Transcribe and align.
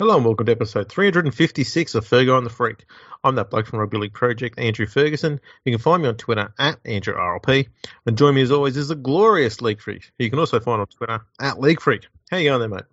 Hello 0.00 0.14
and 0.14 0.24
welcome 0.24 0.46
to 0.46 0.52
episode 0.52 0.88
356 0.88 1.96
of 1.96 2.06
Fergo 2.06 2.38
and 2.38 2.46
the 2.46 2.50
Freak. 2.50 2.84
I'm 3.24 3.34
that 3.34 3.50
bloke 3.50 3.66
from 3.66 3.80
Rugby 3.80 3.98
League 3.98 4.12
Project, 4.12 4.56
Andrew 4.56 4.86
Ferguson. 4.86 5.40
You 5.64 5.72
can 5.72 5.80
find 5.80 6.00
me 6.00 6.08
on 6.08 6.16
Twitter 6.16 6.54
at 6.56 6.80
AndrewRLP. 6.84 7.66
And 8.06 8.16
join 8.16 8.36
me 8.36 8.42
as 8.42 8.52
always 8.52 8.76
is 8.76 8.86
the 8.86 8.94
glorious 8.94 9.60
League 9.60 9.80
Freak. 9.80 10.12
You 10.16 10.30
can 10.30 10.38
also 10.38 10.60
find 10.60 10.80
on 10.80 10.86
Twitter 10.86 11.22
at 11.40 11.58
League 11.58 11.80
Freak. 11.80 12.06
How 12.30 12.36
you 12.36 12.48
going 12.48 12.60
there, 12.60 12.68
mate? 12.68 12.84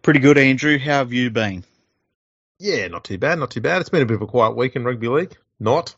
Pretty 0.00 0.20
good, 0.20 0.38
Andrew. 0.38 0.78
How 0.78 1.00
have 1.00 1.12
you 1.12 1.28
been? 1.28 1.64
Yeah, 2.58 2.88
not 2.88 3.04
too 3.04 3.18
bad, 3.18 3.38
not 3.38 3.50
too 3.50 3.60
bad. 3.60 3.82
It's 3.82 3.90
been 3.90 4.00
a 4.00 4.06
bit 4.06 4.14
of 4.14 4.22
a 4.22 4.26
quiet 4.26 4.56
week 4.56 4.74
in 4.74 4.84
Rugby 4.84 5.08
League. 5.08 5.36
Not. 5.60 5.94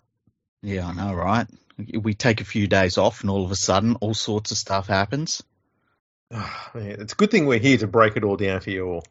Yeah, 0.64 0.88
I 0.88 0.94
know, 0.94 1.14
right? 1.14 1.46
We 1.96 2.14
take 2.14 2.40
a 2.40 2.44
few 2.44 2.66
days 2.66 2.98
off 2.98 3.20
and 3.20 3.30
all 3.30 3.44
of 3.44 3.52
a 3.52 3.56
sudden 3.56 3.94
all 4.00 4.14
sorts 4.14 4.50
of 4.50 4.58
stuff 4.58 4.88
happens. 4.88 5.44
Ah, 6.36 6.70
man, 6.74 6.96
it's 6.98 7.12
a 7.12 7.16
good 7.16 7.30
thing 7.30 7.46
we're 7.46 7.60
here 7.60 7.78
to 7.78 7.86
break 7.86 8.16
it 8.16 8.24
all 8.24 8.36
down 8.36 8.58
for 8.58 8.70
you 8.70 8.88
all. 8.88 9.04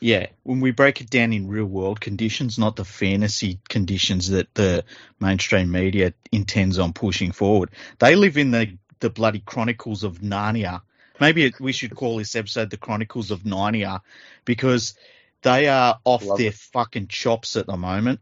Yeah, 0.00 0.26
when 0.44 0.60
we 0.60 0.70
break 0.70 1.00
it 1.00 1.10
down 1.10 1.32
in 1.32 1.48
real 1.48 1.64
world 1.64 2.00
conditions, 2.00 2.58
not 2.58 2.76
the 2.76 2.84
fantasy 2.84 3.58
conditions 3.68 4.30
that 4.30 4.54
the 4.54 4.84
mainstream 5.18 5.72
media 5.72 6.14
intends 6.30 6.78
on 6.78 6.92
pushing 6.92 7.32
forward. 7.32 7.70
They 7.98 8.14
live 8.14 8.36
in 8.36 8.52
the, 8.52 8.78
the 9.00 9.10
bloody 9.10 9.40
chronicles 9.40 10.04
of 10.04 10.20
Narnia. 10.20 10.82
Maybe 11.20 11.46
it, 11.46 11.58
we 11.60 11.72
should 11.72 11.96
call 11.96 12.18
this 12.18 12.36
episode 12.36 12.70
the 12.70 12.76
Chronicles 12.76 13.32
of 13.32 13.42
Narnia 13.42 14.02
because 14.44 14.94
they 15.42 15.66
are 15.66 15.98
off 16.04 16.24
Love 16.24 16.38
their 16.38 16.48
it. 16.48 16.54
fucking 16.54 17.08
chops 17.08 17.56
at 17.56 17.66
the 17.66 17.76
moment. 17.76 18.20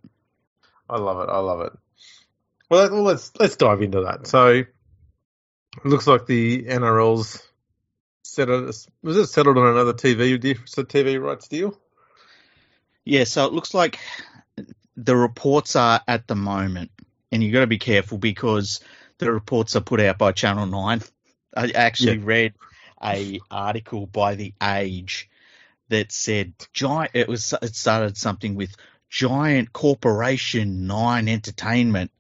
I 0.89 0.99
love 0.99 1.29
it. 1.29 1.31
I 1.31 1.39
love 1.39 1.61
it. 1.61 1.73
Well, 2.71 3.03
let's 3.03 3.33
let's 3.39 3.57
dive 3.57 3.83
into 3.83 4.03
that. 4.03 4.27
So, 4.27 4.49
it 4.49 4.67
looks 5.85 6.07
like 6.07 6.27
the 6.27 6.65
NRL's 6.65 7.47
settled. 8.37 8.67
Was 9.03 9.17
it 9.17 9.27
settled 9.27 9.59
on 9.59 9.67
another 9.67 9.95
TV 9.95 10.39
TV 10.39 11.21
rights 11.21 11.49
deal? 11.49 11.77
Yeah, 13.05 13.25
so 13.25 13.47
it 13.47 13.53
looks 13.53 13.75
like 13.75 13.99
the 14.97 15.17
reports 15.17 15.75
are 15.75 16.01
at 16.07 16.27
the 16.27 16.37
moment, 16.37 16.91
and 17.33 17.43
you've 17.43 17.53
got 17.53 17.61
to 17.61 17.67
be 17.67 17.79
careful 17.79 18.19
because 18.19 18.81
the 19.19 19.33
reports 19.33 19.75
are 19.75 19.81
put 19.81 20.01
out 20.01 20.19
by 20.19 20.33
Channel 20.33 20.67
Nine. 20.67 21.03
I 21.57 21.71
actually 21.71 22.19
read 22.19 22.55
a 23.03 23.41
article 23.51 24.07
by 24.07 24.35
The 24.35 24.55
Age 24.63 25.31
that 25.89 26.13
said 26.13 26.53
giant. 26.73 27.13
It 27.15 27.29
was 27.29 27.55
it 27.63 27.75
started 27.75 28.17
something 28.17 28.55
with 28.55 28.75
giant 29.09 29.73
corporation 29.73 30.87
Nine 30.87 31.29
Entertainment. 31.29 32.11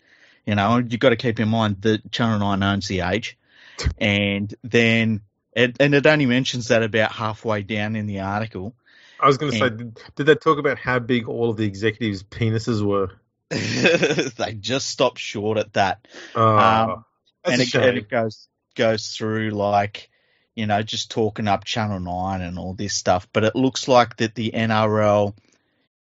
You 0.46 0.54
know, 0.54 0.78
you've 0.78 1.00
got 1.00 1.10
to 1.10 1.16
keep 1.16 1.40
in 1.40 1.48
mind 1.48 1.82
that 1.82 2.10
Channel 2.10 2.38
Nine 2.38 2.62
owns 2.62 2.88
The 2.88 3.00
Age, 3.00 3.36
and 3.98 4.54
then 4.62 5.20
it, 5.56 5.76
and 5.80 5.94
it 5.94 6.06
only 6.06 6.26
mentions 6.26 6.68
that 6.68 6.82
about 6.82 7.12
halfway 7.12 7.62
down 7.62 7.96
in 7.96 8.06
the 8.06 8.20
article. 8.20 8.74
I 9.18 9.26
was 9.26 9.38
going 9.38 9.52
to 9.52 9.58
say, 9.58 9.70
did, 9.70 9.98
did 10.14 10.26
they 10.26 10.34
talk 10.34 10.58
about 10.58 10.78
how 10.78 10.98
big 10.98 11.28
all 11.28 11.48
of 11.48 11.56
the 11.56 11.64
executives' 11.64 12.22
penises 12.22 12.82
were? 12.82 13.10
they 13.48 14.52
just 14.52 14.88
stopped 14.88 15.18
short 15.18 15.56
at 15.56 15.72
that. 15.72 16.06
Oh, 16.34 16.58
Um, 16.58 17.04
and 17.44 17.62
it, 17.62 17.74
and 17.74 17.96
it 17.96 18.10
goes 18.10 18.48
goes 18.74 19.08
through 19.08 19.50
like 19.50 20.10
you 20.54 20.66
know 20.66 20.82
just 20.82 21.10
talking 21.10 21.48
up 21.48 21.64
Channel 21.64 22.00
Nine 22.00 22.42
and 22.42 22.58
all 22.58 22.74
this 22.74 22.92
stuff. 22.92 23.26
But 23.32 23.44
it 23.44 23.56
looks 23.56 23.88
like 23.88 24.16
that 24.16 24.34
the 24.34 24.50
NRL 24.50 25.34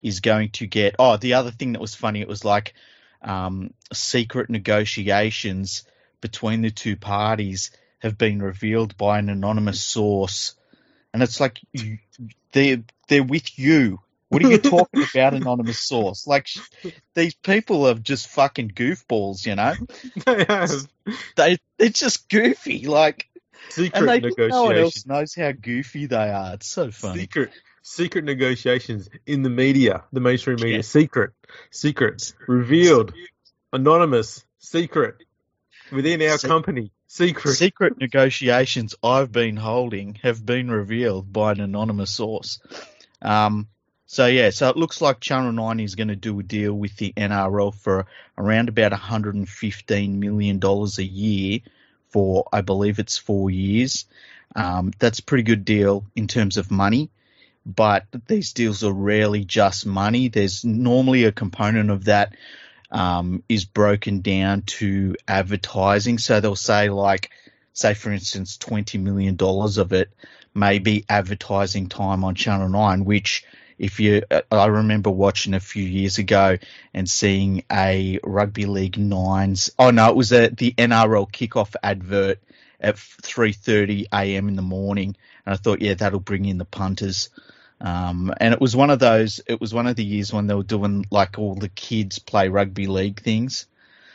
is 0.02 0.18
going 0.18 0.50
to 0.52 0.66
get. 0.66 0.96
Oh, 0.98 1.16
the 1.16 1.34
other 1.34 1.52
thing 1.52 1.74
that 1.74 1.80
was 1.80 1.94
funny, 1.94 2.22
it 2.22 2.28
was 2.28 2.44
like 2.44 2.74
um, 3.22 3.72
secret 3.92 4.50
negotiations 4.50 5.84
between 6.20 6.62
the 6.62 6.70
two 6.70 6.96
parties 6.96 7.70
have 8.04 8.16
been 8.18 8.40
revealed 8.40 8.96
by 8.96 9.18
an 9.18 9.28
anonymous 9.28 9.80
source, 9.80 10.54
and 11.12 11.22
it's 11.22 11.40
like 11.40 11.58
you, 11.72 11.98
they 12.52 12.84
they're 13.08 13.24
with 13.24 13.58
you. 13.58 14.00
What 14.28 14.44
are 14.44 14.50
you 14.50 14.58
talking 14.58 15.04
about, 15.14 15.34
anonymous 15.34 15.78
source? 15.80 16.26
Like 16.26 16.46
sh- 16.46 16.60
these 17.14 17.34
people 17.34 17.86
are 17.86 17.94
just 17.94 18.28
fucking 18.28 18.70
goofballs, 18.70 19.46
you 19.46 19.54
know 19.56 19.74
they 20.26 20.44
have 20.48 20.70
they 21.36 21.58
they're 21.78 21.88
just 21.88 22.28
goofy, 22.28 22.86
like, 22.86 23.26
secret 23.70 23.98
and 24.00 24.08
they 24.08 24.20
think 24.20 24.38
no 24.38 24.64
one 24.64 24.74
negotiations. 24.74 25.06
else 25.06 25.06
knows 25.06 25.34
how 25.34 25.52
goofy 25.52 26.06
they 26.06 26.30
are. 26.30 26.54
It's 26.54 26.68
so 26.68 26.90
funny. 26.90 27.20
Secret, 27.22 27.50
secret 27.82 28.24
negotiations 28.24 29.08
in 29.26 29.42
the 29.42 29.50
media, 29.50 30.04
the 30.12 30.20
mainstream 30.20 30.56
media. 30.60 30.76
Yeah. 30.76 30.82
Secret, 30.82 31.30
secrets 31.70 32.34
revealed, 32.48 33.14
anonymous, 33.72 34.44
secret 34.58 35.16
within 35.92 36.20
our 36.22 36.38
Se- 36.38 36.48
company. 36.48 36.90
Secret. 37.14 37.54
Secret 37.54 37.98
negotiations 38.00 38.96
I've 39.00 39.30
been 39.30 39.56
holding 39.56 40.16
have 40.24 40.44
been 40.44 40.68
revealed 40.68 41.32
by 41.32 41.52
an 41.52 41.60
anonymous 41.60 42.10
source. 42.10 42.58
Um, 43.22 43.68
so 44.06 44.26
yeah, 44.26 44.50
so 44.50 44.68
it 44.68 44.76
looks 44.76 45.00
like 45.00 45.20
Channel 45.20 45.52
Nine 45.52 45.78
is 45.78 45.94
going 45.94 46.08
to 46.08 46.16
do 46.16 46.40
a 46.40 46.42
deal 46.42 46.74
with 46.74 46.96
the 46.96 47.12
NRL 47.16 47.72
for 47.72 48.06
around 48.36 48.68
about 48.68 48.90
115 48.90 50.18
million 50.18 50.58
dollars 50.58 50.98
a 50.98 51.04
year 51.04 51.60
for, 52.08 52.48
I 52.52 52.62
believe 52.62 52.98
it's 52.98 53.16
four 53.16 53.48
years. 53.48 54.06
Um, 54.56 54.92
that's 54.98 55.20
a 55.20 55.24
pretty 55.24 55.44
good 55.44 55.64
deal 55.64 56.04
in 56.16 56.26
terms 56.26 56.56
of 56.56 56.72
money. 56.72 57.10
but 57.64 58.06
these 58.26 58.52
deals 58.52 58.84
are 58.84 58.92
rarely 58.92 59.44
just 59.44 59.86
money. 59.86 60.28
There's 60.28 60.64
normally 60.64 61.24
a 61.24 61.32
component 61.32 61.90
of 61.90 62.06
that 62.06 62.34
um, 62.94 63.42
is 63.48 63.64
broken 63.64 64.20
down 64.20 64.62
to 64.62 65.16
advertising. 65.26 66.16
So 66.18 66.40
they'll 66.40 66.56
say 66.56 66.88
like, 66.88 67.30
say 67.74 67.92
for 67.92 68.12
instance, 68.12 68.56
twenty 68.56 68.96
million 68.98 69.36
dollars 69.36 69.76
of 69.76 69.92
it 69.92 70.10
may 70.54 70.78
be 70.78 71.04
advertising 71.08 71.88
time 71.88 72.24
on 72.24 72.36
Channel 72.36 72.68
Nine, 72.68 73.04
which 73.04 73.44
if 73.76 73.98
you, 73.98 74.22
I 74.52 74.66
remember 74.66 75.10
watching 75.10 75.52
a 75.54 75.60
few 75.60 75.82
years 75.82 76.18
ago 76.18 76.58
and 76.94 77.10
seeing 77.10 77.64
a 77.70 78.20
rugby 78.22 78.66
league 78.66 78.96
nines. 78.96 79.70
Oh 79.76 79.90
no, 79.90 80.08
it 80.08 80.14
was 80.16 80.32
a, 80.32 80.48
the 80.48 80.72
NRL 80.78 81.30
kickoff 81.30 81.74
advert 81.82 82.38
at 82.80 82.94
3:30 82.94 84.06
a.m. 84.12 84.46
in 84.46 84.54
the 84.54 84.62
morning, 84.62 85.16
and 85.44 85.54
I 85.54 85.56
thought, 85.56 85.82
yeah, 85.82 85.94
that'll 85.94 86.20
bring 86.20 86.44
in 86.44 86.58
the 86.58 86.64
punters. 86.64 87.30
Um, 87.84 88.32
and 88.40 88.54
it 88.54 88.60
was 88.60 88.76
one 88.76 88.90
of 88.90 88.98
those. 89.00 89.40
It 89.46 89.60
was 89.60 89.74
one 89.74 89.86
of 89.86 89.96
the 89.96 90.04
years 90.04 90.32
when 90.32 90.48
they 90.48 90.54
were 90.54 90.64
doing 90.64 91.06
like 91.10 91.38
all 91.38 91.54
the 91.54 91.68
kids 91.68 92.18
play 92.18 92.48
rugby 92.48 92.86
league 92.88 93.20
things, 93.22 93.66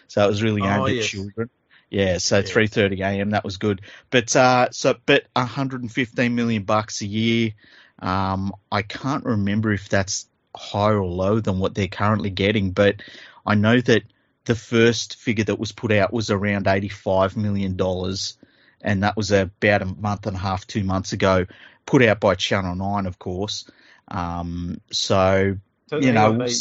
so 0.08 0.24
it 0.26 0.28
was 0.28 0.44
really 0.44 0.66
aimed 0.66 0.82
Oh, 0.82 0.88
at 0.90 0.98
yes. 0.98 1.10
children. 1.10 1.50
Yeah, 1.92 2.18
so 2.18 2.42
Yeah. 2.42 2.44
3:30 2.44 3.02
a.m. 3.02 3.32
that 3.32 3.46
was 3.46 3.58
good. 3.58 3.82
But 4.12 4.36
uh, 4.36 4.72
so 4.72 4.96
but 5.06 5.26
115 5.36 6.36
million 6.36 6.64
bucks 6.64 7.02
a 7.02 7.08
year. 7.08 7.54
Um, 8.00 8.54
I 8.72 8.82
can't 8.84 9.26
remember 9.26 9.72
if 9.74 9.90
that's 9.90 10.28
higher 10.56 10.98
or 11.00 11.08
low 11.08 11.40
than 11.40 11.60
what 11.60 11.76
they're 11.76 11.88
currently 11.88 12.32
getting, 12.32 12.72
but 12.72 13.02
I 13.46 13.56
know 13.56 13.80
that 13.82 14.04
the 14.46 14.56
first 14.56 15.18
figure 15.18 15.46
that 15.46 15.60
was 15.60 15.74
put 15.74 15.92
out 15.92 16.14
was 16.14 16.32
around 16.32 16.68
85 16.68 17.38
million 17.38 17.76
dollars, 17.78 18.38
and 18.82 19.04
that 19.04 19.18
was 19.18 19.32
about 19.32 19.82
a 19.82 19.86
month 19.86 20.28
and 20.28 20.36
a 20.36 20.40
half, 20.40 20.66
two 20.68 20.84
months 20.84 21.14
ago, 21.14 21.46
put 21.86 22.04
out 22.04 22.20
by 22.20 22.36
Channel 22.36 22.76
Nine, 22.76 23.06
of 23.06 23.20
course. 23.20 23.70
Um, 24.08 24.82
so 24.92 25.58
So 25.90 25.98
you 25.98 26.12
know, 26.14 26.38
they, 26.38 26.52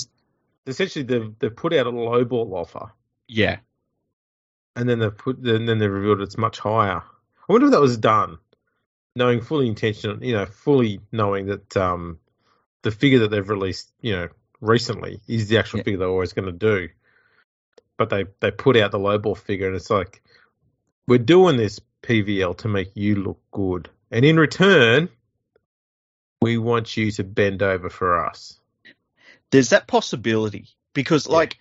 essentially 0.67 1.05
they've 1.05 1.39
they've 1.39 1.55
put 1.57 1.73
out 1.73 1.87
a 1.87 1.93
lowball 1.93 2.53
offer, 2.55 2.93
yeah, 3.27 3.59
and 4.77 4.89
then 4.89 4.99
they've 4.99 5.17
put 5.17 5.39
and 5.39 5.69
then 5.69 5.79
they've 5.79 5.91
revealed 5.91 6.21
it's 6.21 6.39
much 6.39 6.59
higher. 6.59 7.03
I 7.49 7.53
wonder 7.53 7.67
if 7.67 7.73
that 7.73 7.81
was 7.81 7.97
done, 7.99 8.39
knowing 9.17 9.41
fully 9.41 9.67
intentional, 9.69 10.23
you 10.23 10.35
know, 10.35 10.47
fully 10.47 11.01
knowing 11.13 11.47
that 11.47 11.77
um, 11.77 12.19
the 12.83 12.91
figure 12.91 13.21
that 13.21 13.31
they've 13.31 13.49
released, 13.49 13.91
you 14.01 14.13
know, 14.13 14.29
recently 14.61 15.21
is 15.27 15.49
the 15.49 15.59
actual 15.59 15.79
Yeah. 15.79 15.85
figure 15.85 15.99
they're 15.99 16.09
always 16.09 16.33
going 16.33 16.47
to 16.47 16.53
do. 16.53 16.89
But 17.97 18.11
they 18.11 18.27
they 18.41 18.51
put 18.51 18.77
out 18.77 18.93
the 18.93 18.99
lowball 18.99 19.37
figure, 19.37 19.67
and 19.67 19.77
it's 19.77 19.91
like 19.91 20.23
we're 21.07 21.19
doing 21.19 21.57
this 21.57 21.81
PVL 22.03 22.57
to 22.59 22.69
make 22.69 22.91
you 22.95 23.17
look 23.17 23.41
good, 23.51 23.89
and 24.11 24.25
in 24.25 24.37
return, 24.39 25.09
we 26.41 26.57
want 26.59 26.97
you 26.97 27.11
to 27.13 27.25
bend 27.25 27.63
over 27.63 27.91
for 27.91 28.25
us. 28.25 28.59
there's 29.51 29.71
that 29.71 29.87
possibility 29.87 30.67
because 30.93 31.27
Yeah. 31.27 31.33
like 31.37 31.59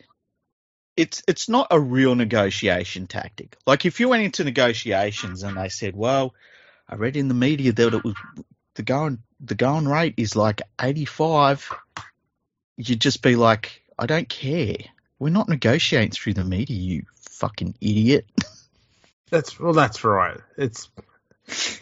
it's 0.98 1.24
it's 1.28 1.48
not 1.48 1.68
a 1.72 1.80
real 1.80 2.16
negotiation 2.16 3.07
tactic. 3.07 3.56
Like 3.66 3.86
if 3.86 4.00
you 4.00 4.10
went 4.10 4.24
into 4.24 4.44
negotiations 4.44 5.44
and 5.44 5.56
they 5.57 5.69
said, 5.69 5.95
"Well, 5.95 6.34
I 6.89 6.95
read 6.95 7.16
in 7.16 7.28
the 7.28 7.34
media 7.34 7.72
that 7.72 7.94
it 7.94 8.04
was 8.04 8.16
the 8.75 8.84
going 8.84 9.19
the 9.39 9.56
going 9.56 9.88
rate 9.88 10.16
is 10.18 10.36
like 10.36 10.62
85," 10.81 11.72
you'd 12.78 13.00
just 13.01 13.22
be 13.22 13.36
like, 13.36 13.84
"I 13.98 14.06
don't 14.06 14.28
care. 14.28 14.78
We're 15.19 15.30
not 15.30 15.50
negotiating 15.50 16.12
through 16.12 16.34
the 16.34 16.44
media, 16.44 16.78
you 16.78 17.06
fucking 17.16 17.75
idiot." 17.81 18.28
That's 19.29 19.59
well, 19.59 19.74
that's 19.74 20.03
right. 20.03 20.38
It's 20.57 20.89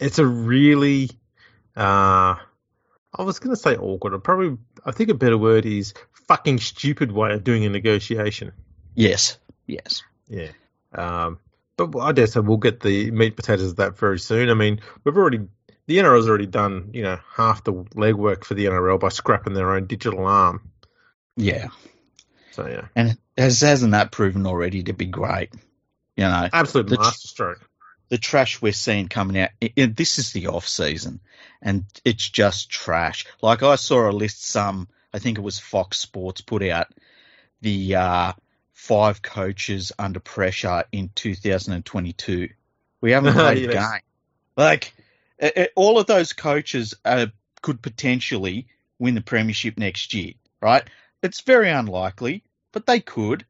it's 0.00 0.18
a 0.18 0.26
really 0.26 1.10
uh 1.76 2.36
I 3.18 3.22
was 3.22 3.38
gonna 3.38 3.56
say 3.56 3.76
awkward. 3.76 4.14
or 4.14 4.18
Probably 4.18 4.56
I 4.84 4.92
think 4.92 5.10
a 5.10 5.14
better 5.14 5.38
word 5.38 5.66
is 5.66 5.94
fucking 6.28 6.58
stupid 6.58 7.12
way 7.12 7.32
of 7.32 7.44
doing 7.44 7.64
a 7.64 7.68
negotiation. 7.68 8.52
Yes. 8.94 9.38
Yes. 9.66 10.02
Yeah. 10.28 10.50
Um 10.94 11.38
but 11.76 11.96
I 11.98 12.12
dare 12.12 12.26
say 12.26 12.40
we'll 12.40 12.56
get 12.56 12.80
the 12.80 13.10
meat 13.10 13.26
and 13.26 13.36
potatoes 13.36 13.70
of 13.70 13.76
that 13.76 13.98
very 13.98 14.18
soon. 14.18 14.48
I 14.48 14.54
mean, 14.54 14.80
we've 15.04 15.16
already 15.16 15.40
the 15.86 15.98
NRL's 15.98 16.28
already 16.28 16.46
done, 16.46 16.90
you 16.94 17.02
know, 17.02 17.18
half 17.34 17.62
the 17.62 17.72
legwork 17.72 18.44
for 18.44 18.54
the 18.54 18.64
NRL 18.64 18.98
by 18.98 19.10
scrapping 19.10 19.54
their 19.54 19.72
own 19.72 19.86
digital 19.86 20.26
arm. 20.26 20.70
Yeah. 21.36 21.68
So 22.52 22.66
yeah, 22.66 22.88
And 22.96 23.18
has, 23.36 23.60
hasn't 23.60 23.92
that 23.92 24.10
proven 24.10 24.46
already 24.46 24.82
to 24.84 24.94
be 24.94 25.04
great? 25.04 25.50
You 26.16 26.24
know, 26.24 26.48
absolute 26.52 26.88
The 26.88 26.96
masterstroke. 26.98 27.68
the 28.08 28.18
trash 28.18 28.62
we're 28.62 28.72
seeing 28.72 29.08
coming 29.08 29.38
out. 29.38 29.50
i- 29.62 29.72
i- 29.76 29.86
this 29.86 30.18
is 30.18 30.32
the 30.32 30.46
off 30.48 30.66
season, 30.66 31.20
and 31.60 31.84
it's 32.04 32.28
just 32.28 32.70
trash. 32.70 33.26
Like 33.42 33.62
I 33.62 33.76
saw 33.76 34.08
a 34.08 34.12
list. 34.12 34.44
Some 34.44 34.88
I 35.12 35.18
think 35.18 35.38
it 35.38 35.42
was 35.42 35.58
Fox 35.58 35.98
Sports 35.98 36.40
put 36.40 36.62
out 36.62 36.88
the 37.62 37.94
uh, 37.96 38.32
five 38.72 39.22
coaches 39.22 39.92
under 39.98 40.20
pressure 40.20 40.84
in 40.92 41.10
2022. 41.14 42.48
We 43.00 43.12
haven't 43.12 43.32
played 43.34 43.58
a 43.68 43.72
Yes. 43.72 43.90
game. 43.92 44.00
Like 44.56 44.94
i- 45.42 45.52
i- 45.56 45.68
all 45.76 45.98
of 45.98 46.06
those 46.06 46.32
coaches 46.32 46.94
uh, 47.04 47.26
could 47.62 47.82
potentially 47.82 48.68
win 48.98 49.14
the 49.14 49.20
premiership 49.20 49.76
next 49.78 50.14
year, 50.14 50.32
right? 50.60 50.82
It's 51.22 51.40
very 51.42 51.70
unlikely, 51.70 52.42
but 52.72 52.86
they 52.86 53.00
could. 53.00 53.44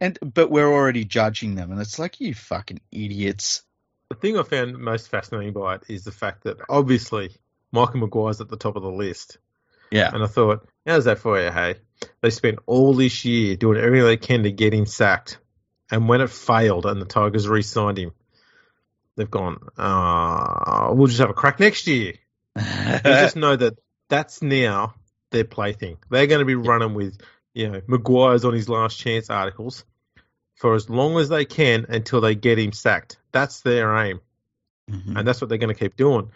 And 0.00 0.18
but 0.22 0.50
we're 0.50 0.72
already 0.72 1.04
judging 1.04 1.54
them, 1.54 1.70
and 1.70 1.80
it's 1.80 1.98
like 1.98 2.20
you 2.20 2.34
fucking 2.34 2.80
idiots. 2.90 3.62
The 4.08 4.16
thing 4.16 4.38
I 4.38 4.42
found 4.42 4.78
most 4.78 5.08
fascinating 5.08 5.52
by 5.52 5.76
it 5.76 5.82
is 5.88 6.04
the 6.04 6.12
fact 6.12 6.44
that 6.44 6.56
obviously 6.68 7.30
Michael 7.72 8.00
Maguire's 8.00 8.40
at 8.40 8.48
the 8.48 8.56
top 8.56 8.76
of 8.76 8.82
the 8.82 8.90
list. 8.90 9.38
Yeah. 9.90 10.10
And 10.12 10.22
I 10.22 10.26
thought, 10.26 10.68
how's 10.86 11.04
that 11.04 11.18
for 11.18 11.40
you, 11.40 11.50
hey? 11.50 11.76
They 12.22 12.30
spent 12.30 12.60
all 12.66 12.94
this 12.94 13.24
year 13.24 13.56
doing 13.56 13.78
everything 13.78 14.06
they 14.06 14.16
can 14.16 14.42
to 14.44 14.52
get 14.52 14.72
him 14.72 14.86
sacked. 14.86 15.38
And 15.90 16.08
when 16.08 16.20
it 16.20 16.30
failed 16.30 16.86
and 16.86 17.00
the 17.00 17.06
Tigers 17.06 17.48
re 17.48 17.62
signed 17.62 17.98
him, 17.98 18.12
they've 19.16 19.30
gone, 19.30 19.58
uh, 19.76 20.90
we'll 20.92 21.08
just 21.08 21.20
have 21.20 21.30
a 21.30 21.34
crack 21.34 21.60
next 21.60 21.86
year. 21.86 22.14
You 22.56 23.00
just 23.02 23.36
know 23.36 23.56
that 23.56 23.78
that's 24.08 24.42
now 24.42 24.94
their 25.30 25.44
plaything. 25.44 25.98
They're 26.10 26.26
going 26.26 26.40
to 26.40 26.44
be 26.44 26.56
running 26.56 26.94
with, 26.94 27.18
you 27.54 27.68
know, 27.68 27.80
Maguire's 27.86 28.44
on 28.44 28.54
his 28.54 28.68
last 28.68 28.98
chance 28.98 29.30
articles 29.30 29.84
for 30.54 30.74
as 30.74 30.88
long 30.90 31.18
as 31.18 31.28
they 31.28 31.44
can 31.44 31.86
until 31.88 32.20
they 32.20 32.34
get 32.34 32.58
him 32.58 32.72
sacked. 32.72 33.18
That's 33.32 33.60
their 33.62 33.96
aim 33.96 34.20
Mhm. 34.90 35.16
and 35.18 35.28
that's 35.28 35.40
what 35.40 35.48
they're 35.48 35.58
going 35.58 35.74
to 35.74 35.78
keep 35.78 35.96
doing. 35.96 36.30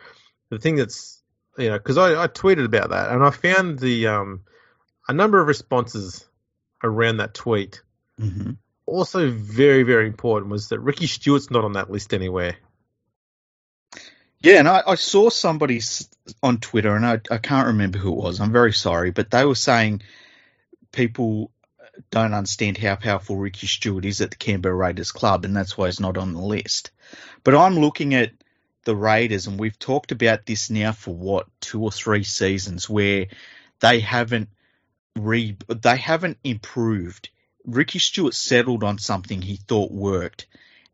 The 0.51 0.59
thing 0.59 0.77
that's 0.77 1.23
you 1.59 1.69
know 1.71 1.79
because 1.79 1.99
I, 1.99 2.23
I 2.23 2.29
tweeted 2.29 2.65
about 2.65 2.91
that 2.91 3.11
and 3.11 3.23
I 3.25 3.31
found 3.31 3.79
the 3.81 4.07
um 4.09 4.43
a 5.09 5.13
number 5.13 5.41
of 5.41 5.47
responses 5.49 6.27
around 6.83 7.17
that 7.19 7.35
tweet. 7.35 7.83
Mhm. 8.21 8.57
Also, 8.87 9.31
very 9.31 9.83
very 9.83 10.07
important 10.07 10.51
was 10.53 10.69
that 10.69 10.81
Ricky 10.81 11.07
Stuart's 11.07 11.51
not 11.51 11.65
on 11.65 11.73
that 11.73 11.91
list 11.91 12.15
anywhere. 12.15 12.57
Yeah, 14.41 14.59
and 14.59 14.69
I, 14.69 14.83
I 14.87 14.95
saw 14.97 15.31
somebody 15.31 15.81
on 16.43 16.59
Twitter, 16.59 16.95
and 16.95 17.07
I, 17.07 17.19
I 17.31 17.39
can't 17.39 17.69
remember 17.69 17.99
who 17.99 18.11
it 18.13 18.17
was. 18.23 18.41
I'm 18.41 18.53
very 18.53 18.75
sorry, 18.75 19.11
but 19.11 19.31
they 19.31 19.45
were 19.47 19.55
saying 19.55 20.03
people 20.95 21.51
don't 22.11 22.35
understand 22.35 22.79
how 22.79 22.97
powerful 22.97 23.37
Ricky 23.37 23.67
Stuart 23.67 24.05
is 24.05 24.21
at 24.21 24.31
the 24.31 24.37
Canberra 24.37 24.75
Raiders 24.75 25.13
club, 25.13 25.45
and 25.45 25.57
that's 25.57 25.77
why 25.77 25.87
he's 25.87 26.01
not 26.01 26.17
on 26.17 26.33
the 26.33 26.41
list. 26.41 26.91
But 27.43 27.55
I'm 27.55 27.79
looking 27.79 28.15
at 28.15 28.33
the 28.85 28.97
Raiders, 28.97 29.47
and 29.47 29.59
we've 29.59 29.79
talked 29.79 30.13
about 30.13 30.47
this 30.47 30.71
now 30.71 30.93
for 30.93 31.15
what 31.15 31.47
two 31.61 31.83
or 31.83 31.93
three 31.93 32.25
seasons, 32.25 32.89
where 32.89 33.27
they 33.81 34.01
haven't 34.01 34.49
re 35.17 35.57
they 35.69 35.97
haven't 35.97 36.39
improved. 36.45 37.29
Ricky 37.67 37.99
Stuart 37.99 38.35
settled 38.35 38.85
on 38.85 38.99
something 38.99 39.41
he 39.41 39.57
thought 39.57 39.91
worked, 39.91 40.47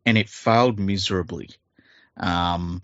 and 0.06 0.17
it 0.17 0.29
failed 0.29 0.79
miserably. 0.79 1.50
Um, 2.17 2.82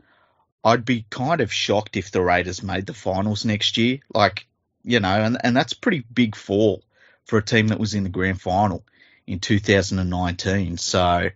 I'd 0.65 0.85
be 0.85 1.07
kind 1.09 1.41
of 1.41 1.53
shocked 1.53 1.97
if 1.97 2.11
the 2.11 2.23
Raiders 2.23 2.63
made 2.63 2.87
the 2.87 2.95
finals 2.95 3.45
next 3.45 3.77
year. 3.77 4.01
Like, 4.13 4.47
you 4.83 4.99
know, 4.99 5.09
and, 5.09 5.39
and 5.45 5.57
that's 5.57 5.75
pretty 5.75 6.05
big 6.13 6.35
fall 6.35 6.83
for 7.27 7.39
a 7.39 7.43
team 7.43 7.69
that 7.69 7.79
was 7.79 7.95
in 7.95 8.05
the 8.05 8.09
grand 8.09 8.41
final 8.41 8.85
in 9.27 9.41
2019. 9.41 10.79
So 10.79 11.31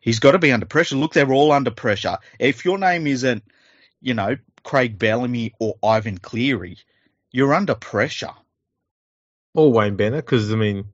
he's 0.00 0.18
got 0.18 0.32
to 0.32 0.38
be 0.38 0.52
under 0.52 0.66
pressure. 0.66 0.96
Look, 0.96 1.14
they're 1.14 1.32
all 1.32 1.52
under 1.52 1.70
pressure. 1.70 2.18
If 2.38 2.64
your 2.64 2.78
name 2.78 3.06
isn't, 3.06 3.44
you 4.00 4.14
know, 4.14 4.36
Craig 4.62 4.98
Bellamy 4.98 5.54
or 5.58 5.76
Ivan 5.82 6.18
Cleary, 6.18 6.78
you're 7.30 7.54
under 7.54 7.74
pressure. 7.74 8.34
Or 9.54 9.72
Wayne 9.72 9.96
Bennett, 9.96 10.24
because 10.24 10.52
I 10.52 10.56
mean, 10.56 10.84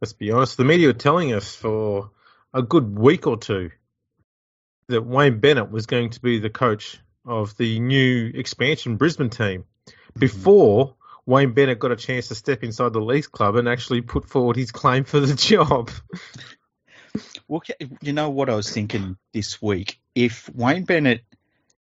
let's 0.00 0.12
be 0.12 0.32
honest, 0.32 0.56
the 0.56 0.64
media 0.64 0.88
were 0.88 0.92
telling 0.92 1.32
us 1.32 1.54
for 1.54 2.10
a 2.52 2.62
good 2.62 2.98
week 2.98 3.26
or 3.26 3.38
two 3.38 3.70
that 4.88 5.02
Wayne 5.02 5.40
Bennett 5.40 5.70
was 5.70 5.86
going 5.86 6.10
to 6.10 6.20
be 6.20 6.38
the 6.38 6.50
coach 6.50 7.00
of 7.24 7.56
the 7.56 7.80
new 7.80 8.30
expansion 8.34 8.96
Brisbane 8.96 9.30
team 9.30 9.64
mm-hmm. 9.86 10.20
before 10.20 10.94
Wayne 11.24 11.52
Bennett 11.52 11.78
got 11.78 11.92
a 11.92 11.96
chance 11.96 12.28
to 12.28 12.34
step 12.34 12.64
inside 12.64 12.92
the 12.92 13.00
Leafs 13.00 13.28
club 13.28 13.56
and 13.56 13.68
actually 13.68 14.00
put 14.00 14.28
forward 14.28 14.56
his 14.56 14.72
claim 14.72 15.04
for 15.04 15.20
the 15.20 15.34
job. 15.36 15.90
Well, 17.46 17.62
you 18.00 18.12
know 18.12 18.30
what 18.30 18.48
I 18.50 18.54
was 18.54 18.70
thinking 18.70 19.16
this 19.32 19.60
week? 19.60 20.00
If 20.14 20.48
Wayne 20.48 20.84
Bennett 20.84 21.24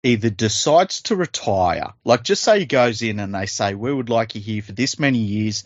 either 0.03 0.31
decides 0.31 1.03
to 1.03 1.17
retire, 1.17 1.93
like 2.05 2.23
just 2.23 2.43
say 2.43 2.61
he 2.61 2.67
goes 2.67 3.03
in 3.03 3.21
and 3.21 3.35
they 3.35 3.47
say, 3.47 3.75
we 3.75 3.93
would 3.93 4.11
like 4.11 4.35
you 4.35 4.41
here 4.41 4.63
for 4.63 4.73
this 4.73 4.99
many 4.99 5.19
years, 5.19 5.65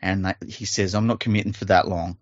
and 0.00 0.34
he 0.46 0.64
says, 0.64 0.94
I'm 0.94 1.06
not 1.06 1.20
committing 1.20 1.52
for 1.52 1.66
that 1.66 1.88
long, 1.88 2.18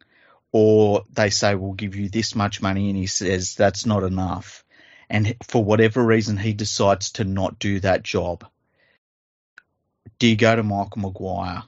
or 0.50 1.04
they 1.12 1.30
say, 1.30 1.54
we'll 1.54 1.72
give 1.72 1.96
you 1.96 2.08
this 2.08 2.34
much 2.34 2.60
money, 2.60 2.88
and 2.88 2.96
he 2.96 3.06
says, 3.06 3.54
that's 3.54 3.86
not 3.86 4.02
enough. 4.02 4.64
And 5.08 5.36
for 5.44 5.62
whatever 5.62 6.02
reason, 6.02 6.36
he 6.36 6.52
decides 6.52 7.12
to 7.12 7.24
not 7.24 7.58
do 7.58 7.80
that 7.80 8.02
job. 8.02 8.46
Do 10.22 10.28
you 10.28 10.36
go 10.36 10.54
to 10.54 10.62
Michael 10.62 11.02
Maguire 11.02 11.64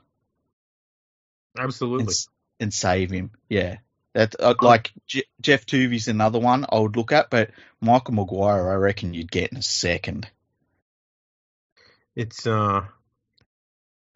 Absolutely. 1.58 2.06
s- 2.06 2.28
and 2.60 2.72
save 2.72 3.10
him? 3.10 3.32
Yeah. 3.48 3.78
That 4.12 4.36
uh, 4.38 4.54
like 4.62 4.92
J- 5.08 5.24
Jeff 5.40 5.66
Tuvey's 5.66 6.06
another 6.06 6.38
one 6.38 6.64
I 6.70 6.78
would 6.78 6.94
look 6.96 7.10
at, 7.10 7.30
but 7.30 7.50
Michael 7.80 8.14
Maguire, 8.14 8.70
I 8.70 8.74
reckon 8.76 9.12
you'd 9.12 9.32
get 9.32 9.50
in 9.50 9.58
a 9.58 9.62
second. 9.62 10.30
It's 12.14 12.46
uh, 12.46 12.82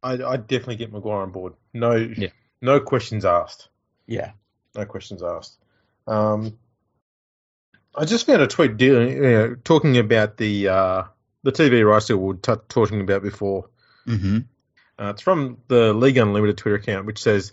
I 0.04 0.12
I 0.12 0.36
definitely 0.36 0.76
get 0.76 0.92
Maguire 0.92 1.22
on 1.22 1.32
board. 1.32 1.54
No, 1.74 1.96
Yeah. 1.96 2.28
no 2.62 2.78
questions 2.78 3.24
asked. 3.24 3.68
Yeah. 4.06 4.30
No 4.76 4.84
questions 4.86 5.20
asked. 5.20 5.58
Um, 6.06 6.56
I 7.92 8.04
just 8.04 8.24
found 8.26 8.40
a 8.42 8.46
tweet 8.46 8.76
dealing, 8.76 9.08
you 9.16 9.22
know, 9.22 9.56
talking 9.64 9.98
about 9.98 10.36
the 10.36 10.68
uh, 10.68 11.02
the 11.42 11.50
TV 11.50 11.84
rights 11.84 12.06
deal 12.06 12.18
we 12.18 12.26
were 12.28 12.34
t- 12.34 12.52
talking 12.68 13.00
about 13.00 13.24
before. 13.24 13.68
Mm-hmm. 14.08 14.38
Uh, 14.98 15.10
it's 15.10 15.22
from 15.22 15.58
the 15.68 15.92
League 15.92 16.16
Unlimited 16.16 16.58
Twitter 16.58 16.76
account, 16.76 17.06
which 17.06 17.22
says 17.22 17.52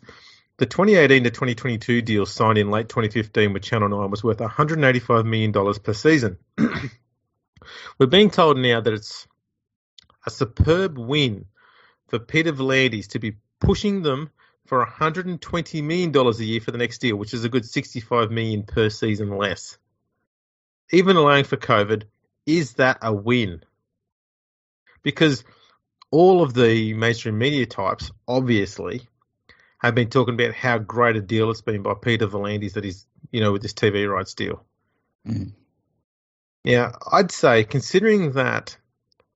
the 0.57 0.65
2018 0.65 1.25
to 1.25 1.29
2022 1.29 2.01
deal 2.01 2.25
signed 2.25 2.57
in 2.57 2.71
late 2.71 2.89
2015 2.89 3.53
with 3.53 3.61
Channel 3.61 3.89
9 3.89 4.09
was 4.09 4.23
worth 4.23 4.39
185 4.39 5.25
million 5.25 5.51
dollars 5.51 5.77
per 5.77 5.93
season. 5.93 6.37
We're 7.99 8.07
being 8.07 8.29
told 8.29 8.57
now 8.57 8.81
that 8.81 8.93
it's 8.93 9.27
a 10.25 10.31
superb 10.31 10.97
win 10.97 11.45
for 12.07 12.19
Peter 12.19 12.53
V'landys 12.53 13.09
to 13.09 13.19
be 13.19 13.37
pushing 13.59 14.01
them 14.01 14.29
for 14.65 14.79
120 14.79 15.81
million 15.81 16.11
dollars 16.11 16.39
a 16.39 16.45
year 16.45 16.61
for 16.61 16.71
the 16.71 16.77
next 16.77 16.99
deal, 16.99 17.15
which 17.15 17.33
is 17.33 17.43
a 17.43 17.49
good 17.49 17.65
65 17.65 18.31
million 18.31 18.63
per 18.63 18.89
season 18.89 19.37
less. 19.37 19.77
Even 20.91 21.17
allowing 21.17 21.43
for 21.43 21.57
COVID, 21.57 22.03
is 22.45 22.73
that 22.73 22.99
a 23.01 23.13
win? 23.13 23.61
Because 25.03 25.43
all 26.15 26.41
of 26.41 26.53
the 26.53 26.93
mainstream 26.93 27.37
media 27.37 27.65
types, 27.65 28.09
obviously, 28.25 29.01
have 29.79 29.95
been 29.95 30.09
talking 30.09 30.33
about 30.33 30.53
how 30.53 30.77
great 30.77 31.17
a 31.17 31.21
deal 31.21 31.51
it's 31.51 31.59
been 31.59 31.81
by 31.81 31.93
Peter 31.93 32.25
V'landys 32.25 32.73
that 32.73 32.85
he's, 32.85 33.05
you 33.31 33.41
know, 33.41 33.51
with 33.51 33.61
this 33.61 33.73
TV 33.73 34.09
rights 34.09 34.33
deal. 34.33 34.63
Mm. 35.27 35.51
Yeah, 36.63 36.93
I'd 37.11 37.31
say 37.31 37.65
considering 37.65 38.31
that 38.31 38.77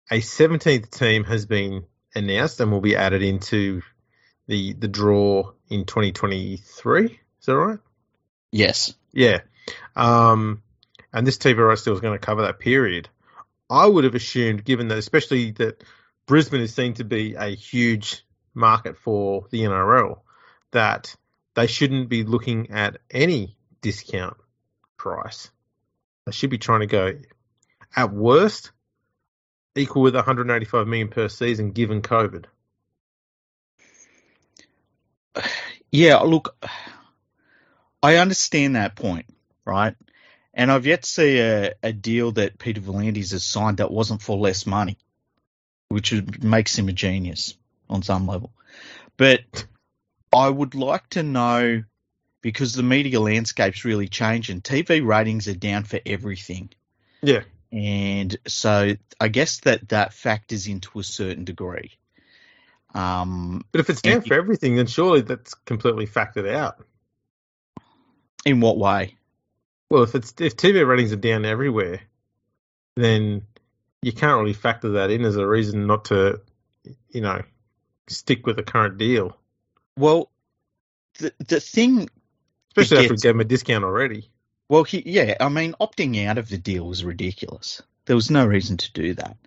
a 0.09 0.21
17th 0.21 0.89
team 0.89 1.25
has 1.25 1.45
been 1.45 1.83
announced 2.15 2.61
and 2.61 2.71
will 2.71 2.79
be 2.79 2.95
added 2.95 3.23
into 3.23 3.81
the 4.47 4.71
the 4.71 4.87
draw 4.87 5.51
in 5.69 5.83
2023. 5.83 7.05
Is 7.05 7.45
that 7.45 7.57
right? 7.57 7.79
Yes. 8.53 8.95
Yeah. 9.11 9.41
Um, 9.97 10.63
and 11.11 11.27
this 11.27 11.37
TV 11.37 11.57
rights 11.57 11.83
deal 11.83 11.93
is 11.93 11.99
going 11.99 12.17
to 12.17 12.25
cover 12.25 12.43
that 12.43 12.59
period. 12.59 13.09
I 13.69 13.85
would 13.85 14.05
have 14.05 14.15
assumed, 14.15 14.63
given 14.63 14.87
that, 14.87 14.97
especially 14.97 15.51
that 15.51 15.83
Brisbane 16.29 16.61
is 16.61 16.75
seen 16.75 16.93
to 16.93 17.03
be 17.03 17.33
a 17.33 17.55
huge 17.55 18.23
market 18.53 18.99
for 18.99 19.47
the 19.49 19.63
NRL, 19.63 20.19
that 20.69 21.15
they 21.55 21.65
shouldn't 21.65 22.07
be 22.07 22.23
looking 22.23 22.69
at 22.69 22.97
any 23.09 23.57
discount 23.81 24.37
price. 24.95 25.49
They 26.27 26.31
should 26.31 26.51
be 26.51 26.59
trying 26.59 26.81
to 26.81 26.85
go, 26.85 27.13
at 27.95 28.13
worst, 28.13 28.71
equal 29.73 30.03
with 30.03 30.13
185 30.13 30.85
million 30.85 31.07
per 31.07 31.29
season, 31.29 31.71
given 31.71 32.03
COVID. 32.03 32.45
Yeah, 35.89 36.17
look, 36.17 36.55
I 38.03 38.17
understand 38.17 38.75
that 38.75 38.95
point, 38.95 39.25
right? 39.65 39.95
And 40.53 40.71
I've 40.71 40.85
yet 40.85 41.01
to 41.01 41.09
see 41.09 41.39
a, 41.39 41.73
a 41.81 41.91
deal 41.91 42.33
that 42.33 42.59
Peter 42.59 42.81
V'landys 42.81 43.31
has 43.31 43.43
signed 43.43 43.77
that 43.77 43.89
wasn't 43.89 44.21
for 44.21 44.37
less 44.37 44.67
money. 44.67 44.99
Which 45.89 46.13
makes 46.41 46.77
him 46.77 46.87
a 46.87 46.93
genius 46.93 47.55
on 47.89 48.01
some 48.03 48.27
level. 48.27 48.51
But 49.17 49.65
I 50.31 50.47
would 50.49 50.75
like 50.75 51.09
to 51.09 51.23
know 51.23 51.83
because 52.41 52.73
the 52.73 52.83
media 52.83 53.19
landscape's 53.19 53.83
really 53.83 54.07
changing. 54.07 54.61
TV 54.61 55.05
ratings 55.05 55.47
are 55.47 55.55
down 55.55 55.83
for 55.83 55.99
everything. 56.05 56.69
Yeah. 57.21 57.41
And 57.71 58.35
so 58.47 58.95
I 59.19 59.27
guess 59.27 59.59
that 59.61 59.89
that 59.89 60.13
factors 60.13 60.67
into 60.67 60.99
a 60.99 61.03
certain 61.03 61.43
degree. 61.43 61.91
Um, 62.95 63.63
But 63.71 63.81
if 63.81 63.89
it's 63.89 64.01
down 64.01 64.21
for 64.21 64.33
everything, 64.33 64.75
then 64.75 64.87
surely 64.87 65.21
that's 65.21 65.53
completely 65.53 66.07
factored 66.07 66.49
out. 66.51 66.83
in 68.45 68.61
what 68.61 68.77
way? 68.77 69.15
Well, 69.89 70.03
if 70.03 70.15
it's 70.15 70.33
if 70.39 70.55
TV 70.55 70.87
ratings 70.87 71.11
are 71.11 71.17
down 71.17 71.45
everywhere, 71.45 72.01
then 72.95 73.41
you 74.01 74.11
can't 74.11 74.39
really 74.39 74.53
factor 74.53 74.89
that 74.91 75.11
in 75.11 75.25
as 75.25 75.35
a 75.35 75.47
reason 75.47 75.87
not 75.87 76.05
to, 76.05 76.41
you 77.09 77.21
know, 77.21 77.41
stick 78.07 78.45
with 78.45 78.55
the 78.55 78.63
current 78.63 78.97
deal. 78.97 79.37
Well, 79.97 80.31
the 81.19 81.33
the 81.39 81.59
thing 81.59 82.09
Especially 82.77 83.05
after 83.05 83.13
we 83.13 83.17
gave 83.17 83.33
them 83.33 83.39
a 83.41 83.45
discount 83.45 83.83
already. 83.83 84.29
Well, 84.69 84.83
he, 84.83 85.01
yeah, 85.05 85.35
I 85.39 85.49
mean, 85.49 85.75
opting 85.81 86.25
out 86.25 86.37
of 86.37 86.47
the 86.47 86.57
deal 86.57 86.85
was 86.87 87.03
ridiculous. 87.03 87.81
There 88.05 88.15
was 88.15 88.29
no 88.29 88.45
reason 88.45 88.77
to 88.77 88.93
do 88.93 89.13
that, 89.15 89.37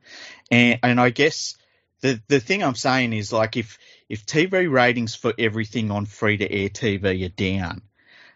and 0.51 0.79
and 0.83 1.01
I 1.01 1.11
guess 1.11 1.57
the 2.01 2.21
the 2.29 2.41
thing 2.41 2.63
I'm 2.63 2.75
saying 2.75 3.13
is 3.13 3.33
like 3.33 3.57
if 3.57 3.79
if 4.09 4.27
TV 4.27 4.71
ratings 4.71 5.15
for 5.15 5.33
everything 5.39 5.91
on 5.91 6.07
free 6.07 6.37
to 6.37 6.53
air 6.53 6.69
TV 6.69 7.25
are 7.25 7.29
down, 7.29 7.83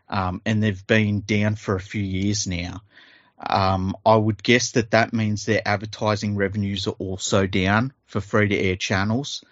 um, 0.09 0.41
and 0.47 0.63
they've 0.63 0.87
been 0.87 1.21
down 1.21 1.57
for 1.57 1.75
a 1.75 1.81
few 1.81 2.03
years 2.03 2.47
now, 2.47 2.83
um, 3.39 3.97
I 4.05 4.17
would 4.17 4.43
guess 4.43 4.73
that 4.73 4.93
that 4.93 5.13
means 5.13 5.45
their 5.45 5.63
advertising 5.67 6.37
revenues 6.37 6.87
are 6.87 6.97
also 6.99 7.47
down 7.47 7.93
for 8.07 8.21
free 8.21 8.49
to 8.49 8.57
air 8.57 8.77
channels, 8.77 9.45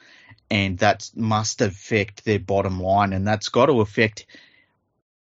and 0.50 0.78
that 0.78 1.10
must 1.14 1.60
affect 1.60 2.24
their 2.24 2.38
bottom 2.38 2.80
line, 2.80 3.12
and 3.12 3.26
that's 3.26 3.48
got 3.48 3.66
to 3.66 3.80
affect 3.80 4.26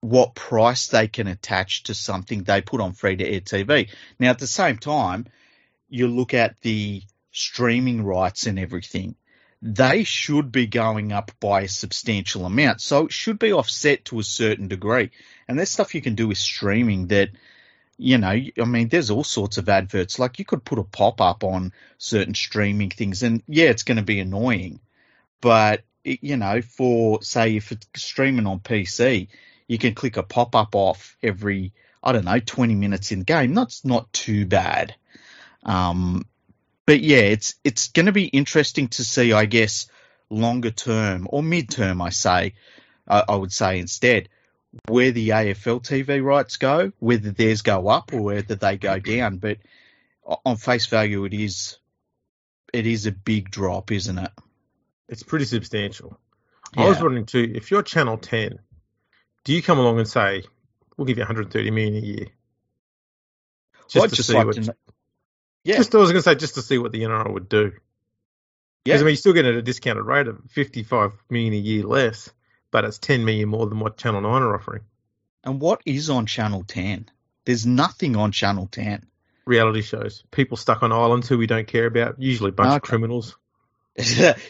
what 0.01 0.35
price 0.35 0.89
they 0.89 1.09
can 1.09 1.27
attach 1.27 1.85
to 1.85 1.95
something 1.95 2.43
they 2.43 2.61
put 2.61 2.81
on 2.81 2.93
free 2.93 3.17
to 3.17 3.27
air 3.27 3.41
TV. 3.41 3.91
Now, 4.19 4.31
at 4.31 4.39
the 4.39 4.47
same 4.47 4.79
time, 4.79 5.27
you 5.89 6.09
look 6.09 6.35
at 6.35 6.61
the 6.63 7.03
streaming 7.33 8.03
rights 8.05 8.47
and 8.47 8.59
everything, 8.59 9.15
they 9.63 10.05
should 10.05 10.51
be 10.51 10.67
going 10.67 11.13
up 11.13 11.33
by 11.39 11.63
a 11.63 11.69
substantial 11.69 12.47
amount. 12.47 12.81
So 12.81 13.07
it 13.07 13.13
should 13.13 13.39
be 13.39 13.53
offset 13.53 14.07
to 14.07 14.19
a 14.19 14.25
certain 14.25 14.69
degree. 14.69 15.11
And 15.47 15.59
there's 15.59 15.71
stuff 15.71 15.95
you 15.95 16.01
can 16.01 16.15
do 16.15 16.29
with 16.29 16.39
streaming 16.39 17.09
that, 17.09 17.29
you 18.01 18.17
know, 18.17 18.29
I 18.31 18.65
mean, 18.65 18.89
there's 18.89 19.11
all 19.11 19.25
sorts 19.25 19.59
of 19.59 19.69
adverts. 19.69 20.19
Like 20.19 20.39
you 20.39 20.45
could 20.47 20.65
put 20.65 20.79
a 20.79 20.85
pop 20.85 21.21
up 21.21 21.45
on 21.45 21.73
certain 21.99 22.35
streaming 22.35 22.89
things, 22.89 23.23
and 23.23 23.43
yeah, 23.47 23.67
it's 23.67 23.83
going 23.83 23.99
to 23.99 24.03
be 24.03 24.21
annoying. 24.21 24.81
But, 25.43 25.83
it, 26.03 26.21
you 26.23 26.39
know, 26.39 26.63
for 26.63 27.23
say 27.23 27.57
if 27.57 27.73
it's 27.73 27.87
streaming 27.97 28.47
on 28.47 28.61
PC, 28.61 29.29
you 29.69 29.77
can 29.77 29.95
click 29.95 30.17
a 30.17 30.23
pop 30.23 30.57
up 30.57 30.75
off 30.75 31.15
every 31.23 31.75
I 32.03 32.13
don't 32.13 32.25
know 32.25 32.41
twenty 32.41 32.75
minutes 32.75 33.13
in 33.13 33.23
game. 33.23 33.53
That's 33.53 33.85
not 33.85 34.11
too 34.15 34.47
bad. 34.47 34.95
Um, 35.65 36.25
but 36.87 37.01
yeah, 37.01 37.19
it's 37.19 37.57
it's 37.65 37.89
going 37.89 38.07
to 38.07 38.13
be 38.13 38.25
interesting 38.25 38.89
to 38.89 39.05
see, 39.05 39.35
I 39.35 39.45
guess, 39.45 39.89
longer 40.31 40.71
term 40.71 41.27
or 41.29 41.43
mid 41.43 41.69
term. 41.69 42.01
I 42.01 42.09
say, 42.09 42.55
I, 43.07 43.25
I 43.29 43.37
would 43.37 43.53
say 43.53 43.79
instead, 43.79 44.31
where 44.87 45.11
the 45.11 45.31
AFL 45.31 45.83
TV 45.83 46.23
rights 46.23 46.57
go, 46.57 46.93
whether 46.99 47.31
theirs 47.31 47.63
go 47.63 47.89
up 47.89 48.13
or 48.13 48.23
whether 48.23 48.55
they 48.55 48.77
go 48.77 48.99
down. 48.99 49.39
But 49.39 49.59
on 50.45 50.57
face 50.57 50.87
value, 50.87 51.25
it 51.25 51.35
is 51.35 51.79
it 52.73 52.87
is 52.87 53.07
a 53.07 53.13
big 53.13 53.51
drop, 53.51 53.91
isn't 53.91 54.19
it? 54.19 54.31
It's 55.09 55.23
pretty 55.23 55.45
substantial. 55.45 56.17
I 56.77 56.89
was 56.89 57.03
wondering 57.03 57.27
too, 57.27 57.53
if 57.55 57.71
you're 57.73 57.83
Channel 57.83 58.17
10, 58.17 58.61
do 59.45 59.53
you 59.53 59.61
come 59.61 59.79
along 59.79 59.99
and 59.99 60.09
say, 60.09 60.45
we'll 60.97 61.07
give 61.07 61.17
you 61.19 61.23
130 61.23 61.71
million 61.73 61.97
a 61.97 62.07
year? 62.07 62.27
Just 63.89 63.97
Well, 63.97 64.09
to 64.09 64.15
just 64.15 64.29
see 64.29 64.35
like 64.35 64.47
what, 64.47 64.55
to 64.57 64.77
Yeah. 65.65 65.79
just 65.79 65.93
I 65.95 65.99
was 65.99 66.13
going 66.13 66.21
to 66.21 66.23
say, 66.23 66.37
just 66.37 66.55
to 66.55 66.63
see 66.63 66.79
what 66.79 66.93
the 66.93 67.03
NRL 67.03 67.33
would 67.33 67.49
do. 67.49 67.73
Yeah. 68.85 68.95
Because 68.95 69.03
I 69.03 69.05
mean, 69.05 69.11
you're 69.13 69.17
still 69.17 69.33
getting 69.33 69.51
at 69.53 69.59
a 69.59 69.63
discounted 69.63 70.05
rate 70.05 70.29
of 70.29 70.39
55 70.51 71.13
million 71.29 71.55
a 71.55 71.57
year 71.57 71.83
less, 71.83 72.31
but 72.71 72.85
it's 72.85 72.99
10 72.99 73.25
million 73.25 73.49
more 73.49 73.67
than 73.67 73.81
what 73.81 73.97
Channel 73.97 74.21
9 74.21 74.43
are 74.43 74.55
offering. 74.55 74.83
And 75.45 75.61
what 75.61 75.81
is 75.87 76.11
on 76.11 76.27
Channel 76.27 76.65
10? 76.65 77.09
There's 77.45 77.67
nothing 77.67 78.17
on 78.17 78.33
Channel 78.33 78.69
10. 78.71 79.07
Reality 79.47 79.83
shows, 79.83 80.23
people 80.31 80.57
stuck 80.57 80.83
on 80.83 80.93
islands 80.93 81.29
who 81.29 81.39
we 81.39 81.47
don't 81.47 81.67
care 81.67 81.87
about, 81.87 82.21
usually 82.21 82.51
a 82.51 82.53
bunch 82.53 82.77
of 82.77 82.83
criminals. 82.83 83.37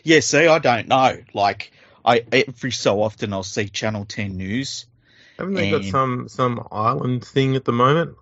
yeah, 0.03 0.21
see, 0.21 0.47
I 0.47 0.59
don't 0.59 0.89
know. 0.89 1.17
Like, 1.33 1.73
I 2.05 2.25
every 2.33 2.73
so 2.73 3.03
often 3.03 3.33
I'll 3.33 3.43
see 3.43 3.69
Channel 3.69 4.05
10 4.05 4.37
news. 4.37 4.87
Haven't 5.39 5.55
they 5.55 5.71
got 5.71 5.85
some 5.85 6.29
some 6.29 6.67
island 6.71 7.25
thing 7.25 7.57
at 7.57 7.65
the 7.65 7.73
moment? 7.73 8.17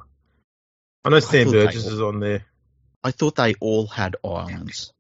I 1.05 1.09
know 1.09 1.21
Sam 1.21 1.47
thought 1.47 1.53
they 1.53 1.67
Burgess 1.67 1.87
all- 1.87 1.93
is 1.93 2.01
on 2.01 2.21
there. 2.21 2.45
I 3.03 3.11
thought 3.11 3.37
they 3.37 3.55
all 3.55 3.87
had 3.87 4.17
islands. 4.25 4.93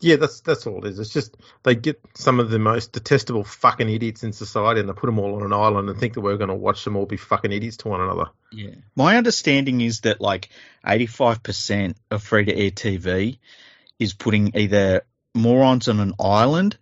Yeah, 0.00 0.16
that's 0.16 0.40
that's 0.40 0.66
all 0.66 0.84
it 0.84 0.90
is. 0.90 0.98
It's 0.98 1.12
just 1.12 1.36
they 1.62 1.74
get 1.74 2.00
some 2.14 2.40
of 2.40 2.50
the 2.50 2.58
most 2.58 2.92
detestable 2.92 3.44
fucking 3.44 3.88
idiots 3.88 4.22
in 4.22 4.32
society 4.32 4.80
and 4.80 4.88
they 4.88 4.94
put 4.94 5.06
them 5.06 5.18
all 5.18 5.36
on 5.36 5.42
an 5.42 5.52
island 5.52 5.90
and 5.90 5.98
think 5.98 6.14
that 6.14 6.22
we're 6.22 6.38
going 6.38 6.48
to 6.48 6.54
watch 6.54 6.84
them 6.84 6.96
all 6.96 7.04
be 7.04 7.18
fucking 7.18 7.52
idiots 7.52 7.76
to 7.78 7.88
one 7.88 8.00
another. 8.00 8.30
Yeah. 8.50 8.74
My 8.96 9.18
understanding 9.18 9.82
is 9.82 10.00
that 10.00 10.20
like 10.20 10.48
85% 10.86 11.96
of 12.10 12.22
free 12.22 12.46
to 12.46 12.56
air 12.56 12.70
TV 12.70 13.38
is 13.98 14.14
putting 14.14 14.56
either 14.56 15.02
morons 15.34 15.88
on 15.88 16.00
an 16.00 16.14
island, 16.18 16.78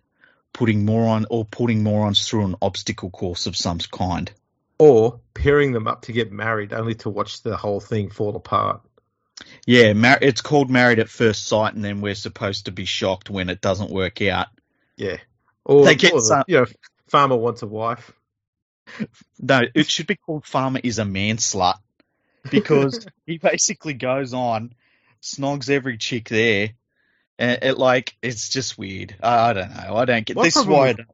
putting 0.53 0.85
moron 0.85 1.25
or 1.29 1.43
putting 1.43 1.83
morons 1.83 2.25
through 2.25 2.45
an 2.45 2.55
obstacle 2.61 3.09
course 3.09 3.47
of 3.47 3.57
some 3.57 3.79
kind. 3.79 4.31
Or 4.77 5.19
pairing 5.33 5.73
them 5.73 5.87
up 5.87 6.03
to 6.03 6.13
get 6.13 6.31
married 6.31 6.71
only 6.71 6.95
to 6.95 7.09
watch 7.09 7.43
the 7.43 7.57
whole 7.57 7.81
thing 7.81 8.09
fall 8.09 8.37
apart. 8.37 8.81
Yeah, 9.65 9.93
mar- 9.93 10.19
it's 10.21 10.41
called 10.41 10.69
Married 10.69 10.99
at 10.99 11.09
First 11.09 11.45
Sight, 11.47 11.73
and 11.73 11.83
then 11.83 12.01
we're 12.01 12.15
supposed 12.15 12.65
to 12.65 12.71
be 12.71 12.85
shocked 12.85 13.29
when 13.29 13.49
it 13.49 13.61
doesn't 13.61 13.91
work 13.91 14.21
out. 14.21 14.47
Yeah. 14.97 15.17
Or, 15.65 15.85
They 15.85 15.95
get 15.95 16.13
or 16.13 16.19
the- 16.19 16.25
some- 16.25 16.43
you 16.47 16.57
know, 16.61 16.65
farmer 17.07 17.35
wants 17.37 17.61
a 17.61 17.67
wife. 17.67 18.11
No, 19.39 19.61
it 19.75 19.89
should 19.89 20.07
be 20.07 20.15
called 20.15 20.45
Farmer 20.45 20.79
is 20.83 20.97
a 20.97 21.05
man 21.05 21.37
slut 21.37 21.75
because 22.49 23.05
he 23.27 23.37
basically 23.37 23.93
goes 23.93 24.33
on, 24.33 24.73
snogs 25.21 25.69
every 25.69 25.97
chick 25.97 26.27
there, 26.29 26.71
and 27.37 27.59
it 27.61 27.77
like 27.77 28.15
it's 28.23 28.49
just 28.49 28.79
weird. 28.79 29.15
I, 29.21 29.49
I 29.49 29.53
don't 29.53 29.69
know. 29.75 29.95
I 29.95 30.05
don't 30.05 30.25
get 30.25 30.35
My 30.37 30.43
this. 30.43 30.55
Is 30.57 30.65
why 30.65 30.89
I 30.89 30.91
with-. 30.93 31.05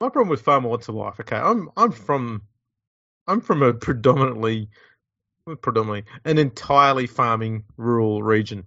My 0.00 0.08
problem 0.08 0.28
with 0.28 0.40
farmer 0.42 0.68
wants 0.68 0.88
a 0.88 0.92
wife. 0.92 1.20
Okay, 1.20 1.36
I'm 1.36 1.68
I'm 1.76 1.92
from 1.92 2.42
I'm 3.26 3.42
from 3.42 3.62
a 3.62 3.74
predominantly 3.74 4.70
predominantly 5.60 6.04
an 6.24 6.38
entirely 6.38 7.06
farming 7.06 7.64
rural 7.76 8.22
region. 8.22 8.64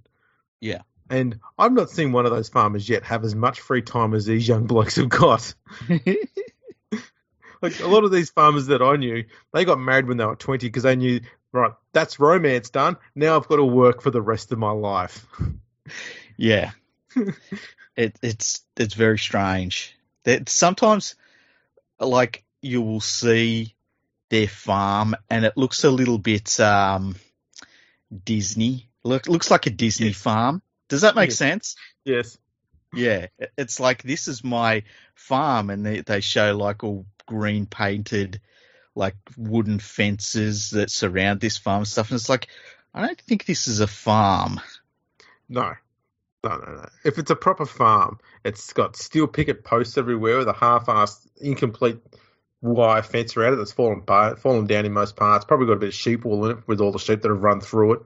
Yeah. 0.59 0.81
And 1.09 1.39
I've 1.57 1.71
not 1.71 1.89
seen 1.89 2.11
one 2.11 2.25
of 2.25 2.31
those 2.31 2.49
farmers 2.49 2.87
yet 2.87 3.03
have 3.03 3.23
as 3.23 3.33
much 3.33 3.61
free 3.61 3.81
time 3.81 4.13
as 4.13 4.25
these 4.25 4.47
young 4.47 4.67
blokes 4.67 4.97
have 4.97 5.09
got. 5.09 5.53
Like 7.61 7.79
a 7.79 7.87
lot 7.87 8.03
of 8.03 8.11
these 8.11 8.29
farmers 8.29 8.67
that 8.67 8.81
I 8.81 8.97
knew, 8.97 9.25
they 9.53 9.65
got 9.65 9.79
married 9.79 10.07
when 10.07 10.17
they 10.17 10.25
were 10.25 10.35
20 10.35 10.67
because 10.67 10.83
they 10.83 10.95
knew, 10.95 11.21
right, 11.51 11.71
that's 11.91 12.19
romance 12.19 12.69
done. 12.69 12.97
Now 13.15 13.35
I've 13.35 13.47
got 13.47 13.55
to 13.57 13.65
work 13.65 14.01
for 14.01 14.11
the 14.11 14.21
rest 14.21 14.51
of 14.51 14.59
my 14.59 14.71
life. 14.71 15.25
yeah, 16.37 16.71
it, 17.95 18.17
it's 18.21 18.61
it's 18.75 18.93
very 18.93 19.17
strange. 19.17 19.97
That 20.23 20.49
sometimes, 20.49 21.15
like 21.99 22.43
you 22.61 22.81
will 22.81 23.01
see 23.01 23.73
their 24.29 24.47
farm, 24.47 25.15
and 25.29 25.45
it 25.45 25.57
looks 25.57 25.83
a 25.83 25.89
little 25.91 26.17
bit 26.17 26.59
um, 26.59 27.15
Disney. 28.23 28.89
Look, 29.03 29.27
looks 29.27 29.51
like 29.51 29.65
a 29.67 29.69
Disney 29.69 30.07
Yes. 30.07 30.17
farm. 30.17 30.61
Does 30.89 31.01
that 31.01 31.15
make 31.15 31.29
Yes. 31.29 31.37
sense? 31.37 31.75
Yes. 32.05 32.37
Yeah, 32.93 33.27
it's 33.57 33.79
like 33.79 34.01
this 34.03 34.27
is 34.27 34.43
my 34.43 34.83
farm, 35.15 35.69
and 35.69 35.85
they 35.85 36.01
they 36.01 36.21
show 36.21 36.55
like 36.55 36.83
all 36.83 37.05
green 37.25 37.65
painted, 37.65 38.39
like 38.95 39.15
wooden 39.35 39.79
fences 39.79 40.69
that 40.71 40.89
surround 40.89 41.41
this 41.41 41.57
farm 41.57 41.79
and 41.79 41.87
stuff. 41.87 42.09
And 42.09 42.17
it's 42.19 42.29
like, 42.29 42.47
I 42.93 43.05
don't 43.05 43.19
think 43.19 43.45
this 43.45 43.67
is 43.67 43.81
a 43.81 43.87
farm. 43.87 44.61
No. 45.49 45.73
No, 46.43 46.55
no, 46.57 46.75
no. 46.75 46.85
If 47.03 47.17
it's 47.17 47.31
a 47.31 47.35
proper 47.35 47.65
farm, 47.65 48.19
it's 48.45 48.71
got 48.71 48.95
steel 48.95 49.27
picket 49.27 49.65
posts 49.65 49.97
everywhere 49.97 50.37
with 50.37 50.47
a 50.47 50.53
half-assed, 50.53 51.27
incomplete 51.41 51.97
wire 52.61 53.01
fence 53.03 53.37
around 53.37 53.53
it 53.53 53.55
that's 53.57 53.71
fallen 53.71 53.99
apart, 53.99 54.39
fallen 54.39 54.65
down 54.67 54.85
in 54.85 54.93
most 54.93 55.15
parts. 55.15 55.45
Probably 55.45 55.67
got 55.67 55.73
a 55.73 55.77
bit 55.77 55.89
of 55.89 55.93
sheep 55.95 56.25
wool 56.25 56.45
in 56.45 56.57
it 56.57 56.67
with 56.67 56.81
all 56.81 56.91
the 56.91 56.99
sheep 56.99 57.21
that 57.21 57.29
have 57.29 57.41
run 57.43 57.61
through 57.61 57.93
it. 57.93 58.01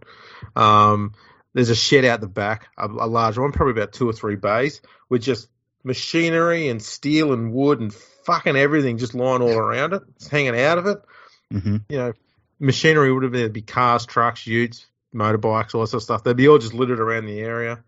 Um, 0.56 1.14
there's 1.54 1.70
a 1.70 1.76
shed 1.76 2.06
out 2.06 2.22
the 2.22 2.28
back, 2.28 2.68
a, 2.78 2.86
a 2.86 3.08
large 3.08 3.38
one, 3.38 3.52
probably 3.52 3.74
about 3.74 3.94
two 3.94 4.10
or 4.10 4.14
three 4.14 4.36
bays, 4.36 4.82
with 5.10 5.22
just 5.22 5.48
machinery 5.84 6.68
and 6.70 6.82
steel 6.82 7.34
and 7.34 7.52
wood 7.54 7.80
and 7.80 7.94
fucking 7.94 8.56
everything 8.56 8.98
just 8.98 9.16
lying 9.16 9.42
all 9.42 9.58
around 9.58 9.94
it. 9.94 10.04
It's 10.16 10.28
hanging 10.28 10.60
out 10.60 10.78
of 10.78 10.86
it. 10.88 11.00
hmm 11.52 11.78
You 11.90 11.98
know, 11.98 12.14
machinery 12.60 13.12
would 13.12 13.24
have 13.24 13.32
there'd 13.34 13.52
be 13.54 13.62
cars, 13.62 14.06
trucks, 14.06 14.46
utes, 14.46 14.86
motorbikes, 15.14 15.74
all 15.76 15.82
that 15.82 15.88
sort 15.88 16.02
of 16.02 16.04
stuff. 16.04 16.24
They'd 16.24 16.38
be 16.38 16.48
all 16.48 16.58
just 16.60 16.74
littered 16.74 17.00
around 17.00 17.26
the 17.26 17.40
area. 17.40 17.84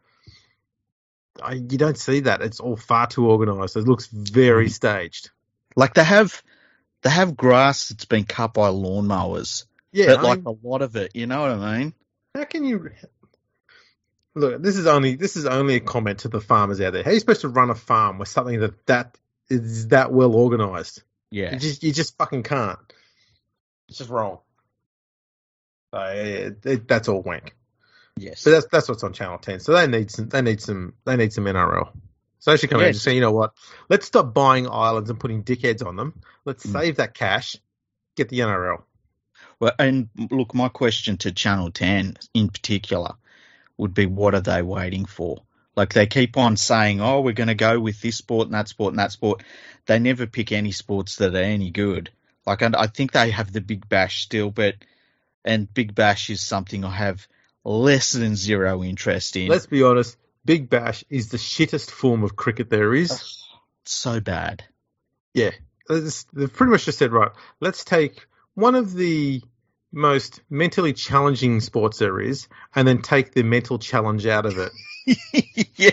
I, 1.41 1.53
you 1.53 1.77
don't 1.77 1.97
see 1.97 2.21
that. 2.21 2.41
It's 2.41 2.59
all 2.59 2.75
far 2.77 3.07
too 3.07 3.29
organised. 3.29 3.75
It 3.75 3.87
looks 3.87 4.07
very 4.07 4.67
Mhm. 4.67 4.71
staged. 4.73 5.31
Like 5.75 5.93
they 5.95 6.03
have 6.03 6.41
they 7.03 7.09
have 7.09 7.37
grass 7.37 7.89
that's 7.89 8.05
been 8.05 8.23
cut 8.23 8.53
by 8.53 8.69
lawnmowers, 8.69 9.65
Yeah, 9.91 10.15
but 10.15 10.23
like 10.23 10.45
a 10.45 10.55
lot 10.63 10.81
of 10.81 10.95
it. 10.95 11.15
You 11.15 11.27
know 11.27 11.41
what 11.41 11.51
I 11.51 11.77
mean? 11.77 11.93
how 12.35 12.45
can 12.45 12.63
you 12.63 12.89
look? 14.35 14.61
This 14.61 14.77
is 14.77 14.87
only 14.87 15.15
this 15.15 15.35
is 15.35 15.45
only 15.45 15.75
a 15.75 15.79
comment 15.79 16.19
to 16.19 16.29
the 16.29 16.41
farmers 16.41 16.81
out 16.81 16.93
there. 16.93 17.03
How 17.03 17.11
are 17.11 17.13
you 17.13 17.19
supposed 17.19 17.41
to 17.41 17.49
run 17.49 17.69
a 17.69 17.75
farm 17.75 18.17
with 18.17 18.27
something 18.27 18.59
that 18.61 18.85
that 18.87 19.17
is 19.49 19.89
that 19.89 20.11
well 20.11 20.35
organised? 20.35 21.03
Yeah. 21.29 21.53
You 21.53 21.59
just 21.59 21.83
you 21.83 21.91
just 21.91 22.17
fucking 22.17 22.43
can't. 22.43 22.79
It's 23.89 23.97
just 23.99 24.09
wrong. 24.09 24.39
So, 25.93 25.99
it, 25.99 26.65
it, 26.65 26.87
that's 26.87 27.07
all 27.07 27.21
wank. 27.21 27.55
Yes. 28.17 28.43
But 28.43 28.51
that's 28.51 28.67
that's 28.71 28.89
what's 28.89 29.03
on 29.03 29.13
Channel 29.13 29.37
Ten. 29.37 29.59
So 29.59 29.73
they 29.73 29.87
need 29.87 30.09
some 30.09 30.29
they 30.29 30.41
need 30.41 30.61
some 30.61 30.93
they 31.05 31.15
need 31.15 31.33
some 31.33 31.45
NRL. 31.45 31.89
So 32.43 32.51
they 32.51 32.57
should 32.57 32.71
come 32.71 32.81
out 32.81 32.87
and 32.87 32.95
Yes. 32.95 33.01
say, 33.01 33.15
you 33.15 33.21
know 33.21 33.31
what? 33.31 33.53
Let's 33.87 34.05
stop 34.05 34.33
buying 34.33 34.67
islands 34.67 35.09
and 35.09 35.17
putting 35.17 35.45
dickheads 35.45 35.85
on 35.85 35.95
them. 35.95 36.21
Let's 36.43 36.65
Mm. 36.65 36.73
save 36.73 36.97
that 36.97 37.13
cash, 37.13 37.55
get 38.17 38.27
the 38.27 38.41
NRL. 38.41 38.85
Well, 39.61 39.71
and 39.79 40.09
look, 40.29 40.53
my 40.53 40.67
question 40.67 41.15
to 41.19 41.31
Channel 41.31 41.71
10 41.71 42.17
in 42.33 42.49
particular 42.49 43.13
would 43.77 43.93
be 43.93 44.07
what 44.07 44.35
are 44.35 44.41
they 44.41 44.61
waiting 44.61 45.05
for? 45.05 45.43
Like 45.77 45.93
they 45.93 46.05
keep 46.05 46.35
on 46.35 46.57
saying, 46.57 46.99
oh, 46.99 47.21
we're 47.21 47.31
going 47.31 47.47
to 47.47 47.55
go 47.55 47.79
with 47.79 48.01
this 48.01 48.17
sport 48.17 48.47
and 48.47 48.55
that 48.55 48.67
sport 48.67 48.91
and 48.91 48.99
that 48.99 49.13
sport. 49.13 49.41
They 49.85 49.99
never 49.99 50.27
pick 50.27 50.51
any 50.51 50.73
sports 50.73 51.15
that 51.17 51.33
are 51.33 51.37
any 51.37 51.71
good. 51.71 52.11
Like 52.45 52.61
I 52.61 52.87
think 52.87 53.13
they 53.13 53.31
have 53.31 53.53
the 53.53 53.61
Big 53.61 53.87
Bash 53.87 54.23
still, 54.23 54.51
but 54.51 54.75
and 55.45 55.73
Big 55.73 55.95
Bash 55.95 56.29
is 56.29 56.41
something 56.41 56.83
I 56.83 56.91
have 56.91 57.25
less 57.63 58.11
than 58.11 58.35
zero 58.35 58.83
interest 58.83 59.37
in. 59.37 59.47
Let's 59.47 59.65
be 59.65 59.81
honest. 59.81 60.17
Big 60.45 60.69
Bash 60.69 61.03
is 61.09 61.29
the 61.29 61.37
shittest 61.37 61.91
form 61.91 62.23
of 62.23 62.35
cricket 62.35 62.69
there 62.69 62.93
is. 62.93 63.43
so 63.85 64.19
bad. 64.19 64.63
Yeah, 65.33 65.51
uh, 65.89 66.01
they've 66.33 66.51
pretty 66.51 66.71
much 66.71 66.85
just 66.85 66.99
said 66.99 67.11
right. 67.11 67.31
Let's 67.59 67.83
take 67.83 68.27
one 68.53 68.75
of 68.75 68.93
the 68.93 69.41
most 69.91 70.41
mentally 70.49 70.93
challenging 70.93 71.59
sports 71.59 71.99
there 71.99 72.19
is, 72.19 72.47
and 72.75 72.87
then 72.87 73.01
take 73.01 73.33
the 73.33 73.43
mental 73.43 73.79
challenge 73.79 74.25
out 74.25 74.45
of 74.45 74.57
it. 74.57 74.71
yeah. 75.75 75.91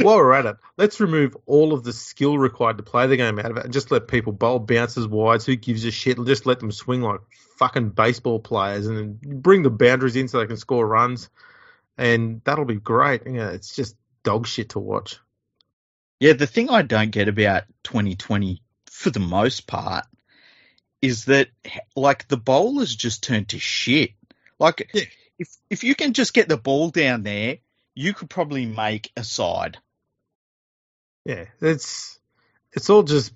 While 0.00 0.16
we're 0.16 0.32
at 0.32 0.46
it, 0.46 0.56
let's 0.78 0.98
remove 0.98 1.36
all 1.46 1.72
of 1.74 1.84
the 1.84 1.92
skill 1.92 2.38
required 2.38 2.78
to 2.78 2.82
play 2.82 3.06
the 3.06 3.16
game 3.16 3.38
out 3.38 3.50
of 3.50 3.58
it, 3.58 3.64
and 3.64 3.72
just 3.72 3.90
let 3.90 4.08
people 4.08 4.32
bowl 4.32 4.58
bounces 4.58 5.06
wides. 5.06 5.46
Who 5.46 5.56
gives 5.56 5.84
a 5.84 5.90
shit? 5.90 6.18
Just 6.24 6.46
let 6.46 6.58
them 6.60 6.72
swing 6.72 7.02
like 7.02 7.20
fucking 7.58 7.90
baseball 7.90 8.40
players, 8.40 8.86
and 8.86 8.96
then 8.96 9.40
bring 9.40 9.62
the 9.62 9.70
boundaries 9.70 10.16
in 10.16 10.28
so 10.28 10.38
they 10.38 10.46
can 10.46 10.56
score 10.56 10.86
runs, 10.86 11.28
and 11.96 12.40
that'll 12.44 12.64
be 12.64 12.76
great. 12.76 13.26
You 13.26 13.32
know, 13.32 13.48
it's 13.48 13.74
just 13.74 13.96
dog 14.22 14.46
shit 14.46 14.70
to 14.70 14.78
watch. 14.78 15.18
Yeah, 16.20 16.32
the 16.32 16.46
thing 16.46 16.70
I 16.70 16.82
don't 16.82 17.10
get 17.10 17.28
about 17.28 17.64
2020 17.84 18.62
for 18.86 19.10
the 19.10 19.20
most 19.20 19.66
part 19.66 20.06
is 21.02 21.26
that 21.26 21.48
like 21.94 22.28
the 22.28 22.36
bowlers 22.36 22.94
just 22.94 23.22
turned 23.22 23.48
to 23.50 23.58
shit. 23.58 24.12
Like 24.58 24.90
Yeah. 24.94 25.04
if 25.38 25.56
if 25.68 25.84
you 25.84 25.94
can 25.94 26.12
just 26.12 26.32
get 26.32 26.48
the 26.48 26.56
ball 26.56 26.90
down 26.90 27.22
there, 27.22 27.58
you 27.94 28.14
could 28.14 28.30
probably 28.30 28.66
make 28.66 29.10
a 29.16 29.24
side. 29.24 29.78
Yeah, 31.24 31.46
it's 31.60 32.18
it's 32.72 32.90
all 32.90 33.02
just 33.02 33.32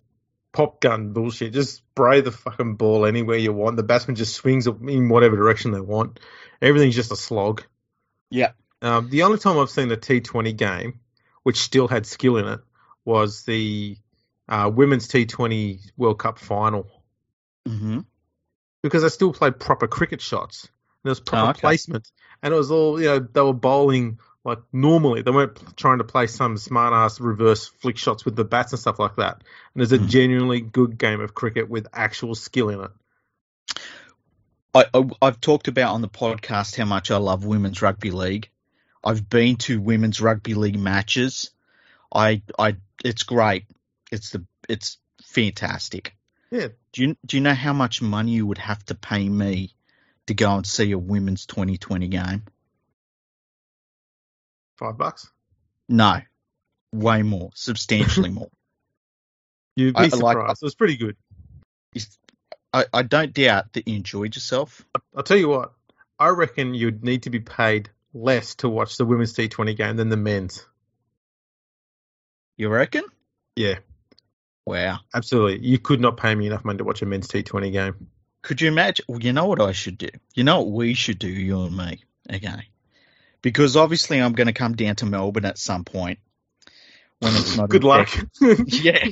pop 0.52 0.80
gun 0.80 1.12
bullshit. 1.12 1.52
Just 1.52 1.76
spray 1.76 2.20
the 2.20 2.32
fucking 2.32 2.76
ball 2.76 3.04
anywhere 3.06 3.36
you 3.36 3.52
want. 3.52 3.76
The 3.76 3.82
batsman 3.82 4.16
just 4.16 4.34
swings 4.34 4.66
it 4.66 4.76
in 4.80 5.08
whatever 5.08 5.36
direction 5.36 5.72
they 5.72 5.80
want. 5.80 6.20
Everything's 6.62 6.96
just 6.96 7.12
a 7.12 7.16
slog. 7.16 7.64
Yeah. 8.30 8.52
Um, 8.82 9.10
the 9.10 9.22
only 9.24 9.38
time 9.38 9.58
I've 9.58 9.70
seen 9.70 9.90
a 9.90 9.96
T20 9.96 10.56
game 10.56 11.00
which 11.42 11.58
still 11.58 11.88
had 11.88 12.06
skill 12.06 12.36
in 12.36 12.46
it 12.46 12.60
was 13.04 13.44
the 13.44 13.96
uh, 14.48 14.70
women's 14.72 15.08
T20 15.08 15.80
World 15.96 16.18
Cup 16.18 16.38
final 16.38 16.86
hmm 17.66 18.00
because 18.82 19.02
they 19.02 19.08
still 19.08 19.32
played 19.32 19.58
proper 19.58 19.86
cricket 19.88 20.20
shots. 20.20 20.64
And 20.64 20.70
there 21.04 21.10
was 21.10 21.20
proper 21.20 21.46
Oh, 21.46 21.50
okay. 21.50 21.60
placement, 21.60 22.10
and 22.42 22.52
it 22.52 22.56
was 22.56 22.70
all 22.70 23.00
you 23.00 23.06
know. 23.06 23.18
They 23.20 23.40
were 23.40 23.52
bowling 23.52 24.18
like 24.44 24.58
normally. 24.72 25.22
They 25.22 25.30
weren't 25.30 25.76
trying 25.76 25.98
to 25.98 26.04
play 26.04 26.26
some 26.26 26.56
smart 26.56 26.92
ass 26.92 27.20
reverse 27.20 27.66
flick 27.66 27.96
shots 27.98 28.24
with 28.24 28.36
the 28.36 28.44
bats 28.44 28.72
and 28.72 28.80
stuff 28.80 28.98
like 28.98 29.16
that. 29.16 29.36
And 29.36 29.80
there's 29.80 29.92
a 29.92 29.98
Mhm. 29.98 30.08
genuinely 30.08 30.60
good 30.60 30.98
game 30.98 31.20
of 31.20 31.34
cricket 31.34 31.68
with 31.68 31.86
actual 31.92 32.34
skill 32.34 32.68
in 32.70 32.80
it. 32.80 32.90
I, 34.78 34.84
I 34.94 35.04
I've 35.22 35.40
talked 35.40 35.68
about 35.68 35.94
on 35.94 36.02
the 36.02 36.08
podcast 36.08 36.76
how 36.76 36.84
much 36.84 37.10
I 37.10 37.16
love 37.16 37.44
women's 37.44 37.82
rugby 37.82 38.10
league. 38.10 38.48
I've 39.04 39.28
been 39.28 39.56
to 39.56 39.80
women's 39.80 40.20
rugby 40.20 40.54
league 40.54 40.78
matches. 40.78 41.50
I 42.14 42.42
I 42.58 42.76
it's 43.04 43.22
great. 43.24 43.64
It's 44.12 44.30
the 44.30 44.44
it's 44.68 44.98
fantastic. 45.22 46.14
Yeah, 46.50 46.68
Do 46.92 47.02
you 47.02 47.16
do 47.26 47.36
you 47.36 47.42
know 47.42 47.54
how 47.54 47.72
much 47.72 48.00
money 48.00 48.32
you 48.32 48.46
would 48.46 48.58
have 48.58 48.84
to 48.86 48.94
pay 48.94 49.28
me 49.28 49.74
to 50.26 50.34
go 50.34 50.54
and 50.56 50.66
see 50.66 50.92
a 50.92 50.98
women's 50.98 51.46
2020 51.46 52.08
game? 52.08 52.42
five 54.78 54.96
bucks. 54.96 55.28
No, 55.88 56.20
way 56.92 57.22
more, 57.22 57.50
substantially 57.54 58.30
more. 58.38 58.50
You'd 59.76 59.94
be 59.94 60.02
I 60.02 60.08
surprised. 60.08 60.38
like- 60.38 60.50
it 60.50 60.64
was 60.64 60.74
pretty 60.76 60.96
good. 60.96 61.16
I, 62.78 62.84
I 62.92 63.02
don't 63.02 63.32
doubt 63.32 63.72
that 63.74 63.88
you 63.88 63.96
enjoyed 63.96 64.34
yourself. 64.36 64.84
I'll 65.16 65.22
tell 65.22 65.36
you 65.36 65.48
what. 65.48 65.72
I 66.18 66.28
reckon 66.28 66.74
you'd 66.74 67.04
need 67.04 67.24
to 67.24 67.30
be 67.30 67.40
paid 67.40 67.90
less 68.14 68.54
to 68.56 68.68
watch 68.68 68.96
the 68.96 69.04
women's 69.04 69.34
T20 69.34 69.76
game 69.76 69.96
than 69.96 70.08
the 70.08 70.16
men's. 70.16 70.66
You 72.56 72.68
reckon? 72.68 73.04
Yeah, 73.56 73.76
Wow. 74.66 74.98
absolutely. 75.14 75.66
You 75.66 75.78
could 75.78 76.00
not 76.00 76.16
pay 76.18 76.34
me 76.34 76.46
enough 76.46 76.64
money 76.64 76.78
to 76.78 76.84
watch 76.84 77.00
a 77.02 77.06
men's 77.06 77.28
T20 77.28 77.72
game. 77.72 78.08
Could 78.42 78.60
you 78.60 78.68
imagine? 78.68 79.04
Well, 79.08 79.20
you 79.20 79.32
know 79.32 79.46
what 79.46 79.60
I 79.60 79.72
should 79.72 79.96
do? 79.98 80.08
You 80.34 80.44
know 80.44 80.58
what 80.62 80.70
we 80.70 80.94
should 80.94 81.18
do, 81.18 81.28
you 81.28 81.62
and 81.62 81.76
me? 81.76 82.04
Okay. 82.32 82.68
Because 83.42 83.76
obviously 83.76 84.20
I'm 84.20 84.32
going 84.32 84.46
to 84.48 84.52
come 84.52 84.74
down 84.74 84.96
to 84.96 85.06
Melbourne 85.06 85.44
at 85.44 85.58
some 85.58 85.84
point 85.84 86.18
when 87.20 87.32
it's 87.34 87.56
not. 87.56 87.68
Good 87.70 87.84
luck. 87.84 88.08
Yeah. 88.66 89.08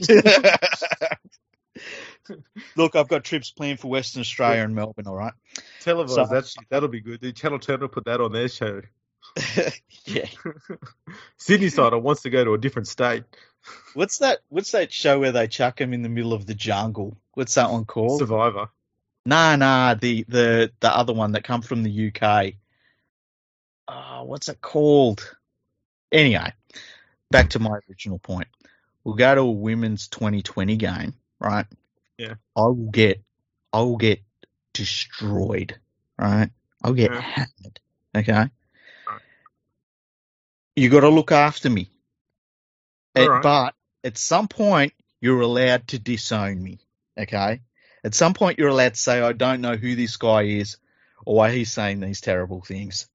Look, 2.76 2.96
I've 2.96 3.08
got 3.08 3.24
trips 3.24 3.50
planned 3.50 3.80
for 3.80 3.88
Western 3.88 4.20
Australia 4.20 4.62
and 4.62 4.74
Melbourne, 4.74 5.06
all 5.06 5.14
right? 5.14 5.32
Televise 5.82 6.10
So- 6.10 6.22
oh, 6.22 6.26
that 6.26 6.46
shit. 6.46 6.64
That'll 6.70 6.88
be 6.88 7.00
good. 7.00 7.20
The 7.20 7.32
Channel 7.32 7.58
10 7.58 7.80
will 7.80 7.88
put 7.88 8.04
that 8.06 8.20
on 8.20 8.32
their 8.32 8.48
show. 8.48 8.82
yeah. 10.04 10.28
Sydney 11.36 11.68
Sider 11.68 11.98
wants 11.98 12.22
to 12.22 12.30
go 12.30 12.44
to 12.44 12.54
a 12.54 12.58
different 12.58 12.88
state. 12.88 13.24
What's 13.94 14.18
that? 14.18 14.38
What's 14.48 14.72
that 14.72 14.92
show 14.92 15.18
where 15.18 15.32
they 15.32 15.48
chuck 15.48 15.80
him 15.80 15.92
in 15.92 16.02
the 16.02 16.08
middle 16.08 16.32
of 16.32 16.46
the 16.46 16.54
jungle? 16.54 17.16
What's 17.32 17.54
that 17.54 17.70
one 17.70 17.84
called? 17.84 18.20
Survivor. 18.20 18.68
Nah, 19.24 19.56
nah, 19.56 19.94
the 19.94 20.24
the 20.28 20.72
the 20.78 20.96
other 20.96 21.12
one 21.12 21.32
that 21.32 21.42
come 21.44 21.62
from 21.62 21.82
the 21.82 22.08
UK. 22.08 22.54
Oh, 23.88 23.92
ah, 23.92 24.22
what's 24.22 24.48
it 24.48 24.60
called? 24.60 25.36
Anyway, 26.12 26.52
back 27.30 27.50
to 27.50 27.58
my 27.58 27.78
original 27.88 28.18
point. 28.18 28.48
We'll 29.02 29.16
go 29.16 29.34
to 29.34 29.40
a 29.42 29.50
women's 29.50 30.08
2020 30.08 30.76
game, 30.76 31.14
right? 31.40 31.66
Yeah. 32.18 32.34
I 32.56 32.62
will 32.62 32.90
get, 32.90 33.22
I 33.72 33.80
will 33.80 33.96
get 33.96 34.22
destroyed, 34.72 35.78
right? 36.18 36.50
I'll 36.82 36.94
get 36.94 37.10
Yeah. 37.10 37.20
hammered. 37.20 37.80
Okay. 38.14 38.50
You 40.74 40.90
got 40.90 41.00
to 41.00 41.08
look 41.08 41.32
after 41.32 41.70
me. 41.70 41.90
Uh, 43.16 43.28
right. 43.28 43.42
But 43.42 43.74
at 44.04 44.18
some 44.18 44.48
point, 44.48 44.92
you're 45.20 45.40
allowed 45.40 45.88
to 45.88 45.98
disown 45.98 46.62
me. 46.62 46.78
Okay. 47.18 47.60
At 48.04 48.14
some 48.14 48.34
point, 48.34 48.58
you're 48.58 48.68
allowed 48.68 48.94
to 48.94 49.00
say, 49.00 49.20
I 49.20 49.32
don't 49.32 49.62
know 49.62 49.76
who 49.76 49.96
this 49.96 50.16
guy 50.16 50.42
is 50.42 50.76
or 51.24 51.36
why 51.36 51.52
he's 51.52 51.72
saying 51.72 52.00
these 52.00 52.20
terrible 52.20 52.60
things. 52.60 53.08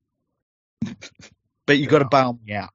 but 1.66 1.78
you 1.78 1.88
got 1.88 2.00
to 2.00 2.08
bail 2.10 2.38
me 2.46 2.54
out. 2.54 2.72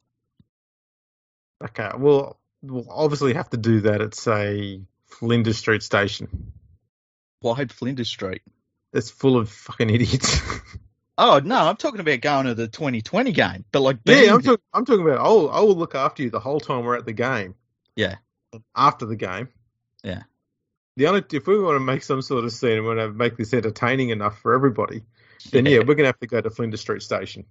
Okay, 1.62 1.90
well, 1.96 2.38
we'll 2.62 2.86
obviously 2.90 3.34
have 3.34 3.50
to 3.50 3.56
do 3.56 3.80
that 3.82 4.00
at, 4.02 4.14
say, 4.14 4.82
Flinders 5.06 5.58
Street 5.58 5.82
Station. 5.82 6.52
Why 7.40 7.64
Flinders 7.66 8.08
Street? 8.08 8.42
That's 8.92 9.10
full 9.10 9.36
of 9.36 9.50
fucking 9.50 9.90
idiots. 9.90 10.40
Oh, 11.18 11.40
no, 11.42 11.56
I'm 11.56 11.76
talking 11.76 12.00
about 12.00 12.20
going 12.20 12.44
to 12.44 12.54
the 12.54 12.68
2020 12.68 13.32
game. 13.32 13.64
But 13.72 13.80
like, 13.80 13.98
yeah, 14.04 14.34
I'm, 14.34 14.42
talk- 14.42 14.60
I'm 14.74 14.84
talking 14.84 15.00
about, 15.00 15.18
I'll, 15.18 15.48
I 15.48 15.60
will 15.60 15.74
look 15.74 15.94
after 15.94 16.22
you 16.22 16.28
the 16.28 16.40
whole 16.40 16.60
time 16.60 16.84
we're 16.84 16.96
at 16.96 17.06
the 17.06 17.14
game. 17.14 17.54
Yeah. 17.94 18.16
After 18.74 19.06
the 19.06 19.16
game. 19.16 19.48
Yeah. 20.04 20.24
The 20.96 21.06
only, 21.06 21.24
if 21.32 21.46
we 21.46 21.58
want 21.58 21.76
to 21.76 21.80
make 21.80 22.02
some 22.02 22.20
sort 22.20 22.44
of 22.44 22.52
scene 22.52 22.72
and 22.78 22.86
want 22.86 22.98
to 22.98 23.10
make 23.10 23.36
this 23.38 23.54
entertaining 23.54 24.10
enough 24.10 24.38
for 24.40 24.54
everybody, 24.54 25.04
then 25.52 25.64
yeah, 25.64 25.78
we're 25.78 25.94
going 25.94 26.00
to 26.00 26.04
have 26.06 26.18
to 26.20 26.26
go 26.26 26.42
to 26.42 26.50
Flinders 26.50 26.82
Street 26.82 27.00
Station. 27.02 27.46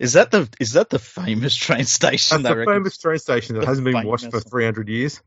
Is 0.00 0.14
that 0.14 0.32
the 0.32 0.48
is 0.58 0.72
that 0.72 0.90
the 0.90 0.98
famous 0.98 1.54
train 1.54 1.84
station? 1.84 2.42
That's 2.42 2.52
the 2.52 2.58
reckon? 2.58 2.74
famous 2.74 2.98
train 2.98 3.18
station 3.18 3.54
that 3.54 3.60
The 3.60 3.66
hasn't 3.66 3.84
been 3.84 4.04
washed 4.04 4.28
for 4.28 4.40
300 4.40 4.88
years. 4.88 5.20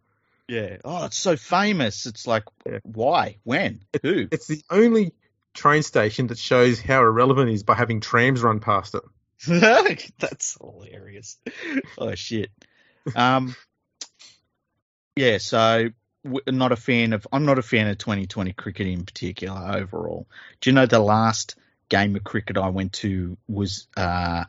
Yeah. 0.47 0.77
Oh, 0.85 1.05
it's 1.05 1.17
so 1.17 1.35
famous. 1.37 2.05
It's 2.05 2.27
like, 2.27 2.43
Yeah. 2.65 2.79
why? 2.83 3.37
When? 3.43 3.81
Who? 4.03 4.27
It's 4.31 4.47
the 4.47 4.61
only 4.69 5.13
train 5.53 5.83
station 5.83 6.27
that 6.27 6.37
shows 6.37 6.79
how 6.81 7.01
irrelevant 7.01 7.49
it 7.49 7.53
is 7.53 7.63
by 7.63 7.75
having 7.75 8.01
trams 8.01 8.41
run 8.41 8.59
past 8.59 8.95
it. 8.95 9.03
That's 10.19 10.57
hilarious. 10.59 11.37
Oh 11.97 12.15
shit. 12.15 12.51
Um, 13.15 13.55
yeah. 15.15 15.37
So 15.39 15.89
not 16.47 16.71
a 16.71 16.75
fan 16.75 17.13
of. 17.13 17.27
I'm 17.31 17.45
not 17.45 17.59
a 17.59 17.63
fan 17.63 17.87
of 17.87 17.97
2020 17.97 18.53
cricket 18.53 18.87
in 18.87 19.05
particular 19.05 19.75
overall. 19.75 20.27
Do 20.61 20.69
you 20.69 20.73
know 20.73 20.85
the 20.85 20.99
last 20.99 21.55
game 21.89 22.15
of 22.15 22.23
cricket 22.23 22.57
I 22.57 22.69
went 22.69 22.93
to 22.93 23.37
was 23.47 23.87
uh, 23.95 24.45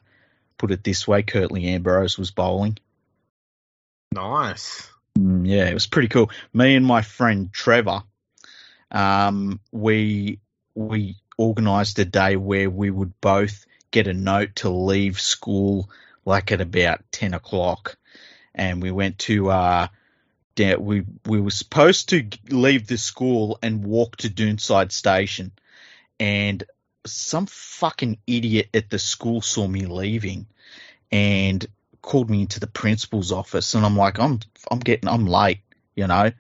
put 0.59 0.71
it 0.71 0.83
this 0.85 1.07
way, 1.07 1.23
Curtly 1.23 1.67
Ambrose 1.67 2.17
was 2.19 2.31
bowling. 2.31 2.79
Nice. 4.13 4.89
Mm, 5.17 5.47
yeah, 5.47 5.67
it 5.69 5.75
was 5.75 5.87
pretty 5.87 6.09
cool. 6.09 6.31
Me 6.53 6.75
and 6.77 6.85
my 6.85 7.03
friend 7.03 7.53
Trevor, 7.53 8.03
um, 8.91 9.61
we 9.73 10.41
we 10.75 11.17
organised 11.39 11.99
a 11.99 12.05
day 12.05 12.37
where 12.37 12.69
we 12.71 12.91
would 12.91 13.19
both 13.21 13.65
get 13.91 14.07
a 14.07 14.13
note 14.13 14.57
to 14.57 14.69
leave 14.71 15.21
school 15.21 15.91
like 16.25 16.53
at 16.53 16.61
about 16.61 17.01
ten 17.11 17.35
o'clock, 17.35 17.97
and 18.55 18.83
we 18.83 18.91
went 18.91 19.19
to 19.21 19.51
uh, 19.51 19.89
we 20.59 21.05
we 21.25 21.41
were 21.41 21.51
supposed 21.51 22.11
to 22.11 22.29
leave 22.51 22.87
the 22.87 22.99
school 22.99 23.59
and 23.63 23.85
walk 23.85 24.17
to 24.17 24.29
Doonside 24.29 24.93
Station, 24.93 25.53
and 26.21 26.63
some 27.07 27.47
fucking 27.47 28.19
idiot 28.27 28.69
at 28.75 28.91
the 28.91 28.99
school 28.99 29.41
saw 29.41 29.67
me 29.67 29.87
leaving, 29.87 30.47
and 31.11 31.65
called 32.07 32.31
me 32.31 32.41
into 32.41 32.61
the 32.61 32.67
principal's 32.67 33.33
office, 33.33 33.75
and 33.75 33.85
I'm 33.85 33.97
like, 33.97 34.19
I'm 34.19 34.41
I'm 34.71 34.79
getting 34.79 35.09
I'm 35.09 35.27
late, 35.27 35.61
you 35.95 36.07
know, 36.07 36.33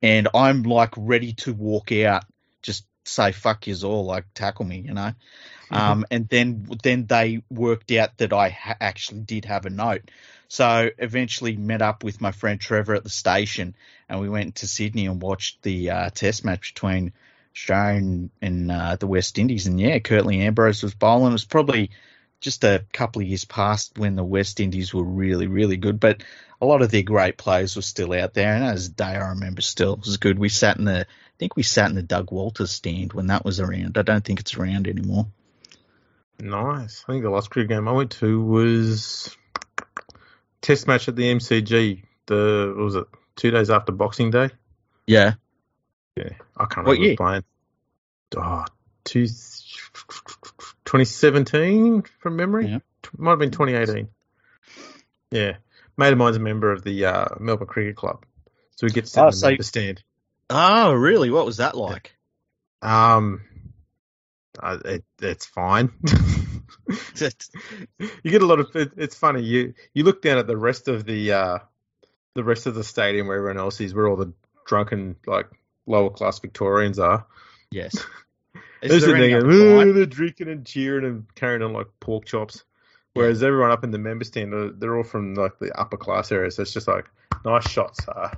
and 0.00 0.28
I'm 0.32 0.62
like 0.62 0.94
ready 0.96 1.34
to 1.34 1.52
walk 1.52 1.92
out, 1.92 2.24
just 2.62 2.86
say 3.04 3.32
fuck 3.32 3.66
yous 3.66 3.84
all, 3.84 4.06
like 4.06 4.24
tackle 4.32 4.64
me, 4.64 4.78
you 4.78 4.94
know. 4.94 5.12
Um, 5.72 6.04
and 6.10 6.28
then 6.28 6.68
then 6.82 7.06
they 7.06 7.42
worked 7.50 7.92
out 7.92 8.16
that 8.18 8.32
I 8.32 8.48
ha- 8.48 8.76
actually 8.80 9.20
did 9.20 9.44
have 9.44 9.66
a 9.66 9.70
note. 9.70 10.10
So 10.48 10.90
eventually 10.98 11.56
met 11.56 11.82
up 11.82 12.02
with 12.02 12.20
my 12.20 12.32
friend 12.32 12.60
Trevor 12.60 12.94
at 12.94 13.04
the 13.04 13.10
station, 13.10 13.76
and 14.08 14.20
we 14.20 14.28
went 14.28 14.56
to 14.56 14.68
Sydney 14.68 15.06
and 15.06 15.22
watched 15.22 15.62
the 15.62 15.90
uh, 15.90 16.10
Test 16.10 16.44
match 16.44 16.74
between 16.74 17.12
Australia 17.54 17.98
and, 17.98 18.30
and 18.42 18.72
uh, 18.72 18.96
the 18.96 19.06
West 19.06 19.38
Indies. 19.38 19.66
And 19.66 19.78
yeah, 19.78 19.98
Curtly 20.00 20.40
Ambrose 20.40 20.82
was 20.82 20.94
bowling. 20.94 21.30
It 21.30 21.32
was 21.32 21.44
probably 21.44 21.90
just 22.40 22.64
a 22.64 22.84
couple 22.92 23.22
of 23.22 23.28
years 23.28 23.44
past 23.44 23.98
when 23.98 24.16
the 24.16 24.24
West 24.24 24.60
Indies 24.60 24.94
were 24.94 25.04
really, 25.04 25.46
really 25.46 25.76
good, 25.76 26.00
but 26.00 26.22
a 26.60 26.66
lot 26.66 26.82
of 26.82 26.90
their 26.90 27.02
great 27.02 27.36
players 27.36 27.76
were 27.76 27.82
still 27.82 28.12
out 28.12 28.34
there. 28.34 28.54
And 28.54 28.64
as 28.64 28.86
a 28.86 28.90
day, 28.90 29.04
I 29.04 29.28
remember 29.30 29.60
still 29.62 29.94
it 29.94 30.00
was 30.00 30.16
good. 30.16 30.38
We 30.38 30.48
sat 30.48 30.78
in 30.78 30.84
the, 30.84 31.00
I 31.00 31.36
think 31.38 31.56
we 31.56 31.62
sat 31.62 31.88
in 31.90 31.96
the 31.96 32.02
Doug 32.02 32.32
Walters 32.32 32.70
stand 32.70 33.12
when 33.12 33.28
that 33.28 33.44
was 33.44 33.60
around. 33.60 33.98
I 33.98 34.02
don't 34.02 34.24
think 34.24 34.40
it's 34.40 34.54
around 34.54 34.88
anymore. 34.88 35.26
Nice. 36.38 37.04
I 37.06 37.12
think 37.12 37.22
the 37.24 37.30
last 37.30 37.50
cricket 37.50 37.68
game 37.70 37.86
I 37.88 37.92
went 37.92 38.12
to 38.12 38.40
was 38.42 39.36
test 40.62 40.86
match 40.86 41.08
at 41.08 41.16
the 41.16 41.24
MCG. 41.34 42.02
The 42.26 42.72
what 42.74 42.84
was 42.84 42.94
it 42.96 43.06
two 43.36 43.50
days 43.50 43.70
after 43.70 43.92
Boxing 43.92 44.30
Day? 44.30 44.50
Yeah. 45.06 45.34
Yeah, 46.16 46.30
I 46.56 46.64
can't 46.66 46.86
What 46.86 46.98
remember 46.98 47.06
year? 47.06 47.16
playing. 47.16 47.44
Oh, 48.36 48.64
two, 49.04 49.26
2017 50.90 52.02
from 52.18 52.36
memory. 52.36 52.66
Yeah. 52.66 52.78
Might 53.16 53.30
have 53.30 53.38
been 53.38 53.50
2018. 53.52 54.08
Yeah, 55.30 55.56
mate 55.96 56.12
of 56.12 56.18
mine's 56.18 56.36
a 56.36 56.40
member 56.40 56.72
of 56.72 56.82
the 56.82 57.04
uh, 57.06 57.26
Melbourne 57.38 57.68
Cricket 57.68 57.94
Club, 57.96 58.24
so 58.74 58.86
we 58.86 58.90
get 58.92 59.06
to 59.06 59.26
Oh, 59.26 59.30
so- 59.30 59.56
stand. 59.60 60.02
Oh, 60.50 60.92
really? 60.92 61.30
What 61.30 61.46
was 61.46 61.58
that 61.58 61.76
like? 61.76 62.16
Um, 62.82 63.42
uh, 64.60 64.78
it, 64.84 65.04
it's 65.22 65.46
fine. 65.46 65.92
you 67.16 68.30
get 68.30 68.42
a 68.42 68.46
lot 68.46 68.58
of. 68.58 68.74
It, 68.74 68.92
it's 68.96 69.14
funny. 69.14 69.42
You 69.42 69.74
you 69.94 70.02
look 70.02 70.22
down 70.22 70.38
at 70.38 70.48
the 70.48 70.56
rest 70.56 70.88
of 70.88 71.04
the 71.04 71.32
uh, 71.32 71.58
the 72.34 72.42
rest 72.42 72.66
of 72.66 72.74
the 72.74 72.82
stadium 72.82 73.28
where 73.28 73.36
everyone 73.36 73.58
else 73.58 73.80
is, 73.80 73.94
where 73.94 74.08
all 74.08 74.16
the 74.16 74.32
drunken 74.66 75.14
like 75.26 75.46
lower 75.86 76.10
class 76.10 76.40
Victorians 76.40 76.98
are. 76.98 77.26
yes. 77.70 77.94
They're 78.82 78.92
Is 78.92 79.02
there 79.02 79.10
sitting 79.10 79.22
any 79.22 79.28
there 79.32 79.38
other 79.40 79.48
going, 79.48 79.88
"Ooh," 79.88 79.92
they're 79.92 80.06
drinking 80.06 80.48
and 80.48 80.64
cheering 80.66 81.04
and 81.04 81.34
carrying 81.34 81.62
on 81.62 81.72
like 81.72 81.88
pork 82.00 82.24
chops. 82.24 82.64
Whereas 83.12 83.42
everyone 83.42 83.70
up 83.72 83.82
in 83.84 83.90
the 83.90 83.98
member 83.98 84.24
stand, 84.24 84.52
they're, 84.52 84.70
they're 84.70 84.96
all 84.96 85.02
from 85.02 85.34
like 85.34 85.58
the 85.58 85.76
upper 85.78 85.96
class 85.96 86.30
areas. 86.30 86.56
So 86.56 86.62
it's 86.62 86.72
just 86.72 86.86
like 86.88 87.06
nice 87.44 87.68
shots. 87.68 88.06
Uh, 88.08 88.30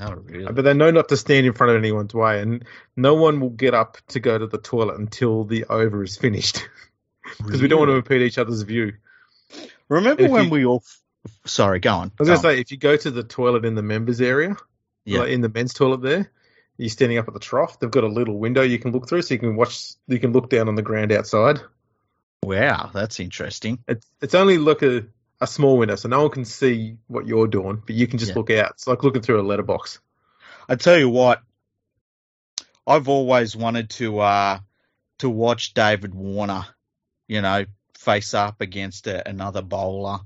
Oh, 0.00 0.12
really? 0.12 0.52
but 0.52 0.62
they 0.62 0.74
know 0.74 0.92
not 0.92 1.08
to 1.08 1.16
stand 1.16 1.44
in 1.44 1.52
front 1.54 1.72
of 1.72 1.76
anyone's 1.76 2.14
way, 2.14 2.40
and 2.40 2.64
no 2.96 3.14
one 3.14 3.40
will 3.40 3.50
get 3.50 3.74
up 3.74 3.96
to 4.10 4.20
go 4.20 4.38
to 4.38 4.46
the 4.46 4.58
toilet 4.58 4.96
until 4.96 5.42
the 5.42 5.64
over 5.64 6.04
is 6.04 6.16
finished, 6.16 6.68
because 7.38 7.60
we 7.60 7.66
don't 7.66 7.80
want 7.80 7.90
to 7.90 7.96
impede 7.96 8.22
each 8.22 8.38
other's 8.38 8.62
view. 8.62 8.92
Remember 9.88 10.22
if 10.22 10.30
when 10.30 10.44
you- 10.44 10.50
we 10.50 10.64
all? 10.64 10.84
Sorry, 11.46 11.80
go 11.80 11.92
on. 11.94 12.08
I 12.08 12.22
was 12.22 12.28
Go 12.28 12.36
gonna 12.36 12.48
on. 12.48 12.54
say, 12.54 12.60
if 12.60 12.70
you 12.70 12.76
go 12.76 12.96
to 12.96 13.10
the 13.10 13.24
toilet 13.24 13.64
in 13.64 13.74
the 13.74 13.82
members 13.82 14.20
area, 14.20 14.56
Yeah. 15.04 15.20
like 15.20 15.30
in 15.30 15.40
the 15.40 15.48
men's 15.48 15.74
toilet 15.74 16.00
there, 16.02 16.30
you're 16.78 16.88
standing 16.88 17.18
up 17.18 17.28
at 17.28 17.34
the 17.34 17.40
trough. 17.40 17.78
They've 17.78 17.90
got 17.90 18.04
a 18.04 18.08
little 18.08 18.38
window 18.38 18.62
you 18.62 18.78
can 18.78 18.92
look 18.92 19.08
through, 19.08 19.22
so 19.22 19.34
you 19.34 19.40
can 19.40 19.56
watch. 19.56 19.92
You 20.06 20.18
can 20.18 20.32
look 20.32 20.48
down 20.48 20.68
on 20.68 20.76
the 20.76 20.82
ground 20.82 21.12
outside. 21.12 21.60
Wow, 22.42 22.90
that's 22.94 23.20
interesting. 23.20 23.80
It's 23.86 24.06
it's 24.22 24.34
only 24.34 24.58
like 24.58 24.82
a, 24.82 25.06
a 25.40 25.46
small 25.46 25.76
window, 25.76 25.96
so 25.96 26.08
no 26.08 26.22
one 26.22 26.30
can 26.30 26.44
see 26.44 26.96
what 27.08 27.26
you're 27.26 27.48
doing, 27.48 27.82
but 27.84 27.94
you 27.94 28.06
can 28.06 28.18
just 28.18 28.30
Yeah. 28.30 28.36
look 28.36 28.50
out. 28.50 28.70
It's 28.70 28.86
like 28.86 29.02
looking 29.02 29.22
through 29.22 29.40
a 29.40 29.42
letterbox. 29.42 30.00
I 30.68 30.76
tell 30.76 30.96
you 30.98 31.08
what, 31.08 31.42
I've 32.86 33.08
always 33.08 33.56
wanted 33.56 33.90
to 33.90 34.20
uh 34.20 34.58
to 35.18 35.28
watch 35.28 35.74
David 35.74 36.14
Warner, 36.14 36.64
you 37.26 37.42
know, 37.42 37.64
face 37.98 38.34
up 38.34 38.60
against 38.60 39.08
a, 39.08 39.28
another 39.28 39.62
bowler 39.62 40.20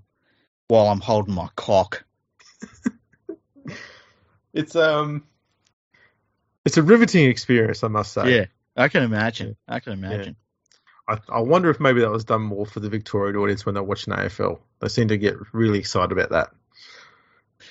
while 0.69 0.89
I'm 0.89 1.01
holding 1.01 1.35
my 1.35 1.49
cock. 1.57 2.05
It's 4.55 4.77
um, 4.77 5.25
it's 6.65 6.77
a 6.77 6.83
riveting 6.83 7.29
experience, 7.29 7.83
I 7.85 7.89
must 7.89 8.13
say. 8.13 8.37
Yeah, 8.37 8.45
I 8.77 8.89
can 8.89 9.03
imagine. 9.03 9.57
I 9.67 9.81
can 9.81 9.93
imagine. 9.93 10.37
I, 11.09 11.19
I 11.29 11.41
wonder 11.41 11.71
if 11.71 11.81
maybe 11.81 12.01
that 12.01 12.11
was 12.11 12.25
done 12.25 12.43
more 12.43 12.65
for 12.65 12.81
the 12.81 12.89
Victorian 12.89 13.37
audience 13.37 13.67
when 13.67 13.75
they're 13.75 13.83
watching 13.83 14.15
AFL. 14.15 14.61
They 14.81 14.89
seem 14.89 15.09
to 15.09 15.19
get 15.19 15.35
really 15.53 15.81
excited 15.81 16.13
about 16.13 16.31
that. 16.31 16.51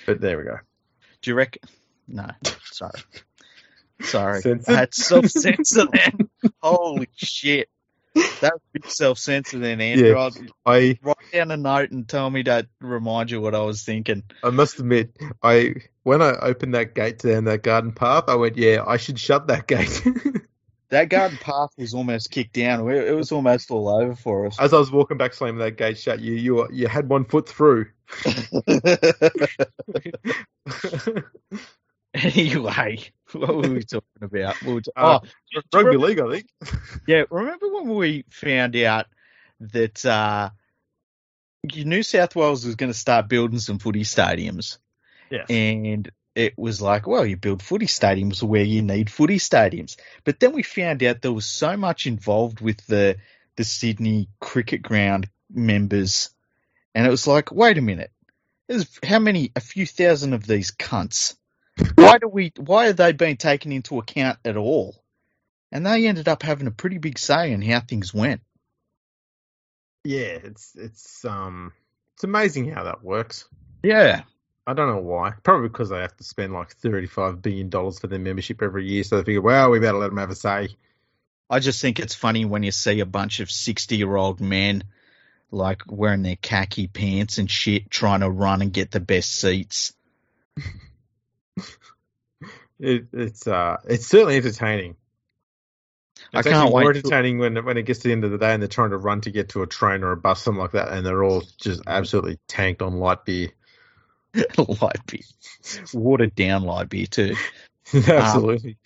But 0.06 0.20
there 0.20 0.36
we 0.38 0.44
go. 0.44 0.58
Do 1.22 1.30
you 1.30 1.34
reckon? 1.34 1.62
No, 2.08 2.28
sorry, 2.64 3.00
sorry. 4.02 4.40
Censored? 4.42 4.74
I 4.74 4.78
had 4.80 4.94
self 4.94 5.26
censor 5.26 5.86
then. 5.86 6.28
Holy 6.60 7.08
shit, 7.14 7.68
that 8.14 8.54
was 8.82 8.96
self 8.96 9.18
censor 9.18 9.58
then, 9.58 9.80
Andrew. 9.80 10.14
Yeah. 10.14 10.30
I 10.66 10.98
write 11.02 11.16
down 11.32 11.50
a 11.50 11.56
note 11.56 11.90
and 11.90 12.08
tell 12.08 12.28
me 12.28 12.42
to 12.44 12.66
remind 12.80 13.30
you 13.30 13.40
what 13.40 13.54
I 13.54 13.62
was 13.62 13.82
thinking. 13.82 14.22
I 14.42 14.50
must 14.50 14.78
admit, 14.78 15.16
I 15.42 15.74
when 16.02 16.22
I 16.22 16.32
opened 16.32 16.74
that 16.74 16.94
gate 16.94 17.18
down 17.18 17.44
that 17.44 17.62
garden 17.62 17.92
path, 17.92 18.24
I 18.28 18.34
went, 18.34 18.56
yeah, 18.56 18.84
I 18.86 18.96
should 18.96 19.18
shut 19.18 19.48
that 19.48 19.66
gate. 19.66 20.02
That 20.92 21.08
garden 21.08 21.38
path 21.38 21.70
was 21.78 21.94
almost 21.94 22.30
kicked 22.30 22.52
down. 22.52 22.86
It 22.90 23.08
it 23.08 23.14
was 23.14 23.32
almost 23.32 23.70
all 23.70 23.88
over 23.88 24.14
for 24.14 24.44
us. 24.44 24.60
As 24.60 24.74
I 24.74 24.76
was 24.76 24.92
walking 24.92 25.16
back, 25.16 25.32
slamming 25.32 25.60
that 25.60 25.78
gate 25.78 25.96
shut, 25.96 26.20
you 26.20 26.34
you 26.34 26.68
you 26.70 26.86
had 26.86 27.08
one 27.08 27.24
foot 27.24 27.48
through. 27.48 27.86
anyway, 32.14 32.98
what 33.38 33.54
were 33.54 33.70
we 33.70 33.82
talking 33.82 34.22
about? 34.22 34.60
We 34.62 34.74
were 34.74 34.82
Uh, 34.96 35.20
oh, 35.22 35.60
Rugby 35.72 35.96
league, 35.96 36.20
I 36.20 36.30
think. 36.30 36.46
yeah. 37.06 37.24
Remember 37.30 37.68
when 37.68 37.88
we 37.88 38.24
found 38.30 38.76
out 38.76 39.06
that 39.60 40.04
uh, 40.04 40.50
New 41.64 42.02
South 42.02 42.34
Wales 42.36 42.64
was 42.64 42.76
going 42.76 42.92
to 42.92 42.98
start 42.98 43.28
building 43.28 43.58
some 43.58 43.78
footy 43.78 44.02
stadiums? 44.02 44.78
Yes. 45.30 45.46
And 45.48 46.10
it 46.34 46.54
was 46.56 46.80
like, 46.80 47.06
well, 47.06 47.26
you 47.26 47.36
build 47.36 47.62
footy 47.62 47.86
stadiums 47.86 48.42
where 48.42 48.64
you 48.64 48.82
need 48.82 49.10
footy 49.10 49.38
stadiums. 49.38 49.96
But 50.24 50.40
then 50.40 50.52
we 50.52 50.62
found 50.62 51.02
out 51.02 51.20
there 51.20 51.32
was 51.32 51.46
so 51.46 51.76
much 51.76 52.06
involved 52.06 52.60
with 52.60 52.84
the 52.86 53.16
the 53.56 53.64
Sydney 53.64 54.28
cricket 54.40 54.80
ground 54.80 55.28
members, 55.50 56.30
and 56.94 57.06
it 57.06 57.10
was 57.10 57.26
like, 57.26 57.52
wait 57.52 57.76
a 57.76 57.82
minute, 57.82 58.10
there's 58.66 58.98
how 59.04 59.18
many? 59.18 59.52
A 59.56 59.60
few 59.60 59.86
thousand 59.86 60.32
of 60.32 60.46
these 60.46 60.70
cunts. 60.70 61.36
Why 61.94 62.18
do 62.18 62.28
we? 62.28 62.52
Why 62.56 62.88
are 62.88 62.92
they 62.92 63.12
being 63.12 63.36
taken 63.36 63.72
into 63.72 63.98
account 63.98 64.38
at 64.44 64.56
all? 64.56 65.02
And 65.70 65.86
they 65.86 66.06
ended 66.06 66.28
up 66.28 66.42
having 66.42 66.66
a 66.66 66.72
pretty 66.72 66.98
big 66.98 67.18
say 67.18 67.52
in 67.52 67.62
how 67.62 67.80
things 67.80 68.12
went. 68.12 68.42
Yeah, 70.04 70.38
it's 70.42 70.74
it's 70.76 71.24
um 71.24 71.72
it's 72.14 72.24
amazing 72.24 72.70
how 72.70 72.84
that 72.84 73.02
works. 73.02 73.48
Yeah, 73.82 74.22
I 74.66 74.74
don't 74.74 74.88
know 74.88 75.00
why. 75.00 75.32
Probably 75.42 75.68
because 75.68 75.88
they 75.88 76.00
have 76.00 76.16
to 76.16 76.24
spend 76.24 76.52
like 76.52 76.72
thirty-five 76.76 77.40
billion 77.40 77.70
dollars 77.70 77.98
for 77.98 78.06
their 78.06 78.18
membership 78.18 78.62
every 78.62 78.86
year, 78.86 79.04
so 79.04 79.16
they 79.16 79.24
figure, 79.24 79.40
well, 79.40 79.70
we 79.70 79.78
better 79.78 79.98
let 79.98 80.08
them 80.08 80.18
have 80.18 80.30
a 80.30 80.34
say. 80.34 80.76
I 81.48 81.58
just 81.58 81.82
think 81.82 82.00
it's 82.00 82.14
funny 82.14 82.44
when 82.44 82.62
you 82.62 82.70
see 82.70 83.00
a 83.00 83.06
bunch 83.06 83.40
of 83.40 83.50
60 83.50 83.96
year 83.96 84.16
old 84.16 84.40
men 84.40 84.84
like 85.50 85.82
wearing 85.86 86.22
their 86.22 86.36
khaki 86.36 86.86
pants 86.86 87.36
and 87.36 87.50
shit 87.50 87.90
trying 87.90 88.20
to 88.20 88.30
run 88.30 88.62
and 88.62 88.72
get 88.72 88.90
the 88.90 89.00
best 89.00 89.34
seats. 89.34 89.92
It, 92.78 93.06
it's 93.12 93.46
uh, 93.46 93.76
it's 93.88 94.06
certainly 94.06 94.36
entertaining. 94.36 94.96
I 96.34 96.40
It's 96.40 96.48
can't 96.48 96.56
actually 96.56 96.70
more 96.70 96.84
wait. 96.86 96.92
to- 96.94 96.98
entertaining 96.98 97.38
when 97.38 97.64
when 97.64 97.76
it 97.76 97.82
gets 97.84 98.00
to 98.00 98.08
the 98.08 98.12
end 98.12 98.24
of 98.24 98.30
the 98.32 98.38
day 98.38 98.52
and 98.52 98.62
they're 98.62 98.68
trying 98.68 98.90
to 98.90 98.96
run 98.96 99.20
to 99.22 99.30
get 99.30 99.50
to 99.50 99.62
a 99.62 99.66
train 99.66 100.02
or 100.02 100.12
a 100.12 100.16
bus, 100.16 100.42
something 100.42 100.60
like 100.60 100.72
that, 100.72 100.88
and 100.88 101.06
they're 101.06 101.22
all 101.22 101.42
just 101.58 101.82
absolutely 101.86 102.38
tanked 102.48 102.82
on 102.82 102.94
light 102.98 103.24
beer. 103.24 103.50
light 104.80 105.04
beer, 105.06 105.20
watered 105.92 106.34
down 106.34 106.62
light 106.62 106.88
beer 106.88 107.06
too. 107.06 107.36
absolutely, 107.94 108.78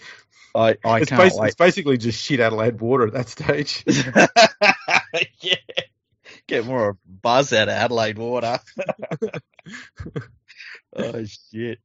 I, 0.54 0.76
I 0.84 1.00
it's, 1.00 1.10
can't 1.10 1.22
basi- 1.22 1.38
wait. 1.40 1.46
it's 1.48 1.56
basically 1.56 1.96
just 1.98 2.20
shit 2.22 2.40
Adelaide 2.40 2.80
water 2.80 3.06
at 3.06 3.12
that 3.14 3.28
stage. 3.28 3.84
yeah, 5.40 5.54
get 6.48 6.66
more 6.66 6.90
of 6.90 6.96
a 6.96 6.98
buzz 7.22 7.52
out 7.52 7.68
of 7.68 7.74
Adelaide 7.74 8.18
water. 8.18 8.58
oh 10.96 11.24
shit. 11.52 11.78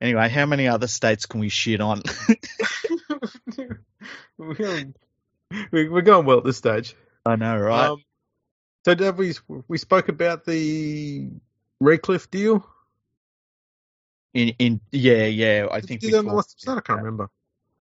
Anyway, 0.00 0.28
how 0.28 0.46
many 0.46 0.68
other 0.68 0.86
states 0.86 1.26
can 1.26 1.40
we 1.40 1.48
shit 1.48 1.80
on? 1.80 2.02
we're, 4.38 4.54
going, 4.54 4.94
we- 5.72 5.88
we're 5.88 6.02
going 6.02 6.26
well 6.26 6.38
at 6.38 6.44
this 6.44 6.58
stage. 6.58 6.94
I 7.24 7.36
know, 7.36 7.58
right? 7.58 7.88
Um, 7.88 8.02
so 8.84 8.94
Dave, 8.94 9.16
we 9.18 9.34
we 9.66 9.78
spoke 9.78 10.08
about 10.08 10.44
the 10.44 11.28
Redcliffe 11.80 12.30
deal. 12.30 12.64
in 14.32 14.50
in 14.58 14.80
yeah, 14.92 15.24
yeah. 15.24 15.66
I 15.72 15.80
think 15.80 16.02
Did 16.02 16.08
we 16.08 16.12
that 16.12 16.18
on 16.18 16.24
the 16.26 16.30
talked 16.30 16.36
last 16.36 16.56
episode? 16.62 16.78
I 16.78 16.80
can't 16.82 16.98
remember. 17.00 17.30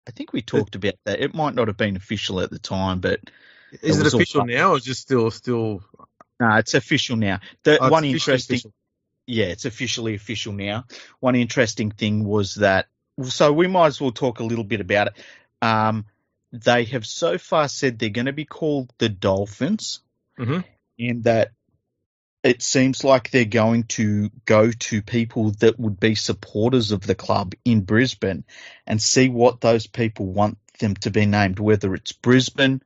I 0.07 0.11
think 0.11 0.33
we 0.33 0.41
talked 0.41 0.75
about 0.75 0.95
that. 1.05 1.21
It 1.21 1.33
might 1.33 1.55
not 1.55 1.67
have 1.67 1.77
been 1.77 1.95
official 1.95 2.41
at 2.41 2.49
the 2.49 2.59
time, 2.59 2.99
but 2.99 3.21
Is 3.81 3.99
It 3.99 4.07
it 4.07 4.13
all 4.13 4.19
official 4.19 4.45
now, 4.45 4.71
or 4.71 4.77
is 4.77 4.87
it 4.87 4.95
still 4.95 5.31
still? 5.31 5.83
no, 6.39 6.55
it's 6.55 6.73
official 6.73 7.15
now. 7.15 7.39
The 7.63 7.77
oh, 7.79 7.89
one 7.89 8.03
interesting 8.03 8.55
official. 8.55 8.73
Yeah, 9.29 9.45
it's 9.45 9.65
officially 9.65 10.15
official 10.15 10.53
now. 10.53 10.85
One 11.19 11.35
interesting 11.35 11.91
thing 11.91 12.25
was 12.25 12.55
that, 12.55 12.87
so 13.23 13.53
we 13.53 13.67
might 13.67 13.87
as 13.87 14.01
well 14.01 14.11
talk 14.11 14.39
a 14.39 14.43
little 14.43 14.63
bit 14.63 14.81
about 14.81 15.07
it. 15.07 15.13
Um, 15.61 16.05
they 16.51 16.85
have 16.85 17.05
so 17.05 17.37
far 17.37 17.67
said 17.67 17.99
they're 17.99 18.09
going 18.09 18.25
to 18.25 18.33
be 18.33 18.45
called 18.45 18.91
the 18.97 19.09
Dolphins, 19.09 20.01
Mhm. 20.39 20.63
and 20.97 21.23
that 21.25 21.51
it 22.41 22.63
seems 22.63 23.03
like 23.03 23.29
they're 23.29 23.45
going 23.45 23.83
to 23.83 24.31
go 24.45 24.71
to 24.71 25.01
people 25.01 25.51
that 25.59 25.79
would 25.79 25.99
be 25.99 26.15
supporters 26.15 26.91
of 26.91 27.01
the 27.01 27.15
club 27.15 27.53
in 27.65 27.81
Brisbane 27.81 28.45
and 28.87 29.01
see 29.01 29.29
what 29.29 29.61
those 29.61 29.85
people 29.85 30.25
want 30.25 30.57
them 30.79 30.95
to 30.95 31.11
be 31.11 31.25
named, 31.25 31.59
whether 31.59 31.93
it's 31.93 32.13
Brisbane, 32.13 32.81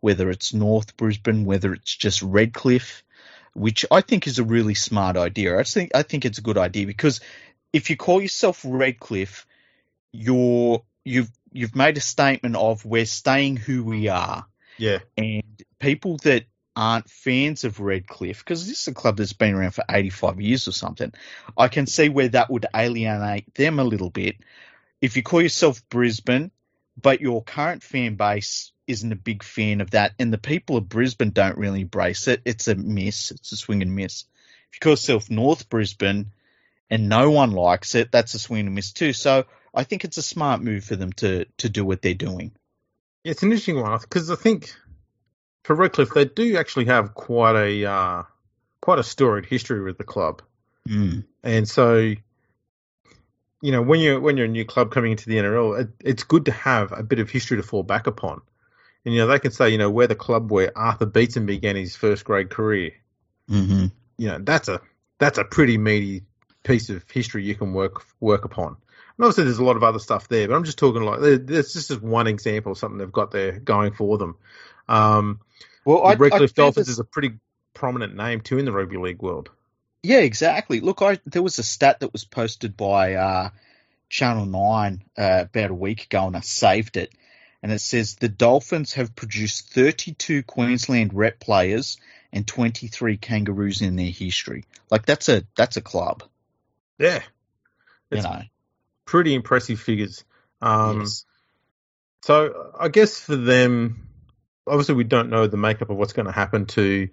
whether 0.00 0.28
it's 0.28 0.52
North 0.52 0.96
Brisbane, 0.96 1.44
whether 1.44 1.72
it's 1.72 1.94
just 1.96 2.20
Redcliffe 2.20 3.04
which 3.56 3.86
I 3.90 4.02
think 4.02 4.26
is 4.26 4.38
a 4.38 4.44
really 4.44 4.74
smart 4.74 5.16
idea. 5.16 5.58
I 5.58 5.62
think 5.62 5.92
I 5.94 6.02
think 6.02 6.24
it's 6.24 6.38
a 6.38 6.42
good 6.42 6.58
idea 6.58 6.86
because 6.86 7.20
if 7.72 7.88
you 7.90 7.96
call 7.96 8.20
yourself 8.20 8.60
Redcliffe, 8.64 9.46
you're 10.12 10.84
you've 11.04 11.30
you've 11.52 11.74
made 11.74 11.96
a 11.96 12.00
statement 12.00 12.56
of 12.56 12.84
we're 12.84 13.06
staying 13.06 13.56
who 13.56 13.82
we 13.82 14.08
are, 14.08 14.46
Yeah, 14.76 14.98
and 15.16 15.42
people 15.78 16.18
that 16.18 16.44
aren't 16.76 17.08
fans 17.08 17.64
of 17.64 17.80
Redcliffe, 17.80 18.44
because 18.44 18.68
this 18.68 18.82
is 18.82 18.88
a 18.88 18.94
club 18.94 19.16
that's 19.16 19.32
been 19.32 19.54
around 19.54 19.70
for 19.70 19.84
85 19.88 20.38
years 20.42 20.68
or 20.68 20.72
something, 20.72 21.12
I 21.56 21.68
can 21.68 21.86
see 21.86 22.10
where 22.10 22.28
that 22.28 22.50
would 22.50 22.66
alienate 22.74 23.54
them 23.54 23.78
a 23.78 23.84
little 23.84 24.10
bit. 24.10 24.36
If 25.00 25.16
you 25.16 25.22
call 25.22 25.40
yourself 25.40 25.82
Brisbane, 25.88 26.50
but 27.00 27.22
your 27.22 27.42
current 27.42 27.82
fan 27.82 28.16
base 28.16 28.72
isn't 28.86 29.12
a 29.12 29.16
big 29.16 29.42
fan 29.42 29.80
of 29.80 29.90
that, 29.90 30.12
and 30.18 30.32
the 30.32 30.38
people 30.38 30.76
of 30.76 30.88
Brisbane 30.88 31.30
don't 31.30 31.58
really 31.58 31.82
embrace 31.82 32.28
it, 32.28 32.42
it's 32.44 32.68
a 32.68 32.74
miss. 32.74 33.30
It's 33.30 33.52
a 33.52 33.56
swing 33.56 33.82
and 33.82 33.94
miss. 33.94 34.24
If 34.70 34.76
you 34.76 34.80
call 34.80 34.92
yourself 34.92 35.30
North 35.30 35.68
Brisbane 35.68 36.32
and 36.90 37.08
no 37.08 37.30
one 37.30 37.52
likes 37.52 37.94
it, 37.94 38.12
that's 38.12 38.34
a 38.34 38.38
swing 38.38 38.66
and 38.66 38.74
miss 38.74 38.92
too. 38.92 39.12
So 39.12 39.44
I 39.74 39.84
think 39.84 40.04
it's 40.04 40.16
a 40.16 40.22
smart 40.22 40.62
move 40.62 40.84
for 40.84 40.96
them 40.96 41.12
to 41.14 41.46
to 41.58 41.68
do 41.68 41.84
what 41.84 42.02
they're 42.02 42.14
doing. 42.14 42.52
Yeah, 43.24 43.32
it's 43.32 43.42
an 43.42 43.50
interesting 43.50 43.80
one 43.80 43.98
because 44.00 44.30
I 44.30 44.36
think 44.36 44.74
for 45.64 45.74
Redcliffe 45.74 46.14
they 46.14 46.24
do 46.24 46.56
actually 46.56 46.86
have 46.86 47.14
quite 47.14 47.56
a 47.56 47.84
uh, 47.84 48.22
quite 48.80 48.98
a 48.98 49.02
storied 49.02 49.46
history 49.46 49.82
with 49.82 49.98
the 49.98 50.04
club, 50.04 50.42
Mm. 50.88 51.24
and 51.42 51.68
so 51.68 52.14
you 53.60 53.72
know 53.72 53.82
when 53.82 54.00
you're 54.00 54.20
when 54.20 54.36
you're 54.36 54.46
a 54.46 54.48
new 54.50 54.64
club 54.64 54.92
coming 54.92 55.10
into 55.12 55.28
the 55.28 55.36
NRL, 55.36 55.80
it, 55.80 55.88
it's 56.00 56.24
good 56.24 56.44
to 56.44 56.52
have 56.52 56.92
a 56.92 57.02
bit 57.02 57.18
of 57.18 57.30
history 57.30 57.56
to 57.56 57.62
fall 57.62 57.82
back 57.82 58.06
upon. 58.06 58.42
And 59.06 59.14
you 59.14 59.20
know 59.20 59.28
they 59.28 59.38
can 59.38 59.52
say 59.52 59.70
you 59.70 59.78
know 59.78 59.88
we're 59.88 60.08
the 60.08 60.14
club 60.16 60.50
where 60.50 60.76
Arthur 60.76 61.06
Beetson 61.06 61.46
began 61.46 61.76
his 61.76 61.96
first 61.96 62.24
grade 62.24 62.50
career. 62.50 62.92
hmm 63.48 63.86
You 64.18 64.28
know 64.28 64.38
that's 64.40 64.68
a 64.68 64.80
that's 65.18 65.38
a 65.38 65.44
pretty 65.44 65.78
meaty 65.78 66.24
piece 66.64 66.90
of 66.90 67.04
history 67.10 67.44
you 67.44 67.54
can 67.54 67.72
work 67.72 68.02
work 68.20 68.44
upon. 68.44 68.76
And 69.16 69.24
obviously 69.24 69.44
there's 69.44 69.58
a 69.58 69.64
lot 69.64 69.76
of 69.76 69.84
other 69.84 70.00
stuff 70.00 70.28
there, 70.28 70.48
but 70.48 70.54
I'm 70.54 70.64
just 70.64 70.76
talking 70.76 71.02
like 71.02 71.20
there- 71.20 71.38
there's 71.38 71.72
just 71.72 72.02
one 72.02 72.26
example 72.26 72.72
of 72.72 72.78
something 72.78 72.98
they've 72.98 73.10
got 73.10 73.30
there 73.30 73.52
going 73.60 73.92
for 73.92 74.18
them. 74.18 74.34
Um, 74.88 75.40
Well, 75.84 76.02
the 76.02 76.08
I, 76.08 76.14
Redcliffe 76.14 76.52
I 76.58 76.62
Dolphins 76.62 76.88
is 76.88 76.98
a 76.98 77.04
pretty 77.04 77.38
prominent 77.72 78.16
name 78.16 78.40
too 78.40 78.58
in 78.58 78.64
the 78.64 78.72
rugby 78.72 78.96
league 78.96 79.22
world. 79.22 79.50
Yeah, 80.02 80.18
exactly. 80.18 80.80
Look, 80.80 81.00
I 81.00 81.20
there 81.26 81.42
was 81.42 81.58
a 81.58 81.62
stat 81.62 82.00
that 82.00 82.12
was 82.12 82.24
posted 82.24 82.76
by 82.76 83.14
uh, 83.14 83.50
Channel 84.08 84.46
Nine 84.46 85.04
uh, 85.16 85.44
about 85.44 85.70
a 85.70 85.74
week 85.74 86.04
ago, 86.04 86.26
and 86.26 86.36
I 86.36 86.40
saved 86.40 86.96
it. 86.96 87.12
And 87.62 87.72
it 87.72 87.80
says 87.80 88.16
the 88.16 88.28
Dolphins 88.28 88.92
have 88.94 89.16
produced 89.16 89.72
32 89.72 90.42
Queensland 90.42 91.14
rep 91.14 91.40
players 91.40 91.96
and 92.32 92.46
23 92.46 93.16
Kangaroos 93.16 93.82
in 93.82 93.96
their 93.96 94.10
history. 94.10 94.64
Like 94.90 95.06
that's 95.06 95.28
a 95.28 95.42
that's 95.56 95.76
a 95.76 95.80
club, 95.80 96.22
Yeah, 96.98 97.22
you 98.10 98.18
It's 98.18 98.24
know. 98.24 98.42
pretty 99.04 99.34
impressive 99.34 99.80
figures. 99.80 100.24
Um, 100.60 101.00
Yes. 101.00 101.24
So 102.22 102.72
I 102.78 102.88
guess 102.88 103.20
for 103.20 103.36
them, 103.36 104.08
obviously 104.66 104.96
we 104.96 105.04
don't 105.04 105.30
know 105.30 105.46
the 105.46 105.56
makeup 105.56 105.90
of 105.90 105.96
what's 105.96 106.12
going 106.12 106.26
to 106.26 106.32
happen 106.32 106.66
to 106.66 107.08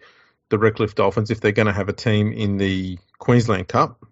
the 0.49 0.57
Redcliffe 0.57 0.95
Dolphins 0.95 1.31
if 1.31 1.39
they're 1.39 1.51
going 1.51 1.67
to 1.67 1.73
have 1.73 1.89
a 1.89 1.93
team 1.93 2.31
in 2.31 2.57
the 2.57 2.97
Queensland 3.19 3.67
Cup. 3.67 4.03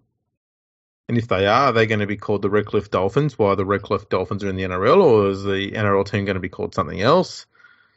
And 1.08 1.18
if 1.18 1.28
they 1.28 1.46
are, 1.46 1.72
they're 1.72 1.86
going 1.86 2.00
to 2.00 2.06
be 2.06 2.16
called 2.16 2.42
the 2.42 2.50
Redcliffe 2.50 2.90
Dolphins 2.90 3.38
while 3.38 3.56
the 3.56 3.64
Redcliffe 3.66 4.08
Dolphins 4.08 4.44
are 4.44 4.48
in 4.48 4.56
the 4.56 4.62
NRL, 4.62 5.02
or 5.02 5.30
is 5.30 5.42
the 5.42 5.72
NRL 5.72 6.08
team 6.08 6.24
going 6.24 6.36
to 6.36 6.40
be 6.40 6.48
called 6.48 6.74
something 6.74 7.00
else? 7.00 7.46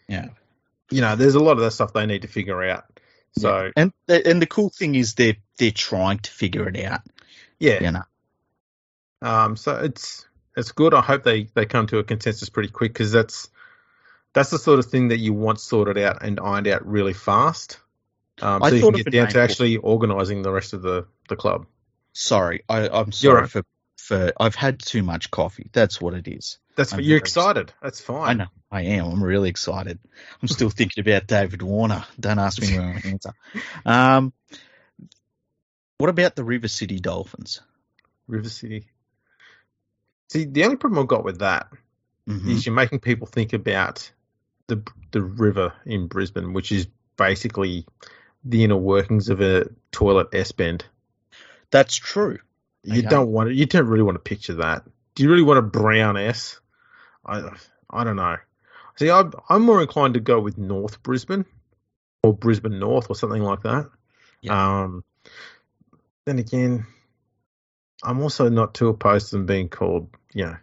Yeah. 0.07 0.29
You 0.89 1.01
know, 1.01 1.15
there's 1.15 1.35
a 1.35 1.39
lot 1.39 1.53
of 1.53 1.59
that 1.59 1.71
stuff 1.71 1.93
they 1.93 2.05
need 2.05 2.23
to 2.23 2.27
figure 2.27 2.63
out. 2.63 2.85
So, 3.37 3.65
Yeah. 3.65 3.71
and 3.75 3.93
the, 4.07 4.27
and 4.27 4.41
the 4.41 4.47
cool 4.47 4.69
thing 4.69 4.95
is 4.95 5.13
they're 5.13 5.37
they're 5.57 5.71
trying 5.71 6.19
to 6.19 6.31
figure 6.31 6.67
it 6.67 6.77
out. 6.83 7.01
yeah. 7.59 7.83
You 7.83 7.91
know. 7.91 8.03
Um, 9.21 9.55
so 9.55 9.77
it's 9.77 10.25
it's 10.57 10.71
good. 10.71 10.93
I 10.93 11.01
hope 11.01 11.23
they, 11.23 11.43
they 11.53 11.65
come 11.65 11.87
to 11.87 11.99
a 11.99 12.03
consensus 12.03 12.49
pretty 12.49 12.69
quick 12.69 12.93
because 12.93 13.11
that's 13.11 13.49
that's 14.33 14.49
the 14.49 14.59
sort 14.59 14.79
of 14.79 14.85
thing 14.85 15.09
that 15.09 15.17
you 15.17 15.33
want 15.33 15.59
sorted 15.59 15.97
out 15.97 16.23
and 16.23 16.39
ironed 16.39 16.67
out 16.67 16.85
really 16.85 17.13
fast. 17.13 17.79
Um, 18.41 18.61
I 18.61 18.69
so 18.69 18.75
you 18.75 18.81
thought 18.81 18.93
can 18.95 19.03
get 19.03 19.11
down 19.11 19.27
to 19.29 19.41
actually 19.41 19.77
organising 19.77 20.41
the 20.41 20.51
rest 20.51 20.73
of 20.73 20.81
the, 20.81 21.07
the 21.29 21.37
club. 21.37 21.67
Sorry, 22.17 22.63
I, 22.69 22.87
I'm 22.87 23.11
sorry 23.11 23.41
right. 23.41 23.49
for 23.49 23.63
for 23.97 24.31
I've 24.39 24.55
had 24.55 24.79
too 24.79 25.03
much 25.03 25.31
coffee. 25.31 25.69
That's 25.73 25.99
what 25.99 26.13
it 26.13 26.29
is. 26.29 26.59
That's 26.77 26.93
I'm 26.93 27.01
you're 27.01 27.09
very 27.09 27.19
excited. 27.19 27.73
That's 27.81 27.99
fine. 27.99 28.29
I 28.29 28.33
know. 28.33 28.49
I 28.71 28.81
am. 28.83 29.07
I'm 29.07 29.23
really 29.23 29.49
excited. 29.49 29.99
I'm 30.41 30.47
still 30.47 30.69
thinking 30.71 31.01
about 31.01 31.27
David 31.27 31.61
Warner. 31.61 32.05
Don't 32.17 32.39
ask 32.39 32.61
me 32.61 32.77
where 32.77 32.87
I 32.87 33.07
answer. 33.07 33.33
Um, 33.85 34.33
what 35.97 36.09
about 36.09 36.37
the 36.37 36.45
River 36.45 36.69
City 36.69 36.99
Dolphins? 36.99 37.59
River 38.27 38.49
City. 38.49 38.87
See, 40.29 40.45
the 40.45 40.63
only 40.63 40.77
problem 40.77 41.01
I've 41.01 41.07
got 41.07 41.25
with 41.25 41.39
that 41.39 41.67
Mhm. 42.27 42.47
is 42.49 42.65
you're 42.65 42.73
making 42.73 42.99
people 42.99 43.27
think 43.27 43.51
about 43.51 44.09
the 44.67 44.81
the 45.11 45.21
river 45.21 45.73
in 45.85 46.07
Brisbane, 46.07 46.53
which 46.53 46.71
is 46.71 46.87
basically 47.17 47.85
the 48.45 48.63
inner 48.63 48.77
workings 48.77 49.27
of 49.27 49.41
a 49.41 49.69
toilet 49.91 50.29
S 50.31 50.53
bend. 50.53 50.85
That's 51.71 51.95
true. 51.95 52.39
You 52.83 52.99
Okay. 52.99 53.09
don't 53.09 53.31
want 53.31 53.49
to, 53.49 53.55
you 53.55 53.65
don't 53.65 53.87
really 53.87 54.03
want 54.03 54.15
to 54.15 54.19
picture 54.19 54.55
that. 54.55 54.83
Do 55.15 55.23
you 55.23 55.29
really 55.29 55.43
want 55.43 55.59
a 55.59 55.63
brown 55.63 56.17
S? 56.17 56.59
I 57.25 57.49
I 57.89 58.03
don't 58.03 58.15
know. 58.17 58.37
See, 58.97 59.09
I'm 59.09 59.33
I'm 59.49 59.63
more 59.63 59.81
inclined 59.81 60.13
to 60.15 60.19
go 60.19 60.39
with 60.39 60.57
North 60.57 61.01
Brisbane 61.03 61.45
or 62.23 62.33
Brisbane 62.33 62.79
North 62.79 63.09
or 63.09 63.15
something 63.15 63.41
like 63.41 63.63
that. 63.63 63.89
Um, 64.47 65.03
then 66.25 66.39
again, 66.39 66.85
I'm 68.03 68.21
also 68.21 68.49
not 68.49 68.73
too 68.73 68.89
opposed 68.89 69.29
to 69.29 69.37
them 69.37 69.45
being 69.45 69.69
called, 69.69 70.09
you 70.33 70.45
know, 70.45 70.57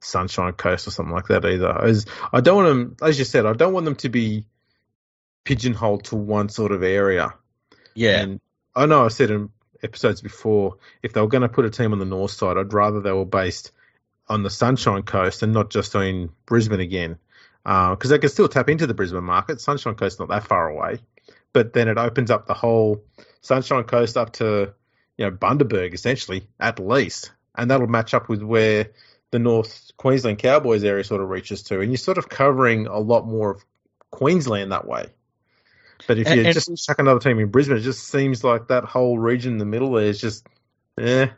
Sunshine 0.00 0.52
Coast 0.52 0.86
or 0.86 0.90
something 0.90 1.14
like 1.14 1.28
that 1.28 1.44
either. 1.44 1.82
As 1.82 2.06
I 2.32 2.40
don't 2.40 2.56
want 2.56 2.68
them, 2.68 3.08
as 3.08 3.18
you 3.18 3.24
said, 3.24 3.46
I 3.46 3.54
don't 3.54 3.72
want 3.72 3.86
them 3.86 3.96
to 3.96 4.08
be 4.08 4.44
pigeonholed 5.44 6.04
to 6.04 6.16
one 6.16 6.48
sort 6.48 6.72
of 6.72 6.82
area. 6.82 7.34
Yeah. 7.94 8.20
And 8.20 8.40
I 8.74 8.86
know 8.86 9.04
I 9.04 9.08
said 9.08 9.30
in 9.30 9.50
episodes 9.84 10.20
before, 10.20 10.78
if 11.02 11.12
they 11.12 11.20
were 11.20 11.28
going 11.28 11.42
to 11.42 11.48
put 11.48 11.64
a 11.64 11.70
team 11.70 11.92
on 11.92 11.98
the 11.98 12.04
north 12.04 12.32
side, 12.32 12.56
I'd 12.56 12.72
rather 12.72 13.00
they 13.00 13.12
were 13.12 13.24
based 13.24 13.70
on 14.28 14.42
the 14.42 14.50
Sunshine 14.50 15.02
Coast 15.02 15.42
and 15.42 15.52
not 15.52 15.70
just 15.70 15.94
in 15.94 16.30
Brisbane 16.46 16.80
again, 16.80 17.18
uh, 17.64 17.90
because 17.90 18.10
they 18.10 18.18
can 18.18 18.30
still 18.30 18.48
tap 18.48 18.68
into 18.68 18.86
the 18.86 18.94
Brisbane 18.94 19.24
market. 19.24 19.60
Sunshine 19.60 19.94
Coast 19.94 20.18
not 20.18 20.28
that 20.30 20.46
far 20.46 20.68
away, 20.68 20.98
but 21.52 21.72
then 21.72 21.88
it 21.88 21.98
opens 21.98 22.30
up 22.30 22.46
the 22.46 22.54
whole 22.54 23.02
Sunshine 23.42 23.84
Coast 23.84 24.16
up 24.16 24.32
to 24.34 24.72
you 25.16 25.26
know 25.26 25.30
Bundaberg 25.30 25.94
essentially 25.94 26.46
at 26.58 26.78
least, 26.78 27.32
and 27.54 27.70
that'll 27.70 27.86
match 27.86 28.14
up 28.14 28.28
with 28.28 28.42
where 28.42 28.90
the 29.30 29.38
North 29.38 29.90
Queensland 29.96 30.38
Cowboys 30.38 30.84
area 30.84 31.04
sort 31.04 31.20
of 31.20 31.28
reaches 31.28 31.62
to, 31.64 31.80
and 31.80 31.90
you're 31.90 31.98
sort 31.98 32.18
of 32.18 32.28
covering 32.28 32.86
a 32.86 32.98
lot 32.98 33.26
more 33.26 33.50
of 33.50 33.64
Queensland 34.10 34.72
that 34.72 34.86
way. 34.86 35.06
But 36.06 36.18
if 36.18 36.26
And- 36.26 36.40
you 36.40 36.44
and- 36.46 36.54
just 36.54 36.86
chuck 36.86 36.98
another 36.98 37.20
team 37.20 37.38
in 37.38 37.48
Brisbane, 37.48 37.76
it 37.78 37.80
just 37.82 38.08
seems 38.08 38.44
like 38.44 38.68
that 38.68 38.84
whole 38.84 39.18
region 39.18 39.52
in 39.52 39.58
the 39.58 39.64
middle 39.64 39.92
there 39.92 40.06
is 40.06 40.20
just, 40.20 40.46
eh. 40.98 41.28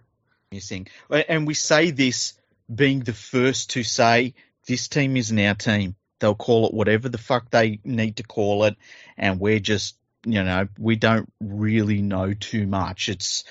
missing. 0.53 0.87
And 1.11 1.47
we 1.47 1.55
say 1.55 1.91
this 1.91 2.35
being 2.73 3.01
the 3.01 3.13
first 3.13 3.71
to 3.71 3.83
say 3.83 4.35
this 4.67 4.89
team 4.89 5.17
isn't 5.17 5.39
our 5.39 5.55
team. 5.55 5.95
They'll 6.19 6.35
call 6.35 6.67
it 6.67 6.75
whatever 6.75 7.09
the 7.09 7.19
fuck 7.19 7.51
they 7.51 7.79
need 7.85 8.17
to 8.17 8.23
call 8.23 8.65
it, 8.65 8.77
and 9.19 9.39
we're 9.39 9.61
just, 9.61 9.97
you 10.25 10.43
know, 10.43 10.67
we 10.79 10.97
don't 10.97 11.31
really 11.41 12.01
know 12.03 12.33
too 12.33 12.67
much. 12.67 13.09
It's 13.09 13.45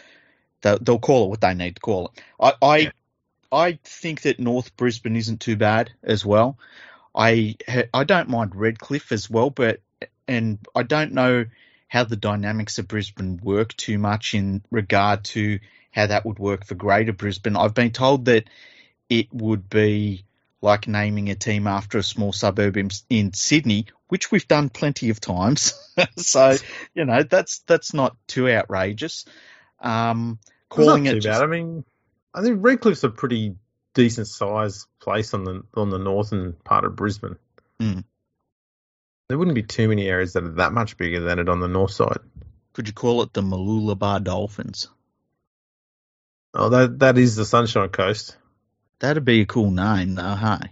they'll, 0.61 0.79
they'll 0.79 0.99
call 0.99 1.25
it 1.25 1.29
what 1.29 1.41
they 1.41 1.53
need 1.53 1.75
to 1.75 1.81
call 1.81 2.07
it. 2.07 2.23
I 2.39 2.53
I, 2.61 2.77
Yeah. 2.77 2.89
I 3.51 3.79
think 3.83 4.21
that 4.23 4.39
North 4.39 4.75
Brisbane 4.75 5.15
isn't 5.15 5.39
too 5.41 5.55
bad 5.55 5.91
as 6.03 6.25
well. 6.25 6.57
I 7.13 7.55
I 7.93 8.03
don't 8.03 8.29
mind 8.29 8.55
Redcliffe 8.55 9.11
as 9.11 9.29
well, 9.29 9.49
but 9.51 9.79
and 10.27 10.59
I 10.73 10.83
don't 10.83 11.13
know 11.13 11.45
how 11.87 12.03
the 12.03 12.15
dynamics 12.15 12.77
of 12.77 12.87
Brisbane 12.87 13.39
work 13.41 13.75
too 13.77 13.97
much 13.97 14.33
in 14.33 14.63
regard 14.71 15.23
to 15.25 15.59
how 15.91 16.07
that 16.07 16.25
would 16.25 16.39
work 16.39 16.65
for 16.65 16.75
Greater 16.75 17.13
Brisbane. 17.13 17.55
I've 17.55 17.73
been 17.73 17.91
told 17.91 18.25
that 18.25 18.49
it 19.09 19.33
would 19.33 19.69
be 19.69 20.25
like 20.61 20.87
naming 20.87 21.29
a 21.29 21.35
team 21.35 21.67
after 21.67 21.99
a 21.99 22.03
small 22.03 22.33
suburb 22.33 22.75
in, 22.75 22.89
in 23.09 23.33
Sydney, 23.33 23.85
which 24.07 24.31
we've 24.31 24.47
done 24.47 24.69
plenty 24.69 25.09
of 25.09 25.21
times. 25.21 25.73
so 26.17 26.55
you 26.93 27.05
know 27.05 27.23
that's 27.23 27.59
that's 27.59 27.93
not 27.93 28.17
too 28.27 28.49
outrageous. 28.49 29.25
Um, 29.79 30.39
calling 30.69 31.05
it 31.05 31.19
just, 31.19 31.41
I 31.41 31.45
mean, 31.45 31.85
I 32.33 32.41
think 32.41 32.61
Redcliffe's 32.61 33.03
a 33.03 33.09
pretty 33.09 33.55
decent 33.93 34.27
sized 34.27 34.87
place 34.99 35.33
on 35.33 35.43
the 35.43 35.63
on 35.75 35.89
the 35.89 35.99
northern 35.99 36.53
part 36.53 36.83
of 36.83 36.95
Brisbane. 36.95 37.37
Mm. 37.79 38.03
There 39.27 39.37
wouldn't 39.37 39.55
be 39.55 39.63
too 39.63 39.87
many 39.87 40.07
areas 40.07 40.33
that 40.33 40.43
are 40.43 40.51
that 40.51 40.73
much 40.73 40.97
bigger 40.97 41.21
than 41.21 41.39
it 41.39 41.49
on 41.49 41.59
the 41.59 41.67
north 41.67 41.91
side. 41.91 42.19
could 42.73 42.87
you 42.87 42.93
call 42.93 43.21
it 43.23 43.33
the 43.33 43.41
Mooloolaba 43.41 44.23
Dolphins? 44.23 44.89
Oh, 46.53 46.69
that 46.69 46.99
that 46.99 47.17
is 47.17 47.35
the 47.35 47.45
Sunshine 47.45 47.89
Coast, 47.89 48.37
That'd 48.99 49.25
be 49.25 49.41
a 49.41 49.45
cool 49.45 49.71
name, 49.71 50.15
though, 50.15 50.35
hey? 50.35 50.71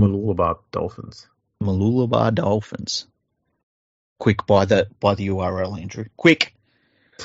Mooloolaba 0.00 0.58
Dolphins. 0.72 1.26
Mooloolaba 1.62 2.34
Dolphins. 2.34 3.06
Quick 4.18 4.46
by 4.46 4.64
the 4.66 4.88
by 5.00 5.14
the 5.14 5.28
URL, 5.28 5.80
Andrew. 5.80 6.04
Quick, 6.16 6.54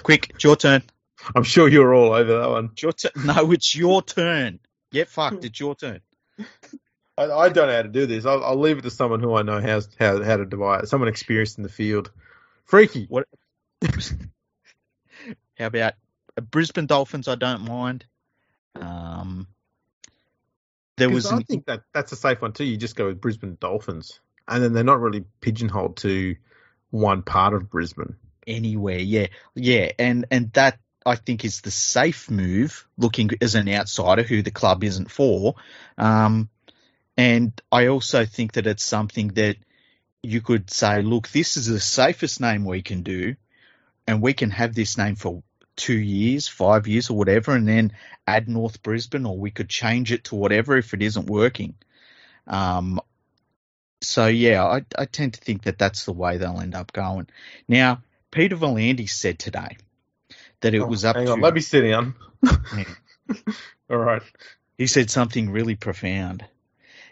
quick, 0.03 0.31
it's 0.33 0.43
your 0.43 0.55
turn. 0.55 0.83
I'm 1.35 1.43
sure 1.43 1.67
you're 1.67 1.93
all 1.93 2.13
over 2.13 2.39
that 2.39 2.49
one. 2.49 2.69
It's 2.73 2.83
your 2.83 2.93
turn. 2.93 3.11
No, 3.25 3.51
it's 3.51 3.75
your 3.75 4.01
turn. 4.01 4.59
Get 4.91 5.09
fucked. 5.09 5.45
It's 5.45 5.59
your 5.59 5.75
turn. 5.75 6.01
I, 7.21 7.37
I 7.45 7.49
don't 7.49 7.67
know 7.67 7.75
how 7.75 7.81
to 7.83 7.87
do 7.89 8.05
this. 8.05 8.25
I'll, 8.25 8.43
I'll 8.43 8.59
leave 8.59 8.77
it 8.79 8.81
to 8.83 8.91
someone 8.91 9.19
who 9.21 9.35
I 9.35 9.41
know 9.43 9.59
has 9.59 9.89
how 9.99 10.21
how 10.23 10.37
to 10.37 10.45
divide 10.45 10.83
it. 10.83 10.89
Someone 10.89 11.09
experienced 11.09 11.57
in 11.57 11.63
the 11.63 11.69
field. 11.69 12.11
Freaky. 12.65 13.09
What? 13.09 13.27
How 15.57 15.67
about 15.67 15.93
uh, 16.37 16.41
Brisbane 16.41 16.87
Dolphins? 16.87 17.27
I 17.27 17.35
don't 17.35 17.61
mind. 17.65 18.05
Um, 18.75 19.47
there 20.97 21.09
was 21.09 21.25
Because 21.25 21.31
I 21.31 21.37
an, 21.37 21.43
think 21.43 21.65
that 21.65 21.81
that's 21.93 22.11
a 22.11 22.15
safe 22.15 22.41
one 22.41 22.53
too. 22.53 22.63
You 22.63 22.77
just 22.77 22.95
go 22.95 23.07
with 23.07 23.21
Brisbane 23.21 23.57
Dolphins, 23.59 24.19
and 24.47 24.63
then 24.63 24.73
they're 24.73 24.83
not 24.83 24.99
really 24.99 25.25
pigeonholed 25.41 25.97
to 25.97 26.35
one 26.91 27.23
part 27.23 27.53
of 27.53 27.69
Brisbane. 27.69 28.15
anywhere. 28.47 28.99
Yeah, 28.99 29.27
yeah, 29.55 29.91
and 29.99 30.25
and 30.31 30.51
that 30.53 30.79
I 31.05 31.15
think 31.15 31.45
is 31.45 31.61
the 31.61 31.71
safe 31.71 32.29
move. 32.29 32.87
Looking 32.97 33.31
as 33.41 33.55
an 33.55 33.69
outsider, 33.69 34.23
who 34.23 34.41
the 34.41 34.51
club 34.51 34.83
isn't 34.83 35.11
for, 35.11 35.55
um, 35.97 36.49
and 37.17 37.59
I 37.71 37.87
also 37.87 38.25
think 38.25 38.53
that 38.53 38.67
it's 38.67 38.83
something 38.83 39.29
that 39.29 39.57
you 40.23 40.41
could 40.41 40.69
say, 40.69 41.01
look, 41.01 41.29
this 41.29 41.57
is 41.57 41.67
the 41.67 41.79
safest 41.79 42.39
name 42.41 42.63
we 42.65 42.81
can 42.81 43.03
do, 43.03 43.35
and 44.07 44.21
we 44.21 44.33
can 44.33 44.51
have 44.51 44.73
this 44.75 44.97
name 44.97 45.15
for 45.15 45.43
two 45.75 45.97
years, 45.97 46.47
five 46.47 46.87
years, 46.87 47.09
or 47.09 47.17
whatever, 47.17 47.53
and 47.55 47.67
then 47.67 47.93
add 48.27 48.47
North 48.47 48.83
Brisbane, 48.83 49.25
or 49.25 49.37
we 49.37 49.51
could 49.51 49.69
change 49.69 50.11
it 50.11 50.25
to 50.25 50.35
whatever 50.35 50.77
if 50.77 50.93
it 50.93 51.01
isn't 51.01 51.27
working. 51.27 51.75
Um, 52.47 52.99
so 54.01 54.27
yeah, 54.27 54.63
I, 54.63 54.85
I 54.97 55.05
tend 55.05 55.33
to 55.35 55.41
think 55.41 55.63
that 55.63 55.77
that's 55.77 56.05
the 56.05 56.13
way 56.13 56.37
they'll 56.37 56.59
end 56.59 56.75
up 56.75 56.91
going. 56.93 57.27
Now, 57.67 58.01
Peter 58.31 58.55
V'landys 58.55 59.09
said 59.11 59.37
today 59.39 59.77
that 60.61 60.73
it 60.73 60.79
Oh, 60.81 60.87
was 60.87 61.05
up 61.05 61.15
hang 61.15 61.25
to. 61.25 61.33
on, 61.33 61.41
let 61.41 61.53
me 61.53 61.61
sit 61.61 61.81
down. 61.81 62.15
Yeah. 62.75 62.83
All 63.89 63.97
right. 63.97 64.21
He 64.77 64.87
said 64.87 65.09
something 65.09 65.49
really 65.51 65.75
profound. 65.75 66.45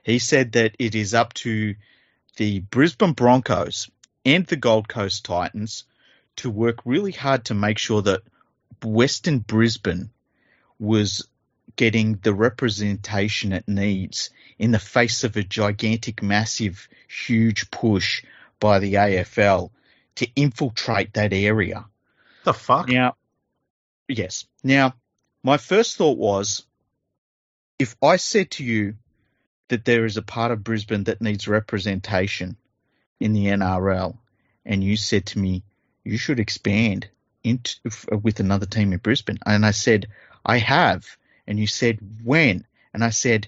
He 0.03 0.19
said 0.19 0.53
that 0.53 0.75
it 0.79 0.95
is 0.95 1.13
up 1.13 1.33
to 1.35 1.75
the 2.37 2.59
Brisbane 2.59 3.13
Broncos 3.13 3.89
and 4.25 4.45
the 4.45 4.55
Gold 4.55 4.87
Coast 4.87 5.25
Titans 5.25 5.85
to 6.37 6.49
work 6.49 6.79
really 6.85 7.11
hard 7.11 7.45
to 7.45 7.53
make 7.53 7.77
sure 7.77 8.01
that 8.01 8.21
Western 8.83 9.39
Brisbane 9.39 10.09
was 10.79 11.27
getting 11.75 12.15
the 12.15 12.33
representation 12.33 13.53
it 13.53 13.67
needs 13.67 14.29
in 14.57 14.71
the 14.71 14.79
face 14.79 15.23
of 15.23 15.35
a 15.37 15.43
gigantic, 15.43 16.21
massive, 16.23 16.87
huge 17.07 17.71
push 17.71 18.23
by 18.59 18.79
the 18.79 18.95
AFL 18.95 19.71
to 20.15 20.27
infiltrate 20.35 21.13
that 21.13 21.33
area. 21.33 21.85
The 22.43 22.53
fuck? 22.53 22.89
Now, 22.89 23.15
yes. 24.07 24.45
Now, 24.63 24.95
my 25.43 25.57
first 25.57 25.97
thought 25.97 26.17
was 26.17 26.65
if 27.77 27.95
I 28.01 28.17
said 28.17 28.51
to 28.51 28.63
you 28.63 28.95
that 29.69 29.85
there 29.85 30.05
is 30.05 30.17
a 30.17 30.21
part 30.21 30.51
of 30.51 30.63
Brisbane 30.63 31.05
that 31.05 31.21
needs 31.21 31.47
representation 31.47 32.57
in 33.19 33.33
the 33.33 33.45
NRL, 33.45 34.17
and 34.65 34.83
you 34.83 34.97
said 34.97 35.25
to 35.27 35.39
me, 35.39 35.63
you 36.03 36.17
should 36.17 36.39
expand 36.39 37.07
into, 37.43 37.75
with 38.23 38.39
another 38.39 38.65
team 38.65 38.93
in 38.93 38.99
Brisbane. 38.99 39.39
And 39.45 39.65
I 39.65 39.71
said, 39.71 40.07
I 40.45 40.57
have. 40.57 41.05
And 41.47 41.59
you 41.59 41.67
said, 41.67 41.99
when? 42.23 42.65
And 42.93 43.03
I 43.03 43.09
said, 43.09 43.47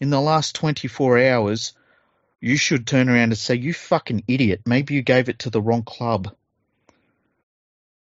in 0.00 0.10
the 0.10 0.20
last 0.20 0.54
24 0.54 1.18
hours, 1.18 1.72
you 2.40 2.56
should 2.56 2.86
turn 2.86 3.08
around 3.08 3.30
and 3.30 3.38
say, 3.38 3.54
you 3.54 3.74
fucking 3.74 4.24
idiot. 4.26 4.62
Maybe 4.66 4.94
you 4.94 5.02
gave 5.02 5.28
it 5.28 5.40
to 5.40 5.50
the 5.50 5.60
wrong 5.60 5.82
club. 5.82 6.34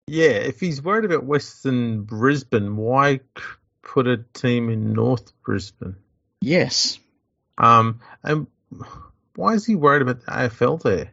Yeah, 0.08 0.30
if 0.30 0.60
he's 0.60 0.82
worried 0.82 1.06
about 1.06 1.24
Western 1.24 2.04
Brisbane, 2.04 2.76
why 2.76 3.22
put 3.82 4.08
a 4.08 4.18
team 4.18 4.70
in 4.70 4.94
North 4.94 5.32
Brisbane? 5.44 5.96
Yes. 6.42 7.00
Um, 7.58 8.02
and 8.24 8.48
why 9.36 9.54
is 9.54 9.66
he 9.66 9.76
worried 9.76 10.02
about 10.02 10.22
the 10.26 10.32
AFL 10.32 10.82
there? 10.82 11.12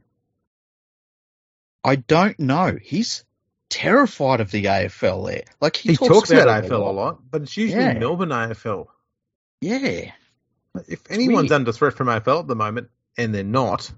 I 1.85 1.97
don't 1.97 2.39
know. 2.39 2.79
He's 2.81 3.25
terrified 3.69 4.41
of 4.41 4.51
the 4.51 4.65
AFL 4.65 5.27
there. 5.27 5.45
Like 5.61 5.77
he, 5.77 5.91
He, 5.91 5.97
talks, 5.97 6.31
about, 6.31 6.65
it 6.65 6.69
AFL 6.71 6.73
a 6.87 6.91
lot, 6.91 7.19
but 7.31 7.43
it's 7.43 7.57
usually 7.57 7.83
Yeah. 7.83 7.95
Melbourne 7.99 8.29
AFL. 8.31 8.87
Yeah. 9.61 10.13
If 10.89 11.11
anyone's 11.11 11.51
weird. 11.51 11.53
under 11.53 11.73
threat 11.73 11.95
from 11.95 12.07
AFL 12.09 12.41
at 12.41 12.47
the 12.47 12.55
moment, 12.57 12.89
and 13.19 13.35
they're 13.35 13.45
not, 13.45 13.91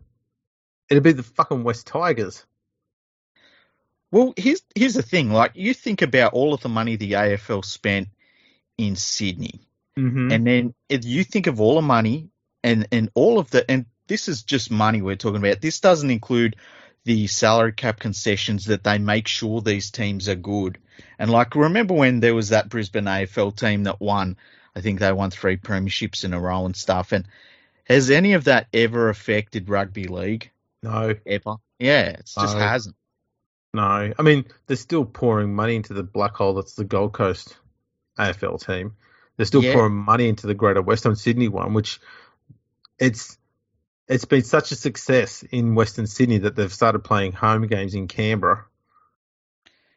it'd 0.91 1.03
be 1.03 1.13
the 1.13 1.23
fucking 1.23 1.63
West 1.63 1.87
Tigers. 1.87 2.45
Well, 4.11 4.33
here's 4.37 4.63
here's 4.75 4.95
the 4.95 5.03
thing. 5.03 5.31
Like 5.31 5.53
you 5.55 5.75
think 5.75 6.03
about 6.03 6.33
all 6.35 6.55
of 6.55 6.61
the 6.63 6.69
money 6.69 6.97
the 6.97 7.13
AFL 7.13 7.65
spent 7.65 8.09
in 8.79 8.97
Sydney, 8.97 9.61
Mm-hmm. 9.97 10.33
and 10.33 10.45
then 10.45 10.75
if 10.89 11.05
you 11.05 11.23
think 11.23 11.47
of 11.47 11.61
all 11.61 11.77
the 11.77 11.83
money 11.83 12.29
and 12.65 12.89
and 12.91 13.11
all 13.15 13.39
of 13.39 13.51
the 13.51 13.71
and 13.71 13.87
this 14.09 14.27
is 14.29 14.43
just 14.43 14.71
money 14.71 15.01
we're 15.03 15.15
talking 15.15 15.39
about. 15.39 15.61
This 15.61 15.79
doesn't 15.79 16.11
include 16.11 16.57
the 17.05 17.27
salary 17.27 17.73
cap 17.73 18.01
concessions 18.01 18.67
that 18.67 18.83
they 18.83 18.99
make 18.99 19.29
sure 19.29 19.61
these 19.61 19.91
teams 19.91 20.29
are 20.29 20.35
good. 20.35 20.79
And 21.19 21.31
like 21.31 21.55
remember 21.55 21.95
when 21.95 22.19
there 22.21 22.35
was 22.35 22.49
that 22.49 22.69
Brisbane 22.69 23.05
AFL 23.05 23.55
team 23.57 23.85
that 23.85 24.01
won? 24.01 24.37
I 24.75 24.81
think 24.81 24.99
they 24.99 25.13
won 25.13 25.31
three 25.31 25.57
premierships 25.57 26.25
in 26.25 26.35
a 26.35 26.41
row 26.41 26.65
and 26.65 26.75
stuff. 26.75 27.13
And 27.13 27.27
has 27.85 28.11
any 28.11 28.33
of 28.33 28.45
that 28.45 28.67
ever 28.73 29.09
affected 29.11 29.69
rugby 29.69 30.09
league? 30.09 30.51
no, 30.83 31.15
Ever? 31.27 31.57
Yeah, 31.79 32.09
it 32.09 32.27
just 32.27 32.57
No. 32.57 32.61
hasn't. 32.61 32.97
no. 33.73 34.13
I 34.19 34.23
mean, 34.23 34.45
they're 34.67 34.77
still 34.77 35.05
pouring 35.05 35.55
money 35.55 35.77
into 35.77 35.95
the 35.95 36.03
black 36.03 36.35
hole 36.35 36.55
that's 36.55 36.75
the 36.75 36.85
Gold 36.85 37.13
Coast 37.13 37.57
AFL 38.19 38.59
team. 38.65 38.95
They're 39.37 39.47
still 39.47 39.65
Yeah. 39.65 39.75
pouring 39.75 39.95
money 39.95 40.29
into 40.29 40.47
the 40.47 40.55
Greater 40.55 40.83
Western 40.83 41.17
Sydney 41.17 41.49
one, 41.49 41.75
which 41.75 42.01
it's 42.99 43.37
it's 44.07 44.25
been 44.27 44.43
such 44.43 44.71
a 44.73 44.77
success 44.77 45.43
in 45.45 45.75
Western 45.75 46.07
Sydney 46.07 46.39
that 46.39 46.57
they've 46.57 46.73
started 46.73 47.01
playing 47.05 47.33
home 47.33 47.67
games 47.67 47.95
in 47.95 48.07
Canberra 48.09 48.67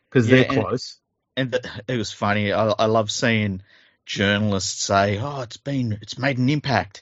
because 0.09 0.29
Yeah, 0.29 0.37
they're 0.43 0.51
and- 0.51 0.61
close. 0.61 0.97
and 1.35 1.51
th- 1.51 1.65
it 1.87 1.97
was 1.97 2.11
funny. 2.11 2.53
I, 2.53 2.67
I 2.69 2.85
love 2.85 3.11
seeing 3.11 3.61
journalists 4.05 4.83
say, 4.83 5.19
"Oh, 5.19 5.41
it's 5.41 5.57
been, 5.57 5.99
it's 6.01 6.17
made 6.17 6.37
an 6.37 6.49
impact," 6.49 7.01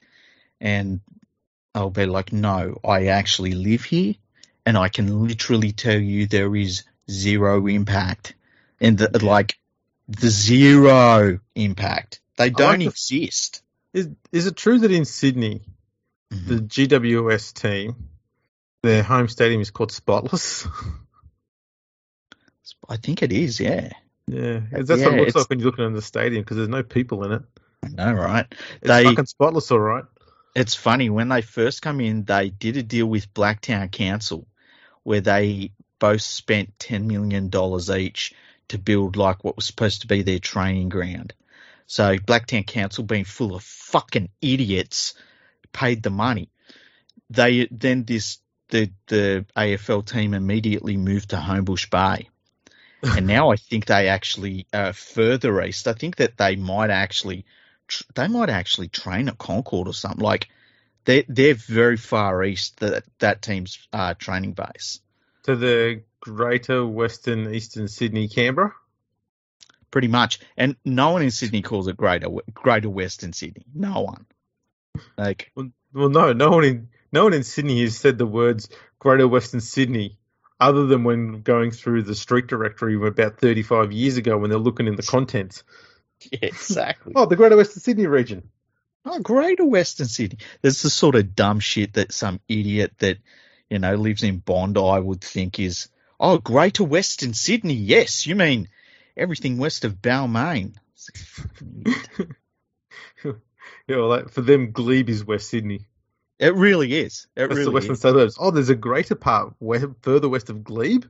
and 0.60 1.02
I'll 1.76 1.92
be 1.92 2.06
like, 2.08 2.34
"No, 2.34 2.80
I 2.84 3.08
actually 3.08 3.54
live 3.54 3.84
here, 3.84 4.16
and 4.66 4.78
I 4.78 4.90
can 4.90 5.28
literally 5.28 5.72
tell 5.72 6.00
you 6.00 6.26
there 6.26 6.56
is 6.56 6.84
zero 7.10 7.68
impact, 7.68 8.34
and 8.82 8.98
the, 8.98 9.24
like 9.24 9.60
the 10.08 10.30
zero 10.30 11.40
impact. 11.54 12.20
They 12.38 12.50
don't 12.50 12.80
the- 12.80 12.88
exist." 12.88 13.62
Is 13.94 14.10
is 14.32 14.48
it 14.48 14.58
true 14.58 14.80
that 14.80 14.92
in 14.92 15.06
Sydney, 15.06 15.62
Mhm. 16.34 16.48
the 16.48 16.56
GWS 16.62 17.54
team, 17.54 18.10
their 18.84 19.04
home 19.04 19.28
stadium 19.28 19.62
is 19.62 19.72
called 19.72 19.92
Spotless? 19.92 20.68
I 22.90 22.98
think 22.98 23.24
it 23.24 23.32
is. 23.32 23.60
Yeah, 23.60 23.92
yeah, 24.28 24.62
that's 24.72 24.90
what 24.90 25.00
it 25.00 25.12
looks 25.12 25.30
it's- 25.30 25.36
like 25.36 25.50
when 25.50 25.60
you're 25.60 25.68
looking 25.68 25.86
in 25.86 25.94
the 25.94 26.02
stadium 26.02 26.42
because 26.44 26.58
there's 26.58 26.70
no 26.70 26.84
people 26.84 27.24
in 27.24 27.32
it. 27.34 27.42
I 27.84 27.88
know, 27.90 28.14
right? 28.14 28.46
It's 28.82 28.88
They- 28.88 29.04
fucking 29.04 29.26
spotless, 29.28 29.72
all 29.72 29.80
right. 29.80 30.06
It's 30.56 30.74
funny 30.74 31.10
when 31.10 31.30
they 31.30 31.42
first 31.42 31.82
come 31.82 32.00
in, 32.00 32.24
they 32.24 32.50
did 32.50 32.78
a 32.78 32.84
deal 32.84 33.06
with 33.08 33.34
Blacktown 33.34 33.92
Council 33.92 34.48
where 35.04 35.22
they 35.22 35.72
both 36.00 36.22
spent 36.22 36.78
ten 36.80 37.08
million 37.08 37.50
dollars 37.50 37.90
each 37.90 38.34
to 38.70 38.78
build 38.80 39.16
like 39.18 39.44
what 39.44 39.56
was 39.56 39.66
supposed 39.66 40.02
to 40.02 40.08
be 40.08 40.22
their 40.24 40.40
training 40.40 40.90
ground. 40.90 41.34
So 41.88 42.18
Blacktown 42.18 42.66
Council, 42.66 43.04
being 43.04 43.26
full 43.26 43.54
of 43.54 43.64
fucking 43.64 44.30
idiots, 44.42 45.14
paid 45.76 46.02
the 46.02 46.10
money. 46.10 46.50
They 47.30 47.68
then 47.70 48.06
this 48.06 48.40
the 48.70 48.92
the 49.08 49.46
AFL 49.56 50.06
team 50.06 50.34
immediately 50.34 50.98
moved 50.98 51.30
to 51.30 51.36
Homebush 51.36 51.90
Bay, 51.90 52.30
and 53.04 53.28
now 53.28 53.52
I 53.52 53.58
think 53.58 53.86
they 53.86 54.08
actually 54.08 54.68
uh, 54.74 54.94
further 54.94 55.62
east. 55.62 55.88
I 55.88 55.94
think 55.94 56.16
that 56.16 56.38
they 56.38 56.56
might 56.56 56.90
actually 56.90 57.46
tr- 57.88 58.04
they 58.16 58.28
might 58.28 58.50
actually 58.50 58.88
train 58.88 59.28
at 59.28 59.38
Concord 59.38 59.88
or 59.88 59.94
something. 59.94 60.24
Like 60.24 60.48
they 61.04 61.26
they're 61.28 61.56
very 61.56 61.98
far 61.98 62.44
east 62.44 62.80
that 62.80 63.04
that 63.20 63.42
team's 63.42 63.78
uh, 63.92 64.14
training 64.16 64.54
base. 64.54 65.02
To 65.44 65.56
the 65.56 66.02
Greater 66.20 66.86
Western 66.86 67.54
Eastern 67.54 67.88
Sydney, 67.88 68.28
Canberra. 68.28 68.74
Pretty 69.92 70.08
much, 70.10 70.40
and 70.58 70.76
no 70.84 71.12
one 71.12 71.22
in 71.22 71.32
Sydney 71.32 71.62
calls 71.62 71.88
it 71.88 71.96
Greater 71.96 72.28
Greater 72.54 72.90
Western 72.90 73.32
Sydney. 73.32 73.66
No 73.74 74.02
one. 74.02 74.26
Like 75.18 75.52
Well, 75.56 75.70
well, 75.94 76.10
no, 76.10 76.34
no 76.34 76.50
one 76.50 76.64
in 76.64 76.90
no 77.12 77.24
one 77.24 77.34
in 77.34 77.44
Sydney 77.44 77.82
has 77.82 77.98
said 77.98 78.18
the 78.18 78.26
words 78.26 78.70
Greater 79.00 79.28
Western 79.28 79.62
Sydney, 79.62 80.18
other 80.60 80.86
than 80.86 81.04
when 81.04 81.42
going 81.42 81.72
through 81.72 82.04
the 82.04 82.16
street 82.16 82.48
directory 82.48 82.96
about 82.96 83.40
35 83.40 83.92
years 83.92 84.18
ago 84.18 84.38
when 84.38 84.50
they're 84.50 84.60
looking 84.60 84.88
in 84.88 84.96
the 84.96 85.04
contents. 85.04 85.64
yeah, 86.32 86.40
exactly. 86.42 87.14
Oh, 87.16 87.26
the 87.26 87.36
Greater 87.36 87.58
Western 87.58 87.82
Sydney 87.82 88.08
region. 88.08 88.50
Oh, 89.06 89.20
Greater 89.20 89.66
Western 89.66 90.08
Sydney. 90.08 90.40
That's 90.62 90.82
the 90.82 90.90
sort 90.90 91.16
of 91.16 91.36
dumb 91.36 91.60
shit 91.60 91.94
that 91.94 92.12
some 92.12 92.40
idiot 92.48 92.94
that, 93.00 93.20
you 93.70 93.80
know, 93.80 93.96
lives 93.96 94.24
in 94.24 94.40
Bondi 94.40 95.00
would 95.00 95.22
think 95.22 95.60
is, 95.60 95.90
oh, 96.20 96.40
Greater 96.40 96.84
Western 96.84 97.34
Sydney. 97.34 97.76
Yes, 97.76 98.26
you 98.26 98.36
mean 98.36 98.70
everything 99.16 99.58
west 99.58 99.86
of 99.86 100.02
Balmain. 100.02 100.74
It's 103.88 103.88
like, 103.88 103.88
fucking 103.88 103.88
idiot. 103.88 103.88
Yeah, 103.88 103.96
well, 103.98 104.08
like, 104.10 104.30
for 104.30 104.42
them, 104.42 104.72
Glebe 104.72 105.10
is 105.10 105.26
West 105.26 105.50
Sydney. 105.50 105.86
it 106.40 106.56
really 106.56 106.94
is. 106.94 107.28
It 107.36 107.48
That's 107.50 107.66
the 107.66 107.72
western 107.72 107.94
is. 107.94 108.02
suburbs. 108.02 108.38
Oh, 108.40 108.52
there's 108.52 108.70
a 108.70 108.76
greater 108.76 109.16
part 109.16 109.54
we 109.60 109.80
further 110.02 110.30
west 110.30 110.50
of 110.50 110.64
Glebe. 110.64 111.06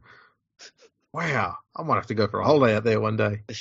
Wow, 1.13 1.55
I 1.75 1.83
might 1.83 1.95
have 1.95 2.07
to 2.07 2.13
go 2.13 2.27
for 2.27 2.41
a 2.41 2.45
holiday 2.45 2.75
out 2.75 2.83
there 2.83 2.99
one 2.99 3.15
day. 3.15 3.41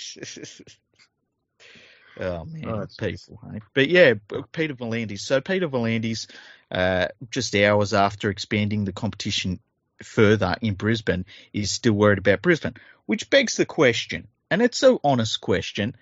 oh 2.21 2.45
man, 2.47 2.65
Oh, 2.67 2.87
people. 2.99 3.41
eh? 3.55 3.59
But 3.75 3.89
yeah, 3.89 4.15
Peter 4.53 4.75
V'landys. 4.75 5.21
So 5.21 5.41
Peter 5.41 5.69
V'landys, 5.69 6.29
uh, 6.71 7.09
just 7.31 7.55
hours 7.55 7.95
after 7.95 8.29
expanding 8.31 8.85
the 8.85 8.93
competition 8.93 9.61
further 10.03 10.57
in 10.63 10.75
Brisbane, 10.75 11.27
is 11.53 11.71
still 11.71 11.93
worried 11.93 12.19
about 12.19 12.43
Brisbane, 12.43 12.75
which 13.07 13.31
begs 13.31 13.57
the 13.57 13.67
question, 13.67 14.27
and 14.51 14.61
it's 14.61 14.83
an 14.83 14.99
honest 15.05 15.41
question. 15.41 15.95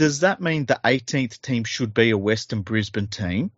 Does 0.00 0.20
that 0.20 0.40
mean 0.40 0.64
the 0.64 0.80
18th 0.82 1.42
team 1.42 1.62
should 1.64 1.92
be 1.92 2.08
a 2.08 2.16
Western 2.16 2.62
Brisbane 2.62 3.08
team, 3.08 3.50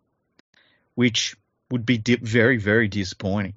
which 0.93 1.37
would 1.71 1.85
be 1.85 1.97
very, 1.97 2.57
very 2.57 2.89
disappointing? 2.89 3.53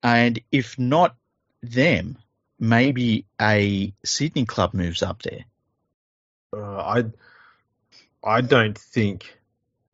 And 0.00 0.38
if 0.52 0.78
not 0.78 1.16
them, 1.64 2.16
maybe 2.60 3.26
a 3.40 3.92
Sydney 4.04 4.44
club 4.44 4.72
moves 4.72 5.02
up 5.02 5.22
there. 5.22 5.46
Uh, 6.56 6.76
I 6.76 7.04
I 8.22 8.40
don't 8.40 8.78
think 8.78 9.36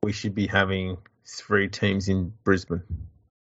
we 0.02 0.12
should 0.12 0.34
be 0.34 0.48
having 0.48 0.98
three 1.26 1.68
teams 1.68 2.10
in 2.10 2.34
Brisbane. 2.44 2.82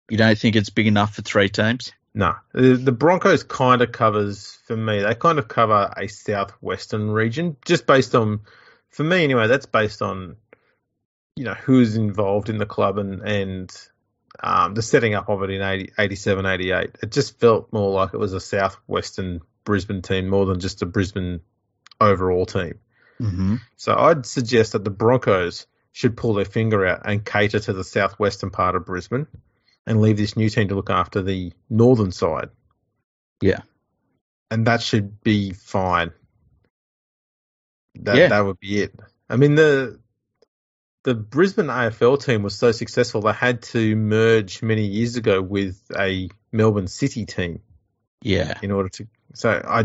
You 0.09 0.17
don't 0.17 0.39
think 0.39 0.55
it's 0.55 0.71
big 0.71 0.87
enough 0.87 1.17
for 1.17 1.23
three 1.23 1.49
teams? 1.49 1.91
No, 2.15 2.35
the, 2.53 2.75
the 2.77 2.93
Broncos 2.93 3.43
kind 3.43 3.81
of 3.81 3.93
covers 3.93 4.59
for 4.67 4.77
me. 4.77 5.01
They 5.01 5.15
kind 5.15 5.39
of 5.39 5.49
cover 5.49 5.93
a 5.97 6.09
southwestern 6.09 7.11
region, 7.11 7.57
just 7.65 7.87
based 7.87 8.15
on, 8.15 8.41
for 8.91 9.03
me 9.03 9.25
anyway. 9.25 9.47
That's 9.47 9.67
based 9.67 10.03
on, 10.03 10.37
you 11.37 11.45
know, 11.45 11.55
who's 11.55 11.97
involved 11.97 12.51
in 12.51 12.59
the 12.59 12.67
club 12.67 12.99
and 12.99 13.23
and 13.23 13.89
um, 14.43 14.75
the 14.75 14.83
setting 14.83 15.15
up 15.15 15.29
of 15.29 15.43
it 15.43 15.51
in 15.51 15.63
80, 15.63 15.93
87, 15.99 16.47
88. 16.47 16.91
It 17.03 17.13
just 17.13 17.41
felt 17.41 17.73
more 17.73 17.93
like 17.93 18.13
it 18.13 18.19
was 18.19 18.35
a 18.35 18.41
southwestern 18.41 19.41
Brisbane 19.65 20.03
team 20.03 20.29
more 20.29 20.47
than 20.47 20.61
just 20.61 20.83
a 20.83 20.87
Brisbane 20.87 21.41
overall 22.01 22.45
team. 22.45 22.79
Mm-hmm. 23.21 23.57
So 23.77 23.95
I'd 23.95 24.27
suggest 24.27 24.73
that 24.73 24.85
the 24.85 24.91
Broncos 24.91 25.67
should 25.93 26.17
pull 26.17 26.35
their 26.35 26.45
finger 26.45 26.87
out 26.87 27.03
and 27.05 27.25
cater 27.25 27.61
to 27.61 27.73
the 27.73 27.85
southwestern 27.85 28.51
part 28.51 28.75
of 28.75 28.87
Brisbane 28.87 29.27
and 29.87 30.01
leave 30.01 30.17
this 30.17 30.37
new 30.37 30.49
team 30.49 30.69
to 30.69 30.75
look 30.75 30.91
after 30.91 31.23
the 31.23 31.53
northern 31.69 32.13
side. 32.13 32.51
Yeah. 33.41 33.61
And 34.51 34.67
that 34.67 34.83
should 34.83 35.21
be 35.23 35.53
fine. 35.53 36.13
That 37.97 38.17
Yeah. 38.17 38.29
that 38.29 38.41
would 38.41 38.61
be 38.61 38.81
it. 38.83 38.95
I 39.29 39.37
mean 39.37 39.55
the 39.55 39.99
the 41.05 41.15
Brisbane 41.15 41.67
AFL 41.67 42.23
team 42.23 42.43
was 42.45 42.57
so 42.57 42.71
successful 42.71 43.23
they 43.23 43.33
had 43.33 43.63
to 43.63 43.97
merge 43.97 44.63
many 44.63 44.87
years 44.87 45.17
ago 45.17 45.43
with 45.43 45.81
a 45.99 46.29
Melbourne 46.53 46.87
City 46.87 47.27
team 47.27 47.61
Yeah. 48.23 48.59
in 48.63 48.71
order 48.71 48.89
to 48.91 49.09
so 49.35 49.51
I 49.51 49.81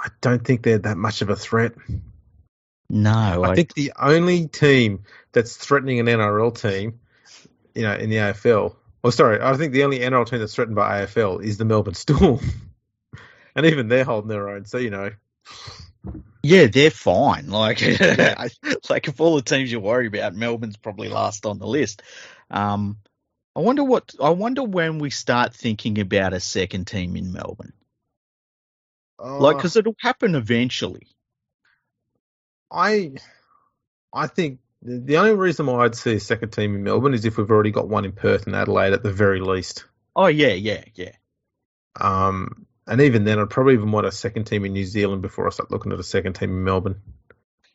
I 0.00 0.08
don't 0.20 0.44
think 0.44 0.62
they're 0.62 0.78
that 0.78 0.96
much 0.96 1.22
of 1.22 1.30
a 1.30 1.36
threat. 1.36 1.72
No, 2.90 3.42
I 3.44 3.54
think 3.54 3.74
the 3.74 3.92
only 4.00 4.46
team 4.48 5.02
that's 5.32 5.56
threatening 5.56 6.00
an 6.00 6.06
NRL 6.06 6.52
team, 6.58 7.00
you 7.74 7.82
know, 7.82 7.94
in 7.94 8.08
the 8.08 8.16
AFL. 8.16 8.76
Well, 9.08 9.12
sorry, 9.14 9.40
I 9.40 9.56
think 9.56 9.72
the 9.72 9.84
only 9.84 10.00
NRL 10.00 10.28
team 10.28 10.38
that's 10.38 10.54
threatened 10.54 10.76
by 10.76 11.06
AFL 11.06 11.42
is 11.42 11.56
the 11.56 11.64
Melbourne 11.64 11.94
Storm, 11.94 12.40
and 13.56 13.64
even 13.64 13.88
they're 13.88 14.04
holding 14.04 14.28
their 14.28 14.50
own. 14.50 14.66
So 14.66 14.76
you 14.76 14.90
know, 14.90 15.12
yeah, 16.42 16.66
they're 16.66 16.90
fine. 16.90 17.48
Like, 17.48 17.80
like 18.90 19.08
if 19.08 19.18
all 19.18 19.36
the 19.36 19.42
teams 19.42 19.72
you 19.72 19.80
worry 19.80 20.08
about, 20.08 20.34
Melbourne's 20.34 20.76
probably 20.76 21.08
last 21.08 21.46
on 21.46 21.58
the 21.58 21.66
list. 21.66 22.02
Um, 22.50 22.98
I 23.56 23.60
wonder 23.60 23.82
what. 23.82 24.14
I 24.22 24.28
wonder 24.28 24.62
when 24.62 24.98
we 24.98 25.08
start 25.08 25.54
thinking 25.54 25.98
about 26.00 26.34
a 26.34 26.40
second 26.40 26.86
team 26.86 27.16
in 27.16 27.32
Melbourne. 27.32 27.72
Like, 29.18 29.54
uh, 29.54 29.56
because 29.56 29.76
it'll 29.76 29.96
happen 30.02 30.34
eventually. 30.34 31.06
I, 32.70 33.12
I 34.12 34.26
think 34.26 34.58
the 34.82 34.98
the 34.98 35.16
only 35.18 35.34
reason 35.34 35.66
why 35.66 35.84
I'd 35.84 35.94
see 35.94 36.14
a 36.14 36.20
second 36.20 36.50
team 36.50 36.74
in 36.74 36.82
Melbourne 36.84 37.14
is 37.14 37.24
if 37.24 37.36
we've 37.38 37.50
already 37.50 37.70
got 37.70 37.88
one 37.88 38.04
in 38.04 38.12
Perth 38.12 38.46
and 38.46 38.54
Adelaide 38.56 38.92
at 38.92 39.02
the 39.02 39.12
very 39.12 39.40
least. 39.40 39.84
Oh 40.14 40.26
yeah, 40.26 40.52
yeah, 40.54 40.84
yeah. 40.94 41.12
Um, 42.00 42.66
and 42.86 43.00
even 43.00 43.24
then, 43.24 43.38
I'd 43.38 43.50
probably 43.50 43.74
even 43.74 43.90
want 43.92 44.06
a 44.06 44.12
second 44.12 44.44
team 44.44 44.64
in 44.64 44.72
New 44.72 44.84
Zealand 44.84 45.22
before 45.22 45.46
I 45.46 45.50
start 45.50 45.70
looking 45.70 45.92
at 45.92 45.98
a 46.00 46.04
second 46.04 46.34
team 46.34 46.50
in 46.50 46.64
Melbourne. 46.64 47.00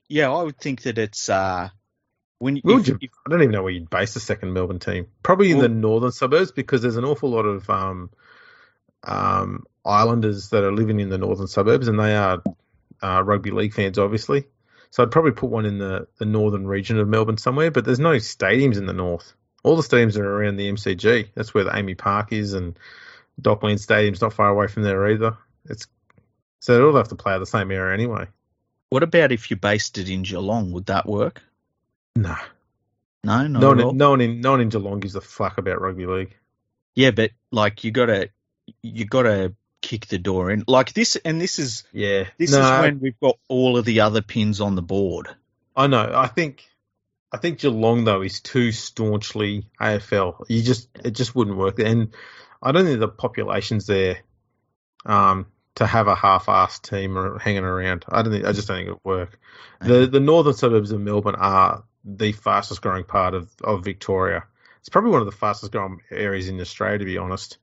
Yeah, 0.09 0.31
I 0.31 0.43
would 0.43 0.57
think 0.57 0.83
that 0.83 0.97
it's 0.97 1.29
uh 1.29 1.69
when 2.39 2.57
if, 2.57 2.63
would 2.63 2.87
you, 2.87 2.97
if- 3.01 3.09
I 3.25 3.29
don't 3.29 3.41
even 3.41 3.51
know 3.51 3.63
where 3.63 3.71
you'd 3.71 3.89
base 3.89 4.13
the 4.13 4.19
second 4.19 4.53
Melbourne 4.53 4.79
team. 4.79 5.07
Probably 5.23 5.51
in 5.51 5.57
Well- 5.57 5.67
the 5.67 5.73
northern 5.73 6.11
suburbs 6.11 6.51
because 6.51 6.81
there's 6.81 6.97
an 6.97 7.05
awful 7.05 7.29
lot 7.29 7.45
of 7.45 7.69
um, 7.69 8.09
um, 9.03 9.65
islanders 9.85 10.49
that 10.49 10.63
are 10.63 10.71
living 10.71 10.99
in 10.99 11.09
the 11.09 11.17
northern 11.17 11.47
suburbs, 11.47 11.87
and 11.87 11.99
they 11.99 12.15
are 12.15 12.41
uh, 13.01 13.21
rugby 13.23 13.51
league 13.51 13.73
fans, 13.73 13.99
obviously. 13.99 14.45
So 14.93 15.01
I'd 15.01 15.09
probably 15.09 15.31
put 15.31 15.49
one 15.49 15.65
in 15.65 15.79
the, 15.79 16.07
the 16.19 16.25
northern 16.25 16.67
region 16.67 16.99
of 16.99 17.07
Melbourne 17.07 17.39
somewhere. 17.39 17.71
But 17.71 17.83
there's 17.83 17.99
no 17.99 18.17
stadiums 18.17 18.77
in 18.77 18.85
the 18.85 18.93
north. 18.93 19.33
All 19.63 19.75
the 19.75 19.81
stadiums 19.81 20.17
are 20.17 20.23
around 20.23 20.57
the 20.57 20.71
MCG. 20.71 21.29
That's 21.33 21.51
where 21.51 21.63
the 21.63 21.71
AAMI 21.71 21.97
Park 21.97 22.31
is, 22.31 22.53
and 22.53 22.77
Dockland 23.41 23.81
Stadium's 23.81 24.21
not 24.21 24.33
far 24.33 24.49
away 24.49 24.67
from 24.67 24.83
there 24.83 25.09
either. 25.09 25.35
It's 25.67 25.87
so 26.59 26.77
they 26.77 26.83
all 26.83 26.95
have 26.95 27.07
to 27.07 27.15
play 27.15 27.33
out 27.33 27.39
the 27.39 27.47
same 27.47 27.71
area 27.71 27.91
anyway. 27.91 28.27
what 28.89 29.01
about 29.01 29.31
if 29.31 29.49
you 29.49 29.57
based 29.57 29.97
it 29.97 30.09
in 30.09 30.21
Geelong? 30.21 30.71
Would 30.73 30.85
that 30.85 31.07
work? 31.07 31.41
No, 32.15 32.37
No, 33.23 33.47
not 33.47 33.61
no 33.61 33.67
one, 33.69 33.79
in, 33.79 33.97
no 33.97 34.09
one 34.11 34.21
in 34.21 34.41
no 34.41 34.51
one 34.51 34.61
in 34.61 34.69
Geelong 34.69 34.99
gives 34.99 35.15
a 35.15 35.21
fuck 35.21 35.57
about 35.57 35.81
rugby 35.81 36.05
league. 36.05 36.35
Yeah, 36.93 37.09
but 37.09 37.31
like 37.49 37.83
you 37.83 37.89
gotta 37.89 38.29
you 38.83 39.05
gotta 39.05 39.55
kick 39.83 40.07
the 40.07 40.17
door 40.17 40.49
in. 40.49 40.63
Like 40.67 40.93
this 40.93 41.15
and 41.17 41.39
this 41.39 41.59
is 41.59 41.83
Yeah, 41.91 42.25
this 42.39 42.51
no, 42.51 42.61
is 42.61 42.81
when 42.81 42.99
we've 42.99 43.19
got 43.19 43.37
all 43.47 43.77
of 43.77 43.85
the 43.85 43.99
other 43.99 44.23
pins 44.23 44.61
on 44.61 44.73
the 44.73 44.81
board. 44.81 45.27
I 45.75 45.85
know. 45.87 46.11
I 46.15 46.27
think 46.27 46.65
I 47.31 47.37
think 47.37 47.59
Geelong 47.59 48.05
though 48.05 48.21
is 48.21 48.39
too 48.39 48.71
staunchly 48.71 49.69
AFL. 49.79 50.45
You 50.47 50.63
just 50.63 50.87
it 51.03 51.11
just 51.11 51.35
wouldn't 51.35 51.57
work. 51.57 51.77
And 51.79 52.15
I 52.61 52.71
don't 52.71 52.85
think 52.85 52.99
the 52.99 53.07
population's 53.07 53.85
there 53.85 54.19
um, 55.05 55.47
to 55.75 55.85
have 55.85 56.07
a 56.07 56.15
half-assed 56.15 56.89
team 56.89 57.17
or 57.17 57.37
hanging 57.37 57.63
around. 57.63 58.05
I 58.07 58.21
don't 58.21 58.31
think. 58.31 58.45
I 58.45 58.53
just 58.53 58.67
don't 58.67 58.77
think 58.77 58.89
it 58.89 58.99
would 59.03 59.17
work. 59.17 59.39
The 59.81 60.07
the 60.07 60.19
northern 60.19 60.53
suburbs 60.53 60.91
of 60.91 61.01
Melbourne 61.01 61.35
are 61.35 61.83
the 62.05 62.31
fastest 62.31 62.81
growing 62.81 63.03
part 63.03 63.33
of, 63.33 63.49
of 63.63 63.83
Victoria. 63.83 64.45
It's 64.79 64.89
probably 64.89 65.11
one 65.11 65.21
of 65.21 65.25
the 65.25 65.31
fastest 65.31 65.71
growing 65.71 66.01
areas 66.11 66.49
in 66.49 66.59
Australia, 66.59 66.99
to 66.99 67.05
be 67.05 67.17
honest. 67.17 67.57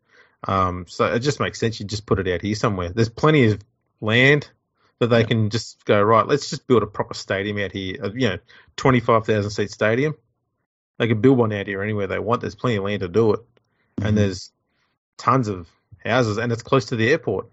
Um, 0.47 0.87
so 0.89 1.05
it 1.07 1.21
just 1.21 1.41
makes 1.41 1.61
sense. 1.61 1.79
You 1.81 1.87
just 1.87 2.07
put 2.07 2.19
it 2.19 2.29
out 2.33 2.43
here 2.43 2.55
somewhere. 2.55 2.89
There's 2.91 3.09
plenty 3.11 3.47
of 3.53 3.61
land 4.01 4.51
that 4.99 5.09
they 5.09 5.25
can 5.25 5.51
just 5.51 5.85
go 5.85 6.01
right. 6.03 6.27
Let's 6.27 6.51
just 6.51 6.67
build 6.67 6.83
a 6.83 6.87
proper 6.87 7.15
stadium 7.15 7.59
out 7.59 7.73
here. 7.73 7.97
uh, 8.05 8.11
You 8.15 8.29
know, 8.31 8.39
twenty 8.77 9.01
five 9.01 9.27
thousand 9.27 9.51
seat 9.51 9.71
stadium. 9.71 10.15
They 10.99 11.09
can 11.09 11.21
build 11.21 11.39
one 11.39 11.53
out 11.53 11.67
here 11.67 11.83
anywhere 11.83 12.07
they 12.07 12.19
want. 12.19 12.41
There's 12.43 12.55
plenty 12.55 12.77
of 12.77 12.85
land 12.85 13.01
to 13.01 13.09
do 13.09 13.33
it, 13.35 13.41
Mhm. 13.99 14.09
and 14.09 14.19
there's 14.19 14.51
tons 15.19 15.49
of 15.49 15.69
houses, 16.05 16.39
and 16.39 16.53
it's 16.53 16.63
close 16.63 16.87
to 16.87 16.97
the 16.97 17.09
airport. 17.11 17.49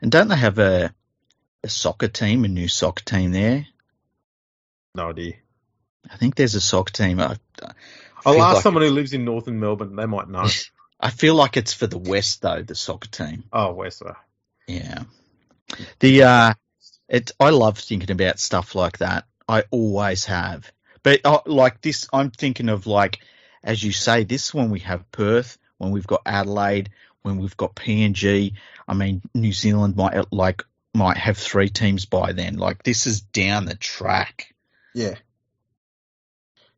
And 0.00 0.10
don't 0.12 0.28
they 0.28 0.36
have 0.36 0.58
a 0.58 0.94
a 1.62 1.68
soccer 1.68 2.08
team, 2.08 2.44
a 2.44 2.48
new 2.48 2.68
soccer 2.68 3.02
team 3.04 3.32
there? 3.32 3.66
No 4.94 5.10
idea. 5.10 5.34
I 6.10 6.16
think 6.18 6.34
there's 6.34 6.54
a 6.54 6.60
soccer 6.60 6.92
team. 6.92 7.18
I, 7.20 7.36
I 7.62 7.70
I'll 8.26 8.42
ask 8.42 8.54
like- 8.56 8.62
someone 8.62 8.82
who 8.82 8.90
lives 8.90 9.14
in 9.14 9.24
northern 9.24 9.58
Melbourne. 9.60 9.96
They 9.96 10.06
might 10.06 10.28
know. 10.28 10.46
I 11.00 11.10
feel 11.10 11.34
like 11.34 11.56
it's 11.56 11.72
for 11.74 11.86
the 11.86 11.98
West 11.98 12.42
though, 12.42 12.62
the 12.62 12.74
soccer 12.74 13.08
team. 13.08 13.44
oh, 13.52 13.72
Wester. 13.72 14.16
Yeah. 14.66 15.04
The 16.00 16.22
uh 16.22 16.54
it 17.08 17.32
I 17.38 17.50
love 17.50 17.78
thinking 17.78 18.10
about 18.10 18.38
stuff 18.38 18.74
like 18.74 18.98
that. 18.98 19.24
I 19.48 19.64
always 19.70 20.24
have. 20.26 20.70
But 21.02 21.20
uh, 21.24 21.40
like 21.46 21.80
this 21.82 22.08
I'm 22.12 22.30
thinking 22.30 22.68
of 22.68 22.86
like 22.86 23.20
as 23.62 23.82
you 23.82 23.92
say 23.92 24.24
this 24.24 24.54
when 24.54 24.70
we 24.70 24.80
have 24.80 25.10
Perth, 25.10 25.58
when 25.78 25.90
we've 25.90 26.06
got 26.06 26.22
Adelaide, 26.26 26.90
when 27.22 27.38
we've 27.38 27.56
got 27.56 27.74
PNG. 27.74 28.54
I 28.88 28.94
mean 28.94 29.22
New 29.34 29.52
Zealand 29.52 29.96
might 29.96 30.14
uh, 30.14 30.24
like 30.30 30.62
might 30.94 31.16
have 31.16 31.36
three 31.36 31.68
teams 31.68 32.06
by 32.06 32.32
then. 32.32 32.56
Like 32.56 32.82
this 32.82 33.06
is 33.06 33.20
down 33.20 33.66
the 33.66 33.74
track. 33.74 34.54
Yeah. 34.94 35.16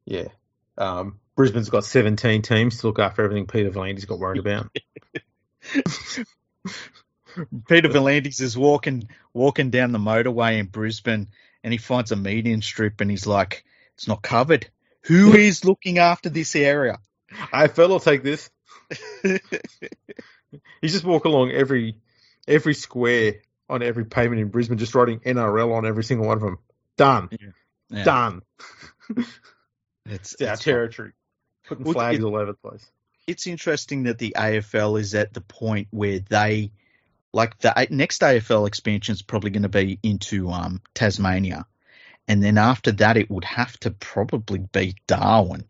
Yeah. 0.07 0.29
Um, 0.79 1.21
Brisbane's 1.37 1.71
got 1.71 1.85
17 1.85 2.43
teams 2.43 2.79
to 2.79 2.87
look 2.87 2.99
after 2.99 3.23
everything 3.23 3.47
Peter 3.47 3.71
V'landys 3.71 4.07
got 4.07 4.19
worried 4.19 4.41
about. 4.41 4.71
Peter 7.69 7.89
V'landys 7.89 8.41
is 8.41 8.57
walking 8.57 9.09
walking 9.35 9.71
down 9.71 9.93
the 9.93 9.99
motorway 9.99 10.59
in 10.59 10.67
Brisbane 10.67 11.29
and 11.63 11.73
he 11.73 11.79
finds 11.79 12.11
a 12.11 12.17
median 12.17 12.63
strip 12.63 13.01
and 13.01 13.11
he's 13.11 13.27
like, 13.27 13.65
It's 13.95 14.09
not 14.09 14.23
covered. 14.23 14.69
Who 15.03 15.35
is 15.35 15.65
looking 15.65 15.99
after 15.99 16.31
this 16.31 16.57
area? 16.57 16.99
AFL 17.31 17.89
will 17.89 18.01
take 18.01 18.23
this. 18.23 18.51
He's 20.81 20.93
just 20.93 21.05
walk 21.05 21.25
along 21.25 21.51
every 21.51 21.97
every 22.49 22.75
square 22.75 23.37
on 23.69 23.83
every 23.83 24.05
pavement 24.05 24.41
in 24.41 24.49
Brisbane, 24.49 24.79
just 24.79 24.95
writing 24.95 25.21
NRL 25.21 25.75
on 25.75 25.87
every 25.87 26.05
single 26.05 26.27
one 26.27 26.37
of 26.37 26.43
them. 26.43 26.59
Done. 26.97 27.29
Yeah. 27.91 28.05
Done. 28.05 28.43
It's, 30.09 30.35
It's 30.35 30.43
our 30.43 30.53
it's, 30.53 30.63
territory. 30.63 31.13
Putting 31.67 31.85
Well, 31.85 31.95
flags 31.95 32.19
it- 32.19 32.23
all 32.23 32.37
over 32.37 32.53
the 32.53 32.55
place. 32.55 32.87
it's 33.27 33.47
interesting 33.47 34.05
that 34.05 34.19
the 34.19 34.35
AFL 34.37 34.97
is 35.01 35.15
at 35.15 35.33
the 35.35 35.41
point 35.41 35.89
where 35.91 36.21
they, 36.21 36.71
like 37.33 37.59
the 37.59 37.87
next 37.91 38.23
AFL 38.23 38.67
expansion 38.67 39.15
is 39.15 39.23
probably 39.23 39.51
going 39.51 39.65
to 39.65 39.69
be 39.69 39.99
into 40.03 40.49
um, 40.51 40.81
Tasmania, 40.95 41.67
and 42.29 42.43
then 42.43 42.57
after 42.59 42.93
that 42.93 43.17
it 43.17 43.29
would 43.31 43.45
have 43.45 43.79
to 43.81 43.91
probably 43.91 44.61
be 44.61 44.95
Darwin. 45.07 45.65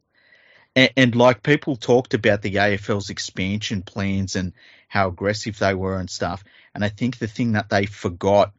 And, 0.74 0.90
and 0.96 1.16
like 1.16 1.42
people 1.42 1.76
talked 1.76 2.12
about 2.12 2.42
the 2.42 2.56
AFL's 2.56 3.08
expansion 3.10 3.80
plans 3.82 4.36
and 4.36 4.52
how 4.88 5.08
aggressive 5.08 5.58
they 5.58 5.72
were 5.74 5.98
and 5.98 6.10
stuff, 6.10 6.44
and 6.74 6.84
I 6.84 6.90
think 6.90 7.16
the 7.18 7.26
thing 7.26 7.52
that 7.52 7.70
they 7.70 7.86
forgot 7.86 8.52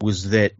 was 0.00 0.30
that 0.30 0.52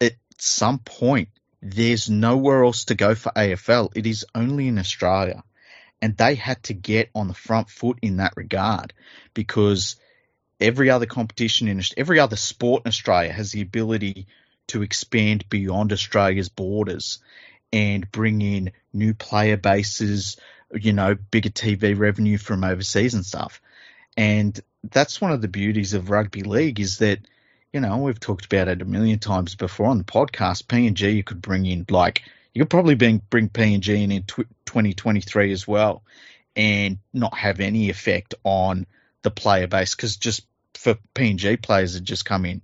at 0.00 0.12
some 0.38 0.78
point 0.78 1.28
there's 1.62 2.10
nowhere 2.10 2.64
else 2.64 2.84
to 2.86 2.94
go 2.94 3.14
for 3.14 3.32
AFL. 3.34 3.92
It 3.96 4.06
is 4.06 4.26
only 4.34 4.68
in 4.68 4.78
Australia 4.78 5.42
and 6.04 6.18
they 6.18 6.34
had 6.34 6.62
to 6.62 6.74
get 6.74 7.08
on 7.14 7.28
the 7.28 7.34
front 7.34 7.70
foot 7.70 7.98
in 8.02 8.18
that 8.18 8.34
regard 8.36 8.92
because 9.32 9.96
every 10.60 10.90
other 10.90 11.06
competition 11.06 11.66
in 11.66 11.80
every 11.96 12.20
other 12.20 12.36
sport 12.36 12.82
in 12.84 12.88
Australia 12.88 13.32
has 13.32 13.52
the 13.52 13.62
ability 13.62 14.26
to 14.66 14.82
expand 14.82 15.48
beyond 15.48 15.94
Australia's 15.94 16.50
borders 16.50 17.20
and 17.72 18.12
bring 18.12 18.42
in 18.42 18.72
new 18.92 19.14
player 19.14 19.56
bases, 19.56 20.36
you 20.74 20.92
know, 20.92 21.14
bigger 21.14 21.48
TV 21.48 21.98
revenue 21.98 22.36
from 22.36 22.64
overseas 22.64 23.14
and 23.14 23.24
stuff. 23.24 23.62
And 24.14 24.60
that's 24.82 25.22
one 25.22 25.32
of 25.32 25.40
the 25.40 25.48
beauties 25.48 25.94
of 25.94 26.10
rugby 26.10 26.42
league 26.42 26.80
is 26.80 26.98
that, 26.98 27.20
you 27.72 27.80
know, 27.80 27.96
we've 27.96 28.20
talked 28.20 28.44
about 28.44 28.68
it 28.68 28.82
a 28.82 28.84
million 28.84 29.20
times 29.20 29.54
before 29.54 29.86
on 29.86 29.96
the 29.96 30.04
podcast. 30.04 30.68
P 30.68 30.86
and 30.86 30.98
G, 30.98 31.12
you 31.12 31.24
could 31.24 31.40
bring 31.40 31.64
in 31.64 31.86
like 31.88 32.24
you 32.54 32.62
could 32.62 32.70
probably 32.70 32.94
bring 32.94 33.20
bring 33.28 33.48
PNG 33.48 34.02
in 34.02 34.12
in 34.12 34.22
tw- 34.22 34.48
2023 34.64 35.52
as 35.52 35.66
well, 35.66 36.02
and 36.56 36.98
not 37.12 37.36
have 37.36 37.60
any 37.60 37.90
effect 37.90 38.34
on 38.44 38.86
the 39.22 39.30
player 39.30 39.66
base 39.66 39.94
because 39.94 40.16
just 40.16 40.46
for 40.74 40.96
PNG 41.14 41.60
players 41.60 41.94
that 41.94 42.04
just 42.04 42.24
come 42.24 42.44
in, 42.44 42.62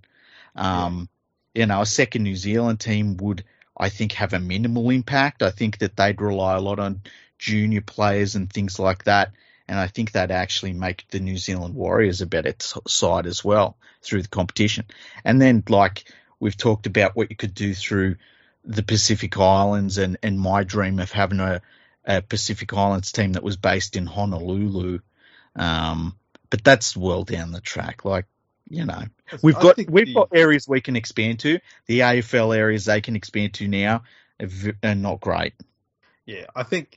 um, 0.55 1.09
you 1.55 1.67
know, 1.67 1.81
a 1.81 1.87
second 1.87 2.23
New 2.23 2.37
Zealand 2.37 2.81
team 2.81 3.17
would 3.19 3.45
I 3.77 3.89
think 3.89 4.13
have 4.13 4.33
a 4.33 4.41
minimal 4.41 4.91
impact. 4.91 5.43
I 5.43 5.51
think 5.51 5.79
that 5.79 5.97
they'd 5.97 6.21
rely 6.21 6.55
a 6.55 6.61
lot 6.61 6.79
on 6.79 7.03
junior 7.39 7.81
players 7.81 8.37
and 8.37 8.53
things 8.53 8.79
like 8.79 9.05
that. 9.05 9.33
And 9.67 9.79
I 9.79 9.87
think 9.87 10.13
that 10.13 10.31
actually 10.31 10.73
make 10.73 11.07
the 11.11 11.21
New 11.21 11.39
Zealand 11.39 11.75
Warriors 11.75 12.21
a 12.21 12.27
better 12.27 12.53
t- 12.53 12.81
side 12.87 13.27
as 13.27 13.45
well 13.45 13.77
through 14.03 14.23
the 14.23 14.29
competition. 14.29 14.85
And 15.25 15.41
then, 15.41 15.63
like 15.69 16.13
we've 16.39 16.57
talked 16.57 16.87
about, 16.87 17.17
what 17.17 17.31
you 17.31 17.37
could 17.37 17.55
do 17.55 17.73
through 17.73 18.17
the 18.65 18.83
Pacific 18.83 19.37
Islands 19.39 19.99
and, 19.99 20.19
and 20.23 20.39
my 20.39 20.65
dream 20.65 20.99
of 20.99 21.11
having 21.11 21.41
a, 21.41 21.63
a 22.05 22.23
Pacific 22.23 22.73
Islands 22.73 23.13
team 23.13 23.33
that 23.33 23.43
was 23.43 23.57
based 23.57 23.97
in 23.97 24.07
Honolulu. 24.07 25.01
Um, 25.57 26.17
but 26.51 26.65
that's 26.65 26.97
well 26.97 27.25
down 27.25 27.53
the 27.53 27.61
track. 27.61 28.05
Like, 28.05 28.27
you 28.69 28.85
know, 28.85 29.03
we've 29.43 29.57
I 29.57 29.63
got 29.63 29.77
we've 29.89 30.07
the- 30.07 30.15
got 30.15 30.29
areas 30.33 30.69
we 30.69 30.81
can 30.81 30.97
expand 30.97 31.41
to. 31.41 31.59
The 31.87 32.01
AFL 32.01 32.57
areas 32.57 32.85
they 32.85 33.01
can 33.01 33.17
expand 33.17 33.55
to 33.55 33.69
now 33.69 34.03
are, 34.83 34.95
not 34.95 35.21
great. 35.21 35.55
Yeah, 36.27 36.47
I 36.55 36.63
think 36.63 36.97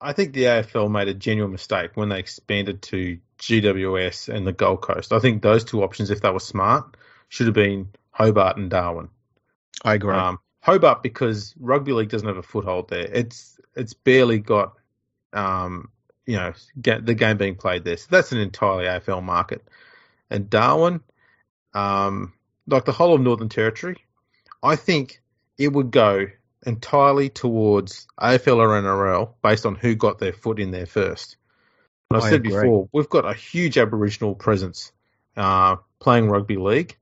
I 0.00 0.12
think 0.12 0.32
the 0.32 0.44
AFL 0.44 0.90
made 0.90 1.08
a 1.08 1.14
genuine 1.14 1.52
mistake 1.52 1.92
when 1.94 2.08
they 2.08 2.18
expanded 2.18 2.82
to 2.82 3.18
GWS 3.38 4.34
and 4.34 4.46
the 4.46 4.52
Gold 4.52 4.82
Coast. 4.82 5.12
I 5.12 5.18
think 5.18 5.42
those 5.42 5.64
two 5.64 5.82
options, 5.82 6.10
if 6.10 6.20
they 6.20 6.30
were 6.30 6.40
smart, 6.40 6.96
should 7.28 7.46
have 7.46 7.54
been 7.54 7.90
Hobart 8.10 8.56
and 8.56 8.70
Darwin. 8.70 9.08
I 9.84 9.94
agree. 9.94 10.14
Um, 10.14 10.38
Hobart 10.60 11.02
because 11.02 11.54
rugby 11.58 11.92
league 11.92 12.10
doesn't 12.10 12.26
have 12.28 12.36
a 12.36 12.42
foothold 12.42 12.88
there. 12.88 13.06
It's 13.06 13.58
it's 13.76 13.94
barely 13.94 14.38
got 14.38 14.74
um, 15.32 15.90
you 16.26 16.36
know 16.36 16.52
ga- 16.80 17.00
the 17.00 17.14
game 17.14 17.36
being 17.36 17.56
played 17.56 17.84
there. 17.84 17.96
So 17.96 18.06
that's 18.10 18.32
an 18.32 18.38
entirely 18.38 18.84
AFL 18.84 19.22
market. 19.22 19.66
And 20.30 20.50
Darwin, 20.50 21.00
um, 21.74 22.32
like 22.66 22.84
the 22.84 22.92
whole 22.92 23.14
of 23.14 23.20
Northern 23.20 23.48
Territory, 23.48 23.96
I 24.62 24.76
think 24.76 25.20
it 25.56 25.72
would 25.72 25.90
go 25.90 26.26
entirely 26.66 27.30
towards 27.30 28.06
AFL 28.20 28.56
or 28.56 28.68
NRL 28.68 29.34
based 29.42 29.64
on 29.64 29.74
who 29.74 29.94
got 29.94 30.18
their 30.18 30.32
foot 30.32 30.58
in 30.58 30.70
there 30.70 30.86
first. 30.86 31.36
And 32.10 32.18
I've 32.18 32.24
I 32.24 32.30
said 32.30 32.40
agree. 32.40 32.62
before, 32.62 32.88
we've 32.92 33.08
got 33.08 33.24
a 33.24 33.34
huge 33.34 33.78
Aboriginal 33.78 34.34
presence 34.34 34.92
uh, 35.36 35.76
playing 36.00 36.28
rugby 36.28 36.56
league, 36.56 36.96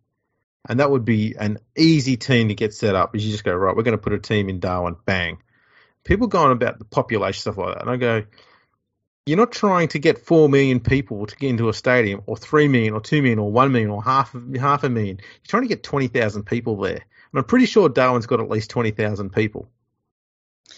and 0.68 0.80
that 0.80 0.90
would 0.90 1.04
be 1.04 1.34
an 1.38 1.58
easy 1.76 2.16
team 2.16 2.48
to 2.48 2.54
get 2.54 2.74
set 2.74 2.94
up. 2.94 3.14
Is 3.14 3.24
you 3.24 3.32
just 3.32 3.44
go 3.44 3.54
right, 3.54 3.76
we're 3.76 3.82
going 3.82 3.96
to 3.96 4.02
put 4.02 4.12
a 4.12 4.18
team 4.18 4.48
in 4.48 4.60
Darwin, 4.60 4.96
bang. 5.04 5.38
People 6.04 6.26
go 6.26 6.40
on 6.40 6.52
about 6.52 6.78
the 6.78 6.84
population 6.84 7.40
stuff 7.40 7.58
like 7.58 7.74
that, 7.74 7.82
and 7.82 7.90
I 7.90 7.96
go, 7.96 8.24
you're 9.26 9.36
not 9.36 9.50
trying 9.50 9.88
to 9.88 9.98
get 9.98 10.24
four 10.24 10.48
million 10.48 10.78
people 10.78 11.26
to 11.26 11.36
get 11.36 11.50
into 11.50 11.68
a 11.68 11.74
stadium, 11.74 12.22
or 12.26 12.36
three 12.36 12.68
million, 12.68 12.94
or 12.94 13.00
two 13.00 13.22
million, 13.22 13.40
or 13.40 13.50
one 13.50 13.72
million, 13.72 13.90
or 13.90 14.02
half 14.02 14.34
half 14.58 14.84
a 14.84 14.88
million. 14.88 15.16
You're 15.18 15.48
trying 15.48 15.62
to 15.64 15.68
get 15.68 15.82
twenty 15.82 16.06
thousand 16.06 16.44
people 16.44 16.76
there, 16.76 16.92
and 16.92 17.38
I'm 17.38 17.44
pretty 17.44 17.66
sure 17.66 17.88
Darwin's 17.88 18.26
got 18.26 18.40
at 18.40 18.48
least 18.48 18.70
twenty 18.70 18.92
thousand 18.92 19.30
people. 19.30 19.68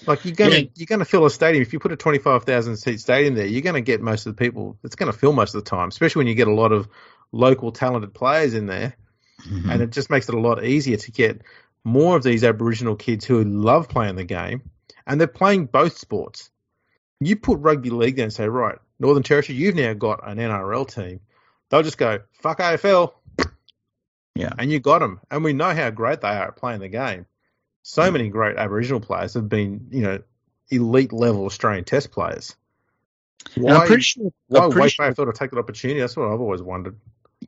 Like 0.06 0.24
you're 0.24 0.34
gonna 0.34 0.56
Yeah. 0.56 0.68
you're 0.76 0.86
gonna 0.86 1.04
fill 1.04 1.26
a 1.26 1.30
stadium 1.30 1.60
if 1.60 1.72
you 1.72 1.78
put 1.78 1.92
a 1.92 1.96
twenty 1.96 2.18
five 2.18 2.44
thousand 2.44 2.76
seat 2.78 3.00
stadium 3.00 3.34
there, 3.34 3.46
you're 3.46 3.62
gonna 3.62 3.82
get 3.82 4.00
most 4.00 4.26
of 4.26 4.34
the 4.34 4.42
people. 4.42 4.78
It's 4.82 4.96
gonna 4.96 5.12
fill 5.12 5.32
most 5.32 5.54
of 5.54 5.62
the 5.62 5.68
time, 5.68 5.88
especially 5.88 6.20
when 6.20 6.28
you 6.28 6.34
get 6.34 6.48
a 6.48 6.54
lot 6.54 6.72
of 6.72 6.88
local 7.32 7.72
talented 7.72 8.14
players 8.14 8.54
in 8.54 8.64
there, 8.66 8.96
Mhm. 9.42 9.70
and 9.70 9.82
it 9.82 9.90
just 9.90 10.10
makes 10.10 10.28
it 10.28 10.34
a 10.34 10.40
lot 10.40 10.64
easier 10.64 10.96
to 10.96 11.10
get 11.12 11.42
more 11.84 12.16
of 12.16 12.22
these 12.22 12.42
Aboriginal 12.44 12.96
kids 12.96 13.24
who 13.24 13.44
love 13.44 13.88
playing 13.88 14.16
the 14.16 14.24
game, 14.24 14.62
and 15.06 15.20
they're 15.20 15.26
playing 15.28 15.66
both 15.66 15.96
sports. 15.96 16.50
You 17.20 17.36
put 17.36 17.58
rugby 17.60 17.90
league 17.90 18.16
there 18.16 18.24
and 18.24 18.32
say, 18.32 18.48
right, 18.48 18.78
Northern 18.98 19.22
Territory, 19.22 19.56
you've 19.58 19.74
now 19.76 19.92
got 19.94 20.20
an 20.28 20.38
NRL 20.38 20.84
team. 20.84 21.20
They'll 21.70 21.82
just 21.82 21.98
go, 21.98 22.20
fuck 22.32 22.58
AFL. 22.58 23.12
Yeah. 24.34 24.50
And 24.58 24.70
you 24.70 24.78
got 24.80 25.00
them. 25.00 25.20
And 25.30 25.42
we 25.42 25.52
know 25.52 25.74
how 25.74 25.90
great 25.90 26.20
they 26.20 26.28
are 26.28 26.48
at 26.48 26.56
playing 26.56 26.80
the 26.80 26.88
game. 26.88 27.26
So 27.82 28.04
Yeah. 28.04 28.10
many 28.10 28.28
great 28.28 28.56
Aboriginal 28.56 29.00
players 29.00 29.34
have 29.34 29.48
been, 29.48 29.88
you 29.90 30.02
know, 30.02 30.20
elite 30.70 31.12
level 31.12 31.44
Australian 31.46 31.84
Test 31.84 32.10
players. 32.12 32.54
And 33.54 33.64
Why, 33.64 33.76
I'm 33.76 33.86
pretty 33.86 34.02
sure. 34.02 34.32
why 34.48 34.60
I'm 34.60 34.70
pretty 34.70 34.82
wait 34.84 34.92
sure- 34.92 35.12
for 35.14 35.22
AFL 35.24 35.32
to 35.32 35.38
take 35.38 35.50
that 35.50 35.58
opportunity? 35.58 36.00
That's 36.00 36.16
what 36.16 36.28
I've 36.28 36.40
always 36.40 36.62
wondered. 36.62 36.96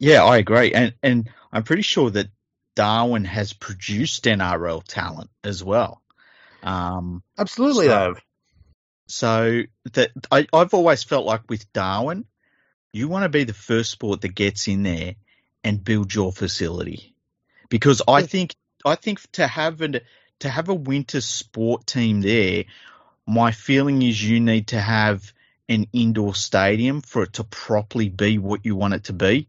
Yeah, 0.00 0.24
I 0.24 0.38
agree, 0.38 0.72
and 0.72 0.94
and 1.02 1.30
I'm 1.52 1.62
pretty 1.62 1.82
sure 1.82 2.10
that 2.10 2.28
Darwin 2.74 3.24
has 3.26 3.52
produced 3.52 4.24
NRL 4.24 4.82
talent 4.82 5.30
as 5.44 5.62
well. 5.62 6.02
Um, 6.62 7.22
Absolutely, 7.38 7.86
So- 7.86 7.92
have. 7.92 8.20
so 9.06 9.62
that 9.92 10.10
I, 10.32 10.46
I've 10.52 10.72
always 10.74 11.04
felt 11.04 11.26
like 11.26 11.42
with 11.50 11.70
Darwin, 11.74 12.24
you 12.92 13.08
want 13.08 13.24
to 13.24 13.28
be 13.28 13.44
the 13.44 13.52
first 13.52 13.90
sport 13.90 14.22
that 14.22 14.34
gets 14.34 14.68
in 14.68 14.82
there 14.82 15.16
and 15.62 15.84
build 15.84 16.14
your 16.14 16.32
facility, 16.32 17.14
because 17.68 18.00
I 18.08 18.22
think 18.22 18.54
I 18.86 18.94
think 18.94 19.20
to 19.32 19.46
have 19.46 19.82
an 19.82 20.00
to 20.38 20.48
have 20.48 20.70
a 20.70 20.74
winter 20.74 21.20
sport 21.20 21.86
team 21.86 22.22
there, 22.22 22.64
my 23.26 23.52
feeling 23.52 24.00
is 24.00 24.22
you 24.22 24.40
need 24.40 24.68
to 24.68 24.80
have 24.80 25.30
an 25.68 25.86
indoor 25.92 26.34
stadium 26.34 27.02
for 27.02 27.24
it 27.24 27.34
to 27.34 27.44
properly 27.44 28.08
be 28.08 28.38
what 28.38 28.64
you 28.64 28.74
want 28.74 28.94
it 28.94 29.04
to 29.04 29.12
be. 29.12 29.46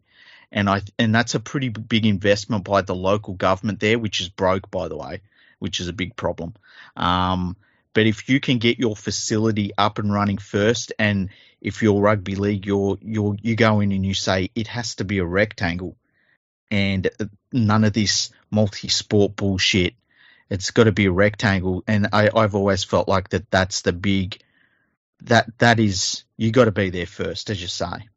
And 0.52 0.70
I 0.70 0.82
and 1.00 1.16
that's 1.16 1.36
a 1.36 1.40
pretty 1.40 1.70
big 1.70 2.06
investment 2.06 2.66
by 2.66 2.82
the 2.82 2.96
local 2.96 3.34
government 3.34 3.80
there, 3.80 3.98
which 3.98 4.20
is 4.20 4.30
broke 4.30 4.70
by 4.70 4.88
the 4.88 4.98
way, 4.98 5.22
which 5.60 5.80
is 5.80 5.88
a 5.88 5.94
big 5.94 6.16
problem. 6.16 6.56
Um, 6.96 7.56
but 7.94 8.06
if 8.06 8.30
you 8.30 8.40
can 8.40 8.58
get 8.58 8.80
your 8.80 8.96
facility 8.96 9.72
up 9.78 10.00
and 10.00 10.12
running 10.12 10.38
first, 10.38 10.94
and 10.98 11.30
if 11.62 11.82
you're 11.82 12.02
rugby 12.02 12.36
league, 12.36 12.66
you're 12.66 12.98
you're 13.02 13.36
you 13.42 13.56
go 13.56 13.80
in 13.80 13.92
and 13.92 14.06
you 14.06 14.14
say 14.14 14.50
it 14.56 14.68
has 14.68 14.96
to 14.96 15.04
be 15.04 15.20
a 15.20 15.26
rectangle, 15.26 15.96
and 16.70 17.10
none 17.52 17.84
of 17.84 17.94
this 17.94 18.32
multi-sport 18.50 19.36
bullshit. 19.36 19.94
It's 20.50 20.72
got 20.72 20.84
to 20.84 20.92
be 20.92 21.06
a 21.06 21.12
rectangle, 21.12 21.84
and 21.88 22.10
I, 22.12 22.30
I've 22.36 22.56
always 22.56 22.84
felt 22.84 23.08
like 23.08 23.30
that. 23.30 23.50
That's 23.52 23.82
the 23.82 23.94
big 23.94 24.42
that 25.24 25.58
that 25.60 25.80
is 25.80 26.24
you 26.38 26.52
got 26.52 26.66
to 26.66 26.72
be 26.72 26.90
there 26.90 27.06
first, 27.06 27.50
as 27.50 27.62
you 27.62 27.68
say. 27.68 28.08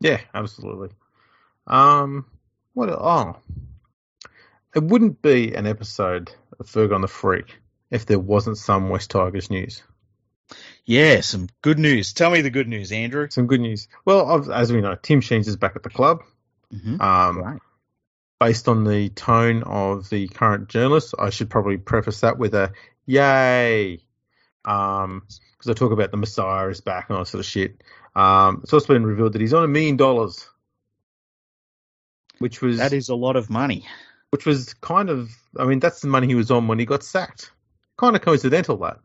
Yeah, 0.00 0.20
absolutely. 0.34 0.90
Um, 1.70 2.26
what? 2.74 2.90
Oh, 2.90 3.36
it 4.74 4.82
wouldn't 4.82 5.22
be 5.22 5.54
an 5.54 5.66
episode 5.66 6.32
of 6.58 6.66
Fergo 6.66 6.94
and 6.94 7.04
the 7.04 7.08
Freak 7.08 7.56
if 7.90 8.06
there 8.06 8.18
wasn't 8.18 8.58
some 8.58 8.88
West 8.88 9.10
Tigers 9.10 9.50
news. 9.50 9.82
Yeah, 10.84 11.20
some 11.20 11.48
good 11.62 11.78
news. 11.78 12.12
Tell 12.12 12.30
me 12.30 12.40
the 12.40 12.50
good 12.50 12.68
news, 12.68 12.90
Andrew. 12.90 13.28
Some 13.30 13.46
good 13.46 13.60
news. 13.60 13.86
Well, 14.04 14.52
as 14.52 14.72
we 14.72 14.80
know, 14.80 14.96
Tim 15.00 15.20
Sheens 15.20 15.46
is 15.46 15.56
back 15.56 15.76
at 15.76 15.84
the 15.84 15.90
club. 15.90 16.22
Mm-hmm. 16.74 17.00
Um, 17.00 17.38
right. 17.38 17.60
based 18.40 18.68
on 18.68 18.84
the 18.84 19.08
tone 19.10 19.62
of 19.62 20.10
the 20.10 20.26
current 20.28 20.68
journalists, 20.68 21.14
I 21.18 21.30
should 21.30 21.50
probably 21.50 21.76
preface 21.76 22.20
that 22.20 22.38
with 22.38 22.54
a 22.54 22.72
yay. 23.06 24.02
Um, 24.64 25.22
because 25.52 25.70
I 25.70 25.74
talk 25.74 25.92
about 25.92 26.10
the 26.10 26.16
Messiah 26.16 26.68
is 26.68 26.80
back 26.80 27.08
and 27.08 27.16
all 27.16 27.24
that 27.24 27.30
sort 27.30 27.40
of 27.40 27.46
shit. 27.46 27.82
Um, 28.16 28.60
it's 28.62 28.72
also 28.72 28.92
been 28.92 29.06
revealed 29.06 29.34
that 29.34 29.40
he's 29.40 29.54
on 29.54 29.62
a 29.62 29.68
million 29.68 29.96
dollars, 29.96 30.48
which 32.40 32.60
was 32.60 32.78
That 32.78 32.92
is 32.92 33.08
a 33.08 33.14
lot 33.14 33.36
of 33.36 33.48
money. 33.48 33.86
which 34.30 34.44
was 34.46 34.74
kind 34.74 35.08
of, 35.10 35.30
I 35.58 35.64
mean, 35.64 35.78
that's 35.78 36.00
the 36.00 36.08
money 36.08 36.26
he 36.26 36.34
was 36.34 36.50
on 36.50 36.66
when 36.68 36.78
he 36.78 36.84
got 36.86 37.02
sacked. 37.04 37.52
Kind 37.96 38.16
of 38.16 38.22
coincidental 38.22 38.76
that. 38.78 38.98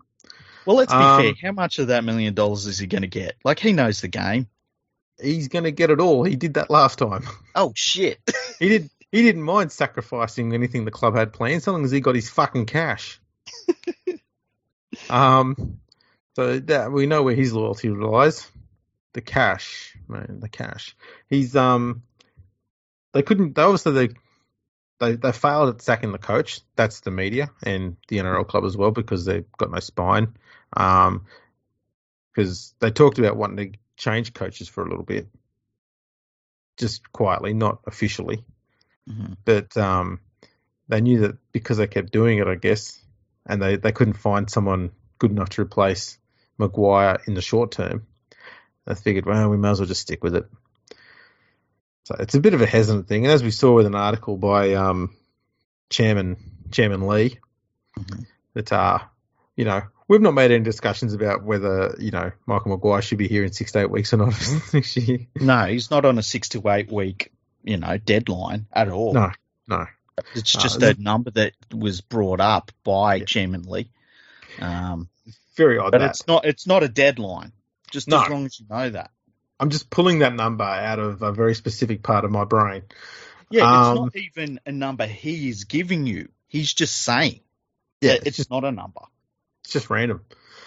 Well, 0.66 0.78
let's 0.78 0.92
be 0.92 0.98
Um, 0.98 1.22
fair. 1.22 1.34
How 1.42 1.52
much 1.52 1.78
of 1.80 1.88
that 1.90 2.04
million 2.04 2.34
dollars 2.34 2.66
is 2.66 2.80
he 2.80 2.88
going 2.88 3.04
to 3.04 3.08
get? 3.08 3.36
Like 3.44 3.60
he 3.60 3.72
knows 3.74 4.02
the 4.02 4.08
game. 4.08 4.48
He's 5.22 5.48
going 5.48 5.64
to 5.66 5.72
get 5.72 5.92
it 5.92 6.00
all. 6.02 6.24
He 6.24 6.36
did 6.36 6.56
that 6.56 6.70
last 6.70 6.98
time. 7.00 7.24
Oh 7.56 7.72
shit! 7.76 8.20
He 8.60 8.70
did. 8.70 8.90
He 9.12 9.22
didn't 9.22 9.44
mind 9.44 9.72
sacrificing 9.72 10.54
anything 10.54 10.84
the 10.86 10.92
club 10.92 11.16
had 11.16 11.32
planned, 11.34 11.64
so 11.64 11.72
long 11.72 11.86
as 11.86 11.92
he 11.92 12.00
got 12.02 12.16
his 12.16 12.30
fucking 12.30 12.66
cash. 12.66 13.20
um, 15.10 15.80
so 16.36 16.60
that 16.60 16.92
we 16.92 17.06
know 17.06 17.24
where 17.24 17.36
his 17.36 17.54
loyalty 17.54 17.90
lies. 17.90 18.50
The 19.14 19.22
cash, 19.22 19.96
man, 20.10 20.40
the 20.42 20.50
cash. 20.50 20.96
He's 21.30 21.56
um, 21.56 22.04
they 23.16 23.24
couldn't. 23.24 23.55
They 23.55 23.63
obviously 23.63 23.93
they 23.93 24.09
they 24.99 25.16
they 25.16 25.32
failed 25.34 25.76
at 25.76 25.82
sacking 25.82 26.11
the 26.11 26.20
coach. 26.20 26.61
That's 26.76 26.99
the 27.01 27.11
media 27.11 27.49
and 27.63 27.97
the 28.09 28.18
NRL 28.20 28.47
club 28.47 28.66
as 28.66 28.78
well 28.78 28.91
because 28.91 29.26
they've 29.26 29.51
got 29.57 29.72
no 29.72 29.80
spine. 29.80 30.36
Um, 30.78 31.26
because 32.34 32.76
they 32.80 32.91
talked 32.91 33.20
about 33.20 33.38
wanting 33.38 33.74
to 33.74 33.80
change 33.97 34.34
coaches 34.34 34.70
for 34.70 34.86
a 34.86 34.89
little 34.89 35.05
bit, 35.05 35.28
just 36.78 37.11
quietly, 37.13 37.53
not 37.53 37.80
officially 37.88 38.45
Mhm. 39.09 39.38
but 39.45 39.78
um, 39.78 40.20
they 40.88 41.01
knew 41.01 41.22
that 41.22 41.38
because 41.51 41.78
they 41.78 41.88
kept 41.88 42.11
doing 42.11 42.39
it, 42.39 42.47
I 42.47 42.55
guess, 42.55 42.99
and 43.45 43.61
they, 43.61 43.78
they 43.78 43.91
couldn't 43.91 44.16
find 44.16 44.49
someone 44.49 44.91
good 45.20 45.32
enough 45.32 45.49
to 45.51 45.61
replace 45.61 46.18
Maguire 46.57 47.22
in 47.28 47.36
the 47.36 47.41
short 47.41 47.72
term. 47.72 48.07
They 48.86 48.95
figured, 48.95 49.26
well, 49.26 49.49
we 49.49 49.57
might 49.57 49.72
as 49.72 49.80
well 49.80 49.88
just 49.88 50.01
stick 50.01 50.24
with 50.24 50.36
it. 50.36 50.45
So 52.06 52.16
it's 52.20 52.36
a 52.36 52.39
bit 52.39 52.53
of 52.53 52.62
a 52.62 52.66
hesitant 52.68 53.08
thing, 53.08 53.26
and 53.26 53.34
as 53.34 53.43
we 53.43 53.51
saw 53.51 53.74
with 53.74 53.86
an 53.88 53.95
article 53.95 54.38
by 54.38 54.74
um, 54.76 55.16
Chairman 55.89 56.38
Chairman 56.72 57.08
Lee, 57.08 57.39
Mhm. 57.97 58.26
that 58.53 58.72
uh, 58.72 58.99
you 59.56 59.66
know 59.66 59.82
we've 60.08 60.22
not 60.22 60.34
made 60.36 60.51
any 60.51 60.64
discussions 60.64 61.14
about 61.14 61.43
whether 61.43 61.95
you 61.99 62.12
know 62.12 62.32
Michael 62.45 62.72
Maguire 62.72 63.01
should 63.01 63.18
be 63.18 63.28
here 63.28 63.43
in 63.43 63.53
six 63.53 63.72
to 63.72 63.80
eight 63.80 63.89
weeks 63.91 64.14
or 64.14 64.18
not 64.18 64.34
next 64.74 64.95
year. 64.97 65.26
No, 65.36 65.66
he's 65.66 65.89
not 65.89 66.06
on 66.06 66.18
a 66.20 66.24
six 66.24 66.49
to 66.49 66.62
eight 66.70 66.91
week, 66.91 67.32
you 67.64 67.78
know, 67.78 67.97
deadline 67.97 68.68
at 68.72 68.89
all. 68.89 69.14
No, 69.14 69.32
no. 69.68 69.86
it's 70.36 70.56
Uh, 70.56 70.60
just 70.62 70.80
the- 70.80 70.89
a 70.91 71.01
number 71.01 71.32
that 71.32 71.53
was 71.74 72.01
brought 72.01 72.39
up 72.39 72.72
by 72.84 73.16
Yeah. 73.16 73.26
Chairman 73.26 73.64
Lee. 73.64 73.89
Um, 74.60 75.10
Very 75.58 75.80
odd. 75.80 75.91
but 75.91 75.99
that. 75.99 76.12
it's 76.12 76.28
not. 76.28 76.45
It's 76.45 76.68
not 76.68 76.84
a 76.84 76.88
deadline. 76.88 77.51
Just 77.91 78.08
No. 78.08 78.22
as 78.24 78.30
long 78.30 78.45
as 78.45 78.60
you 78.60 78.66
know 78.70 78.89
that. 78.91 79.10
I'm 79.60 79.70
just 79.70 79.89
pulling 79.89 80.20
that 80.20 80.34
number 80.34 80.64
out 80.64 80.99
of 80.99 81.22
a 81.22 81.32
very 81.32 81.56
specific 81.56 82.03
part 82.03 82.26
of 82.26 82.32
my 82.32 82.43
brain. 82.45 82.84
Yeah, 83.49 83.62
it's 83.80 83.88
Um, 83.89 83.95
not 84.06 84.16
even 84.16 84.60
a 84.66 84.72
number 84.72 85.06
he 85.06 85.49
is 85.49 85.64
giving 85.66 86.06
you. 86.08 86.30
He's 86.47 86.74
just 86.74 87.01
saying. 87.01 87.41
Yeah, 88.01 88.14
it's 88.14 88.26
it's 88.28 88.38
just 88.38 88.51
not 88.51 88.64
a 88.66 88.72
number. 88.72 89.01
it's 89.64 89.74
just 89.74 89.89
random. 89.89 90.22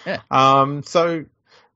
Yeah. 0.05 0.21
Um. 0.31 0.83
So 0.83 1.25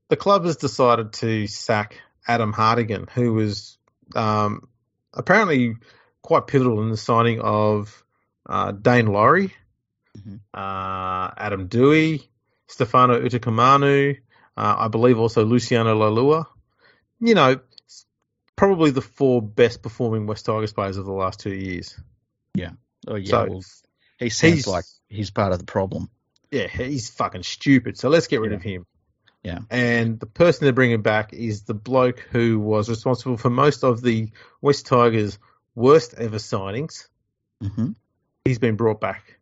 the 0.09 0.15
club 0.15 0.45
has 0.45 0.57
decided 0.57 1.13
to 1.13 1.47
sack 1.47 1.99
Adam 2.27 2.51
Hartigan, 2.53 3.07
who 3.13 3.33
was 3.33 3.77
um 4.15 4.67
apparently 5.13 5.75
quite 6.21 6.47
pivotal 6.47 6.81
in 6.81 6.89
the 6.89 6.97
signing 6.97 7.41
of 7.41 8.03
uh, 8.49 8.71
Daine 8.71 9.07
Laurie, 9.09 9.53
Mhm. 10.17 10.39
uh, 10.53 11.31
Adam 11.37 11.67
Doueihi, 11.69 12.27
Stefano 12.67 13.19
Utoikamanu, 13.21 14.17
uh, 14.57 14.75
I 14.79 14.87
believe 14.87 15.19
also 15.19 15.43
Luciano 15.45 15.95
Leilua. 15.95 16.45
You 17.25 17.35
know, 17.35 17.59
probably 18.57 18.91
the 18.91 19.01
four 19.01 19.41
best 19.41 19.81
performing 19.81 20.27
West 20.27 20.45
Tigers 20.45 20.73
players 20.73 20.97
of 20.97 21.05
the 21.05 21.13
last 21.13 21.39
two 21.39 21.53
years. 21.53 21.97
Yeah. 22.53 22.71
Oh 23.07 23.15
yeah, 23.15 23.29
So, 23.29 23.47
well, 23.49 23.63
he 24.19 24.29
seems 24.29 24.53
he's- 24.55 24.67
like 24.67 24.85
he's 25.07 25.31
part 25.31 25.53
of 25.53 25.59
the 25.59 25.65
problem. 25.65 26.09
yeah, 26.51 26.67
he's 26.67 27.09
fucking 27.09 27.43
stupid. 27.43 27.97
So 27.97 28.09
let's 28.09 28.27
get 28.27 28.41
rid 28.41 28.51
Yeah. 28.51 28.57
of 28.57 28.61
him. 28.63 28.85
Yeah. 29.43 29.59
And 29.69 30.19
the 30.19 30.25
person 30.25 30.65
they're 30.65 30.73
bringing 30.73 31.01
back 31.01 31.33
is 31.33 31.63
the 31.63 31.73
bloke 31.73 32.19
who 32.31 32.59
was 32.59 32.89
responsible 32.89 33.37
for 33.37 33.49
most 33.49 33.83
of 33.83 34.01
the 34.01 34.31
West 34.61 34.85
Tigers' 34.85 35.39
worst 35.75 36.13
ever 36.15 36.37
signings. 36.37 37.07
hmm 37.61 37.91
He's 38.45 38.59
been 38.59 38.75
brought 38.75 38.99
back. 38.99 39.39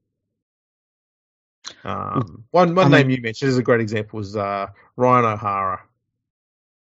Um, 1.83 2.45
one 2.51 2.75
one 2.75 2.93
I 2.93 2.97
name 2.99 3.07
mean- 3.07 3.17
you 3.17 3.23
mentioned 3.23 3.49
is 3.49 3.57
a 3.57 3.63
great 3.63 3.81
example 3.81 4.17
was 4.17 4.35
uh, 4.35 4.67
Ryan 4.95 5.25
O'Hara. 5.25 5.81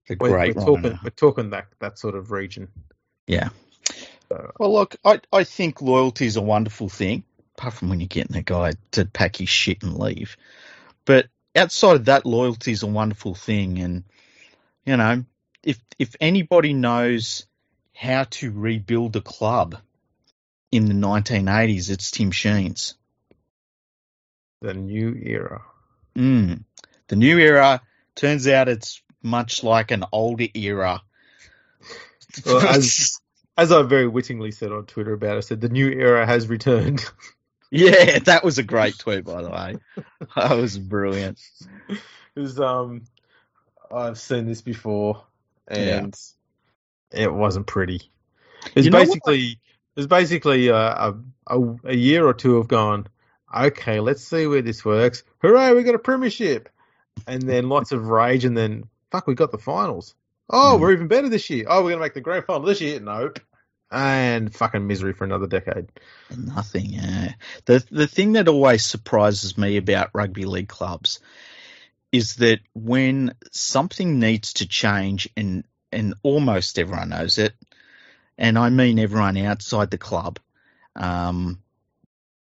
The 0.09 0.17
We're, 0.19 0.31
we're 0.31 0.53
talking 0.53 0.99
we're 1.03 1.11
talking 1.11 1.51
that 1.51 1.67
that 1.79 1.99
sort 1.99 2.15
of 2.15 2.31
region. 2.31 2.69
Yeah. 3.27 3.51
So, 4.29 4.53
Well, 4.59 4.73
look, 4.73 4.97
I, 5.05 5.21
I 5.33 5.45
think 5.45 5.81
loyalty 5.83 6.27
is 6.27 6.37
a 6.37 6.43
wonderful 6.43 6.89
thing, 6.89 7.25
apart 7.57 7.75
from 7.75 7.89
when 7.89 8.01
you're 8.01 8.09
getting 8.09 8.37
a 8.37 8.43
guy 8.43 8.73
to 8.93 9.05
pack 9.05 9.37
his 9.37 9.49
shit 9.49 9.83
and 9.83 9.97
leave. 9.97 10.37
But 11.05 11.27
outside 11.55 11.97
of 11.97 12.05
that, 12.07 12.27
loyalty 12.27 12.73
is 12.73 12.83
a 12.83 12.87
wonderful 12.87 13.35
thing. 13.35 13.79
And, 13.79 14.05
you 14.85 14.97
know, 14.97 15.25
if, 15.63 15.79
if 15.99 16.17
anybody 16.21 16.73
knows 16.73 17.47
how 17.95 18.25
to 18.31 18.51
rebuild 18.51 19.17
a 19.17 19.21
club 19.21 19.77
in 20.71 20.87
the 20.87 20.95
1980s, 20.95 21.91
it's 21.91 22.11
Tim 22.11 22.31
Sheens. 22.31 22.95
the 24.61 24.75
new 24.75 25.15
era. 25.15 25.63
Mm. 26.17 26.65
The 27.09 27.17
new 27.17 27.39
era 27.39 27.83
turns 28.15 28.49
out 28.49 28.69
it's 28.69 29.03
much 29.23 29.62
like 29.62 29.91
an 29.91 30.05
older 30.12 30.47
era. 30.55 31.01
Well, 32.47 32.59
as- 32.68 33.18
As 33.57 33.70
I 33.70 33.83
very 33.83 34.09
wittingly 34.09 34.51
said 34.51 34.73
on 34.73 34.87
Twitter 34.87 35.12
about 35.12 35.35
it, 35.35 35.39
I 35.39 35.41
said 35.41 35.61
the 35.61 35.68
new 35.68 35.89
era 35.91 36.25
has 36.25 36.49
returned. 36.49 37.05
yeah, 37.70 38.18
that 38.20 38.43
was 38.43 38.57
a 38.57 38.62
great 38.62 38.99
tweet, 38.99 39.25
by 39.27 39.43
the 39.43 39.51
way. 39.51 39.77
That 40.37 40.57
was 40.57 40.79
brilliant. 40.79 41.39
Because 42.35 42.59
um, 42.59 43.03
I've 43.95 44.18
seen 44.18 44.47
this 44.47 44.62
before, 44.62 45.23
and 45.68 46.18
it 47.11 47.31
wasn't 47.31 47.66
pretty. 47.66 48.11
It's 48.75 48.87
You 48.87 48.91
know 48.91 49.01
what? 49.01 49.09
basically 49.09 49.59
it's 49.97 50.07
basically 50.07 50.68
a, 50.68 50.77
a 50.77 51.14
a 51.49 51.77
a 51.85 51.95
year 51.95 52.27
or 52.27 52.33
two 52.33 52.57
of 52.57 52.68
gone. 52.68 53.07
Okay, 53.55 54.01
let's 54.01 54.25
see 54.25 54.47
where 54.47 54.62
this 54.62 54.83
works. 54.83 55.25
Hooray, 55.43 55.75
we 55.75 55.83
got 55.83 55.95
a 55.95 55.99
premiership, 55.99 56.70
and 57.27 57.43
then 57.43 57.68
lots 57.68 57.93
of 57.93 58.09
rage, 58.09 58.47
and 58.47 58.57
then 58.57 58.85
fuck, 59.13 59.27
we 59.29 59.35
got 59.35 59.53
the 59.53 59.59
finals. 59.59 60.15
Oh, 60.51 60.77
Mm. 60.77 60.81
we're 60.81 60.93
even 60.93 61.07
better 61.09 61.29
this 61.29 61.49
year. 61.51 61.67
Oh, 61.69 61.85
we're 61.85 61.91
gonna 61.91 62.03
make 62.03 62.15
the 62.15 62.21
grand 62.21 62.45
final 62.47 62.63
this 62.63 62.81
year. 62.81 62.99
Nope. 63.01 63.39
and 63.95 64.55
fucking 64.55 64.87
misery 64.87 65.13
for 65.13 65.25
another 65.25 65.47
decade. 65.47 65.87
Nothing. 66.35 66.87
Yeah. 66.87 67.35
The 67.67 67.85
the 67.91 68.07
thing 68.07 68.33
that 68.33 68.49
always 68.49 68.83
surprises 68.85 69.59
me 69.59 69.77
about 69.77 70.11
rugby 70.15 70.47
league 70.47 70.69
clubs 70.69 71.21
is 72.11 72.37
that 72.37 72.61
when 72.75 73.35
something 73.51 74.19
needs 74.19 74.55
to 74.55 74.67
change, 74.67 75.29
and 75.37 75.65
and 75.93 76.15
almost 76.23 76.79
everyone 76.79 77.11
knows 77.11 77.37
it, 77.37 77.53
and 78.39 78.59
I 78.59 78.71
mean 78.71 78.99
everyone 78.99 79.37
outside 79.37 79.91
the 79.91 79.99
club, 79.99 80.39
um, 80.97 81.59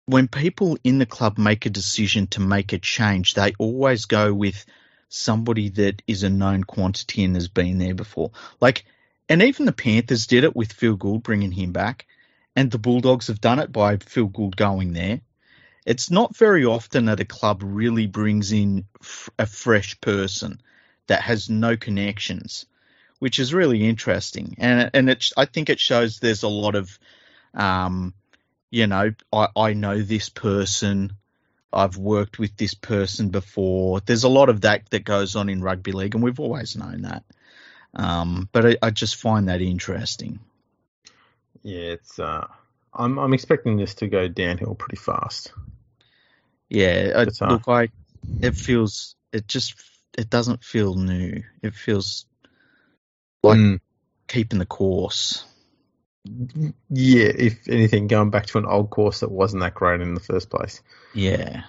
when 0.04 0.28
people 0.28 0.76
in 0.84 0.98
the 0.98 1.06
club 1.06 1.38
make 1.38 1.64
a 1.64 1.70
decision 1.70 2.26
to 2.28 2.40
make 2.40 2.74
a 2.74 2.78
change, 2.78 3.32
they 3.32 3.54
always 3.58 4.04
go 4.04 4.34
with 4.34 4.66
somebody 5.10 5.68
that 5.68 6.00
is 6.06 6.22
a 6.22 6.30
known 6.30 6.64
quantity 6.64 7.24
and 7.24 7.34
has 7.34 7.48
been 7.48 7.78
there 7.78 7.94
before. 7.94 8.30
Like, 8.60 8.84
and 9.28 9.42
even 9.42 9.66
the 9.66 9.72
Panthers 9.72 10.26
did 10.26 10.44
it 10.44 10.56
with 10.56 10.72
Phil 10.72 10.96
Gould 10.96 11.22
bringing 11.22 11.52
him 11.52 11.72
back, 11.72 12.06
and 12.56 12.70
the 12.70 12.78
Bulldogs 12.78 13.26
have 13.26 13.40
done 13.40 13.58
it 13.58 13.70
by 13.70 13.98
Phil 13.98 14.26
Gould 14.26 14.56
going 14.56 14.92
there. 14.92 15.20
It's 15.84 16.10
not 16.10 16.36
very 16.36 16.64
often 16.64 17.06
that 17.06 17.20
a 17.20 17.24
club 17.24 17.62
really 17.64 18.06
brings 18.06 18.52
in 18.52 18.86
f- 19.00 19.30
a 19.38 19.46
fresh 19.46 20.00
person 20.00 20.60
that 21.06 21.22
has 21.22 21.50
no 21.50 21.76
connections, 21.76 22.66
which 23.18 23.38
is 23.38 23.52
really 23.52 23.88
interesting. 23.88 24.54
And 24.58 24.90
and 24.94 25.10
it, 25.10 25.30
I 25.36 25.46
think 25.46 25.70
it 25.70 25.80
shows 25.80 26.18
there's 26.18 26.44
a 26.44 26.48
lot 26.48 26.74
of, 26.74 26.98
um, 27.54 28.14
you 28.70 28.86
know, 28.86 29.12
I, 29.32 29.48
I 29.56 29.72
know 29.72 30.00
this 30.00 30.28
person. 30.28 31.14
I've 31.72 31.96
worked 31.96 32.38
with 32.38 32.56
this 32.56 32.74
person 32.74 33.28
before. 33.28 34.00
There's 34.00 34.24
a 34.24 34.28
lot 34.28 34.48
of 34.48 34.62
that 34.62 34.90
that 34.90 35.04
goes 35.04 35.36
on 35.36 35.48
in 35.48 35.62
rugby 35.62 35.92
league, 35.92 36.14
and 36.14 36.24
we've 36.24 36.40
always 36.40 36.76
known 36.76 37.02
that. 37.02 37.24
Um, 37.94 38.48
but 38.52 38.66
I, 38.66 38.76
I 38.82 38.90
just 38.90 39.16
find 39.16 39.48
that 39.48 39.60
interesting. 39.60 40.40
Yeah, 41.62 41.92
it's. 41.92 42.18
Uh, 42.18 42.46
I'm 42.92 43.18
I'm 43.18 43.34
expecting 43.34 43.76
this 43.76 43.94
to 43.96 44.08
go 44.08 44.28
downhill 44.28 44.74
pretty 44.74 44.96
fast. 44.96 45.52
Yeah, 46.68 47.12
I, 47.16 47.44
uh, 47.44 47.50
look, 47.52 47.68
I 47.68 47.88
it 48.40 48.54
feels 48.54 49.14
it 49.32 49.46
just 49.46 49.74
it 50.16 50.30
doesn't 50.30 50.64
feel 50.64 50.94
new. 50.94 51.42
It 51.62 51.74
feels 51.74 52.26
like 53.42 53.58
Mm. 53.58 53.80
keeping 54.28 54.58
the 54.58 54.66
course. 54.66 55.44
Yeah, 56.24 57.28
if 57.34 57.68
anything, 57.68 58.06
going 58.06 58.30
back 58.30 58.46
to 58.46 58.58
an 58.58 58.66
old 58.66 58.90
course 58.90 59.20
that 59.20 59.30
wasn't 59.30 59.62
that 59.62 59.74
great 59.74 60.00
in 60.00 60.14
the 60.14 60.20
first 60.20 60.50
place. 60.50 60.82
Yeah, 61.14 61.62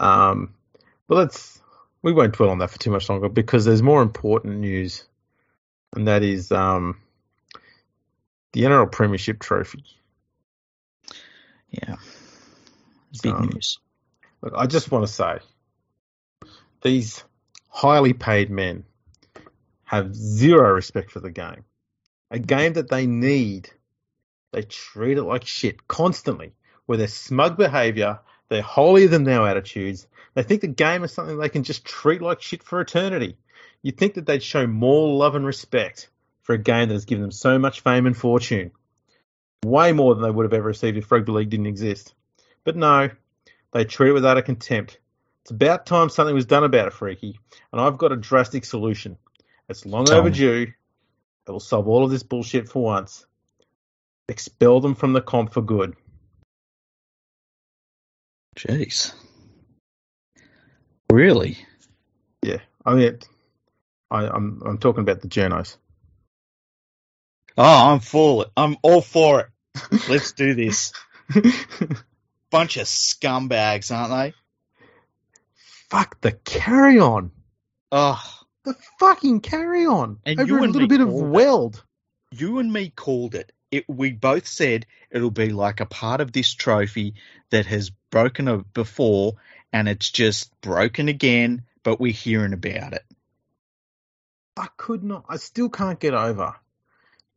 Um, 0.00 0.54
but 1.06 1.16
let's 1.16 1.60
we 2.02 2.12
won't 2.12 2.34
dwell 2.34 2.50
on 2.50 2.58
that 2.58 2.70
for 2.70 2.78
too 2.78 2.90
much 2.90 3.08
longer 3.08 3.28
because 3.28 3.64
there's 3.64 3.82
more 3.82 4.02
important 4.02 4.58
news, 4.60 5.04
and 5.94 6.08
that 6.08 6.22
is 6.22 6.50
um, 6.52 7.00
the 8.52 8.62
NRL 8.62 8.90
Premiership 8.90 9.40
Trophy. 9.40 9.84
yeah, 11.70 11.96
big 13.22 13.34
Um, 13.34 13.50
news. 13.52 13.78
Look, 14.40 14.54
I 14.56 14.66
just 14.66 14.90
want 14.90 15.06
to 15.06 15.12
say 15.12 15.38
these 16.82 17.24
highly 17.68 18.12
paid 18.12 18.50
men 18.50 18.84
have 19.84 20.14
zero 20.14 20.72
respect 20.72 21.10
for 21.10 21.20
the 21.20 21.30
game. 21.30 21.64
A 22.30 22.38
game 22.38 22.74
that 22.74 22.88
they 22.88 23.06
need, 23.06 23.70
they 24.52 24.62
treat 24.62 25.18
it 25.18 25.22
like 25.24 25.44
shit 25.46 25.86
constantly 25.88 26.52
with 26.86 27.00
their 27.00 27.08
smug 27.08 27.56
behavior, 27.56 28.20
their 28.48 28.62
holier 28.62 29.08
than 29.08 29.24
thou 29.24 29.44
attitudes. 29.44 30.06
They 30.34 30.42
think 30.42 30.62
the 30.62 30.68
game 30.68 31.04
is 31.04 31.12
something 31.12 31.38
they 31.38 31.48
can 31.48 31.64
just 31.64 31.84
treat 31.84 32.22
like 32.22 32.40
shit 32.40 32.62
for 32.62 32.80
eternity. 32.80 33.36
You'd 33.82 33.96
think 33.98 34.14
that 34.14 34.26
they'd 34.26 34.42
show 34.42 34.66
more 34.66 35.16
love 35.16 35.34
and 35.34 35.44
respect 35.44 36.08
for 36.42 36.54
a 36.54 36.58
game 36.58 36.88
that 36.88 36.94
has 36.94 37.04
given 37.04 37.22
them 37.22 37.30
so 37.30 37.58
much 37.58 37.80
fame 37.82 38.06
and 38.06 38.16
fortune. 38.16 38.70
Way 39.64 39.92
more 39.92 40.14
than 40.14 40.22
they 40.22 40.30
would 40.30 40.44
have 40.44 40.52
ever 40.52 40.68
received 40.68 40.96
if 40.96 41.10
rugby 41.12 41.32
league 41.32 41.50
didn't 41.50 41.66
exist. 41.66 42.14
But 42.64 42.76
no, 42.76 43.10
they 43.72 43.84
treat 43.84 44.10
it 44.10 44.14
with 44.14 44.24
utter 44.24 44.42
contempt. 44.42 44.98
It's 45.42 45.50
about 45.50 45.86
time 45.86 46.08
something 46.08 46.34
was 46.34 46.46
done 46.46 46.64
about 46.64 46.88
it, 46.88 46.92
Freaky, 46.92 47.38
and 47.72 47.80
I've 47.80 47.98
got 47.98 48.12
a 48.12 48.16
drastic 48.16 48.64
solution. 48.64 49.16
It's 49.68 49.84
long 49.84 50.06
Tell 50.06 50.16
me. 50.16 50.20
overdue. 50.20 50.72
It 51.46 51.50
will 51.50 51.60
solve 51.60 51.88
all 51.88 52.04
of 52.04 52.10
this 52.10 52.22
bullshit 52.22 52.68
for 52.68 52.82
once. 52.82 53.26
Expel 54.28 54.80
them 54.80 54.94
from 54.94 55.12
the 55.12 55.20
comp 55.22 55.52
for 55.52 55.62
good. 55.62 55.94
Jeez, 58.56 59.14
really? 61.10 61.58
Yeah, 62.42 62.58
I 62.84 62.94
mean, 62.94 63.18
I, 64.10 64.26
I'm 64.26 64.60
I'm 64.64 64.78
talking 64.78 65.02
about 65.02 65.20
the 65.22 65.28
journos. 65.28 65.76
Oh, 67.56 67.92
I'm 67.92 68.00
for 68.00 68.42
it. 68.44 68.48
I'm 68.56 68.76
all 68.82 69.00
for 69.00 69.40
it. 69.40 69.46
Let's 70.08 70.32
do 70.32 70.54
this. 70.54 70.92
Bunch 72.50 72.76
of 72.76 72.86
scumbags, 72.86 73.94
aren't 73.94 74.10
they? 74.10 74.34
Fuck 75.90 76.20
the 76.20 76.32
carry 76.32 76.98
on. 76.98 77.30
Oh, 77.92 78.22
The 78.64 78.74
fucking 78.98 79.40
carry 79.40 79.86
on. 79.86 80.18
And 80.24 80.38
Over 80.40 80.48
you 80.48 80.58
a 80.64 80.66
little 80.66 80.88
bit 80.88 81.00
of 81.00 81.08
it. 81.08 81.12
weld. 81.14 81.84
you 82.32 82.58
and 82.58 82.72
me 82.72 82.90
called 82.90 83.34
it. 83.34 83.52
It. 83.70 83.84
We 83.88 84.12
both 84.12 84.46
said 84.46 84.86
it'll 85.10 85.30
be 85.30 85.50
like 85.50 85.80
a 85.80 85.86
part 85.86 86.20
of 86.20 86.32
this 86.32 86.52
trophy 86.52 87.14
that 87.50 87.66
has 87.66 87.90
broken 88.10 88.48
a- 88.48 88.58
before, 88.58 89.34
and 89.72 89.88
it's 89.88 90.10
just 90.10 90.58
broken 90.60 91.08
again. 91.08 91.62
But 91.82 92.00
we're 92.00 92.12
hearing 92.12 92.52
about 92.52 92.92
it. 92.94 93.04
I 94.56 94.68
could 94.76 95.04
not. 95.04 95.24
I 95.28 95.36
still 95.36 95.68
can't 95.68 96.00
get 96.00 96.14
over 96.14 96.56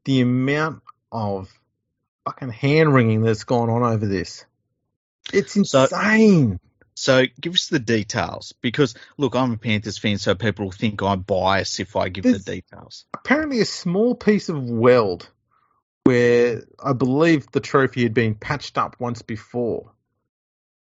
the 0.06 0.22
amount 0.22 0.82
of 1.12 1.52
fucking 2.26 2.50
hand 2.50 2.94
wringing 2.94 3.22
that's 3.22 3.44
gone 3.44 3.70
on 3.70 3.84
over 3.84 4.06
this. 4.08 4.46
It's 5.32 5.54
So- 5.70 5.84
insane. 5.84 6.60
So 6.94 7.24
give 7.40 7.54
us 7.54 7.68
the 7.68 7.80
details, 7.80 8.54
because 8.62 8.96
look, 9.18 9.36
I'm 9.36 9.54
a 9.54 9.58
Panthers 9.58 9.98
fan, 9.98 10.18
so 10.18 10.36
people 10.36 10.66
will 10.66 10.72
think 10.72 11.02
I'm 11.02 11.22
biased 11.22 11.80
if 11.80 11.96
I 11.96 12.10
give 12.10 12.24
There's- 12.24 12.44
the 12.44 12.56
details. 12.56 13.06
Apparently, 13.14 13.60
a 13.60 13.66
small 13.66 14.14
piece 14.14 14.50
of 14.50 14.70
weld 14.70 15.30
where 16.04 16.64
I 16.84 16.94
believe 16.94 17.52
the 17.52 17.60
trophy 17.60 18.04
had 18.04 18.14
been 18.14 18.36
patched 18.36 18.78
up 18.78 18.96
once 19.00 19.22
before 19.22 19.92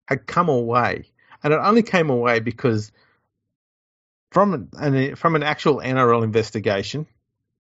had 0.07 0.27
come 0.27 0.49
away, 0.49 1.05
and 1.43 1.53
it 1.53 1.57
only 1.57 1.83
came 1.83 2.09
away 2.09 2.39
because 2.39 2.91
from 4.31 4.69
an 4.73 5.15
from 5.15 5.35
an 5.35 5.43
actual 5.43 5.79
NRL 5.79 6.23
investigation, 6.23 7.07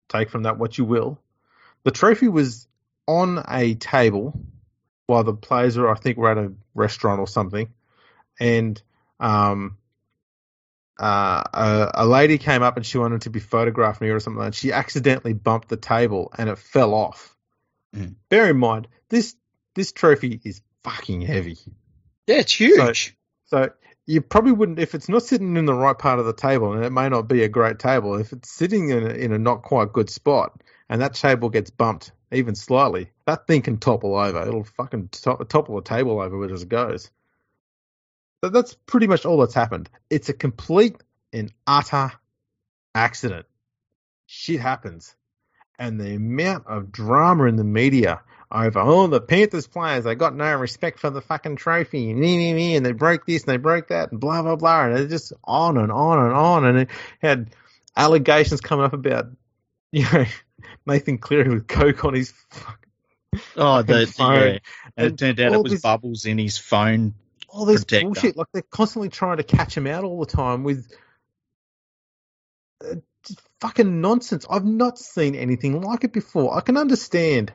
take 0.08 0.30
from 0.30 0.44
that 0.44 0.58
what 0.58 0.76
you 0.78 0.84
will, 0.84 1.18
the 1.84 1.90
trophy 1.90 2.28
was 2.28 2.66
on 3.06 3.42
a 3.48 3.74
table 3.74 4.38
while 5.06 5.24
the 5.24 5.34
players 5.34 5.76
were, 5.76 5.90
I 5.90 5.94
think, 5.94 6.16
were 6.16 6.30
at 6.30 6.38
a 6.38 6.52
restaurant 6.74 7.20
or 7.20 7.26
something, 7.26 7.68
and 8.40 8.80
um, 9.20 9.76
uh, 10.98 11.42
a, 11.52 11.90
a 11.94 12.06
lady 12.06 12.38
came 12.38 12.62
up 12.62 12.76
and 12.76 12.86
she 12.86 12.98
wanted 12.98 13.22
to 13.22 13.30
be 13.30 13.40
photographed 13.40 14.00
near 14.00 14.16
or 14.16 14.20
something, 14.20 14.42
and 14.42 14.54
she 14.54 14.72
accidentally 14.72 15.32
bumped 15.32 15.68
the 15.68 15.76
table 15.76 16.32
and 16.36 16.48
it 16.48 16.58
fell 16.58 16.94
off. 16.94 17.33
Mm. 17.94 18.16
Bear 18.28 18.50
in 18.50 18.58
mind, 18.58 18.88
this 19.08 19.36
this 19.74 19.92
trophy 19.92 20.40
is 20.44 20.62
fucking 20.82 21.20
heavy. 21.20 21.58
Yeah, 22.26 22.38
it's 22.38 22.52
huge. 22.52 23.16
So 23.46 23.70
you 24.06 24.20
probably 24.20 24.52
wouldn't 24.52 24.78
if 24.78 24.94
it's 24.94 25.08
not 25.08 25.22
sitting 25.22 25.56
in 25.56 25.64
the 25.64 25.74
right 25.74 25.96
part 25.96 26.18
of 26.18 26.26
the 26.26 26.34
table, 26.34 26.72
and 26.72 26.84
it 26.84 26.90
may 26.90 27.08
not 27.08 27.28
be 27.28 27.42
a 27.42 27.48
great 27.48 27.78
table. 27.78 28.16
If 28.16 28.32
it's 28.32 28.50
sitting 28.50 28.90
in 28.90 29.06
a, 29.06 29.10
in 29.10 29.32
a 29.32 29.38
not 29.38 29.62
quite 29.62 29.92
good 29.92 30.10
spot, 30.10 30.60
and 30.88 31.00
that 31.00 31.14
table 31.14 31.48
gets 31.48 31.70
bumped 31.70 32.12
even 32.32 32.54
slightly, 32.54 33.10
that 33.26 33.46
thing 33.46 33.62
can 33.62 33.78
topple 33.78 34.16
over. 34.16 34.42
It'll 34.42 34.64
fucking 34.64 35.08
to- 35.08 35.46
topple 35.48 35.78
a 35.78 35.84
table 35.84 36.20
over 36.20 36.44
as 36.52 36.62
it 36.62 36.68
goes. 36.68 37.10
So 38.42 38.50
that's 38.50 38.74
pretty 38.86 39.06
much 39.06 39.24
all 39.24 39.38
that's 39.38 39.54
happened. 39.54 39.88
It's 40.10 40.28
a 40.28 40.34
complete 40.34 40.96
and 41.32 41.52
utter 41.66 42.12
accident. 42.94 43.46
Shit 44.26 44.60
happens, 44.60 45.14
and 45.78 46.00
the 46.00 46.14
amount 46.14 46.66
of 46.66 46.92
drama 46.92 47.44
in 47.44 47.56
the 47.56 47.64
media 47.64 48.20
over 48.50 48.78
oh 48.78 49.06
the 49.06 49.20
Panthers 49.20 49.66
players 49.66 50.04
they 50.04 50.14
got 50.14 50.34
no 50.34 50.54
respect 50.54 51.00
for 51.00 51.10
the 51.10 51.20
fucking 51.20 51.56
trophy 51.56 52.10
and 52.10 52.24
and 52.24 52.86
they 52.86 52.92
broke 52.92 53.26
this 53.26 53.42
and 53.44 53.52
they 53.52 53.56
broke 53.56 53.88
that 53.88 54.12
and 54.12 54.20
blah 54.20 54.42
blah 54.42 54.56
blah 54.56 54.86
and 54.86 54.98
it's 54.98 55.10
just 55.10 55.32
on 55.42 55.76
and 55.76 55.90
on 55.90 56.18
and 56.24 56.32
on 56.32 56.64
and 56.64 56.78
it 56.78 56.88
had 57.20 57.50
allegations 57.96 58.60
coming 58.60 58.84
up 58.84 58.92
about 58.92 59.26
you 59.92 60.04
know 60.12 60.24
Nathan 60.86 61.18
Cleary 61.18 61.50
with 61.50 61.66
coke 61.66 62.04
on 62.04 62.14
his 62.14 62.32
fucking 62.50 62.84
oh, 63.56 63.82
the, 63.82 64.06
phone. 64.06 64.34
yeah. 64.34 64.58
And 64.96 65.06
it 65.12 65.18
turned 65.18 65.40
out 65.40 65.52
it 65.52 65.62
was 65.62 65.72
this- 65.72 65.82
bubbles 65.82 66.24
in 66.24 66.38
his 66.38 66.58
phone. 66.58 67.14
all 67.48 67.64
this 67.64 67.84
Protector. 67.84 68.06
bullshit 68.06 68.36
like 68.36 68.48
they're 68.52 68.62
constantly 68.62 69.08
trying 69.08 69.38
to 69.38 69.42
catch 69.44 69.76
him 69.76 69.86
out 69.86 70.04
all 70.04 70.20
the 70.20 70.26
time 70.26 70.64
with 70.64 70.90
uh, 72.84 72.96
fucking 73.60 74.00
nonsense. 74.00 74.46
I've 74.48 74.64
not 74.64 74.98
seen 74.98 75.34
anything 75.34 75.80
like 75.80 76.04
it 76.04 76.12
before. 76.12 76.56
I 76.56 76.60
can 76.60 76.76
understand 76.76 77.52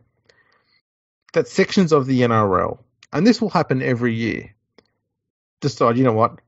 that 1.34 1.48
sections 1.48 1.92
of 1.92 2.06
the 2.06 2.22
NRL, 2.22 2.80
and 3.14 3.26
this 3.26 3.42
will 3.42 3.50
happen 3.50 3.82
every 3.82 4.14
year, 4.16 4.56
decide, 5.62 5.98
you 5.98 6.04
know 6.04 6.14
what, 6.14 6.40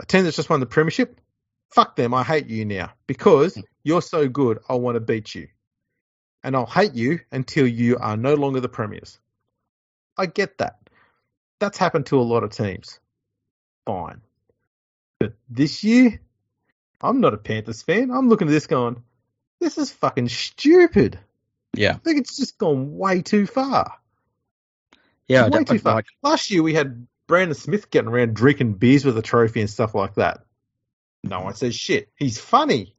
a 0.00 0.06
team 0.06 0.24
that's 0.24 0.36
just 0.36 0.50
won 0.50 0.60
the 0.60 0.66
premiership, 0.66 1.20
fuck 1.74 1.96
them, 1.96 2.14
I 2.14 2.22
hate 2.22 2.48
you 2.48 2.64
now 2.64 2.92
because 3.06 3.54
hmm. 3.54 3.60
you're 3.84 4.02
so 4.02 4.28
good, 4.28 4.58
I 4.68 4.74
want 4.74 4.96
to 4.96 5.00
beat 5.00 5.34
you. 5.34 5.48
and 6.42 6.56
I'll 6.56 6.66
hate 6.66 6.94
you 6.94 7.20
until 7.30 7.66
you 7.66 7.98
are 7.98 8.16
no 8.16 8.34
longer 8.34 8.60
the 8.60 8.68
premiers. 8.68 9.18
I 10.18 10.26
get 10.26 10.58
that. 10.58 10.78
That's 11.60 11.78
happened 11.78 12.06
to 12.06 12.18
a 12.18 12.22
lot 12.22 12.42
of 12.42 12.50
teams. 12.50 12.98
Fine. 13.86 14.22
But 15.20 15.34
this 15.48 15.84
year, 15.84 16.20
I'm 17.02 17.20
not 17.20 17.34
a 17.34 17.38
Panthers 17.38 17.82
fan. 17.82 18.10
I'm 18.10 18.28
looking 18.28 18.48
at 18.48 18.52
this 18.52 18.66
going, 18.66 19.02
this 19.60 19.78
is 19.78 19.90
fucking 19.92 20.28
stupid. 20.28 21.18
Yeah. 21.74 21.92
I 21.92 21.98
think 21.98 22.18
it's 22.20 22.36
just 22.36 22.58
gone 22.58 22.96
way 22.96 23.22
too 23.22 23.46
far. 23.46 23.94
Yeah, 25.28 25.48
way 25.48 25.64
too 25.64 25.78
far. 25.78 25.94
like, 25.96 26.06
Last 26.22 26.50
year 26.50 26.62
we 26.62 26.74
had 26.74 27.06
Brandon 27.26 27.54
Smith 27.54 27.90
getting 27.90 28.10
around 28.10 28.34
drinking 28.34 28.74
beers 28.74 29.04
with 29.04 29.16
a 29.16 29.22
trophy 29.22 29.60
and 29.60 29.70
stuff 29.70 29.94
like 29.94 30.14
that. 30.14 30.44
No 31.24 31.40
one 31.40 31.54
says 31.54 31.74
shit. 31.74 32.08
He's 32.16 32.38
funny. 32.38 32.94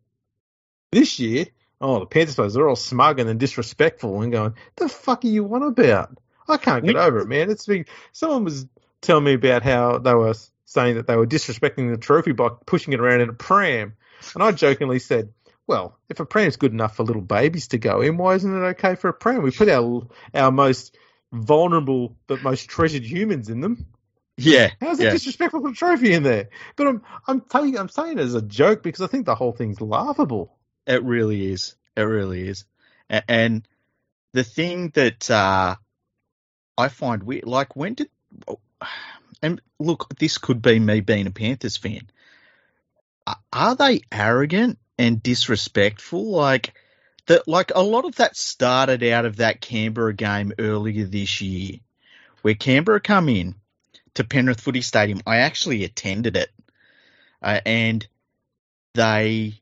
This 0.91 1.19
year, 1.19 1.47
oh, 1.81 1.99
the 1.99 2.05
Panthers 2.05 2.35
players 2.35 2.57
are 2.57 2.67
all 2.67 2.75
smug 2.75 3.19
and 3.19 3.27
then 3.27 3.37
disrespectful 3.37 4.21
and 4.21 4.31
going, 4.31 4.53
the 4.77 4.87
fuck 4.89 5.23
are 5.25 5.27
you 5.27 5.53
on 5.53 5.63
about? 5.63 6.17
I 6.47 6.57
can't 6.57 6.83
get 6.85 6.95
We- 6.95 7.01
over 7.01 7.19
it, 7.19 7.27
man. 7.27 7.49
It's 7.51 7.65
been, 7.65 7.85
someone 8.11 8.43
was 8.45 8.65
telling 9.01 9.25
me 9.25 9.33
about 9.33 9.63
how 9.63 9.97
they 9.99 10.13
were 10.13 10.33
saying 10.73 10.95
that 10.95 11.07
they 11.07 11.15
were 11.15 11.27
disrespecting 11.27 11.91
the 11.91 11.97
trophy 11.97 12.31
by 12.31 12.49
pushing 12.65 12.93
it 12.93 12.99
around 12.99 13.21
in 13.21 13.29
a 13.29 13.33
pram. 13.33 13.93
And 14.33 14.43
I 14.43 14.51
jokingly 14.51 14.99
said, 14.99 15.33
well, 15.67 15.97
if 16.09 16.19
a 16.19 16.25
pram's 16.25 16.57
good 16.57 16.71
enough 16.73 16.95
for 16.97 17.03
little 17.03 17.21
babies 17.21 17.69
to 17.69 17.77
go 17.77 18.01
in, 18.01 18.17
why 18.17 18.35
isn't 18.35 18.63
it 18.63 18.65
okay 18.69 18.95
for 18.95 19.09
a 19.09 19.13
pram? 19.13 19.43
We 19.43 19.51
put 19.51 19.69
our 19.69 20.07
our 20.33 20.51
most 20.51 20.97
vulnerable 21.31 22.17
but 22.27 22.43
most 22.43 22.69
treasured 22.69 23.03
humans 23.03 23.49
in 23.49 23.61
them. 23.61 23.85
yeah, 24.37 24.71
How's 24.81 24.99
it 24.99 25.05
yeah. 25.05 25.11
disrespectful 25.11 25.61
to 25.61 25.63
put 25.67 25.73
a 25.73 25.75
trophy 25.75 26.13
in 26.13 26.23
there? 26.23 26.49
But 26.75 26.87
I'm 26.87 27.01
I'm 27.27 27.41
telling 27.41 27.77
I'm 27.77 27.89
saying 27.89 28.17
it 28.17 28.21
as 28.21 28.35
a 28.35 28.41
joke 28.41 28.83
because 28.83 29.01
I 29.01 29.07
think 29.07 29.25
the 29.25 29.35
whole 29.35 29.53
thing's 29.53 29.79
laughable. 29.79 30.57
It 30.85 31.03
really 31.03 31.51
is. 31.51 31.75
It 31.95 32.01
really 32.01 32.47
is. 32.47 32.65
And 33.09 33.67
the 34.33 34.43
thing 34.43 34.89
that 34.95 35.29
uh, 35.29 35.75
I 36.77 36.87
find 36.89 37.23
weird, 37.23 37.45
like 37.45 37.75
when 37.75 37.93
did, 37.93 38.09
and 39.43 39.61
look, 39.77 40.07
this 40.17 40.37
could 40.37 40.61
be 40.61 40.79
me 40.79 41.01
being 41.01 41.27
a 41.27 41.31
Panthers 41.31 41.77
fan. 41.77 42.09
Are 43.51 43.75
they 43.75 44.01
arrogant 44.11 44.79
and 44.97 45.21
disrespectful? 45.21 46.31
Like 46.31 46.73
that, 47.27 47.47
like 47.47 47.71
a 47.75 47.83
lot 47.83 48.05
of 48.05 48.15
that 48.15 48.35
started 48.35 49.03
out 49.03 49.25
of 49.25 49.37
that 49.37 49.61
Canberra 49.61 50.13
game 50.13 50.53
earlier 50.57 51.05
this 51.05 51.41
year, 51.41 51.79
where 52.41 52.55
Canberra 52.55 53.01
come 53.01 53.29
in 53.29 53.55
to 54.15 54.23
Penrith 54.23 54.61
Footy 54.61 54.81
Stadium. 54.81 55.21
I 55.27 55.37
actually 55.37 55.83
attended 55.83 56.37
it, 56.37 56.49
uh, 57.41 57.59
and 57.65 58.07
they 58.93 59.61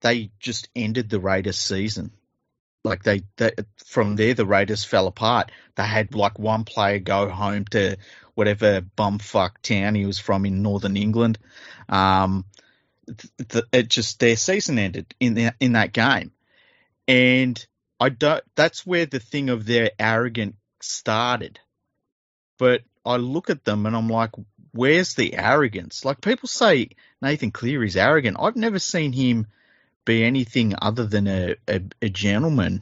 they 0.00 0.30
just 0.40 0.68
ended 0.74 1.10
the 1.10 1.20
Raiders 1.20 1.58
season. 1.58 2.12
Like 2.88 3.02
they, 3.02 3.22
they, 3.36 3.52
from 3.86 4.16
there, 4.16 4.34
the 4.34 4.46
Raiders 4.46 4.84
fell 4.84 5.06
apart. 5.06 5.52
They 5.76 5.84
had 5.84 6.14
like 6.14 6.38
one 6.38 6.64
player 6.64 6.98
go 6.98 7.28
home 7.28 7.64
to 7.66 7.96
whatever 8.34 8.80
bumfuck 8.80 9.58
town 9.62 9.94
he 9.94 10.06
was 10.06 10.18
from 10.18 10.46
in 10.46 10.62
northern 10.62 10.96
England. 10.96 11.38
Um, 11.88 12.44
th- 13.06 13.48
th- 13.48 13.64
it 13.72 13.88
just 13.88 14.20
their 14.20 14.36
season 14.36 14.78
ended 14.78 15.14
in 15.20 15.34
the, 15.34 15.54
in 15.60 15.72
that 15.72 15.92
game, 15.92 16.32
and 17.06 17.64
I 18.00 18.10
don't. 18.10 18.42
That's 18.54 18.86
where 18.86 19.06
the 19.06 19.20
thing 19.20 19.50
of 19.50 19.66
their 19.66 19.90
arrogant 19.98 20.56
started. 20.80 21.58
But 22.58 22.82
I 23.04 23.16
look 23.16 23.50
at 23.50 23.64
them 23.64 23.86
and 23.86 23.96
I'm 23.96 24.08
like, 24.08 24.30
where's 24.72 25.14
the 25.14 25.34
arrogance? 25.34 26.04
Like 26.04 26.20
people 26.20 26.48
say 26.48 26.90
Nathan 27.22 27.50
Cleary's 27.50 27.96
arrogant. 27.96 28.36
I've 28.40 28.56
never 28.56 28.78
seen 28.78 29.12
him 29.12 29.46
be 30.08 30.24
anything 30.24 30.74
other 30.80 31.04
than 31.04 31.28
a, 31.28 31.54
a, 31.68 31.82
a 32.00 32.08
gentleman. 32.08 32.80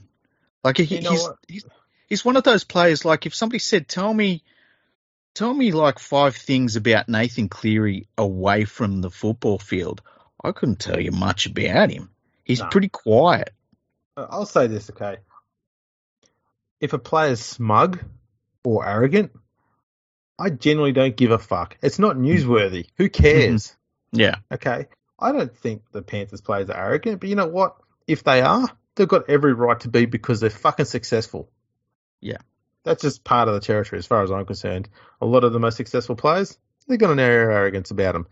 Like 0.62 0.78
he, 0.78 0.84
You 0.84 1.02
know 1.02 1.10
he's, 1.10 1.28
he's 1.48 1.64
he's 2.08 2.24
one 2.24 2.36
of 2.36 2.44
those 2.44 2.64
players. 2.64 3.04
Like 3.04 3.26
if 3.26 3.34
somebody 3.34 3.58
said, 3.58 3.88
"Tell 3.88 4.14
me, 4.14 4.42
tell 5.34 5.52
me 5.52 5.72
like 5.72 5.98
five 5.98 6.36
things 6.36 6.76
about 6.76 7.08
Nathan 7.08 7.48
Cleary 7.48 8.06
away 8.16 8.64
from 8.64 9.00
the 9.00 9.10
football 9.10 9.58
field," 9.58 10.02
I 10.42 10.52
couldn't 10.52 10.78
tell 10.78 11.00
you 11.00 11.10
much 11.10 11.46
about 11.46 11.90
him. 11.90 12.10
He's 12.44 12.60
No. 12.60 12.68
pretty 12.68 12.88
quiet. 12.88 13.52
I'll 14.16 14.46
say 14.46 14.68
this, 14.68 14.88
okay? 14.90 15.16
If 16.80 16.92
a 16.92 16.98
player's 16.98 17.40
smug 17.40 18.02
or 18.64 18.86
arrogant, 18.86 19.32
I 20.38 20.50
generally 20.50 20.92
don't 20.92 21.16
give 21.16 21.32
a 21.32 21.38
fuck. 21.38 21.76
It's 21.82 21.98
not 21.98 22.16
newsworthy. 22.16 22.86
Who 22.96 23.08
mm-hmm. 23.08 23.22
cares? 23.22 23.76
Yeah, 24.12 24.36
Okay. 24.50 24.86
I 25.18 25.32
don't 25.32 25.56
think 25.56 25.82
the 25.92 26.02
Panthers 26.02 26.40
players 26.40 26.68
are 26.70 26.76
arrogant, 26.76 27.20
but 27.20 27.28
you 27.28 27.34
know 27.36 27.46
what? 27.46 27.76
If 28.06 28.22
they 28.24 28.42
are, 28.42 28.68
they've 28.94 29.08
got 29.08 29.28
every 29.30 29.54
right 29.54 29.78
to 29.80 29.88
be 29.88 30.06
because 30.06 30.40
they're 30.40 30.50
fucking 30.50 30.84
successful. 30.86 31.50
Yeah. 32.20 32.38
That's 32.84 33.02
just 33.02 33.24
part 33.24 33.48
of 33.48 33.54
the 33.54 33.60
territory 33.60 33.98
as 33.98 34.06
far 34.06 34.22
as 34.22 34.30
I'm 34.30 34.44
concerned. 34.46 34.88
A 35.20 35.26
lot 35.26 35.42
of 35.44 35.52
the 35.52 35.58
most 35.58 35.76
successful 35.76 36.14
players, 36.16 36.56
they've 36.86 36.98
got 36.98 37.10
an 37.10 37.18
air 37.18 37.50
of 37.50 37.56
arrogance 37.56 37.90
about 37.90 38.12
them. 38.12 38.26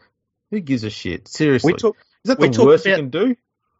Who 0.50 0.60
gives 0.60 0.84
a 0.84 0.90
shit? 0.90 1.26
Seriously. 1.26 1.72
we 1.72 1.78
talk, 1.78 1.96
Is 2.24 2.28
that 2.28 2.38
we 2.38 2.48
the 2.48 2.54
talked 2.54 2.66
worst 2.66 2.86
you 2.86 2.92
about- 2.92 3.00
can 3.00 3.10
do? 3.10 3.36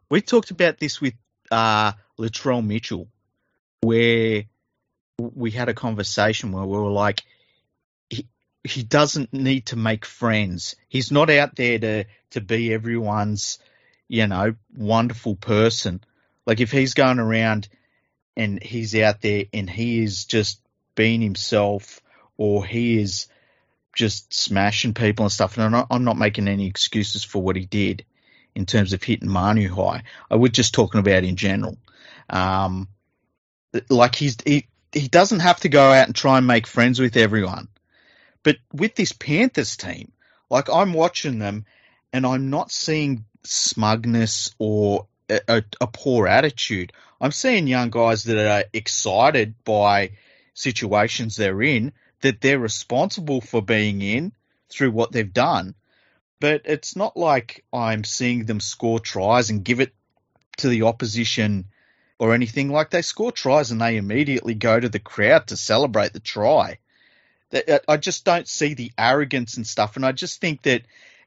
we 0.09 0.21
talked 0.21 0.51
about 0.51 0.77
this 0.79 0.99
with 0.99 1.13
uh, 1.51 1.93
Latrell 2.19 2.65
Mitchell, 2.65 3.07
where 3.81 4.43
we 5.19 5.51
had 5.51 5.69
a 5.69 5.73
conversation 5.73 6.51
where 6.51 6.65
we 6.65 6.77
were 6.77 6.91
like, 6.91 7.23
he 8.65 8.83
doesn't 8.83 9.33
need 9.33 9.67
to 9.67 9.75
make 9.75 10.05
friends. 10.05 10.75
He's 10.89 11.11
not 11.11 11.29
out 11.29 11.55
there 11.55 11.79
to 11.79 12.05
to 12.31 12.41
be 12.41 12.73
everyone's, 12.73 13.59
you 14.07 14.27
know, 14.27 14.55
wonderful 14.75 15.35
person. 15.35 16.03
Like 16.45 16.59
if 16.59 16.71
he's 16.71 16.93
going 16.93 17.19
around 17.19 17.67
and 18.35 18.61
he's 18.61 18.95
out 18.95 19.21
there 19.21 19.45
and 19.53 19.69
he 19.69 20.03
is 20.03 20.25
just 20.25 20.59
being 20.95 21.21
himself, 21.21 22.01
or 22.37 22.65
he 22.65 22.99
is 22.99 23.27
just 23.93 24.33
smashing 24.33 24.93
people 24.93 25.25
and 25.25 25.31
stuff. 25.31 25.55
And 25.55 25.65
I'm 25.65 25.71
not, 25.71 25.87
I'm 25.89 26.03
not 26.03 26.17
making 26.17 26.47
any 26.47 26.67
excuses 26.67 27.23
for 27.23 27.41
what 27.41 27.55
he 27.55 27.65
did 27.65 28.03
in 28.53 28.65
terms 28.65 28.93
of 28.93 29.03
hitting 29.03 29.29
Manu 29.29 29.73
high. 29.73 30.03
I 30.29 30.35
was 30.35 30.51
just 30.51 30.73
talking 30.73 30.99
about 30.99 31.23
in 31.23 31.35
general. 31.35 31.77
Um, 32.29 32.87
like 33.89 34.15
he's 34.15 34.37
he 34.45 34.67
he 34.91 35.07
doesn't 35.07 35.41
have 35.41 35.59
to 35.61 35.69
go 35.69 35.91
out 35.91 36.07
and 36.07 36.15
try 36.15 36.37
and 36.37 36.47
make 36.47 36.67
friends 36.67 36.99
with 36.99 37.17
everyone. 37.17 37.67
But 38.45 38.57
with 38.71 38.93
this 38.93 39.11
Panthers 39.11 39.75
team, 39.75 40.11
like 40.51 40.69
I'm 40.69 40.93
watching 40.93 41.39
them, 41.39 41.65
and 42.13 42.27
I'm 42.27 42.51
not 42.51 42.71
seeing 42.71 43.25
smugness 43.41 44.53
or 44.59 45.07
a, 45.27 45.41
a, 45.47 45.63
a 45.81 45.87
poor 45.87 46.27
attitude. 46.27 46.93
I'm 47.19 47.31
seeing 47.31 47.65
young 47.65 47.89
guys 47.89 48.25
that 48.25 48.37
are 48.37 48.65
excited 48.71 49.55
by 49.63 50.11
situations 50.53 51.35
they're 51.35 51.63
in, 51.63 51.91
that 52.21 52.39
they're 52.39 52.59
responsible 52.59 53.41
for 53.41 53.63
being 53.63 54.03
in 54.03 54.31
through 54.69 54.91
what 54.91 55.11
they've 55.11 55.33
done. 55.33 55.73
But 56.39 56.61
it's 56.65 56.95
not 56.95 57.17
like 57.17 57.65
I'm 57.73 58.03
seeing 58.03 58.45
them 58.45 58.59
score 58.59 58.99
tries 58.99 59.49
and 59.49 59.65
give 59.65 59.79
it 59.79 59.95
to 60.57 60.69
the 60.69 60.83
opposition 60.83 61.65
or 62.19 62.35
anything. 62.35 62.69
Like 62.69 62.91
they 62.91 63.01
score 63.01 63.31
tries 63.31 63.71
and 63.71 63.81
they 63.81 63.97
immediately 63.97 64.53
go 64.53 64.79
to 64.79 64.87
the 64.87 64.99
crowd 64.99 65.47
to 65.47 65.57
celebrate 65.57 66.13
the 66.13 66.19
try. 66.19 66.77
That 67.51 67.69
uh, 67.69 67.79
I 67.87 67.97
just 67.97 68.25
don't 68.25 68.47
see 68.47 68.73
the 68.73 68.91
arrogance 68.97 69.57
and 69.57 69.65
stuff. 69.65 69.95
And 69.95 70.05
I 70.05 70.11
just 70.11 70.41
think 70.41 70.63
that 70.63 70.83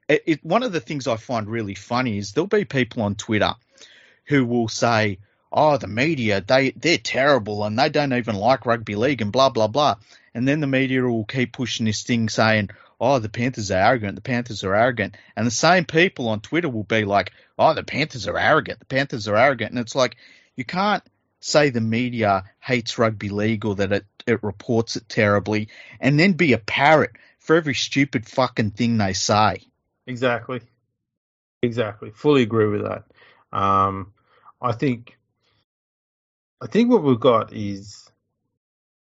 it, 0.09 0.23
it, 0.27 0.45
one 0.45 0.63
of 0.63 0.73
the 0.73 0.81
things 0.81 1.07
I 1.07 1.17
find 1.17 1.49
really 1.49 1.75
funny 1.75 2.19
is 2.19 2.33
there'll 2.33 2.49
be 2.49 2.65
people 2.65 3.03
on 3.03 3.15
Twitter 3.15 3.55
who 4.27 4.45
will 4.45 4.69
say, 4.69 5.19
"Oh, 5.53 5.77
the 5.77 5.87
media 5.87 6.41
they 6.41 6.71
they're 6.71 6.99
terrible 6.99 7.65
and 7.65 7.79
they 7.79 7.89
don't 7.89 8.13
even 8.13 8.37
like 8.37 8.67
rugby 8.67 8.97
league 8.97 9.23
and 9.23 9.33
blah 9.33 9.51
blah 9.51 9.69
blah," 9.69 9.97
and 10.35 10.47
then 10.47 10.61
the 10.61 10.67
media 10.67 11.03
will 11.03 11.25
keep 11.25 11.53
pushing 11.53 11.87
this 11.87 12.03
thing 12.03 12.29
saying, 12.29 12.71
"Oh, 13.01 13.19
the 13.19 13.29
Panthers 13.29 13.71
are 13.71 13.79
arrogant. 13.79 14.17
The 14.17 14.23
Panthers 14.23 14.65
are 14.65 14.75
arrogant," 14.75 15.17
and 15.37 15.47
the 15.47 15.51
same 15.51 15.85
people 15.85 16.29
on 16.29 16.41
Twitter 16.41 16.69
will 16.69 16.85
be 16.85 17.05
like, 17.05 17.33
"Oh, 17.59 17.75
the 17.75 17.85
Panthers 17.85 18.27
are 18.27 18.39
arrogant. 18.39 18.81
The 18.81 18.87
Panthers 18.87 19.29
are 19.29 19.37
arrogant," 19.37 19.71
and 19.71 19.79
it's 19.79 19.95
like 19.95 20.17
you 20.57 20.65
can't 20.65 21.05
say 21.41 21.71
the 21.71 21.81
media 21.81 22.45
hates 22.61 22.99
rugby 22.99 23.29
league 23.29 23.65
or 23.65 23.77
that 23.77 23.93
it, 23.93 24.07
it 24.29 24.43
reports 24.43 24.97
it 24.97 25.09
terribly 25.09 25.69
and 26.01 26.19
then 26.19 26.33
be 26.33 26.53
a 26.53 26.59
parrot 26.59 27.13
for 27.39 27.57
every 27.57 27.75
stupid 27.75 28.27
fucking 28.27 28.73
thing 28.73 28.99
they 28.99 29.13
say. 29.13 29.63
Exactly. 30.07 30.61
Exactly. 31.63 32.11
Fully 32.11 32.43
agree 32.43 32.69
with 32.69 32.83
that. 32.83 33.05
Um, 33.53 34.13
I 34.61 34.73
think, 34.73 35.19
I 36.61 36.67
think 36.67 36.91
what 36.91 37.03
we've 37.03 37.19
got 37.19 37.53
is, 37.53 38.11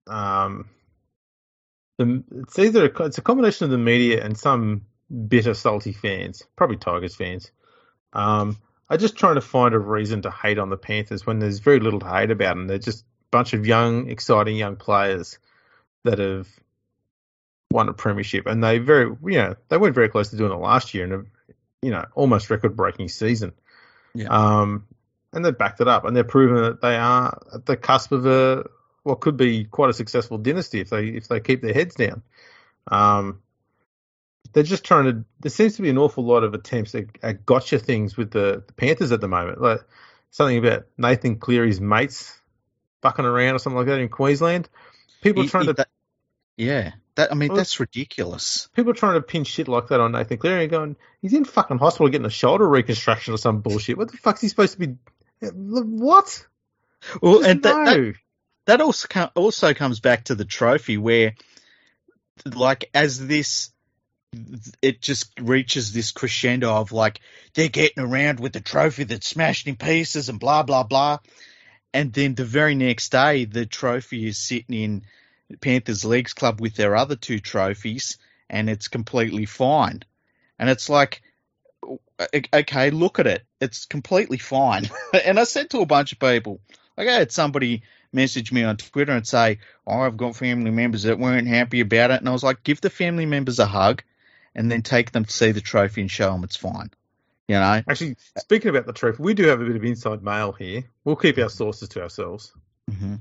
um, 0.07 0.69
the 1.99 2.25
it's 2.33 2.59
either 2.59 2.87
a, 2.87 3.03
it's 3.05 3.19
a 3.19 3.23
combination 3.23 3.67
of 3.67 3.71
the 3.71 3.79
media 3.79 4.25
and 4.25 4.37
some 4.37 4.87
bitter, 5.29 5.55
salty 5.55 5.93
fans, 5.93 6.43
probably 6.57 6.77
Tigers 6.77 7.15
fans. 7.15 7.51
Um, 8.13 8.57
are 8.89 8.97
just 8.97 9.17
trying 9.17 9.37
to 9.37 9.41
find 9.41 9.75
a 9.75 9.79
reason 9.79 10.23
to 10.23 10.31
hate 10.31 10.59
on 10.59 10.71
the 10.71 10.77
Panthers 10.77 11.25
when 11.25 11.39
there's 11.39 11.61
very 11.61 11.79
little 11.79 12.01
to 12.01 12.09
hate 12.09 12.31
about 12.31 12.57
them. 12.57 12.67
They're 12.67 12.79
just 12.79 13.05
bunch 13.31 13.53
of 13.53 13.67
young, 13.67 14.09
exciting 14.11 14.57
young 14.57 14.77
players 14.77 15.39
that 16.05 16.19
have 16.19 16.49
won 17.71 17.89
a 17.89 17.93
premiership, 17.93 18.47
and 18.47 18.63
they 18.63 18.79
very, 18.79 19.07
you 19.25 19.39
know, 19.39 19.55
they 19.69 19.77
went 19.77 19.95
very 19.95 20.09
close 20.09 20.31
to 20.31 20.37
doing 20.37 20.53
it 20.53 20.57
last 20.57 20.95
year 20.95 21.05
in 21.05 21.13
a, 21.13 21.23
you 21.83 21.91
know, 21.91 22.05
almost 22.15 22.51
record-breaking 22.51 23.09
season. 23.09 23.53
Yeah. 24.15 24.29
Um, 24.29 24.87
and 25.33 25.45
they've 25.45 25.57
backed 25.57 25.81
it 25.81 25.89
up, 25.89 26.05
and 26.05 26.17
they're 26.17 26.25
proving 26.25 26.63
that 26.63 26.81
they 26.81 26.97
are 26.97 27.41
at 27.55 27.67
the 27.67 27.77
cusp 27.77 28.13
of 28.13 28.27
a 28.27 28.65
what 29.03 29.21
could 29.21 29.37
be 29.37 29.65
quite 29.65 29.91
a 29.91 29.95
successful 29.95 30.37
dynasty 30.37 30.81
if 30.81 30.91
they 30.91 31.07
if 31.07 31.29
they 31.29 31.41
keep 31.41 31.63
their 31.63 31.73
heads 31.73 31.95
down. 31.95 32.23
Um, 32.89 33.41
they're 34.53 34.65
just 34.65 34.85
trying 34.85 35.05
to. 35.05 35.25
There 35.39 35.51
seems 35.51 35.77
to 35.77 35.83
be 35.83 35.91
an 35.91 35.99
awful 35.99 36.25
lot 36.25 36.43
of 36.43 36.55
attempts 36.55 36.95
at, 36.97 37.05
at 37.23 37.47
gotcha 37.47 37.79
things 37.79 38.17
with 38.17 38.33
the, 38.33 38.65
the 38.67 38.73
Panthers 38.73 39.13
at 39.13 39.21
the 39.21 39.29
moment. 39.29 39.61
Like 39.61 39.83
something 40.33 40.59
about 40.59 40.87
Nathan 40.99 41.37
Cleary's 41.37 41.81
mates 41.81 42.40
fucking 43.03 43.25
around 43.25 43.55
or 43.55 43.59
something 43.59 43.79
like 43.79 43.87
that 43.87 44.01
in 44.01 44.09
Queensland. 44.09 44.69
People 45.23 45.47
trying 45.49 45.67
to 45.67 45.73
that- 45.75 45.89
yeah, 46.57 46.93
that 47.15 47.33
I 47.33 47.35
mean 47.35 47.51
Well- 47.51 47.57
that's 47.57 47.81
ridiculous. 47.81 48.69
people 48.75 48.95
trying 48.95 49.15
to 49.15 49.23
pin 49.23 49.45
shit 49.45 49.69
like 49.69 49.89
that 49.89 50.01
on 50.01 50.13
Nathan 50.13 50.39
Cleary 50.39 50.63
and 50.63 50.71
going, 50.71 50.97
he's 51.23 51.33
in 51.33 51.45
fucking 51.45 51.79
hospital 51.79 52.09
getting 52.09 52.27
a 52.27 52.31
shoulder 52.31 52.69
reconstruction 52.69 53.35
or 53.35 53.39
some 53.39 53.61
bullshit. 53.61 53.97
What 53.99 54.11
the 54.11 54.17
fuck's 54.17 54.41
he 54.41 54.49
supposed 54.49 54.79
to 54.79 54.87
be? 54.87 54.97
What? 55.53 56.47
Well, 57.23 57.45
and 57.45 57.63
that, 57.63 57.85
that 57.87 58.15
that 58.67 58.81
also 58.83 59.09
also 59.35 59.73
comes 59.73 60.01
back 60.01 60.25
to 60.25 60.35
the 60.35 60.45
trophy 60.45 60.99
where, 60.99 61.35
like, 62.45 62.91
as 62.93 63.27
this, 63.27 63.71
it 64.83 65.01
just 65.01 65.33
reaches 65.41 65.93
this 65.93 66.13
crescendo 66.13 66.71
of 66.75 66.93
like 66.93 67.21
they're 67.55 67.69
getting 67.69 68.05
around 68.05 68.39
with 68.39 68.53
the 68.53 68.61
trophy 68.61 69.05
that's 69.05 69.27
smashed 69.27 69.67
in 69.67 69.77
pieces 69.77 70.29
and 70.29 70.39
blah 70.39 70.63
blah 70.63 70.83
blah, 70.83 71.19
and 71.93 72.13
then 72.13 72.35
the 72.35 72.45
very 72.45 72.75
next 72.75 73.11
day 73.11 73.45
the 73.45 73.67
trophy 73.67 74.27
is 74.27 74.39
sitting 74.39 74.75
in 74.75 75.03
Panthers 75.61 76.05
Leagues 76.05 76.33
Club 76.33 76.61
with 76.61 76.75
their 76.77 76.97
other 76.97 77.17
two 77.17 77.41
trophies, 77.41 78.19
and 78.49 78.71
it's 78.71 78.89
completely 78.89 79.47
fine, 79.47 80.03
and 80.59 80.71
it's 80.71 80.89
like. 80.89 81.23
Okay, 82.53 82.91
look 82.91 83.19
at 83.19 83.27
it. 83.27 83.43
It's 83.63 83.87
completely 83.87 84.37
fine. 84.37 84.91
and 85.25 85.41
I 85.41 85.45
said 85.45 85.71
to 85.71 85.81
a 85.81 85.87
bunch 85.87 86.13
of 86.13 86.19
people, 86.19 86.61
like 86.99 87.09
I 87.09 87.15
had 87.15 87.33
somebody 87.33 87.83
message 88.13 88.53
me 88.53 88.63
on 88.63 88.77
Twitter 88.77 89.13
and 89.13 89.27
say, 89.27 89.59
"Oh, 89.87 90.01
I've 90.01 90.17
got 90.17 90.37
family 90.37 90.71
members 90.71 91.05
that 91.05 91.19
weren't 91.19 91.49
happy 91.49 91.81
about 91.81 92.11
it," 92.11 92.21
and 92.21 92.29
I 92.29 92.33
was 92.33 92.43
like, 92.43 92.63
"Give 92.63 92.81
the 92.81 92.91
family 92.91 93.27
members 93.27 93.59
a 93.59 93.67
hug, 93.67 94.03
and 94.55 94.71
then 94.71 94.83
take 94.83 95.13
them 95.13 95.25
to 95.25 95.33
see 95.33 95.53
the 95.53 95.61
trophy 95.61 96.03
and 96.03 96.11
show 96.11 96.33
them 96.33 96.45
it's 96.45 96.57
fine." 96.57 96.91
You 97.51 97.57
know? 97.57 97.83
Actually, 97.89 98.17
speaking 98.39 98.69
about 98.69 98.87
the 98.87 98.93
trophy, 98.93 99.21
we 99.21 99.35
do 99.35 99.49
have 99.49 99.61
a 99.61 99.65
bit 99.65 99.75
of 99.75 99.85
inside 99.85 100.23
mail 100.23 100.53
here. 100.53 100.85
We'll 101.05 101.17
keep 101.17 101.37
our 101.37 101.49
sources 101.49 101.89
to 101.89 102.03
ourselves. 102.03 102.53
hmm 102.89 103.17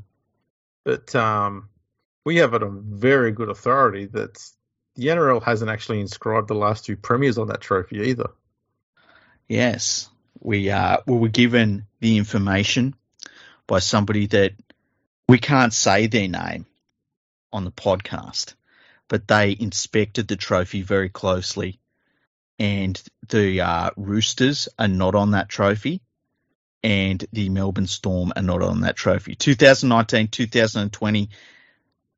But 0.83 1.15
um, 1.15 1.69
we 2.25 2.35
have 2.35 2.53
it 2.53 2.61
on 2.61 2.83
very 2.85 3.31
good 3.31 3.49
authority 3.49 4.05
that 4.05 4.37
the 4.93 5.07
NRL 5.07 5.41
hasn't 5.41 5.71
actually 5.71 5.99
inscribed 5.99 6.47
the 6.47 6.53
last 6.53 6.85
two 6.85 6.95
premiers 6.95 7.39
on 7.39 7.47
that 7.47 7.61
trophy 7.61 8.01
either. 8.01 8.29
Yes, 9.47 10.11
we 10.39 10.69
uh, 10.69 10.97
we 11.07 11.17
were 11.17 11.29
given 11.29 11.87
the 11.99 12.17
information 12.19 12.93
by 13.65 13.79
somebody 13.79 14.27
that 14.27 14.51
we 15.27 15.39
can't 15.39 15.73
say 15.73 16.05
their 16.05 16.27
name 16.27 16.67
on 17.51 17.65
the 17.65 17.71
podcast, 17.71 18.53
but 19.07 19.27
they 19.27 19.57
inspected 19.59 20.27
the 20.27 20.35
trophy 20.35 20.83
very 20.83 21.09
closely, 21.09 21.78
and 22.59 23.01
the 23.29 23.61
uh, 23.61 23.89
Roosters 23.95 24.67
are 24.77 24.87
not 24.87 25.15
on 25.15 25.31
that 25.31 25.49
trophy, 25.49 26.01
and 26.83 27.25
the 27.31 27.49
Melbourne 27.49 27.87
Storm 27.87 28.33
are 28.35 28.41
not 28.41 28.61
on 28.61 28.81
that 28.81 28.95
trophy. 28.95 29.35
2019, 29.35 30.27
2020 30.27 31.29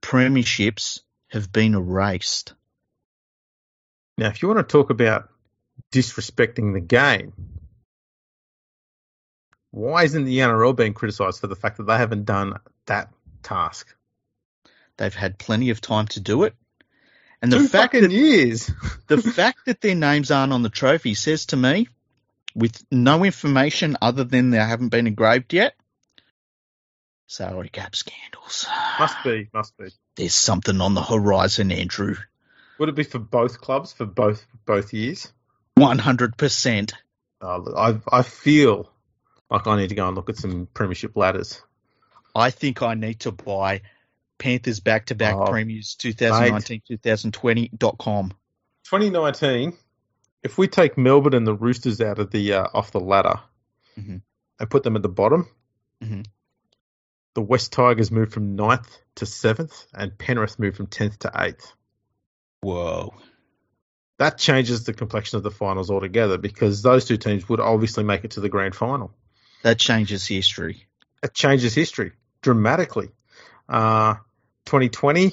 premierships 0.02 1.02
have 1.30 1.52
been 1.52 1.76
erased. 1.76 2.54
Now, 4.18 4.28
if 4.28 4.42
you 4.42 4.48
want 4.50 4.60
to 4.60 4.72
talk 4.72 4.90
about 4.90 5.30
disrespecting 5.94 6.74
the 6.74 6.82
game, 6.82 7.34
why 9.72 10.04
isn't 10.04 10.26
the 10.26 10.40
NRL 10.40 10.76
being 10.76 10.94
criticised 10.94 11.40
for 11.40 11.48
the 11.48 11.56
fact 11.56 11.78
that 11.78 11.84
they 11.84 11.98
haven't 11.98 12.26
done 12.26 12.58
that 12.88 13.10
task? 13.42 13.96
They've 14.98 15.14
had 15.14 15.40
plenty 15.40 15.70
of 15.70 15.82
time 15.82 16.08
to 16.08 16.20
do 16.20 16.44
it. 16.44 16.56
And 17.42 17.52
the 17.52 17.58
Two 17.58 17.68
fact 17.68 17.94
that 17.94 18.12
years. 18.12 18.70
the 19.08 19.18
fact 19.18 19.66
that 19.66 19.82
their 19.82 19.96
names 19.96 20.30
aren't 20.30 20.54
on 20.54 20.62
the 20.62 20.70
trophy 20.70 21.16
says 21.16 21.48
to 21.48 21.58
me, 21.58 21.88
with 22.54 22.84
no 22.92 23.24
information 23.24 23.98
other 24.02 24.24
than 24.24 24.52
they 24.52 24.58
haven't 24.58 24.90
been 24.90 25.08
engraved 25.08 25.54
yet, 25.54 25.76
salary 27.28 27.70
cap 27.70 27.96
scandals. 27.96 28.68
must 29.00 29.24
be, 29.24 29.50
must 29.54 29.78
be. 29.78 29.90
There's 30.16 30.36
something 30.36 30.80
on 30.82 30.94
the 30.94 31.02
horizon, 31.02 31.72
Andrew. 31.72 32.16
Would 32.78 32.90
it 32.90 32.96
be 32.96 33.04
for 33.04 33.20
both 33.20 33.62
clubs 33.62 33.94
for 33.94 34.06
both 34.06 34.46
both 34.66 34.94
years? 34.94 35.32
100%. 35.80 36.94
Uh, 37.42 37.60
I 37.76 38.00
I 38.12 38.22
feel 38.22 38.92
like 39.50 39.68
I 39.68 39.78
need 39.78 39.90
to 39.90 39.96
go 39.96 40.08
and 40.08 40.16
look 40.16 40.30
at 40.30 40.38
some 40.38 40.68
premiership 40.74 41.16
ladders. 41.16 41.62
I 42.36 42.52
think 42.52 42.82
I 42.82 42.94
need 42.94 43.22
to 43.22 43.32
buy 43.32 43.82
Panthers 44.42 44.80
back 44.80 45.06
to 45.06 45.16
back 45.16 45.36
premiers 45.50 45.96
2019 45.96 46.82
2020.com. 46.90 48.30
2019. 48.86 49.74
If 50.44 50.58
we 50.58 50.68
take 50.68 50.98
Melbourne 50.98 51.36
and 51.36 51.46
the 51.46 51.54
Roosters 51.54 52.02
out 52.02 52.18
of 52.18 52.32
the 52.32 52.54
uh, 52.54 52.68
off 52.74 52.92
the 52.92 53.00
ladder 53.00 53.40
Mhm. 53.98 54.22
and 54.60 54.70
put 54.70 54.82
them 54.84 54.96
at 54.96 55.04
the 55.04 55.10
bottom, 55.10 55.48
Mhm. 56.04 56.26
the 57.36 57.42
West 57.44 57.72
Tigers 57.72 58.10
moved 58.12 58.34
from 58.34 58.56
9th 58.56 58.98
to 59.16 59.26
seventh, 59.28 59.86
and 59.94 60.18
Penrith 60.18 60.58
moved 60.58 60.78
from 60.78 60.88
tenth 60.88 61.20
to 61.20 61.32
eighth. 61.36 61.72
Whoa. 62.62 63.14
That 64.18 64.38
changes 64.40 64.84
the 64.84 64.94
complexion 64.94 65.38
of 65.38 65.44
the 65.44 65.52
finals 65.52 65.90
altogether 65.92 66.38
because 66.38 66.82
those 66.82 67.06
two 67.06 67.18
teams 67.18 67.48
would 67.50 67.60
obviously 67.60 68.04
make 68.04 68.24
it 68.24 68.32
to 68.32 68.40
the 68.40 68.50
grand 68.50 68.76
final. 68.76 69.14
That 69.64 69.78
changes 69.80 70.26
history. 70.28 70.88
it 71.24 71.36
changes 71.36 71.76
history 71.76 72.14
dramatically. 72.42 73.10
Uh, 73.70 74.16
2020, 74.66 75.32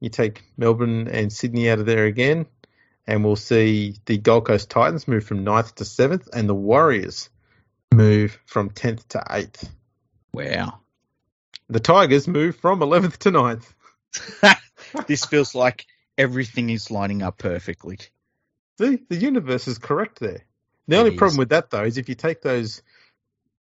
you 0.00 0.10
take 0.10 0.42
Melbourne 0.56 1.08
and 1.08 1.32
Sydney 1.32 1.70
out 1.70 1.78
of 1.78 1.86
there 1.86 2.04
again, 2.06 2.46
and 3.06 3.24
we'll 3.24 3.36
see 3.36 3.96
the 4.06 4.18
Gold 4.18 4.46
Coast 4.46 4.70
Titans 4.70 5.08
move 5.08 5.24
from 5.24 5.44
9th 5.44 5.76
to 5.76 5.84
7th, 5.84 6.28
and 6.32 6.48
the 6.48 6.54
Warriors 6.54 7.30
move 7.92 8.38
from 8.46 8.70
10th 8.70 9.06
to 9.08 9.18
8th. 9.18 9.68
Wow. 10.32 10.80
The 11.68 11.80
Tigers 11.80 12.28
move 12.28 12.56
from 12.56 12.80
11th 12.80 13.18
to 13.18 13.30
9th. 13.32 14.56
this 15.06 15.24
feels 15.24 15.54
like 15.54 15.86
everything 16.18 16.70
is 16.70 16.90
lining 16.90 17.22
up 17.22 17.38
perfectly. 17.38 17.98
See, 18.78 19.00
the 19.08 19.16
universe 19.16 19.68
is 19.68 19.78
correct 19.78 20.20
there. 20.20 20.42
The 20.88 20.96
It 20.96 20.98
only 20.98 21.10
is. 21.12 21.16
problem 21.16 21.38
with 21.38 21.50
that, 21.50 21.70
though, 21.70 21.84
is 21.84 21.96
if 21.96 22.08
you 22.08 22.14
take 22.14 22.42
those 22.42 22.82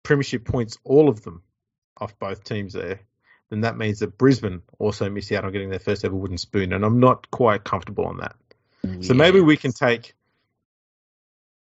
premiership 0.03 0.45
points, 0.45 0.78
all 0.84 1.09
of 1.09 1.24
them, 1.24 1.43
off 1.97 2.17
both 2.20 2.43
teams 2.43 2.74
there, 2.74 3.01
then 3.50 3.62
that 3.62 3.78
means 3.78 4.00
that 4.00 4.18
Brisbane 4.18 4.62
also 4.78 5.10
miss 5.10 5.32
out 5.32 5.43
on 5.45 5.52
getting 5.52 5.70
their 5.70 5.80
first 5.80 6.06
ever 6.06 6.16
wooden 6.16 6.38
spoon, 6.38 6.74
and 6.74 6.86
I'm 6.86 7.00
not 7.00 7.30
quite 7.32 7.64
comfortable 7.64 8.06
on 8.06 8.18
that. 8.18 8.36
So 9.02 9.14
maybe 9.14 9.41
we 9.41 9.58
can 9.58 9.72
take 9.72 10.14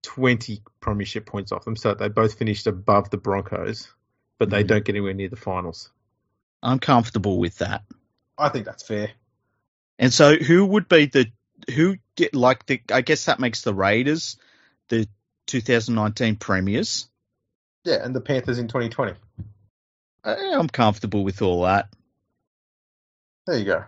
20 0.03 0.63
premiership 0.81 1.27
points 1.27 1.53
off 1.53 1.65
them 1.65 1.77
so 1.77 1.91
that 1.91 1.99
they 1.99 2.09
both 2.09 2.39
finished 2.39 2.67
above 2.67 3.11
the 3.11 3.17
Broncos, 3.17 3.93
but 4.39 4.51
they 4.51 4.63
Mhm. 4.63 4.69
don't 4.69 4.85
get 4.85 4.95
anywhere 4.95 5.15
near 5.15 5.29
the 5.29 5.37
finals. 5.37 5.91
I'm 6.63 6.79
comfortable 6.79 7.39
with 7.39 7.59
that. 7.59 7.85
I 8.37 8.49
think 8.49 8.67
that's 8.67 8.83
fair. 8.83 9.13
And 9.99 10.13
so, 10.13 10.37
who 10.37 10.67
would 10.67 10.89
be 10.89 11.07
the 11.07 11.31
who 11.75 11.97
get 12.15 12.35
like 12.35 12.67
the? 12.67 12.81
I 12.93 13.01
guess 13.01 13.25
that 13.25 13.41
makes 13.41 13.63
the 13.63 13.75
Raiders 13.75 14.37
the 14.89 15.09
2019 15.47 16.37
premiers. 16.37 17.09
Yeah, 17.85 18.05
and 18.05 18.15
the 18.15 18.21
Panthers 18.21 18.59
in 18.59 18.69
2020. 18.69 19.15
Uh, 20.29 20.59
I'm 20.59 20.69
comfortable 20.69 21.25
with 21.25 21.41
all 21.41 21.63
that. 21.63 21.89
There 23.47 23.59
you 23.59 23.65
go. 23.65 23.85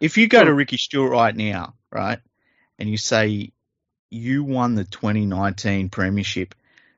If 0.00 0.16
you 0.16 0.26
go 0.26 0.42
to 0.42 0.52
Ricky 0.52 0.78
Stuart 0.78 1.10
right 1.10 1.36
now, 1.36 1.74
right, 1.90 2.18
and 2.78 2.88
you 2.88 2.96
say 2.96 3.52
you 4.10 4.42
won 4.42 4.74
the 4.74 4.84
2019 4.84 5.90
premiership, 5.90 6.54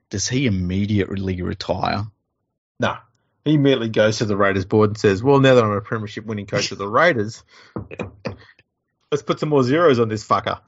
does 0.09 0.29
he 0.29 0.45
immediately 0.45 1.41
retire? 1.41 2.05
No. 2.79 2.95
He 3.43 3.55
immediately 3.55 3.89
goes 3.89 4.19
to 4.19 4.25
the 4.25 4.37
Raiders 4.37 4.65
board 4.65 4.91
and 4.91 4.97
says, 4.97 5.21
Well, 5.21 5.39
now 5.39 5.55
that 5.55 5.63
I'm 5.63 5.71
a 5.71 5.81
premiership 5.81 6.25
winning 6.25 6.47
coach 6.47 6.71
of 6.71 6.77
the 6.77 6.87
Raiders, 6.87 7.43
let's 9.11 9.23
put 9.23 9.41
some 9.41 9.49
more 9.49 9.63
zeros 9.63 9.99
on 9.99 10.07
this 10.07 10.25
fucker. 10.25 10.61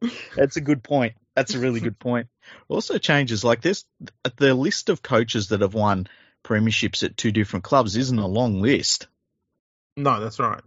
That's 0.36 0.56
a 0.56 0.60
good 0.60 0.82
point. 0.82 1.14
That's 1.36 1.54
a 1.54 1.60
really 1.60 1.80
good 1.80 2.00
point. 2.00 2.26
Also 2.68 2.98
changes 2.98 3.44
like 3.44 3.62
this. 3.62 3.84
The 4.36 4.54
list 4.54 4.88
of 4.88 5.02
coaches 5.02 5.48
that 5.48 5.60
have 5.60 5.74
won 5.74 6.08
premierships 6.44 7.02
at 7.02 7.16
two 7.16 7.32
different 7.32 7.64
clubs 7.64 7.96
isn't 7.96 8.18
a 8.18 8.26
long 8.26 8.60
list. 8.60 9.06
no, 9.96 10.20
that's 10.20 10.38
right. 10.38 10.62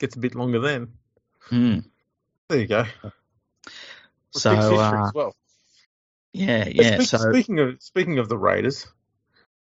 Gets 0.00 0.16
a 0.16 0.18
bit 0.18 0.34
longer 0.34 0.58
then. 0.60 0.88
Hmm. 1.40 1.78
There 2.48 2.58
you 2.60 2.66
go. 2.66 2.84
So 4.32 4.50
Fix 4.50 4.62
history 4.64 4.78
uh, 4.78 5.06
as 5.06 5.14
well. 5.14 5.36
yeah, 6.32 6.68
yeah. 6.68 6.94
Speak- 6.96 7.08
So 7.08 7.18
speaking 7.18 7.60
of 7.60 7.82
speaking 7.82 8.18
of 8.18 8.28
the 8.28 8.36
Raiders, 8.36 8.86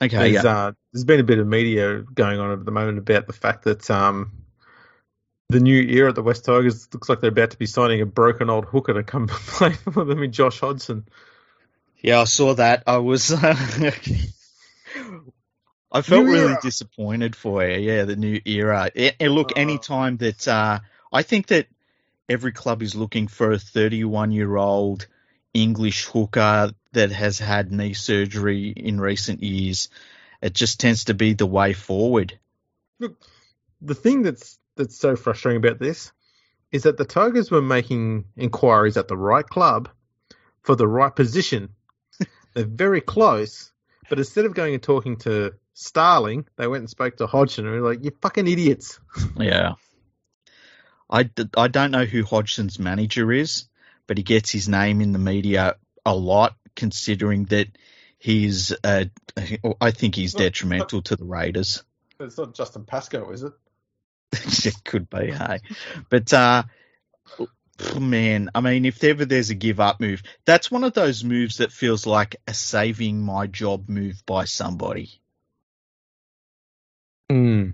okay, 0.01 0.31
there's, 0.31 0.43
yeah. 0.45 0.57
uh, 0.67 0.71
there's 0.93 1.03
been 1.03 1.19
a 1.19 1.23
bit 1.25 1.39
of 1.39 1.47
media 1.47 2.01
going 2.01 2.39
on 2.39 2.51
at 2.51 2.65
the 2.65 2.71
moment 2.71 2.97
about 2.97 3.27
the 3.27 3.33
fact 3.33 3.65
that 3.65 3.89
um, 3.91 4.31
the 5.49 5.59
new 5.59 5.81
era 5.81 6.09
at 6.09 6.15
the 6.15 6.23
West 6.23 6.45
Tigers 6.45 6.87
looks 6.93 7.09
like 7.09 7.19
they're 7.19 7.29
about 7.29 7.51
to 7.51 7.57
be 7.57 7.65
signing 7.65 8.01
a 8.01 8.05
broken 8.05 8.49
old 8.49 8.65
hooker 8.65 8.93
to 8.93 9.03
come 9.03 9.27
play 9.29 9.73
for 9.73 10.05
them 10.05 10.23
in 10.23 10.31
Josh 10.31 10.59
Hodgson. 10.61 11.05
Yeah, 12.01 12.21
I 12.21 12.23
saw 12.25 12.53
that. 12.55 12.83
I 12.87 12.97
was. 12.97 13.31
I 15.91 16.01
felt 16.01 16.25
New 16.25 16.31
really 16.31 16.53
era. 16.53 16.59
disappointed 16.61 17.35
for 17.35 17.65
you. 17.65 17.77
Yeah, 17.91 18.05
the 18.05 18.15
new 18.15 18.39
era. 18.45 18.89
And 18.95 19.15
and 19.19 19.33
look, 19.33 19.51
Uh. 19.51 19.59
any 19.59 19.77
time 19.77 20.17
that 20.17 20.47
uh, 20.47 20.79
I 21.11 21.23
think 21.23 21.47
that 21.47 21.67
every 22.29 22.51
club 22.53 22.81
is 22.81 22.95
looking 22.95 23.27
for 23.27 23.51
a 23.51 23.59
31 23.59 24.31
year 24.31 24.55
old 24.55 25.07
English 25.53 26.05
hooker 26.05 26.71
that 26.93 27.11
has 27.11 27.39
had 27.39 27.71
knee 27.71 27.93
surgery 27.93 28.69
in 28.69 28.99
recent 29.01 29.43
years, 29.43 29.89
it 30.41 30.53
just 30.53 30.79
tends 30.79 31.05
to 31.05 31.13
be 31.13 31.33
the 31.33 31.45
way 31.45 31.73
forward. 31.73 32.39
Look, 32.99 33.17
The 33.81 33.95
thing 33.95 34.23
that's 34.23 34.57
that's 34.77 34.97
so 34.97 35.15
frustrating 35.17 35.57
about 35.63 35.79
this 35.79 36.11
is 36.71 36.83
that 36.83 36.95
the 36.97 37.05
Tigers 37.05 37.51
were 37.51 37.61
making 37.61 38.25
inquiries 38.37 38.95
at 38.95 39.09
the 39.09 39.17
right 39.17 39.45
club 39.45 39.89
for 40.63 40.75
the 40.75 40.87
right 40.87 41.13
position. 41.13 41.69
They're 42.53 42.65
very 42.65 43.01
close, 43.01 43.71
but 44.09 44.19
instead 44.19 44.45
of 44.45 44.53
going 44.53 44.73
and 44.73 44.83
talking 44.83 45.17
to 45.17 45.53
Starling, 45.73 46.45
they 46.57 46.67
went 46.67 46.81
and 46.81 46.89
spoke 46.89 47.17
to 47.17 47.27
Hodgson 47.27 47.65
and 47.65 47.81
were 47.81 47.89
like, 47.89 48.03
"You 48.03 48.11
fucking 48.21 48.47
idiots." 48.47 48.99
Yeah. 49.37 49.73
I, 51.09 51.29
I 51.57 51.67
don't 51.67 51.91
know 51.91 52.05
who 52.05 52.23
Hodgson's 52.23 52.79
manager 52.79 53.31
is, 53.33 53.65
but 54.07 54.17
he 54.17 54.23
gets 54.23 54.49
his 54.49 54.69
name 54.69 55.01
in 55.01 55.11
the 55.11 55.19
media 55.19 55.75
a 56.05 56.15
lot, 56.15 56.55
considering 56.75 57.45
that 57.45 57.67
he's, 58.17 58.73
uh, 58.83 59.05
I 59.81 59.91
think 59.91 60.15
he's 60.15 60.33
detrimental 60.33 61.01
to 61.03 61.17
the 61.17 61.25
Raiders. 61.25 61.83
It's 62.19 62.37
not 62.37 62.55
Justin 62.55 62.85
Pascoe, 62.85 63.29
is 63.31 63.43
it? 63.43 63.53
it 64.31 64.83
could 64.85 65.09
be, 65.09 65.31
hey. 65.31 65.59
But, 66.09 66.31
uh, 66.31 66.63
man, 67.99 68.49
I 68.55 68.61
mean, 68.61 68.85
if 68.85 69.03
ever 69.03 69.25
there's 69.25 69.49
a 69.49 69.55
give 69.55 69.79
up 69.79 69.99
move, 69.99 70.23
that's 70.45 70.69
one 70.71 70.83
of 70.83 70.93
those 70.93 71.23
moves 71.23 71.57
that 71.57 71.71
feels 71.71 72.05
like 72.05 72.35
a 72.47 72.53
saving 72.53 73.21
my 73.21 73.47
job 73.47 73.89
move 73.89 74.23
by 74.25 74.45
somebody. 74.45 75.19
Mm. 77.31 77.73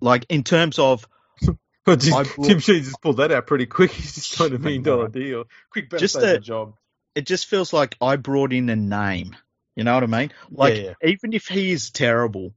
Like, 0.00 0.26
in 0.28 0.44
terms 0.44 0.78
of, 0.78 1.06
Well, 1.86 1.96
brought- 1.96 2.26
Tim 2.44 2.58
Sheens 2.58 2.86
just 2.86 3.00
pulled 3.02 3.16
that 3.18 3.32
out 3.32 3.46
pretty 3.46 3.66
quick. 3.66 3.90
He's 3.92 4.14
just 4.14 4.32
signed 4.32 4.54
a 4.54 4.58
million 4.58 4.82
dollar 4.82 5.08
deal. 5.08 5.44
Quick, 5.70 5.90
better 5.90 6.00
Just 6.00 6.16
a- 6.16 6.38
job. 6.38 6.74
it 7.14 7.26
just 7.26 7.46
feels 7.46 7.72
like 7.72 7.96
I 8.00 8.16
brought 8.16 8.52
in 8.52 8.68
a 8.68 8.76
name. 8.76 9.34
You 9.74 9.84
know 9.84 9.94
what 9.94 10.02
I 10.02 10.06
mean? 10.06 10.32
Like 10.50 10.76
Yeah, 10.76 10.92
even 11.04 11.32
if 11.32 11.46
he 11.46 11.70
is 11.70 11.90
terrible 11.90 12.52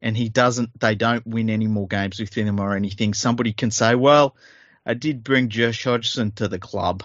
and 0.00 0.16
he 0.16 0.28
doesn't, 0.28 0.78
they 0.78 0.94
don't 0.94 1.26
win 1.26 1.50
any 1.50 1.66
more 1.66 1.88
games 1.88 2.20
with 2.20 2.32
him 2.32 2.60
or 2.60 2.76
anything. 2.76 3.14
Somebody 3.14 3.52
can 3.52 3.70
say, 3.72 3.96
"Well, 3.96 4.36
I 4.84 4.94
did 4.94 5.24
bring 5.24 5.48
Josh 5.48 5.84
Hodgson 5.84 6.32
to 6.32 6.48
the 6.48 6.58
club." 6.58 7.04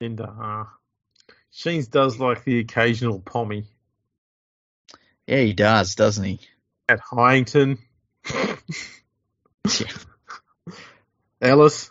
And 0.00 0.20
uh, 0.20 0.64
Sheens 1.50 1.88
does 1.88 2.18
like 2.18 2.44
the 2.44 2.60
occasional 2.60 3.20
pommy 3.20 3.66
Yeah, 5.26 5.40
he 5.40 5.52
does, 5.52 5.94
doesn't 5.94 6.24
he? 6.24 6.40
at 6.88 7.00
Hyington. 7.00 7.78
Yeah, 8.34 8.56
Ellis. 11.40 11.90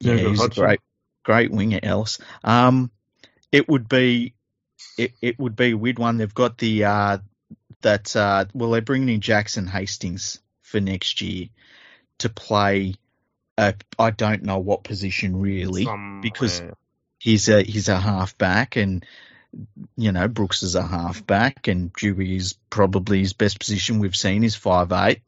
yeah 0.00 0.16
he's 0.16 0.42
a 0.42 0.48
great, 0.48 0.80
great 1.24 1.50
winger, 1.50 1.80
Ellis. 1.82 2.18
Um, 2.44 2.90
it 3.50 3.68
would 3.68 3.88
be, 3.88 4.34
it, 4.98 5.12
it 5.22 5.38
would 5.38 5.56
be 5.56 5.70
a 5.70 5.76
weird 5.76 5.98
one. 5.98 6.18
They've 6.18 6.34
got 6.34 6.58
the 6.58 6.84
uh, 6.84 7.18
that 7.80 8.14
uh, 8.14 8.44
well, 8.52 8.70
they're 8.70 8.82
bringing 8.82 9.08
in 9.08 9.20
Jackson 9.20 9.66
Hastings 9.66 10.40
for 10.62 10.80
next 10.80 11.20
year 11.22 11.48
to 12.18 12.28
play. 12.28 12.94
I 13.56 14.10
don't 14.10 14.44
know 14.44 14.58
what 14.58 14.84
position 14.84 15.40
really. 15.40 15.84
Some- 15.84 16.20
because- 16.20 16.62
he's 17.18 17.48
a 17.48 17.62
he's 17.62 17.88
a 17.88 17.98
halfback, 17.98 18.76
and 18.76 19.04
you 19.96 20.12
know 20.12 20.28
Brooks 20.28 20.62
is 20.62 20.74
a 20.76 20.86
halfback, 20.86 21.66
and 21.68 21.92
Doueihi 21.92 22.36
is 22.36 22.54
probably 22.70 23.20
his 23.20 23.32
best 23.32 23.58
position 23.58 23.98
we've 23.98 24.16
seen 24.16 24.44
is 24.44 24.54
five 24.54 24.92
eight. 24.92 25.22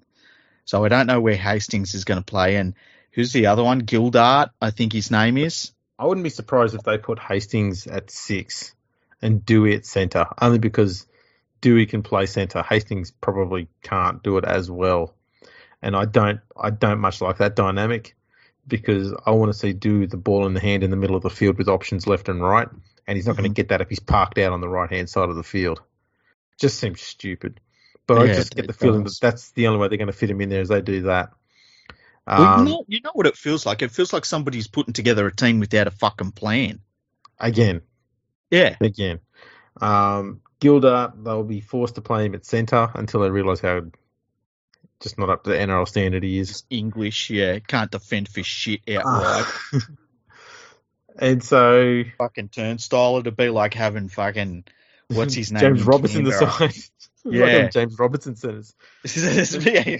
So 0.64 0.84
I 0.84 0.88
don't 0.88 1.06
know 1.06 1.20
where 1.20 1.36
Hastings 1.36 1.94
is 1.94 2.04
going 2.04 2.20
to 2.20 2.24
play, 2.24 2.56
and 2.56 2.74
who's 3.12 3.32
the 3.32 3.46
other 3.46 3.64
one? 3.64 3.82
Gildart, 3.82 4.50
I 4.62 4.70
think 4.70 4.92
his 4.92 5.10
name 5.10 5.36
is. 5.36 5.72
I 5.98 6.06
wouldn't 6.06 6.24
be 6.24 6.30
surprised 6.30 6.74
if 6.74 6.82
they 6.84 6.96
put 6.98 7.18
Hastings 7.18 7.86
at 7.88 8.10
six 8.10 8.74
and 9.20 9.44
Doueihi 9.44 9.76
at 9.78 9.86
centre, 9.86 10.26
only 10.40 10.58
because 10.58 11.06
Doueihi 11.60 11.88
can 11.88 12.02
play 12.02 12.26
centre. 12.26 12.62
Hastings 12.62 13.10
probably 13.10 13.66
can't 13.82 14.22
do 14.22 14.38
it 14.38 14.44
as 14.44 14.70
well, 14.70 15.14
and 15.82 15.96
I 15.96 16.04
don't. 16.04 16.40
I 16.56 16.70
don't 16.70 17.00
much 17.00 17.20
like 17.20 17.38
that 17.38 17.56
dynamic 17.56 18.16
because 18.66 19.14
I 19.26 19.32
want 19.32 19.52
to 19.52 19.58
see 19.58 19.72
do 19.72 20.06
the 20.06 20.16
ball 20.16 20.46
in 20.46 20.54
the 20.54 20.60
hand 20.60 20.82
in 20.82 20.90
the 20.90 20.96
middle 20.96 21.16
of 21.16 21.22
the 21.22 21.30
field 21.30 21.58
with 21.58 21.68
options 21.68 22.06
left 22.06 22.28
and 22.28 22.42
right, 22.42 22.68
and 23.06 23.16
he's 23.16 23.26
not 23.26 23.36
going 23.36 23.48
to 23.48 23.54
get 23.54 23.68
that 23.68 23.80
if 23.80 23.88
he's 23.88 24.00
parked 24.00 24.38
out 24.38 24.52
on 24.52 24.60
the 24.60 24.68
right 24.68 24.90
hand 24.90 25.08
side 25.08 25.28
of 25.28 25.36
the 25.36 25.42
field. 25.42 25.82
Just 26.58 26.78
seems 26.78 27.00
stupid. 27.00 27.60
But 28.06 28.18
I 28.18 28.26
just 28.26 28.54
get 28.54 28.66
the 28.66 28.72
feeling 28.72 29.04
does. 29.04 29.18
that 29.20 29.26
that's 29.26 29.50
the 29.52 29.68
only 29.68 29.78
way 29.78 29.88
they're 29.88 29.98
going 29.98 30.08
to 30.08 30.12
fit 30.12 30.30
him 30.30 30.40
in 30.40 30.48
there 30.48 30.60
is 30.60 30.68
they 30.68 30.80
do 30.80 31.02
that. 31.02 31.30
well, 32.26 32.48
Um, 32.48 32.66
you 32.66 32.72
know, 32.72 32.84
you 32.88 33.00
know 33.02 33.10
what 33.12 33.26
it 33.26 33.36
feels 33.36 33.64
like. 33.64 33.82
It 33.82 33.92
feels 33.92 34.12
like 34.12 34.24
somebody's 34.24 34.66
putting 34.66 34.92
together 34.92 35.26
a 35.26 35.34
team 35.34 35.60
without 35.60 35.86
a 35.86 35.92
fucking 35.92 36.32
plan. 36.32 36.80
again, 37.38 37.82
Yeah, 38.50 38.76
again. 38.80 39.20
Um, 39.80 40.40
Gildart, 40.60 41.24
they'll 41.24 41.44
be 41.44 41.60
forced 41.60 41.94
to 41.94 42.02
play 42.02 42.26
him 42.26 42.34
at 42.34 42.44
centre 42.44 42.90
until 42.94 43.20
they 43.20 43.30
realise 43.30 43.60
how 43.60 43.82
just 45.00 45.18
not 45.18 45.30
up 45.30 45.44
to 45.44 45.50
the 45.50 45.56
NRL 45.56 45.88
standard 45.88 46.22
he 46.22 46.38
is. 46.38 46.64
English. 46.70 47.30
Yeah, 47.30 47.58
can't 47.58 47.90
defend 47.90 48.28
for 48.28 48.42
shit 48.42 48.80
outright. 48.88 49.46
And 51.18 51.42
so 51.42 52.04
fucking 52.18 52.48
turnstile. 52.48 53.18
It'd 53.18 53.36
be 53.36 53.50
like 53.50 53.74
having 53.74 54.08
fucking 54.08 54.64
what's 55.08 55.34
his 55.34 55.52
name? 55.52 55.60
James 55.60 55.82
Robertson 55.84 56.24
the 56.24 56.32
side. 56.32 56.74
Yeah. 57.24 57.68
James 57.68 57.98
Robertson 57.98 58.36
centers. 58.36 58.74
This 59.02 59.16
is 59.54 59.64
me. 59.64 59.98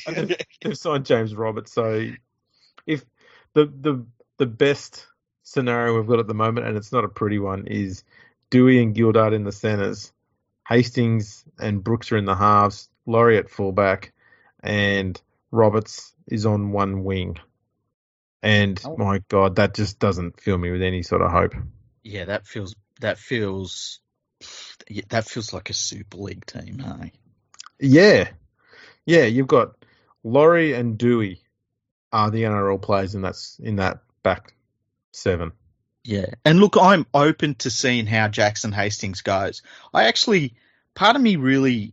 They've 0.62 0.76
signed 0.76 1.06
James 1.06 1.34
Roberts, 1.34 1.72
so 1.72 2.10
if 2.86 3.04
the 3.54 3.66
the 3.66 4.06
the 4.38 4.46
best 4.46 5.06
scenario 5.42 5.96
we've 5.96 6.08
got 6.08 6.20
at 6.20 6.26
the 6.26 6.34
moment, 6.34 6.66
and 6.66 6.76
it's 6.76 6.92
not 6.92 7.04
a 7.04 7.08
pretty 7.08 7.38
one, 7.38 7.66
is 7.66 8.04
Doueihi 8.50 8.82
and 8.82 8.94
Gildart 8.94 9.34
in 9.34 9.44
the 9.44 9.52
centres, 9.52 10.12
Hastings 10.66 11.44
and 11.58 11.84
Brooks 11.84 12.12
are 12.12 12.16
in 12.16 12.24
the 12.24 12.36
halves, 12.36 12.88
Laurie 13.04 13.36
at 13.36 13.50
fullback, 13.50 14.12
and 14.62 15.20
Roberts 15.50 16.12
is 16.26 16.46
on 16.46 16.72
one 16.72 17.04
wing. 17.04 17.38
And 18.42 18.80
Oh. 18.84 18.96
my 18.96 19.18
God, 19.28 19.56
that 19.56 19.74
just 19.74 19.98
doesn't 19.98 20.40
fill 20.40 20.56
me 20.58 20.70
with 20.70 20.82
any 20.82 21.02
sort 21.02 21.22
of 21.22 21.30
hope. 21.30 21.54
yeah, 22.02 22.24
that 22.26 22.46
feels 22.46 22.74
that 23.00 23.18
feels 23.18 24.00
that 25.08 25.26
feels 25.28 25.52
like 25.52 25.68
a 25.70 25.74
Super 25.74 26.16
League 26.18 26.46
team, 26.46 26.78
hey? 26.78 27.12
Yeah, 27.78 28.30
yeah, 29.04 29.24
you've 29.24 29.46
got 29.48 29.74
Laurie 30.24 30.72
and 30.74 30.98
Doueihi 30.98 31.40
are 32.12 32.30
the 32.30 32.42
NRL 32.44 32.80
players 32.80 33.14
in 33.14 33.22
that 33.22 33.36
in 33.58 33.76
that 33.76 34.02
back 34.22 34.54
seven. 35.12 35.52
Yeah, 36.04 36.26
and 36.46 36.58
look, 36.60 36.76
I'm 36.80 37.06
open 37.12 37.54
to 37.56 37.70
seeing 37.70 38.06
how 38.06 38.28
Jackson 38.28 38.72
Hastings 38.72 39.20
goes. 39.20 39.60
I 39.92 40.04
actually, 40.04 40.54
part 40.94 41.14
of 41.16 41.20
me 41.22 41.36
really 41.36 41.92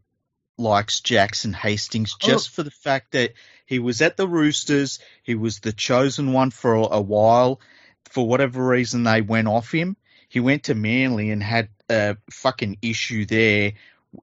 likes 0.58 1.02
Jackson 1.02 1.54
Hastings 1.54 2.16
just 2.20 2.50
for 2.50 2.64
the 2.64 2.72
fact 2.72 3.12
that 3.12 3.34
he 3.66 3.80
was 3.80 4.02
at 4.02 4.18
the 4.18 4.28
Roosters, 4.28 5.00
he 5.24 5.36
was 5.36 5.60
the 5.60 5.72
chosen 5.74 6.34
one 6.34 6.52
for 6.52 6.74
a, 6.76 7.02
while. 7.02 7.60
For 8.10 8.26
whatever 8.28 8.66
reason, 8.66 9.04
they 9.04 9.22
went 9.22 9.48
off 9.48 9.72
him. 9.72 9.98
He 10.30 10.40
went 10.40 10.64
to 10.64 10.76
Manly 10.76 11.30
and 11.32 11.44
had 11.44 11.70
a 11.90 12.18
fucking 12.32 12.78
issue 12.82 13.26
there, 13.26 13.74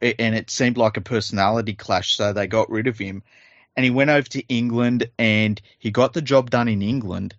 and 0.01 0.35
it 0.35 0.51
seemed 0.51 0.77
like 0.79 0.97
a 0.97 1.03
personality 1.03 1.75
clash, 1.75 2.17
so 2.17 2.33
they 2.33 2.47
got 2.47 2.71
rid 2.71 2.87
of 2.87 2.99
him. 2.99 3.23
And 3.77 3.85
he 3.85 3.91
went 3.91 4.11
over 4.11 4.29
to 4.31 4.47
England, 4.49 5.11
and 5.19 5.61
he 5.79 5.91
got 5.91 6.13
the 6.15 6.23
job 6.23 6.51
done 6.51 6.69
in 6.69 6.83
England 6.83 7.35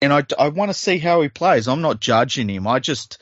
and 0.00 0.12
I, 0.12 0.24
I 0.38 0.48
want 0.48 0.68
to 0.70 0.74
see 0.74 0.98
how 0.98 1.22
he 1.22 1.28
plays. 1.28 1.66
I'm 1.66 1.80
not 1.80 2.00
judging 2.00 2.48
him. 2.48 2.66
I 2.68 2.78
just 2.78 3.18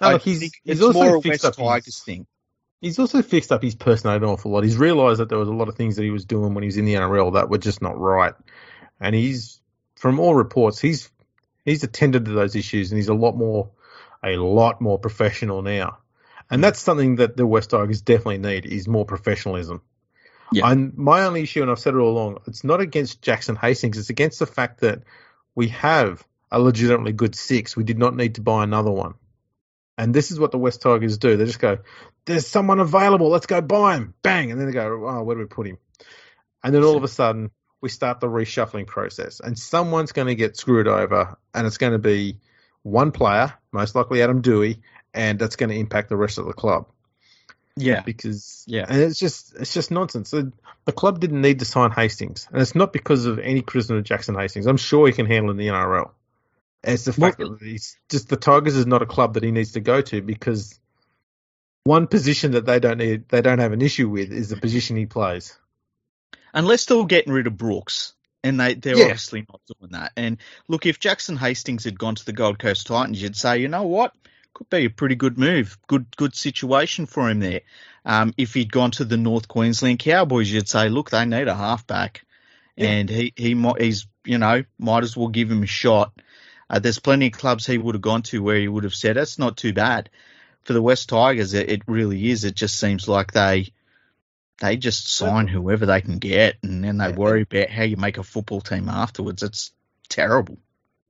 No, 0.00 0.08
I 0.08 0.18
he's- 0.18 0.40
think 0.40 0.52
he's 0.64 0.78
it's 0.78 0.82
also 0.82 0.98
more 0.98 1.14
a 1.16 1.20
West 1.20 1.44
Tigers 1.56 2.02
thing. 2.04 2.26
He's 2.80 2.98
also 2.98 3.22
fixed 3.22 3.52
up 3.52 3.62
his 3.62 3.74
personality 3.74 4.24
an 4.24 4.30
awful 4.30 4.50
lot. 4.50 4.64
He's 4.64 4.76
realised 4.76 5.20
that 5.20 5.28
there 5.28 5.38
was 5.38 5.48
a 5.48 5.54
lot 5.54 5.68
of 5.68 5.76
things 5.76 5.96
that 5.96 6.02
he 6.02 6.10
was 6.10 6.24
doing 6.24 6.54
when 6.54 6.62
he 6.62 6.68
was 6.68 6.76
in 6.76 6.84
the 6.84 6.94
NRL 6.94 7.34
that 7.34 7.48
were 7.48 7.58
just 7.58 7.80
not 7.80 7.98
right, 7.98 8.34
and 9.00 9.14
he's, 9.14 9.60
from 9.96 10.20
all 10.20 10.34
reports, 10.34 10.78
he's 10.78 11.10
he's 11.64 11.82
attended 11.82 12.26
to 12.26 12.32
those 12.32 12.54
issues, 12.54 12.90
and 12.90 12.98
he's 12.98 13.08
a 13.08 13.14
lot 13.14 13.36
more, 13.36 13.70
a 14.22 14.36
lot 14.36 14.80
more 14.80 14.98
professional 14.98 15.62
now, 15.62 15.98
and 16.50 16.60
mm. 16.60 16.62
that's 16.62 16.80
something 16.80 17.16
that 17.16 17.36
the 17.36 17.46
West 17.46 17.70
Tigers 17.70 18.02
definitely 18.02 18.38
need 18.38 18.66
is 18.66 18.86
more 18.86 19.06
professionalism. 19.06 19.80
Yeah. 20.52 20.70
And 20.70 20.96
my 20.96 21.24
only 21.24 21.42
issue, 21.42 21.62
and 21.62 21.70
I've 21.70 21.78
said 21.78 21.94
it 21.94 21.98
all 21.98 22.10
along, 22.10 22.38
it's 22.46 22.62
not 22.62 22.80
against 22.80 23.22
Jackson 23.22 23.56
Hastings. 23.56 23.98
It's 23.98 24.10
against 24.10 24.38
the 24.38 24.46
fact 24.46 24.80
that 24.80 25.02
we 25.54 25.68
have 25.68 26.24
a 26.50 26.60
legitimately 26.60 27.12
good 27.12 27.34
six. 27.34 27.76
We 27.76 27.84
did 27.84 27.98
not 27.98 28.14
need 28.14 28.36
to 28.36 28.40
buy 28.40 28.62
another 28.62 28.90
one. 28.90 29.14
And 29.98 30.14
this 30.14 30.30
is 30.30 30.38
what 30.38 30.50
the 30.50 30.58
West 30.58 30.82
Tigers 30.82 31.18
do. 31.18 31.36
They 31.36 31.46
just 31.46 31.58
go, 31.58 31.78
there's 32.26 32.46
someone 32.46 32.80
available. 32.80 33.28
Let's 33.28 33.46
go 33.46 33.60
buy 33.60 33.96
him. 33.96 34.14
Bang. 34.22 34.50
And 34.50 34.60
then 34.60 34.66
they 34.66 34.72
go, 34.72 35.08
oh, 35.08 35.22
where 35.22 35.36
do 35.36 35.40
we 35.40 35.46
put 35.46 35.66
him? 35.66 35.78
And 36.62 36.74
then 36.74 36.82
all 36.84 36.96
of 36.96 37.04
a 37.04 37.08
sudden, 37.08 37.50
we 37.80 37.88
start 37.88 38.20
the 38.20 38.26
reshuffling 38.26 38.86
process. 38.86 39.40
And 39.40 39.58
someone's 39.58 40.12
going 40.12 40.28
to 40.28 40.34
get 40.34 40.56
screwed 40.56 40.88
over. 40.88 41.38
And 41.54 41.66
it's 41.66 41.78
going 41.78 41.92
to 41.92 41.98
be 41.98 42.40
one 42.82 43.10
player, 43.10 43.54
most 43.72 43.94
likely 43.94 44.22
Adam 44.22 44.42
Doueihi, 44.42 44.80
and 45.14 45.38
that's 45.38 45.56
going 45.56 45.70
to 45.70 45.76
impact 45.76 46.08
the 46.08 46.16
rest 46.16 46.38
of 46.38 46.46
the 46.46 46.52
club. 46.52 46.88
Yeah. 47.76 48.00
because 48.00 48.64
Yeah. 48.66 48.86
and 48.88 49.02
it's 49.02 49.18
just 49.18 49.54
it's 49.54 49.74
just 49.74 49.90
nonsense. 49.90 50.30
The, 50.30 50.52
the 50.86 50.92
club 50.92 51.20
didn't 51.20 51.42
need 51.42 51.58
to 51.58 51.64
sign 51.64 51.90
Hastings, 51.90 52.48
and 52.50 52.62
it's 52.62 52.74
not 52.74 52.92
because 52.92 53.26
of 53.26 53.38
any 53.38 53.60
criticism 53.60 53.98
of 53.98 54.04
Jackson 54.04 54.34
Hastings. 54.34 54.66
I'm 54.66 54.78
sure 54.78 55.06
he 55.06 55.12
can 55.12 55.26
handle 55.26 55.50
in 55.50 55.58
the 55.58 55.66
NRL. 55.66 56.10
It's 56.86 57.04
the 57.04 57.12
fact 57.12 57.38
Well- 57.38 57.50
that 57.50 57.62
he's 57.62 57.98
just 58.08 58.28
the 58.28 58.36
Tigers 58.36 58.76
is 58.76 58.86
not 58.86 59.02
a 59.02 59.06
club 59.06 59.34
that 59.34 59.42
he 59.42 59.50
needs 59.50 59.72
to 59.72 59.80
go 59.80 60.00
to 60.00 60.22
because 60.22 60.78
one 61.84 62.06
position 62.06 62.52
that 62.52 62.64
they 62.66 62.80
don't 62.80 62.98
need 62.98 63.28
they 63.28 63.42
don't 63.42 63.58
have 63.58 63.72
an 63.72 63.82
issue 63.82 64.08
with 64.08 64.32
is 64.32 64.48
the 64.48 64.56
position 64.56 64.96
he 64.96 65.06
plays. 65.06 65.56
Unless 66.54 66.86
they're 66.86 67.04
getting 67.04 67.32
rid 67.32 67.46
of 67.46 67.56
Brooks. 67.56 68.14
And 68.42 68.60
they, 68.60 68.74
they're 68.74 68.96
Yeah. 68.96 69.04
obviously 69.06 69.44
not 69.48 69.60
doing 69.66 69.90
that. 69.92 70.12
And 70.16 70.38
look, 70.68 70.86
if 70.86 71.00
Jackson 71.00 71.36
Hastings 71.36 71.82
had 71.82 71.98
gone 71.98 72.14
to 72.14 72.24
the 72.24 72.32
Gold 72.32 72.60
Coast 72.60 72.86
Titans, 72.86 73.20
you'd 73.20 73.36
say, 73.36 73.58
you 73.58 73.66
know 73.66 73.82
what? 73.82 74.14
Could 74.54 74.70
be 74.70 74.84
a 74.84 74.88
pretty 74.90 75.16
good 75.16 75.36
move. 75.36 75.76
Good 75.88 76.06
good 76.16 76.34
situation 76.36 77.06
for 77.06 77.28
him 77.28 77.40
there. 77.40 77.62
Um, 78.04 78.32
if 78.36 78.54
he'd 78.54 78.70
gone 78.70 78.92
to 78.92 79.04
the 79.04 79.16
North 79.16 79.48
Queensland 79.48 79.98
Cowboys, 79.98 80.50
you'd 80.50 80.68
say, 80.68 80.88
look, 80.88 81.10
they 81.10 81.24
need 81.24 81.48
a 81.48 81.54
halfback. 81.56 82.24
Yeah. 82.76 82.88
And 82.88 83.10
he, 83.10 83.32
he 83.36 83.54
might, 83.54 83.82
he's, 83.82 84.06
you 84.24 84.38
know, 84.38 84.62
might 84.78 85.02
as 85.02 85.16
well 85.16 85.28
give 85.28 85.50
him 85.50 85.64
a 85.64 85.66
shot. 85.66 86.12
Uh, 86.68 86.78
there's 86.78 86.98
plenty 86.98 87.26
of 87.28 87.32
clubs 87.32 87.66
he 87.66 87.78
would 87.78 87.94
have 87.94 88.02
gone 88.02 88.22
to 88.22 88.42
where 88.42 88.58
he 88.58 88.68
would 88.68 88.84
have 88.84 88.94
said, 88.94 89.16
that's 89.16 89.38
not 89.38 89.56
too 89.56 89.72
bad. 89.72 90.10
For 90.62 90.72
the 90.72 90.82
West 90.82 91.08
Tigers, 91.08 91.54
it, 91.54 91.70
it 91.70 91.82
really 91.86 92.30
is. 92.30 92.44
It 92.44 92.56
just 92.56 92.78
seems 92.78 93.06
like 93.06 93.32
they, 93.32 93.72
they 94.60 94.76
just 94.76 95.08
sign 95.08 95.46
whoever 95.46 95.86
they 95.86 96.00
can 96.00 96.18
get, 96.18 96.56
and 96.62 96.82
then 96.82 96.98
they 96.98 97.12
worry 97.12 97.42
about 97.42 97.70
how 97.70 97.84
you 97.84 97.96
make 97.96 98.18
a 98.18 98.24
football 98.24 98.60
team 98.60 98.88
afterwards. 98.88 99.44
It's 99.44 99.72
terrible. 100.08 100.58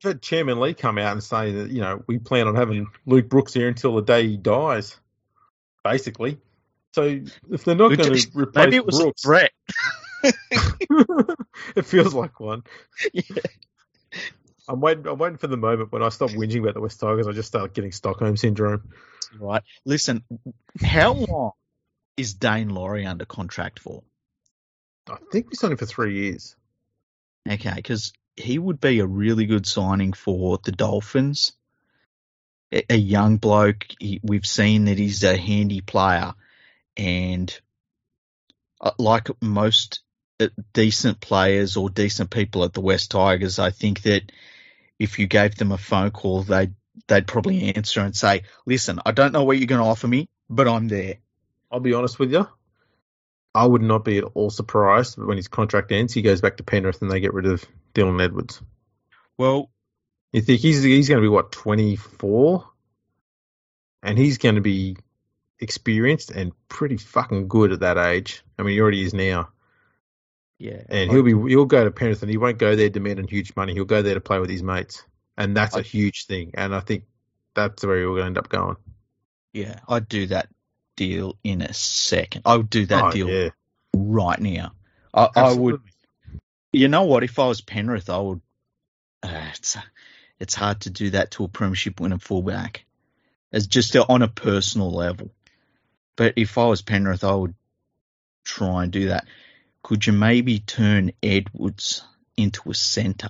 I've 0.04 0.10
had 0.10 0.22
Chairman 0.22 0.60
Lee 0.60 0.74
come 0.74 0.98
out 0.98 1.12
and 1.12 1.22
say 1.22 1.52
that 1.52 1.70
you 1.70 1.80
know 1.80 2.02
we 2.06 2.18
plan 2.18 2.48
on 2.48 2.54
having 2.54 2.88
Luke 3.06 3.30
Brooks 3.30 3.54
here 3.54 3.68
until 3.68 3.94
the 3.94 4.02
day 4.02 4.26
he 4.26 4.36
dies, 4.36 4.98
basically. 5.82 6.38
So 6.92 7.20
if 7.50 7.64
they're 7.64 7.74
not 7.74 7.96
going 7.96 8.14
to 8.14 8.28
replace 8.34 8.64
Maybe 8.64 8.76
it 8.76 8.86
was 8.86 8.98
Brooks, 8.98 9.24
a 9.24 9.26
threat. 9.26 9.52
it 11.76 11.84
feels 11.84 12.14
like 12.14 12.40
one. 12.40 12.64
Yeah. 13.12 13.22
I'm 14.68 14.80
waiting. 14.80 15.06
I'm 15.06 15.18
waiting 15.18 15.38
for 15.38 15.46
the 15.46 15.56
moment 15.56 15.92
when 15.92 16.02
I 16.02 16.08
stop 16.08 16.30
whinging 16.30 16.60
about 16.60 16.74
the 16.74 16.80
West 16.80 16.98
Tigers. 17.00 17.28
I 17.28 17.32
just 17.32 17.48
start 17.48 17.74
getting 17.74 17.92
Stockholm 17.92 18.36
syndrome. 18.36 18.90
Right. 19.38 19.62
Listen, 19.84 20.24
how 20.82 21.12
long 21.12 21.52
is 22.16 22.34
Daine 22.34 22.72
Laurie 22.72 23.06
under 23.06 23.24
contract 23.24 23.78
for? 23.78 24.02
I 25.08 25.18
think 25.30 25.48
we 25.48 25.56
signed 25.56 25.72
him 25.72 25.78
for 25.78 25.86
three 25.86 26.14
years. 26.14 26.56
Okay, 27.48 27.74
because 27.76 28.12
he 28.34 28.58
would 28.58 28.80
be 28.80 28.98
a 28.98 29.06
really 29.06 29.46
good 29.46 29.66
signing 29.66 30.12
for 30.12 30.58
the 30.64 30.72
Dolphins. 30.72 31.52
A, 32.72 32.92
a 32.92 32.96
young 32.96 33.36
bloke. 33.36 33.86
He, 34.00 34.20
we've 34.24 34.46
seen 34.46 34.86
that 34.86 34.98
he's 34.98 35.22
a 35.22 35.36
handy 35.36 35.80
player, 35.80 36.34
and 36.96 37.56
uh, 38.80 38.90
like 38.98 39.28
most 39.40 40.00
uh, 40.40 40.48
decent 40.72 41.20
players 41.20 41.76
or 41.76 41.88
decent 41.88 42.30
people 42.30 42.64
at 42.64 42.72
the 42.72 42.80
West 42.80 43.12
Tigers, 43.12 43.60
I 43.60 43.70
think 43.70 44.02
that 44.02 44.32
if 44.98 45.18
you 45.18 45.26
gave 45.26 45.54
them 45.56 45.72
a 45.72 45.78
phone 45.78 46.10
call, 46.10 46.42
they'd 46.42 46.74
they'd 47.08 47.26
probably 47.26 47.74
answer 47.74 48.00
and 48.00 48.16
say, 48.16 48.42
"Listen, 48.64 49.00
I 49.04 49.12
don't 49.12 49.32
know 49.32 49.44
what 49.44 49.58
you're 49.58 49.66
going 49.66 49.82
to 49.82 49.88
offer 49.88 50.08
me, 50.08 50.28
but 50.48 50.68
I'm 50.68 50.88
there." 50.88 51.16
I'll 51.70 51.80
be 51.80 51.94
honest 51.94 52.18
with 52.18 52.32
you. 52.32 52.48
I 53.54 53.66
would 53.66 53.82
not 53.82 54.04
be 54.04 54.18
at 54.18 54.24
all 54.34 54.50
surprised 54.50 55.16
when 55.18 55.36
his 55.38 55.48
contract 55.48 55.90
ends. 55.90 56.12
He 56.12 56.22
goes 56.22 56.40
back 56.40 56.58
to 56.58 56.62
Penrith 56.62 57.00
and 57.00 57.10
they 57.10 57.20
get 57.20 57.34
rid 57.34 57.46
of 57.46 57.64
Dylan 57.94 58.22
Edwards. 58.22 58.60
Well, 59.38 59.70
You 60.32 60.42
think 60.42 60.60
he's 60.60 60.82
he's 60.82 61.08
going 61.08 61.18
to 61.18 61.22
be 61.22 61.28
what 61.28 61.52
24, 61.52 62.68
and 64.02 64.18
he's 64.18 64.38
going 64.38 64.56
to 64.56 64.60
be 64.60 64.96
experienced 65.58 66.30
and 66.30 66.52
pretty 66.68 66.98
fucking 66.98 67.48
good 67.48 67.72
at 67.72 67.80
that 67.80 67.96
age. 67.96 68.42
I 68.58 68.62
mean, 68.62 68.74
he 68.74 68.80
already 68.80 69.02
is 69.02 69.14
now, 69.14 69.48
yeah, 70.58 70.82
and 70.88 71.10
he'll 71.10 71.22
be 71.22 71.32
he'll 71.32 71.66
go 71.66 71.84
to 71.84 71.90
Penrith 71.90 72.22
and 72.22 72.30
he 72.30 72.38
won't 72.38 72.58
go 72.58 72.76
there 72.76 72.88
demanding 72.88 73.28
huge 73.28 73.54
money. 73.56 73.74
He'll 73.74 73.84
go 73.84 74.02
there 74.02 74.14
to 74.14 74.20
play 74.20 74.38
with 74.38 74.50
his 74.50 74.62
mates, 74.62 75.04
and 75.36 75.56
that's 75.56 75.76
a 75.76 75.80
I- 75.80 75.82
huge 75.82 76.26
thing. 76.26 76.52
And 76.54 76.74
I 76.74 76.80
think 76.80 77.04
that's 77.54 77.84
where 77.84 77.98
he'll 77.98 78.22
end 78.22 78.38
up 78.38 78.48
going. 78.48 78.76
yeah, 79.52 79.80
I'd 79.88 80.08
do 80.08 80.26
that 80.28 80.48
deal 80.96 81.36
in 81.44 81.60
a 81.60 81.74
second. 81.74 82.42
I 82.46 82.56
would 82.56 82.70
do 82.70 82.86
that 82.86 83.04
oh, 83.04 83.10
deal 83.10 83.28
yeah, 83.28 83.50
right 83.94 84.40
now. 84.40 84.72
I, 85.12 85.28
I 85.36 85.52
would. 85.52 85.80
You 86.72 86.88
know 86.88 87.04
what? 87.04 87.22
If 87.22 87.38
I 87.38 87.46
was 87.46 87.60
Penrith, 87.60 88.10
I 88.10 88.18
would. 88.18 88.40
Uh, 89.22 89.48
it's 89.52 89.76
it's 90.40 90.54
hard 90.54 90.80
to 90.82 90.90
do 90.90 91.10
that 91.10 91.32
to 91.32 91.44
a 91.44 91.48
premiership 91.48 92.00
winning 92.00 92.18
fullback, 92.18 92.84
as 93.52 93.66
just 93.66 93.94
on 93.94 94.22
a 94.22 94.28
personal 94.28 94.90
level. 94.90 95.30
But 96.16 96.34
if 96.36 96.56
I 96.56 96.66
was 96.66 96.80
Penrith, 96.80 97.24
I 97.24 97.34
would 97.34 97.54
try 98.44 98.84
and 98.84 98.92
do 98.92 99.08
that. 99.08 99.26
Could 99.86 100.04
you 100.04 100.12
maybe 100.12 100.58
turn 100.58 101.12
Edwards 101.22 102.02
into 102.36 102.70
a 102.70 102.74
centre? 102.74 103.28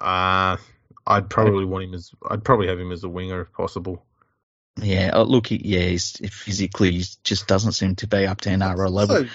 Uh, 0.00 0.58
I'd 1.04 1.28
probably 1.28 1.64
want 1.64 1.82
him 1.82 1.94
as 1.94 2.12
I'd 2.30 2.44
probably 2.44 2.68
have 2.68 2.78
him 2.78 2.92
as 2.92 3.02
a 3.02 3.08
winger 3.08 3.40
if 3.40 3.52
possible. 3.52 4.06
Yeah, 4.80 5.10
uh, 5.14 5.24
look, 5.24 5.50
yeah, 5.50 5.80
he's, 5.80 6.12
physically 6.30 6.92
he 6.92 7.04
just 7.24 7.48
doesn't 7.48 7.72
seem 7.72 7.96
to 7.96 8.06
be 8.06 8.28
up 8.28 8.42
to 8.42 8.50
NRL 8.50 8.92
level. 8.92 9.16
So, 9.16 9.28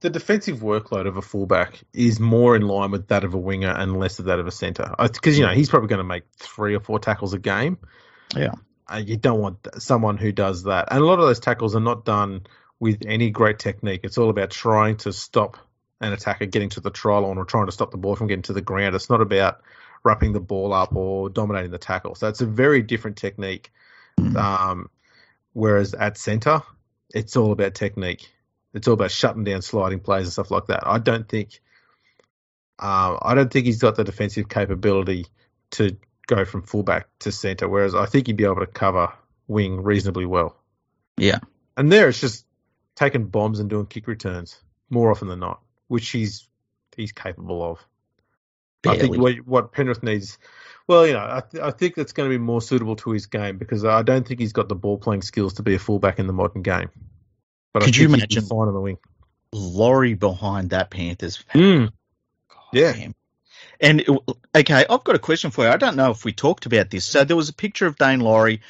the 0.00 0.08
defensive 0.08 0.60
workload 0.60 1.06
of 1.06 1.18
a 1.18 1.22
fullback 1.22 1.82
is 1.92 2.18
more 2.18 2.56
in 2.56 2.62
line 2.62 2.90
with 2.90 3.08
that 3.08 3.22
of 3.22 3.34
a 3.34 3.38
winger 3.38 3.68
and 3.68 3.98
less 3.98 4.18
of 4.18 4.24
that 4.24 4.38
of 4.38 4.46
a 4.46 4.50
centre. 4.50 4.90
Because, 4.98 5.38
you 5.38 5.44
know, 5.44 5.52
he's 5.52 5.68
probably 5.68 5.88
going 5.88 5.98
to 5.98 6.04
make 6.04 6.22
three 6.38 6.74
or 6.74 6.80
four 6.80 6.98
tackles 6.98 7.34
a 7.34 7.38
game. 7.38 7.76
Yeah. 8.34 8.52
Uh, 8.90 9.02
you 9.04 9.18
don't 9.18 9.40
want 9.42 9.68
someone 9.76 10.16
who 10.16 10.32
does 10.32 10.62
that. 10.62 10.88
And 10.90 11.02
a 11.02 11.04
lot 11.04 11.18
of 11.18 11.26
those 11.26 11.40
tackles 11.40 11.76
are 11.76 11.80
not 11.80 12.06
done 12.06 12.46
with 12.80 13.04
any 13.06 13.30
great 13.30 13.58
technique. 13.58 14.00
It's 14.04 14.18
all 14.18 14.30
about 14.30 14.50
trying 14.50 14.96
to 14.98 15.12
stop 15.12 15.56
an 16.00 16.12
attacker 16.12 16.46
getting 16.46 16.68
to 16.70 16.80
the 16.80 16.90
try 16.90 17.18
line 17.18 17.38
or 17.38 17.44
trying 17.44 17.66
to 17.66 17.72
stop 17.72 17.90
the 17.90 17.96
ball 17.96 18.16
from 18.16 18.26
getting 18.26 18.42
to 18.42 18.52
the 18.52 18.60
ground. 18.60 18.94
It's 18.94 19.10
not 19.10 19.20
about 19.20 19.62
wrapping 20.04 20.32
the 20.32 20.40
ball 20.40 20.72
up 20.72 20.94
or 20.94 21.28
dominating 21.28 21.70
the 21.70 21.78
tackle. 21.78 22.14
So 22.14 22.28
it's 22.28 22.40
a 22.40 22.46
very 22.46 22.82
different 22.82 23.16
technique. 23.16 23.72
Mm. 24.20 24.36
Um, 24.36 24.90
whereas 25.52 25.94
at 25.94 26.18
centre, 26.18 26.62
it's 27.14 27.36
all 27.36 27.52
about 27.52 27.74
technique. 27.74 28.28
It's 28.74 28.86
all 28.86 28.94
about 28.94 29.10
shutting 29.10 29.44
down 29.44 29.62
sliding 29.62 30.00
plays 30.00 30.24
and 30.24 30.32
stuff 30.32 30.50
like 30.50 30.66
that. 30.66 30.86
I 30.86 30.98
don't 30.98 31.28
think, 31.28 31.60
uh, 32.78 33.16
I 33.20 33.34
don't 33.34 33.50
think 33.50 33.66
he's 33.66 33.80
got 33.80 33.96
the 33.96 34.04
defensive 34.04 34.48
capability 34.48 35.26
to 35.72 35.96
go 36.26 36.44
from 36.44 36.62
fullback 36.62 37.08
to 37.20 37.32
centre. 37.32 37.68
Whereas 37.68 37.94
I 37.94 38.06
think 38.06 38.26
he'd 38.26 38.36
be 38.36 38.44
able 38.44 38.56
to 38.56 38.66
cover 38.66 39.12
wing 39.48 39.82
reasonably 39.82 40.26
well. 40.26 40.56
Yeah. 41.16 41.38
And 41.76 41.90
there, 41.90 42.08
it's 42.08 42.20
just 42.20 42.45
taking 42.96 43.26
bombs 43.26 43.60
and 43.60 43.70
doing 43.70 43.86
kick 43.86 44.06
returns 44.08 44.58
more 44.90 45.10
often 45.10 45.28
than 45.28 45.38
not, 45.40 45.60
which 45.88 46.08
he's 46.08 46.48
he's 46.96 47.12
capable 47.12 47.62
of. 47.62 47.86
I 48.86 48.96
think 48.98 49.16
what, 49.18 49.34
what 49.46 49.72
Penrith 49.72 50.02
needs, 50.04 50.38
well, 50.86 51.04
you 51.06 51.12
know, 51.14 51.18
I, 51.18 51.42
th- 51.50 51.62
I 51.62 51.72
think 51.72 51.96
that's 51.96 52.12
going 52.12 52.30
to 52.30 52.34
be 52.34 52.38
more 52.38 52.60
suitable 52.62 52.94
to 52.96 53.10
his 53.10 53.26
game 53.26 53.58
because 53.58 53.84
I 53.84 54.02
don't 54.02 54.26
think 54.26 54.38
he's 54.38 54.52
got 54.52 54.68
the 54.68 54.76
ball 54.76 54.96
playing 54.96 55.22
skills 55.22 55.54
to 55.54 55.64
be 55.64 55.74
a 55.74 55.78
fullback 55.78 56.20
in 56.20 56.28
the 56.28 56.32
modern 56.32 56.62
game. 56.62 56.90
But 57.72 57.82
I 57.82 57.86
Could 57.86 57.96
you 57.96 58.08
think 58.08 58.20
he'd 58.20 58.28
be 58.28 58.34
imagine- 58.36 58.48
fine 58.48 58.68
on 58.68 58.74
the 58.74 58.80
wing? 58.80 58.98
Laurie 59.52 60.14
behind 60.14 60.70
that 60.70 60.90
Panthers. 60.90 61.42
Mm. 61.52 61.90
Yeah. 62.72 62.92
Damn. 62.92 63.14
And 63.80 64.04
okay, 64.54 64.84
I've 64.88 65.04
got 65.04 65.16
a 65.16 65.18
question 65.20 65.50
for 65.50 65.64
you. 65.64 65.70
I 65.70 65.76
don't 65.76 65.96
know 65.96 66.10
if 66.10 66.24
we 66.24 66.32
talked 66.32 66.66
about 66.66 66.88
this. 66.90 67.04
So 67.04 67.24
there 67.24 67.36
was 67.36 67.48
a 67.48 67.54
picture 67.54 67.86
of 67.86 67.96
Daine 67.96 68.22
Laurie 68.22 68.60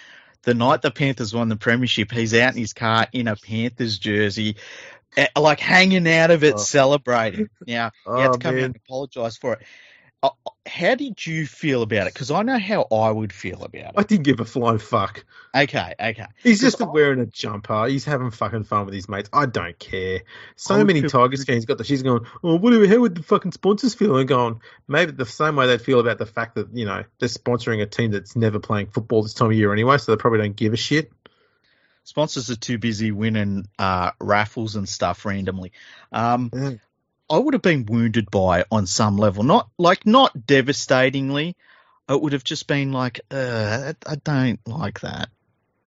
the 0.46 0.54
night 0.54 0.80
the 0.80 0.92
Panthers 0.92 1.34
won 1.34 1.48
the 1.50 1.56
premiership. 1.56 2.12
He's 2.12 2.32
out 2.32 2.54
in 2.54 2.60
his 2.60 2.72
car 2.72 3.08
in 3.12 3.26
a 3.28 3.34
Panthers 3.36 3.98
jersey, 3.98 4.56
eh, 5.16 5.26
like 5.36 5.60
hanging 5.60 6.08
out 6.08 6.30
of 6.30 6.44
it, 6.44 6.54
Oh. 6.54 6.58
celebrating. 6.58 7.50
Now 7.66 7.90
he 8.14 8.22
had 8.22 8.30
Oh, 8.30 8.32
to 8.32 8.38
come 8.38 8.54
out 8.54 8.60
man. 8.60 8.64
and 8.66 8.76
apologise 8.76 9.36
for 9.36 9.54
it. 9.54 9.62
Uh, 10.46 10.50
how 10.66 10.94
did 10.94 11.24
you 11.24 11.46
feel 11.46 11.82
about 11.82 12.06
it? 12.08 12.12
Because 12.14 12.30
I 12.30 12.42
know 12.42 12.58
how 12.58 12.82
I 12.92 13.10
would 13.10 13.32
feel 13.32 13.62
about 13.62 13.74
it. 13.80 13.92
I 13.96 14.02
didn't 14.02 14.24
give 14.24 14.40
a 14.40 14.44
flying 14.44 14.78
fuck. 14.78 15.24
Okay, 15.54 15.94
okay. 15.98 16.26
He's 16.42 16.60
just 16.60 16.82
I- 16.82 16.86
wearing 16.86 17.20
a 17.20 17.26
jumper. 17.26 17.86
He's 17.86 18.04
having 18.04 18.30
fucking 18.30 18.64
fun 18.64 18.84
with 18.86 18.94
his 18.94 19.08
mates. 19.08 19.30
I 19.32 19.46
don't 19.46 19.78
care. 19.78 20.22
So 20.56 20.84
many 20.84 21.02
feel- 21.02 21.10
Tigers 21.10 21.44
fans 21.44 21.64
got 21.64 21.78
the 21.78 21.84
she's 21.84 22.02
going, 22.02 22.26
oh, 22.42 22.56
what, 22.56 22.72
how 22.88 22.98
would 22.98 23.14
the 23.14 23.22
fucking 23.22 23.52
sponsors 23.52 23.94
feel? 23.94 24.16
And 24.16 24.28
going, 24.28 24.60
maybe 24.88 25.12
the 25.12 25.24
same 25.26 25.56
way 25.56 25.66
they'd 25.68 25.80
feel 25.80 26.00
about 26.00 26.18
the 26.18 26.26
fact 26.26 26.56
that, 26.56 26.68
you 26.74 26.84
know, 26.84 27.04
they're 27.20 27.28
sponsoring 27.28 27.80
a 27.80 27.86
team 27.86 28.10
that's 28.10 28.34
never 28.36 28.58
playing 28.58 28.88
football 28.88 29.22
this 29.22 29.34
time 29.34 29.50
of 29.50 29.56
year 29.56 29.72
anyway, 29.72 29.98
so 29.98 30.12
they 30.12 30.16
probably 30.20 30.40
don't 30.40 30.56
give 30.56 30.72
a 30.72 30.76
shit. 30.76 31.12
Sponsors 32.04 32.50
are 32.50 32.56
too 32.56 32.78
busy 32.78 33.10
winning 33.10 33.66
uh, 33.80 34.12
raffles 34.20 34.76
and 34.76 34.88
stuff 34.88 35.24
randomly. 35.24 35.72
Um, 36.12 36.50
Yeah. 36.54 36.70
I 37.28 37.38
would 37.38 37.54
have 37.54 37.62
been 37.62 37.86
wounded 37.86 38.30
by 38.30 38.60
it 38.60 38.66
on 38.70 38.86
some 38.86 39.16
level. 39.16 39.42
Not 39.42 39.68
like 39.78 40.06
not 40.06 40.46
devastatingly. 40.46 41.56
It 42.08 42.20
would 42.20 42.32
have 42.34 42.44
just 42.44 42.66
been 42.68 42.92
like, 42.92 43.20
uh, 43.30 43.92
I 44.06 44.12
I 44.12 44.14
don't 44.16 44.60
like 44.66 45.00
that. 45.00 45.28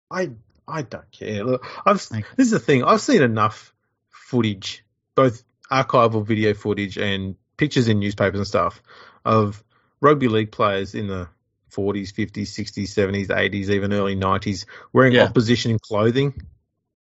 I 0.09 0.31
I 0.67 0.81
don't 0.81 1.09
care. 1.11 1.43
Look, 1.43 1.65
I've 1.85 1.97
this 2.09 2.47
is 2.47 2.51
the 2.51 2.59
thing. 2.59 2.83
I've 2.83 3.01
seen 3.01 3.21
enough 3.21 3.73
footage, 4.09 4.83
both 5.15 5.43
archival 5.71 6.25
video 6.25 6.53
footage 6.53 6.97
and 6.97 7.35
pictures 7.57 7.87
in 7.87 7.99
newspapers 7.99 8.39
and 8.39 8.47
stuff, 8.47 8.81
of 9.23 9.63
rugby 10.01 10.27
league 10.27 10.51
players 10.51 10.95
in 10.95 11.07
the 11.07 11.29
40s, 11.71 12.11
50s, 12.11 12.47
60s, 12.47 12.89
70s, 12.89 13.27
80s, 13.29 13.69
even 13.69 13.93
early 13.93 14.15
90s, 14.15 14.65
wearing 14.91 15.13
Yeah. 15.13 15.23
opposition 15.23 15.79
clothing 15.79 16.33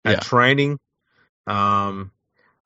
at 0.05 0.13
Yeah. 0.13 0.19
training. 0.19 0.79
Um, 1.47 2.11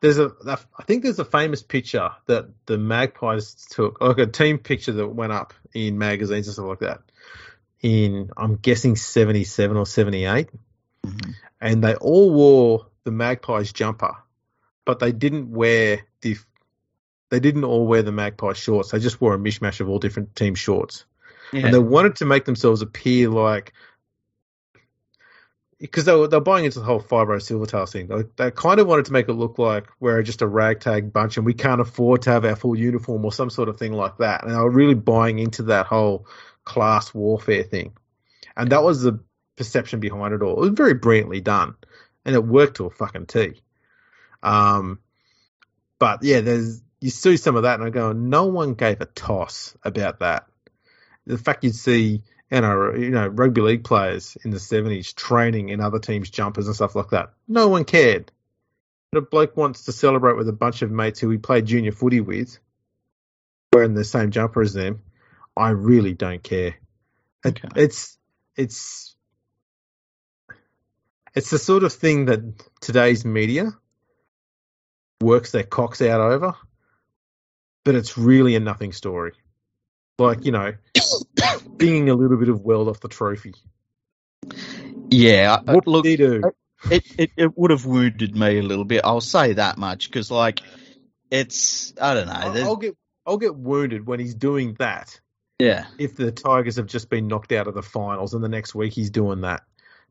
there's 0.01 0.17
a, 0.17 0.31
I 0.47 0.83
think 0.83 1.03
there's 1.03 1.19
a 1.19 1.25
famous 1.25 1.61
picture 1.61 2.11
that 2.27 2.47
the 2.65 2.77
Magpies 2.77 3.67
took, 3.69 3.99
like 4.01 4.17
a 4.17 4.25
team 4.27 4.57
picture 4.57 4.93
that 4.93 5.07
went 5.07 5.33
up 5.33 5.53
in 5.73 5.97
magazines 5.97 6.47
and 6.47 6.53
stuff 6.53 6.65
like 6.67 6.79
that. 6.79 7.01
In 7.81 8.29
I'm 8.37 8.55
guessing 8.55 8.95
77 8.95 9.77
or 9.77 9.85
78, 9.85 10.49
Mhm. 11.05 11.33
and 11.61 11.83
they 11.83 11.95
all 11.95 12.33
wore 12.33 12.87
the 13.03 13.11
Magpies 13.11 13.71
jumper, 13.71 14.15
but 14.85 14.99
they 14.99 15.11
didn't 15.11 15.51
wear 15.51 16.05
the 16.21 16.37
they 17.29 17.39
didn't 17.39 17.63
all 17.63 17.85
wear 17.85 18.01
the 18.01 18.11
Magpie 18.11 18.53
shorts. 18.53 18.89
They 18.91 18.99
just 18.99 19.21
wore 19.21 19.35
a 19.35 19.37
mishmash 19.37 19.79
of 19.81 19.87
all 19.87 19.99
different 19.99 20.35
team 20.35 20.55
shorts, 20.55 21.05
Yeah. 21.53 21.65
and 21.65 21.73
they 21.73 21.79
wanted 21.79 22.15
to 22.17 22.25
make 22.25 22.45
themselves 22.45 22.81
appear 22.81 23.29
like 23.29 23.73
because 25.79 26.05
they 26.05 26.13
were 26.13 26.27
they're 26.27 26.41
buying 26.41 26.65
into 26.65 26.79
the 26.79 26.85
whole 26.85 27.01
Fibro 27.01 27.37
Silvertail 27.37 27.89
thing. 27.89 28.07
They, 28.07 28.23
they 28.35 28.51
kind 28.51 28.79
of 28.79 28.87
wanted 28.87 29.05
to 29.05 29.13
make 29.13 29.29
it 29.29 29.33
look 29.33 29.57
like 29.57 29.87
we're 29.99 30.21
just 30.23 30.41
a 30.41 30.47
ragtag 30.47 31.13
bunch 31.13 31.37
and 31.37 31.45
we 31.45 31.53
can't 31.53 31.81
afford 31.81 32.23
to 32.23 32.31
have 32.31 32.45
our 32.45 32.55
full 32.55 32.77
uniform 32.77 33.23
or 33.23 33.31
some 33.31 33.49
sort 33.49 33.69
of 33.69 33.77
thing 33.77 33.93
like 33.93 34.17
that. 34.17 34.43
And 34.43 34.51
they 34.51 34.57
were 34.57 34.69
really 34.69 34.95
buying 34.95 35.39
into 35.39 35.63
that 35.63 35.85
whole 35.85 36.27
class 36.65 37.13
warfare 37.13 37.63
thing, 37.63 37.93
and 38.57 38.71
that 38.71 38.83
was 38.83 39.01
the 39.01 39.19
perception 39.55 39.99
behind 39.99 40.33
it 40.33 40.41
all. 40.41 40.57
It 40.57 40.69
was 40.69 40.69
very 40.71 40.93
brilliantly 40.93 41.41
done, 41.41 41.75
and 42.25 42.35
it 42.35 42.45
worked 42.45 42.77
to 42.77 42.85
a 42.85 42.89
fucking 42.89 43.27
T. 43.27 43.61
Um, 44.43 44.99
but 45.97 46.23
yeah, 46.23 46.41
there's 46.41 46.81
you 47.01 47.09
see 47.09 47.37
some 47.37 47.55
of 47.55 47.63
that, 47.63 47.79
and 47.79 47.87
I 47.87 47.89
go, 47.89 48.11
no 48.11 48.45
one 48.45 48.73
gave 48.73 48.99
a 49.01 49.05
toss 49.05 49.75
about 49.83 50.19
that. 50.19 50.47
The 51.25 51.37
fact 51.37 51.63
you'd 51.63 51.75
see, 51.75 52.23
you 52.51 52.61
know, 52.61 52.93
you 52.95 53.09
know, 53.11 53.27
rugby 53.27 53.61
league 53.61 53.83
players 53.83 54.37
in 54.43 54.51
the 54.51 54.59
seventies 54.59 55.13
training 55.13 55.69
in 55.69 55.81
other 55.81 55.99
teams' 55.99 56.29
jumpers 56.29 56.67
and 56.67 56.75
stuff 56.75 56.95
like 56.95 57.09
that, 57.11 57.33
no 57.47 57.67
one 57.67 57.85
cared. 57.85 58.31
But 59.11 59.19
a 59.19 59.21
bloke 59.21 59.57
wants 59.57 59.85
to 59.85 59.91
celebrate 59.91 60.37
with 60.37 60.47
a 60.49 60.53
bunch 60.53 60.81
of 60.81 60.91
mates 60.91 61.19
who 61.19 61.29
he 61.29 61.37
played 61.37 61.65
junior 61.65 61.91
footy 61.91 62.21
with, 62.21 62.59
wearing 63.73 63.93
the 63.95 64.03
same 64.03 64.29
jumper 64.31 64.61
as 64.61 64.73
them. 64.73 65.01
I 65.57 65.69
really 65.69 66.13
don't 66.13 66.43
care. 66.43 66.67
It- 66.69 66.75
Okay. 67.45 67.69
It's 67.75 68.17
it's 68.57 69.15
it's 71.33 71.49
the 71.51 71.57
sort 71.59 71.83
of 71.83 71.93
thing 71.93 72.25
that 72.25 72.41
today's 72.81 73.23
media 73.23 73.71
works 75.21 75.51
their 75.51 75.63
cocks 75.63 76.01
out 76.01 76.19
over, 76.19 76.53
but 77.85 77.95
it's 77.95 78.17
really 78.17 78.55
a 78.55 78.59
nothing 78.59 78.91
story. 78.91 79.31
Like, 80.17 80.43
you 80.45 80.51
know, 80.51 80.73
bringing 81.79 82.09
a 82.09 82.13
little 82.13 82.37
bit 82.37 82.49
of 82.49 82.61
world 82.61 82.87
off 82.87 82.99
the 82.99 83.07
trophy. 83.07 83.55
Yeah. 85.09 85.59
What 85.63 85.87
look, 85.87 86.03
did 86.03 86.09
he 86.11 86.17
do? 86.17 86.43
it, 86.91 87.03
it, 87.17 87.31
it 87.35 87.57
would 87.57 87.71
have 87.71 87.85
wounded 87.85 88.35
me 88.35 88.59
a 88.59 88.63
little 88.63 88.85
bit. 88.85 89.01
I'll 89.03 89.21
say 89.21 89.53
that 89.53 89.77
much 89.77 90.09
because, 90.09 90.29
like, 90.29 90.61
it's 91.31 91.93
I 91.99 92.13
don't 92.13 92.27
know. 92.27 92.33
I'll, 92.33 92.63
I'll 92.63 92.75
get 92.77 92.95
I'll 93.25 93.37
get 93.37 93.55
wounded 93.55 94.05
when 94.05 94.19
he's 94.19 94.35
doing 94.35 94.75
that. 94.79 95.19
yeah, 95.59 95.85
If 95.97 96.15
the 96.15 96.31
Tigers 96.31 96.77
have 96.77 96.87
just 96.87 97.09
been 97.09 97.27
knocked 97.27 97.51
out 97.51 97.67
of 97.67 97.73
the 97.73 97.83
finals, 97.83 98.33
and 98.33 98.43
the 98.43 98.49
next 98.49 98.75
week 98.75 98.93
he's 98.93 99.09
doing 99.09 99.41
that. 99.41 99.63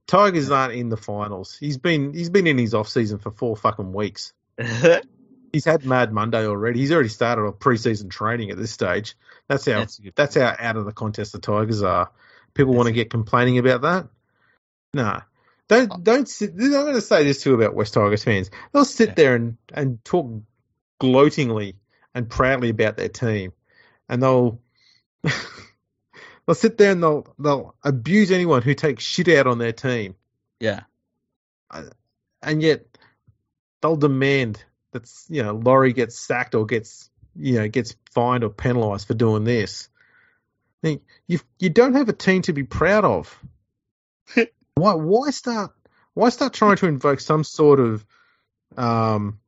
Tigers 0.07 0.51
aren't 0.51 0.75
in 0.75 0.89
the 0.89 0.97
finals. 0.97 1.57
He's 1.59 1.77
been 1.77 2.15
he's 2.15 2.31
been 2.31 2.47
in 2.47 2.59
his 2.59 2.75
off 2.75 2.89
season 2.89 3.19
for 3.19 3.31
four 3.31 3.57
fucking 3.57 3.93
weeks. 3.93 4.33
He's 5.53 5.65
had 5.65 5.85
Mad 5.85 6.13
Monday 6.13 6.47
already. 6.47 6.81
He's 6.81 6.93
already 6.93 7.09
started 7.09 7.43
a 7.43 7.53
preseason 7.53 8.11
training 8.11 8.51
at 8.51 8.57
this 8.57 8.71
stage. 8.71 9.17
That's 9.49 9.67
how 9.67 9.81
That's 9.81 10.01
that's 10.15 10.35
how 10.35 10.55
out 10.59 10.77
of 10.77 10.85
the 10.85 10.93
contest 10.93 11.33
the 11.33 11.39
Tigers 11.39 11.83
are. 11.83 12.11
People 12.55 12.75
want 12.75 12.87
to 12.89 12.93
get 12.93 13.11
complaining 13.11 13.59
about 13.59 13.83
that. 13.83 14.09
Nah. 14.95 15.21
Don't 15.69 16.03
don't 16.03 16.29
sit 16.29 16.55
I'm 16.55 16.71
gonna 16.71 17.01
say 17.01 17.25
this 17.25 17.43
too 17.43 17.55
about 17.55 17.75
West 17.75 17.95
Tigers 17.95 18.25
fans. 18.25 18.51
They'll 18.73 18.85
sit 18.85 19.11
Yeah. 19.11 19.15
there 19.15 19.35
and, 19.37 19.57
and 19.73 20.05
talk 20.05 20.43
gloatingly 21.01 21.75
and 22.15 22.29
proudly 22.29 22.71
about 22.71 22.97
their 22.97 23.09
team. 23.11 23.53
And 24.09 24.23
they'll 24.23 24.61
they'll 25.23 26.55
sit 26.55 26.79
there 26.79 26.93
and 26.93 27.03
they'll 27.03 27.27
they'll 27.39 27.75
abuse 27.85 28.31
anyone 28.31 28.63
who 28.63 28.75
takes 28.75 29.05
shit 29.05 29.29
out 29.29 29.47
on 29.47 29.59
their 29.59 29.73
team. 29.73 30.15
yeah, 30.61 30.85
uh, 31.71 31.85
And 32.43 32.63
yet 32.63 32.87
they'll 33.83 33.97
demand 33.97 34.65
that 34.93 35.11
you 35.29 35.43
know 35.43 35.55
Laurie 35.55 35.93
gets 35.93 36.19
sacked 36.19 36.55
or 36.55 36.67
gets 36.67 37.11
you 37.37 37.55
know 37.55 37.69
gets 37.69 37.97
fined 38.13 38.45
or 38.45 38.51
penalised 38.51 39.07
for 39.07 39.15
doing 39.15 39.45
this. 39.45 39.89
You 40.83 41.41
you 41.59 41.71
don't 41.71 41.95
have 41.95 42.09
a 42.09 42.13
team 42.13 42.43
to 42.43 42.53
be 42.53 42.65
proud 42.65 43.05
of. 43.05 43.39
why 44.75 44.95
why 44.95 45.31
start 45.31 45.73
why 46.15 46.29
start 46.31 46.53
trying 46.53 46.77
to 46.77 46.87
invoke 46.87 47.21
some 47.21 47.45
sort 47.45 47.81
of 47.81 48.05
um, 48.77 49.39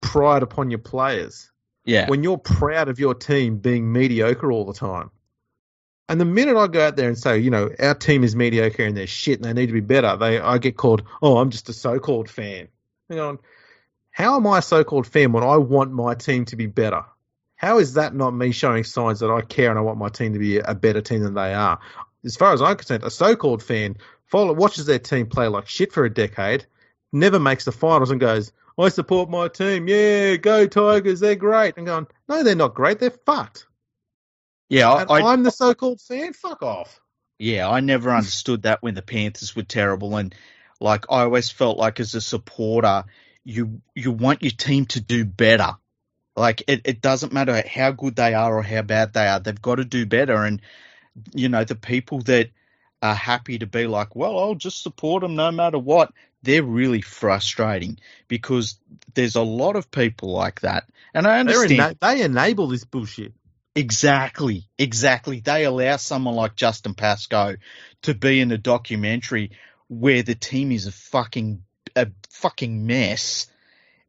pride 0.00 0.42
upon 0.42 0.70
your 0.70 0.78
players 0.78 1.50
yeah. 1.84 2.08
when 2.08 2.22
you're 2.22 2.38
proud 2.38 2.88
of 2.88 2.98
your 2.98 3.14
team 3.14 3.58
being 3.58 3.92
mediocre 3.92 4.50
all 4.50 4.64
the 4.64 4.74
time? 4.74 5.10
And 6.08 6.20
the 6.20 6.26
minute 6.26 6.56
I 6.56 6.66
go 6.66 6.86
out 6.86 6.96
there 6.96 7.08
and 7.08 7.16
say, 7.16 7.38
you 7.38 7.50
know, 7.50 7.70
our 7.78 7.94
team 7.94 8.24
is 8.24 8.36
mediocre 8.36 8.84
and 8.84 8.94
they're 8.94 9.06
shit 9.06 9.38
and 9.38 9.44
they 9.44 9.52
need 9.54 9.68
to 9.68 9.72
be 9.72 9.80
better, 9.80 10.16
they 10.16 10.38
I 10.38 10.58
get 10.58 10.76
called, 10.76 11.04
oh, 11.22 11.38
I'm 11.38 11.50
just 11.50 11.68
a 11.68 11.72
so-called 11.72 12.28
fan. 12.28 12.68
Hang 13.08 13.20
on, 13.20 13.38
how 14.12 14.36
am 14.36 14.46
I 14.46 14.58
a 14.58 14.62
so-called 14.62 15.06
fan 15.06 15.32
when 15.32 15.42
I 15.42 15.56
want 15.56 15.90
my 15.90 16.14
team 16.14 16.44
to 16.46 16.56
be 16.56 16.66
better? 16.66 17.04
How 17.56 17.78
is 17.78 17.94
that 17.94 18.14
not 18.14 18.32
me 18.32 18.52
showing 18.52 18.84
signs 18.84 19.20
that 19.20 19.30
I 19.30 19.40
care 19.40 19.70
and 19.70 19.78
I 19.78 19.82
want 19.82 19.98
my 19.98 20.10
team 20.10 20.34
to 20.34 20.38
be 20.38 20.58
a 20.58 20.74
better 20.74 21.00
team 21.00 21.22
than 21.22 21.34
they 21.34 21.54
are? 21.54 21.80
As 22.24 22.36
far 22.36 22.52
as 22.52 22.60
I'm 22.60 22.76
concerned, 22.76 23.04
a 23.04 23.10
so-called 23.10 23.62
fan 23.62 23.96
follow, 24.26 24.52
watches 24.52 24.86
their 24.86 24.98
team 24.98 25.26
play 25.26 25.48
like 25.48 25.66
shit 25.66 25.92
for 25.92 26.04
a 26.04 26.12
decade, 26.12 26.66
never 27.10 27.40
makes 27.40 27.64
the 27.64 27.72
finals 27.72 28.10
and 28.10 28.20
goes, 28.20 28.52
I 28.78 28.90
support 28.90 29.30
my 29.30 29.48
team. 29.48 29.88
Yeah, 29.88 30.36
go 30.36 30.66
Tigers. 30.66 31.20
They're 31.20 31.34
great. 31.34 31.76
And 31.76 31.86
going, 31.86 32.06
no, 32.28 32.42
they're 32.42 32.54
not 32.54 32.74
great. 32.74 32.98
They're 32.98 33.10
fucked. 33.10 33.66
yeah, 34.68 34.90
I, 34.90 35.02
I, 35.02 35.20
I, 35.20 35.32
am 35.32 35.42
the 35.42 35.50
so-called 35.50 36.00
fan. 36.00 36.32
Fuck 36.32 36.62
off. 36.62 37.00
yeah, 37.38 37.68
I 37.68 37.80
never 37.80 38.10
understood 38.10 38.62
that 38.62 38.82
when 38.82 38.94
the 38.94 39.02
Panthers 39.02 39.54
were 39.54 39.62
terrible, 39.62 40.16
and 40.16 40.34
like 40.80 41.06
I 41.10 41.22
always 41.22 41.50
felt 41.50 41.78
like 41.78 42.00
as 42.00 42.14
a 42.14 42.20
supporter, 42.20 43.04
you 43.44 43.82
you 43.94 44.12
want 44.12 44.42
your 44.42 44.52
team 44.52 44.86
to 44.86 45.00
do 45.00 45.24
better. 45.24 45.76
Like 46.36 46.62
it, 46.66 46.82
it 46.84 47.02
doesn't 47.02 47.32
matter 47.32 47.62
how 47.66 47.90
good 47.92 48.16
they 48.16 48.34
are 48.34 48.56
or 48.56 48.62
how 48.62 48.82
bad 48.82 49.12
they 49.12 49.26
are, 49.26 49.40
they've 49.40 49.60
got 49.60 49.76
to 49.76 49.84
do 49.84 50.06
better. 50.06 50.44
And 50.44 50.62
you 51.34 51.48
know, 51.48 51.64
the 51.64 51.74
people 51.74 52.20
that 52.22 52.50
are 53.02 53.14
happy 53.14 53.58
to 53.58 53.66
be 53.66 53.86
like, 53.86 54.14
well, 54.14 54.38
I'll 54.38 54.54
just 54.54 54.82
support 54.82 55.22
them 55.22 55.34
no 55.34 55.50
matter 55.50 55.78
what, 55.78 56.12
they're 56.42 56.62
really 56.62 57.00
frustrating 57.00 57.98
because 58.28 58.78
there's 59.14 59.36
a 59.36 59.42
lot 59.42 59.76
of 59.76 59.90
people 59.90 60.32
like 60.32 60.60
that. 60.60 60.88
And 61.12 61.26
I 61.26 61.40
understand. 61.40 61.72
ena- 61.72 61.96
they 62.00 62.22
enable 62.22 62.68
this 62.68 62.84
bullshit. 62.84 63.32
Exactly, 63.74 64.68
exactly. 64.78 65.40
They 65.40 65.64
allow 65.64 65.96
someone 65.96 66.34
like 66.34 66.56
Justin 66.56 66.94
Pascoe 66.94 67.56
to 68.02 68.14
be 68.14 68.40
in 68.40 68.52
a 68.52 68.58
documentary 68.58 69.52
where 69.88 70.22
the 70.22 70.34
team 70.34 70.72
is 70.72 70.86
a 70.86 70.92
fucking 70.92 71.62
a 71.96 72.08
fucking 72.30 72.86
mess, 72.86 73.46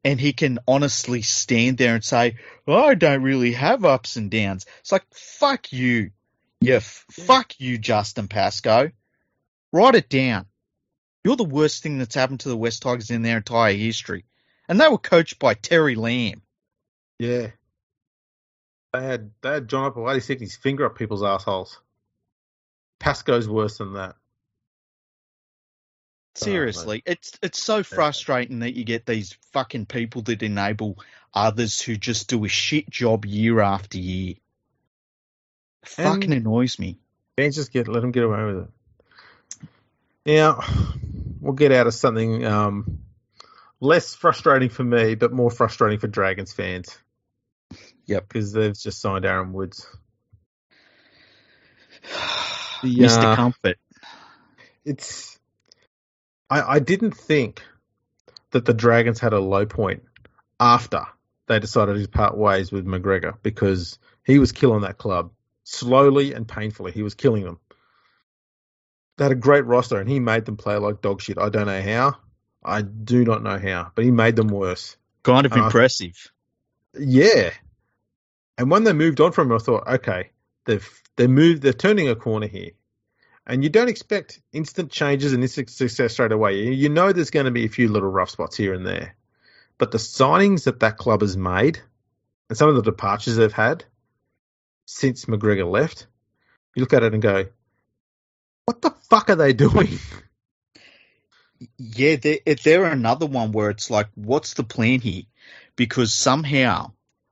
and 0.03 0.19
he 0.19 0.33
can 0.33 0.59
honestly 0.67 1.21
stand 1.21 1.77
there 1.77 1.95
and 1.95 2.03
say, 2.03 2.37
oh, 2.67 2.85
"I 2.85 2.95
don't 2.95 3.23
really 3.23 3.53
have 3.53 3.85
ups 3.85 4.15
and 4.15 4.29
downs." 4.29 4.65
It's 4.79 4.91
like 4.91 5.05
fuck 5.13 5.71
you, 5.71 6.11
yeah, 6.61 6.75
f- 6.75 7.05
fuck 7.11 7.59
you, 7.59 7.77
Justin 7.77 8.27
Pascoe. 8.27 8.91
Write 9.71 9.95
it 9.95 10.09
down. 10.09 10.45
You're 11.23 11.35
the 11.35 11.43
worst 11.43 11.83
thing 11.83 11.97
that's 11.97 12.15
happened 12.15 12.41
to 12.41 12.49
the 12.49 12.57
West 12.57 12.81
Tigers 12.83 13.09
in 13.09 13.21
their 13.21 13.37
entire 13.37 13.73
history, 13.73 14.25
and 14.67 14.79
they 14.79 14.87
were 14.87 14.97
coached 14.97 15.39
by 15.39 15.53
Terry 15.53 15.95
Lamb. 15.95 16.41
Yeah. 17.19 17.51
They 18.93 19.03
had 19.03 19.31
they 19.41 19.49
had 19.49 19.67
John 19.67 19.91
Hopoate 19.91 20.21
sticking 20.21 20.45
his 20.45 20.55
finger 20.55 20.85
up 20.85 20.97
people's 20.97 21.23
assholes. 21.23 21.79
Pascoe's 22.99 23.49
worse 23.49 23.77
than 23.79 23.93
that. 23.93 24.15
Seriously, 26.35 27.03
it's 27.05 27.37
it's 27.43 27.61
so 27.61 27.83
frustrating 27.83 28.59
that 28.59 28.73
you 28.73 28.83
get 28.83 29.05
these 29.05 29.37
fucking 29.51 29.85
people 29.85 30.23
that 30.23 30.41
enable 30.41 30.97
others 31.33 31.79
who 31.79 31.95
just 31.95 32.29
do 32.29 32.43
a 32.43 32.47
shit 32.47 32.89
job 32.89 33.25
year 33.25 33.59
after 33.59 33.99
year. 33.99 34.35
It 35.83 35.89
fucking 35.89 36.33
annoys 36.33 36.79
me. 36.79 36.97
Fans 37.37 37.55
just 37.55 37.71
get 37.71 37.87
let 37.87 38.01
them 38.01 38.11
get 38.11 38.23
away 38.23 38.43
with 38.45 38.57
it. 38.57 39.67
Now 40.25 40.61
we'll 41.39 41.53
get 41.53 41.71
out 41.71 41.87
of 41.87 41.93
something 41.93 42.45
um, 42.45 42.99
less 43.79 44.15
frustrating 44.15 44.69
for 44.69 44.83
me, 44.83 45.15
but 45.15 45.31
more 45.31 45.51
frustrating 45.51 45.99
for 45.99 46.07
Dragons 46.07 46.53
fans. 46.53 46.97
Yep. 48.05 48.27
because 48.27 48.51
they've 48.51 48.77
just 48.77 49.01
signed 49.01 49.25
Aaron 49.25 49.53
Woods. 49.53 49.85
The, 52.83 52.97
Mr. 52.97 53.23
uh, 53.23 53.35
Comfort. 53.37 53.77
It's 54.83 55.39
I, 56.53 56.75
I 56.75 56.79
didn't 56.79 57.17
think 57.17 57.63
that 58.51 58.65
the 58.65 58.73
Dragons 58.75 59.19
had 59.19 59.33
a 59.33 59.39
low 59.39 59.65
point 59.65 60.03
after 60.59 61.05
they 61.47 61.59
decided 61.59 61.99
to 61.99 62.07
part 62.07 62.37
ways 62.37 62.71
with 62.71 62.85
McGregor 62.85 63.33
because 63.41 63.97
he 64.23 64.37
was 64.37 64.51
killing 64.51 64.81
that 64.81 64.99
club. 64.99 65.31
slowly 65.63 66.33
and 66.33 66.47
painfully. 66.47 66.91
He 66.91 67.03
was 67.03 67.15
killing 67.15 67.43
them. 67.43 67.59
They 69.17 69.25
had 69.25 69.31
a 69.31 69.35
great 69.35 69.65
roster, 69.65 69.99
and 69.99 70.09
he 70.09 70.19
made 70.19 70.45
them 70.45 70.57
play 70.57 70.77
like 70.77 71.01
dog 71.01 71.21
shit. 71.21 71.37
I 71.37 71.49
don't 71.49 71.67
know 71.67 71.81
how. 71.81 72.17
I 72.63 72.81
do 72.81 73.25
not 73.25 73.43
know 73.43 73.57
how, 73.57 73.91
but 73.95 74.05
he 74.05 74.11
made 74.11 74.35
them 74.35 74.47
worse. 74.47 74.95
Kind 75.23 75.45
of 75.45 75.53
impressive. 75.53 76.31
Yeah. 76.97 77.51
And 78.57 78.69
when 78.69 78.83
they 78.83 78.93
moved 78.93 79.19
on 79.21 79.31
from 79.31 79.51
him, 79.51 79.57
I 79.57 79.59
thought, 79.59 79.87
okay, 79.87 80.29
they've 80.65 81.01
they 81.15 81.27
moved, 81.27 81.61
they're 81.61 81.73
turning 81.73 82.09
a 82.09 82.15
corner 82.15 82.47
here. 82.47 82.71
And 83.45 83.63
you 83.63 83.69
don't 83.69 83.89
expect 83.89 84.41
instant 84.53 84.91
changes 84.91 85.33
and 85.33 85.43
instant 85.43 85.69
success 85.69 86.13
straight 86.13 86.31
away. 86.31 86.73
You 86.73 86.89
know 86.89 87.11
there's 87.11 87.29
going 87.29 87.45
to 87.45 87.51
be 87.51 87.65
a 87.65 87.69
few 87.69 87.89
little 87.89 88.09
rough 88.09 88.29
spots 88.29 88.55
here 88.55 88.73
and 88.73 88.85
there. 88.85 89.15
But 89.77 89.91
the 89.91 89.97
signings 89.97 90.63
that 90.63 90.79
that 90.79 90.97
club 90.97 91.21
has 91.21 91.35
made, 91.35 91.81
and 92.49 92.57
some 92.57 92.69
of 92.69 92.75
the 92.75 92.81
departures 92.81 93.35
they've 93.35 93.51
had 93.51 93.83
since 94.85 95.25
McGregor 95.25 95.69
left, 95.69 96.07
you 96.75 96.81
look 96.81 96.93
at 96.93 97.03
it 97.03 97.13
and 97.13 97.21
go, 97.21 97.45
what 98.65 98.81
the 98.81 98.91
fuck 99.09 99.29
are 99.29 99.35
they 99.35 99.53
doing? 99.65 99.99
Yeah, 101.77 102.15
they're, 102.15 102.39
they're 102.63 102.85
another 102.85 103.25
one 103.25 103.51
where 103.51 103.69
it's 103.69 103.89
like, 103.89 104.07
what's 104.15 104.53
the 104.53 104.63
plan 104.63 105.01
here? 105.01 105.23
Because 105.75 106.13
somehow, 106.13 106.91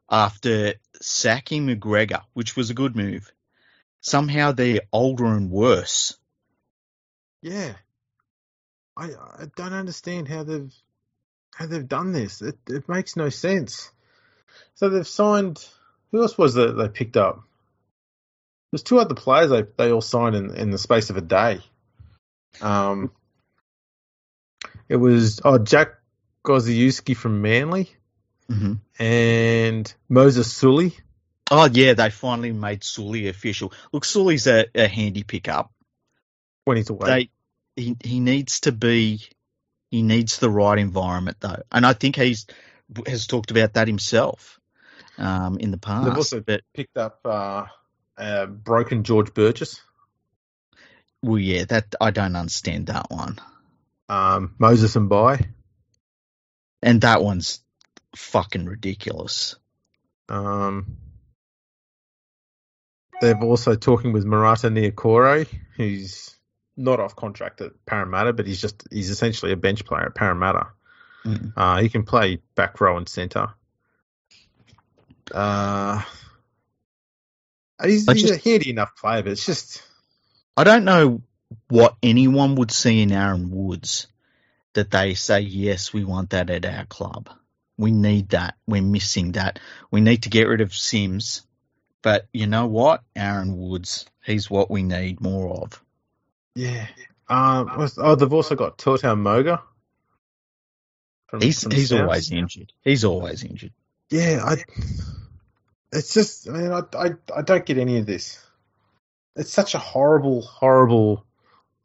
after 0.10 0.76
sacking 1.02 1.68
McGregor, 1.68 2.22
which 2.34 2.56
was 2.56 2.70
a 2.70 2.76
good 2.76 2.96
move, 2.96 3.32
somehow 4.02 4.52
they're 4.52 4.82
older 4.92 5.26
and 5.26 5.50
worse. 5.50 6.18
Yeah. 7.42 7.74
I 8.98 9.06
I 9.06 9.46
don't 9.56 9.74
understand 9.74 10.28
how 10.28 10.44
they've 10.44 10.74
how 11.56 11.68
they've 11.68 11.88
done 11.88 12.12
this. 12.12 12.42
It 12.42 12.58
it 12.68 12.90
makes 12.90 13.16
no 13.16 13.30
sense. 13.30 13.92
So 14.76 14.90
they've 14.90 15.08
signed 15.08 15.66
who 16.12 16.22
else 16.22 16.38
was 16.38 16.56
that 16.56 16.74
they 16.74 16.90
picked 16.90 17.18
up? 17.18 17.44
There's 18.72 18.84
two 18.84 19.00
other 19.00 19.16
players 19.16 19.50
they 19.50 19.64
they 19.78 19.92
all 19.92 20.02
signed 20.02 20.36
in, 20.36 20.56
in 20.56 20.72
the 20.72 20.78
space 20.78 21.10
of 21.10 21.18
a 21.18 21.22
day. 21.22 21.62
Um 22.62 23.12
it 24.90 24.98
was 24.98 25.42
oh 25.46 25.58
Jack 25.58 26.00
Gosiewski 26.44 27.16
from 27.16 27.42
Manly 27.42 27.90
hmm 28.50 28.74
and 29.00 29.94
Moses 30.10 30.52
Suli. 30.52 30.98
Oh, 31.52 31.70
yeah, 31.72 31.94
they 31.94 32.10
finally 32.10 32.54
made 32.54 32.84
Suli 32.84 33.28
official. 33.28 33.74
Look, 33.92 34.06
Suli's 34.06 34.48
a, 34.48 34.66
a 34.74 34.88
handy 34.88 35.24
pickup. 35.24 35.70
when 36.66 36.78
he's 36.78 36.90
away. 36.90 37.30
They, 37.76 37.84
he, 37.84 37.98
he 38.04 38.20
needs 38.20 38.62
to 38.62 38.72
be, 38.72 39.22
he 39.90 40.02
needs 40.02 40.38
the 40.38 40.50
right 40.50 40.78
environment 40.78 41.38
though. 41.40 41.62
And 41.72 41.86
I 41.86 41.94
think 41.94 42.16
he's, 42.16 42.48
has 43.08 43.28
talked 43.28 43.52
about 43.52 43.74
that 43.74 43.88
himself 43.88 44.60
um, 45.18 45.58
in 45.58 45.72
the 45.72 45.78
past. 45.78 46.06
They've 46.06 46.18
also 46.18 46.40
but, 46.42 46.62
picked 46.74 46.98
up 46.98 47.20
uh, 47.26 47.66
uh, 48.18 48.46
broken 48.46 49.04
George 49.04 49.34
Burgess, 49.34 49.82
well, 51.24 51.40
yeah, 51.40 51.66
that, 51.66 51.94
I 52.02 52.10
don't 52.10 52.36
understand 52.36 52.88
that 52.88 53.12
one. 53.12 53.40
um, 54.10 54.56
Moses 54.58 54.96
and 54.96 55.08
By. 55.08 55.48
And 56.82 57.02
that 57.02 57.24
one's 57.24 57.62
fucking 58.16 58.66
ridiculous. 58.66 59.56
Um, 60.30 60.98
they've 63.22 63.42
also 63.42 63.76
talking 63.76 64.12
with 64.12 64.26
Marata 64.26 64.70
Niukore, 64.70 65.48
who's 65.78 66.36
not 66.76 67.00
off 67.00 67.16
contract 67.16 67.62
at 67.62 67.72
Parramatta, 67.86 68.34
but 68.34 68.46
he's 68.48 68.60
just 68.60 68.84
he's 68.92 69.10
essentially 69.10 69.52
a 69.52 69.58
bench 69.58 69.86
player 69.86 70.08
at 70.08 70.16
Parramatta. 70.16 70.68
Mm. 71.26 71.54
Uh, 71.56 71.82
he 71.82 71.90
can 71.90 72.04
play 72.04 72.40
back 72.56 72.82
row 72.82 72.98
and 72.98 73.08
centre. 73.08 73.50
Uh, 75.32 76.02
he's, 77.84 78.08
I 78.08 78.14
he's 78.14 78.24
just- 78.24 78.46
a 78.46 78.50
handy 78.50 78.70
enough 78.72 78.96
player, 78.98 79.24
but 79.24 79.32
it's 79.32 79.46
just 79.46 79.84
I 80.58 80.64
don't 80.64 80.84
know 80.84 81.22
what 81.70 81.96
anyone 82.02 82.56
would 82.56 82.72
see 82.72 83.02
in 83.02 83.12
Aaron 83.12 83.52
Woods 83.52 84.08
that 84.74 84.92
they 84.92 85.14
say, 85.16 85.42
yes, 85.42 85.94
we 85.94 86.04
want 86.04 86.30
that 86.32 86.50
at 86.50 86.66
our 86.66 86.86
club. 86.86 87.30
We 87.78 87.92
need 87.92 88.30
that. 88.30 88.56
We're 88.68 88.82
missing 88.82 89.34
that. 89.34 89.60
We 89.90 90.02
need 90.02 90.24
to 90.24 90.30
get 90.30 90.48
rid 90.48 90.62
of 90.62 90.74
Sims. 90.74 91.42
But 92.02 92.28
you 92.34 92.48
know 92.48 92.66
what? 92.66 93.04
Aaron 93.16 93.58
Woods, 93.58 94.06
he's 94.24 94.50
what 94.50 94.72
we 94.72 94.84
need 94.84 95.22
more 95.22 95.50
of. 95.62 95.84
yeah. 96.56 96.88
Um, 97.30 97.88
oh, 97.98 98.16
they've 98.16 98.34
also 98.34 98.56
got 98.56 98.78
Tautau 98.78 99.18
Moga. 99.18 99.64
From, 101.28 101.40
He's 101.40 101.64
from 101.64 101.72
he's 101.72 101.90
South. 101.90 102.02
always 102.02 102.30
injured. 102.30 102.74
He's 102.84 103.06
always 103.06 103.46
injured. 103.46 103.72
Yeah, 104.10 104.42
I. 104.44 104.58
It's 105.94 106.14
just, 106.14 106.50
I 106.50 106.52
mean, 106.52 106.72
I, 106.72 106.82
I, 106.98 107.12
I 107.34 107.42
don't 107.42 107.66
get 107.66 107.78
any 107.78 108.00
of 108.00 108.06
this. 108.06 108.38
It's 109.38 109.52
such 109.54 109.76
a 109.76 109.80
horrible, 109.80 110.42
horrible 110.42 111.26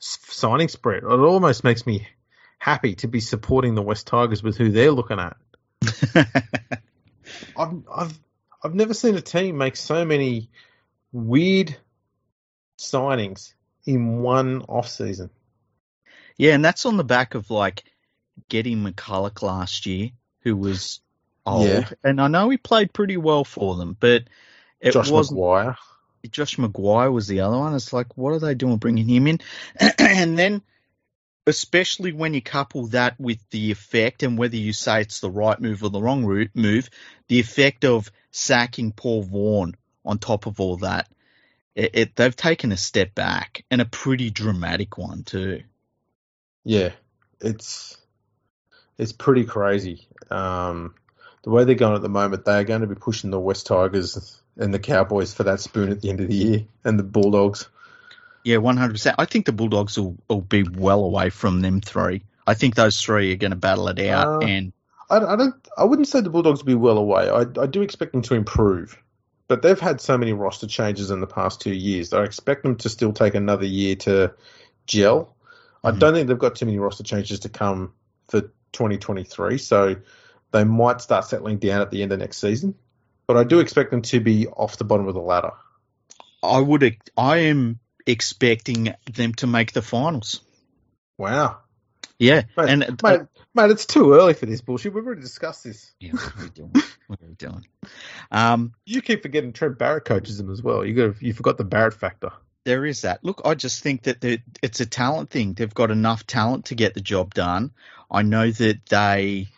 signing 0.01 0.66
spread. 0.68 1.05
It 1.05 1.06
almost 1.06 1.62
makes 1.62 1.86
me 1.86 2.09
happy 2.59 2.97
to 2.97 3.06
be 3.09 3.20
supporting 3.20 3.76
the 3.76 3.82
West 3.82 4.09
Tigers 4.09 4.43
with 4.43 4.56
who 4.56 4.70
they're 4.70 4.90
looking 4.90 5.20
at. 5.20 5.36
I've, 7.56 7.82
I've, 7.94 8.18
I've 8.66 8.74
never 8.74 8.94
seen 8.94 9.14
a 9.14 9.20
team 9.20 9.56
make 9.59 9.76
so 9.76 10.05
many 10.05 10.51
weird 11.12 11.76
signings 12.78 13.55
in 13.86 14.22
one 14.22 14.62
off 14.62 14.88
season. 14.88 15.30
yeah, 16.36 16.52
and 16.55 16.64
that's 16.64 16.84
on 16.84 16.97
the 16.97 17.05
back 17.05 17.34
of 17.34 17.51
like 17.51 17.84
getting 18.48 18.82
McCullough 18.84 19.40
last 19.43 19.86
year, 19.86 20.10
who 20.40 20.56
was 20.56 21.01
old, 21.47 21.66
Yeah. 21.68 21.88
and 22.02 22.20
I 22.20 22.26
know 22.28 22.48
he 22.51 22.56
played 22.56 22.93
pretty 22.93 23.16
well 23.16 23.44
for 23.44 23.76
them, 23.76 23.97
but 23.98 24.24
it 24.80 24.93
Josh 24.93 25.10
wasn't. 25.10 25.38
McGuire. 25.38 25.76
Josh 26.30 26.56
McGuire 26.56 27.12
was 27.12 27.28
the 27.28 27.40
other 27.43 27.56
one. 27.56 27.74
It's 27.76 27.93
like, 27.93 28.16
what 28.16 28.32
are 28.32 28.40
they 28.40 28.55
doing 28.55 28.78
bringing 28.78 29.09
him 29.09 29.28
in? 29.28 29.40
and 29.98 30.36
then, 30.36 30.60
especially 31.47 32.12
when 32.12 32.34
you 32.34 32.43
couple 32.43 32.88
that 32.88 33.18
with 33.20 33.38
the 33.51 33.70
effect, 33.70 34.24
and 34.24 34.36
whether 34.36 34.56
you 34.56 34.72
say 34.72 35.01
it's 35.02 35.20
the 35.20 35.30
right 35.30 35.60
move 35.60 35.84
or 35.84 35.90
the 35.90 36.02
wrong 36.02 36.24
route 36.24 36.51
move, 36.55 36.90
the 37.28 37.38
effect 37.38 37.84
of 37.84 38.10
sacking 38.36 38.92
Paul 38.92 39.22
Vaughan 39.22 39.74
on 40.04 40.18
top 40.18 40.46
of 40.46 40.60
all 40.60 40.76
that, 40.78 41.08
it, 41.74 41.90
it, 41.94 42.16
they've 42.16 42.36
taken 42.36 42.70
a 42.70 42.76
step 42.76 43.14
back 43.14 43.64
and 43.70 43.80
a 43.80 43.86
pretty 43.86 44.30
dramatic 44.30 44.98
one 44.98 45.24
too. 45.24 45.62
Yeah, 46.64 46.90
it's 47.40 47.96
it's 48.98 49.12
pretty 49.12 49.44
crazy. 49.44 50.06
Um, 50.30 50.94
the 51.42 51.50
way 51.50 51.64
they're 51.64 51.74
going 51.74 51.94
at 51.94 52.02
the 52.02 52.08
moment, 52.08 52.44
they 52.44 52.58
are 52.58 52.64
going 52.64 52.80
to 52.80 52.86
be 52.86 52.94
pushing 52.94 53.30
the 53.30 53.40
West 53.40 53.66
Tigers 53.66 54.40
and 54.56 54.72
the 54.72 54.78
Cowboys 54.78 55.32
for 55.32 55.44
that 55.44 55.60
spoon 55.60 55.90
at 55.90 56.00
the 56.00 56.10
end 56.10 56.20
of 56.20 56.28
the 56.28 56.34
year, 56.34 56.64
and 56.84 56.98
the 56.98 57.04
Bulldogs. 57.04 57.68
Yeah, 58.44 58.58
one 58.58 58.76
hundred 58.76 58.94
percent. 58.94 59.16
I 59.18 59.24
think 59.24 59.46
the 59.46 59.52
Bulldogs 59.52 59.98
will, 59.98 60.16
will 60.28 60.40
be 60.40 60.62
well 60.62 61.04
away 61.04 61.30
from 61.30 61.62
them 61.62 61.80
three. 61.80 62.22
I 62.46 62.54
think 62.54 62.74
those 62.74 63.00
three 63.00 63.32
are 63.32 63.36
going 63.36 63.50
to 63.50 63.56
battle 63.56 63.88
it 63.88 63.98
out, 64.00 64.42
Uh, 64.42 64.46
and 64.46 64.72
I, 65.09 65.19
I 65.19 65.37
don't. 65.37 65.55
I 65.77 65.85
wouldn't 65.85 66.09
say 66.09 66.20
the 66.20 66.31
Bulldogs 66.31 66.61
will 66.61 66.66
be 66.66 66.74
well 66.74 66.99
away. 66.99 67.28
I, 67.28 67.41
I 67.61 67.66
do 67.66 67.83
expect 67.83 68.12
them 68.12 68.23
to 68.23 68.35
improve, 68.35 69.01
but 69.49 69.62
they've 69.62 69.78
had 69.78 70.01
so 70.01 70.19
many 70.19 70.33
roster 70.33 70.66
changes 70.66 71.11
in 71.11 71.20
the 71.20 71.27
past 71.27 71.61
two 71.61 71.74
years. 71.74 72.12
I 72.12 72.24
expect 72.24 72.62
them 72.62 72.77
to 72.77 72.89
still 72.89 73.12
take 73.12 73.35
another 73.35 73.66
year 73.66 73.97
to 73.97 74.35
gel. 74.87 75.37
I 75.85 75.93
Mhm. 75.93 75.99
don't 75.99 76.15
think 76.15 76.28
they've 76.28 76.39
got 76.39 76.57
too 76.57 76.66
many 76.66 76.78
roster 76.78 77.05
changes 77.05 77.41
to 77.41 77.49
come 77.49 77.93
for 78.28 78.43
2023, 78.73 79.59
so 79.59 79.97
they 80.53 80.65
might 80.65 81.01
start 81.01 81.24
settling 81.24 81.59
down 81.59 81.81
at 81.81 81.91
the 81.91 82.03
end 82.03 82.12
of 82.12 82.19
next 82.19 82.39
season. 82.39 82.74
But 83.27 83.37
I 83.37 83.45
do 83.45 83.61
expect 83.61 83.91
them 83.91 84.03
to 84.03 84.20
be 84.20 84.47
off 84.47 84.77
the 84.77 84.85
bottom 84.85 85.09
of 85.09 85.15
the 85.15 85.20
ladder. 85.20 85.53
I 86.43 86.61
would. 86.61 86.97
I 87.16 87.37
am 87.39 87.81
expecting 88.07 88.95
them 89.12 89.35
to 89.35 89.47
make 89.47 89.73
the 89.73 89.83
finals. 89.83 90.41
Wow, 91.19 91.59
Yeah, 92.19 92.43
mate, 92.57 92.69
and 92.69 93.03
mate, 93.03 93.20
mate, 93.57 93.70
it's 93.70 93.87
too 93.87 94.12
early 94.12 94.35
for 94.35 94.47
this 94.47 94.61
bullshit. 94.61 94.95
We've 94.95 95.05
already 95.05 95.23
discussed 95.23 95.65
this. 95.65 95.93
yeah, 96.01 96.12
what 96.12 96.37
are 96.37 96.43
we 96.45 96.51
doing? 96.51 96.73
What 97.09 97.23
are 97.23 97.27
we 97.27 97.35
doing? 97.35 97.66
Um, 98.31 98.73
You 98.85 99.01
keep 99.03 99.23
forgetting 99.23 99.53
Trent 99.53 99.78
Barrett 99.78 100.05
coaches 100.05 100.39
them 100.39 100.51
as 100.51 100.62
well. 100.62 100.85
You 100.85 100.95
got 100.95 101.23
you 101.23 101.33
forgot 101.33 101.57
the 101.59 101.65
Barrett 101.65 101.95
factor. 101.95 102.31
there 102.65 102.85
is 102.85 103.03
that. 103.03 103.23
Look, 103.24 103.43
I 103.45 103.55
just 103.55 103.83
think 103.83 104.03
that 104.05 104.20
the- 104.20 104.41
it's 104.62 104.81
a 104.81 104.87
talent 104.87 105.31
thing. 105.31 105.55
They've 105.55 105.73
got 105.73 105.91
enough 105.93 106.27
talent 106.27 106.66
to 106.66 106.74
get 106.74 106.95
the 106.95 107.01
job 107.01 107.33
done. 107.33 107.73
I 108.11 108.23
know 108.23 108.51
that 108.51 108.87
they 108.87 109.49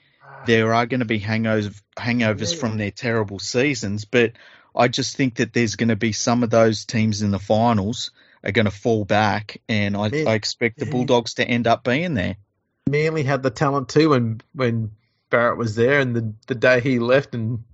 there 0.47 0.73
are 0.75 0.87
going 0.87 1.01
to 1.01 1.07
be 1.07 1.19
hangovers 1.20 1.81
hangovers 1.97 2.53
Yeah. 2.55 2.61
from 2.61 2.77
their 2.77 2.91
terrible 2.91 3.39
seasons, 3.39 4.05
but 4.05 4.33
I 4.77 4.89
just 4.89 5.16
think 5.16 5.37
that 5.37 5.53
there's 5.53 5.77
going 5.77 5.89
to 5.89 5.97
be 5.97 6.12
some 6.12 6.43
of 6.43 6.51
those 6.51 6.85
teams 6.85 7.23
in 7.23 7.31
the 7.33 7.39
finals 7.41 8.11
are 8.45 8.53
going 8.53 8.66
to 8.66 8.70
fall 8.70 9.05
back, 9.05 9.61
and 9.69 9.97
I, 9.97 10.09
Man, 10.11 10.29
I 10.29 10.35
expect 10.35 10.79
the. 10.79 10.87
Bulldogs 10.87 11.35
to 11.35 11.45
end 11.49 11.66
up 11.66 11.83
being 11.83 12.15
there. 12.15 12.37
Manly 12.90 13.23
had 13.23 13.43
the 13.43 13.51
talent 13.51 13.89
too 13.89 14.10
when 14.10 14.40
when 14.55 14.93
Barrett 15.31 15.59
was 15.59 15.74
there, 15.74 16.01
and 16.01 16.15
the 16.15 16.35
the 16.47 16.55
day 16.55 16.81
he 16.81 16.98
left 16.98 17.35
and 17.35 17.65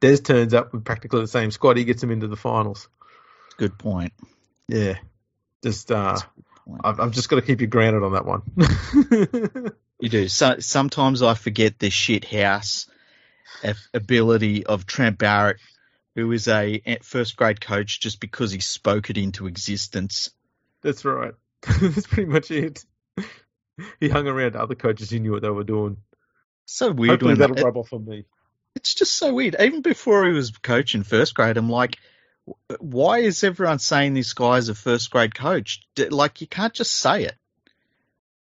Des 0.00 0.18
turns 0.18 0.54
up 0.54 0.72
with 0.72 0.84
practically 0.84 1.20
the 1.20 1.26
same 1.26 1.50
squad, 1.50 1.76
he 1.76 1.84
gets 1.84 2.00
them 2.00 2.10
into 2.10 2.28
the 2.28 2.36
finals. 2.36 2.88
Good 3.56 3.78
point. 3.78 4.12
Yeah, 4.68 4.96
just 5.62 5.90
uh. 5.90 6.18
I've, 6.84 7.00
I've 7.00 7.12
just 7.12 7.30
got 7.30 7.36
to 7.36 7.42
keep 7.42 7.62
you 7.62 7.66
grounded 7.66 8.02
on 8.02 8.12
that 8.12 8.26
one. 8.26 9.72
You 10.00 10.08
do. 10.08 10.28
So 10.28 10.60
sometimes 10.60 11.22
I 11.22 11.34
forget 11.34 11.78
the 11.78 11.90
shit 11.90 12.24
house 12.24 12.86
ability 13.92 14.64
of 14.64 14.86
Trent 14.86 15.18
Barrett, 15.18 15.58
who 16.14 16.30
is 16.30 16.46
a 16.46 16.80
first 17.02 17.36
grade 17.36 17.60
coach 17.60 18.00
just 18.00 18.20
because 18.20 18.52
he 18.52 18.60
spoke 18.60 19.10
it 19.10 19.18
into 19.18 19.46
existence. 19.46 20.30
That's 20.82 21.04
right. 21.04 21.34
That's 21.80 22.06
pretty 22.06 22.30
much 22.30 22.50
it. 22.52 22.84
He 24.00 24.08
hung 24.08 24.26
around 24.26 24.56
other 24.56 24.74
coaches 24.74 25.10
who 25.10 25.18
knew 25.20 25.32
what 25.32 25.42
they 25.42 25.50
were 25.50 25.64
doing. 25.64 25.98
So 26.66 26.90
weird. 26.92 27.10
Hopefully 27.22 27.30
when 27.32 27.38
that'll 27.38 27.56
that- 27.56 27.64
rub 27.64 27.76
off 27.76 27.92
on 27.92 28.04
me. 28.04 28.24
it's 28.74 28.94
just 28.94 29.14
so 29.14 29.32
weird. 29.34 29.56
Even 29.60 29.82
before 29.82 30.26
he 30.26 30.32
was 30.32 30.50
coaching 30.50 31.02
first 31.02 31.34
grade, 31.34 31.56
I'm 31.56 31.70
like, 31.70 31.96
why 32.80 33.18
is 33.18 33.44
everyone 33.44 33.78
saying 33.78 34.14
this 34.14 34.32
guy's 34.32 34.68
a 34.68 34.74
first 34.74 35.10
grade 35.10 35.34
coach? 35.34 35.82
Like, 36.10 36.40
you 36.40 36.46
can't 36.46 36.72
just 36.74 36.92
say 36.94 37.24
it. 37.24 37.34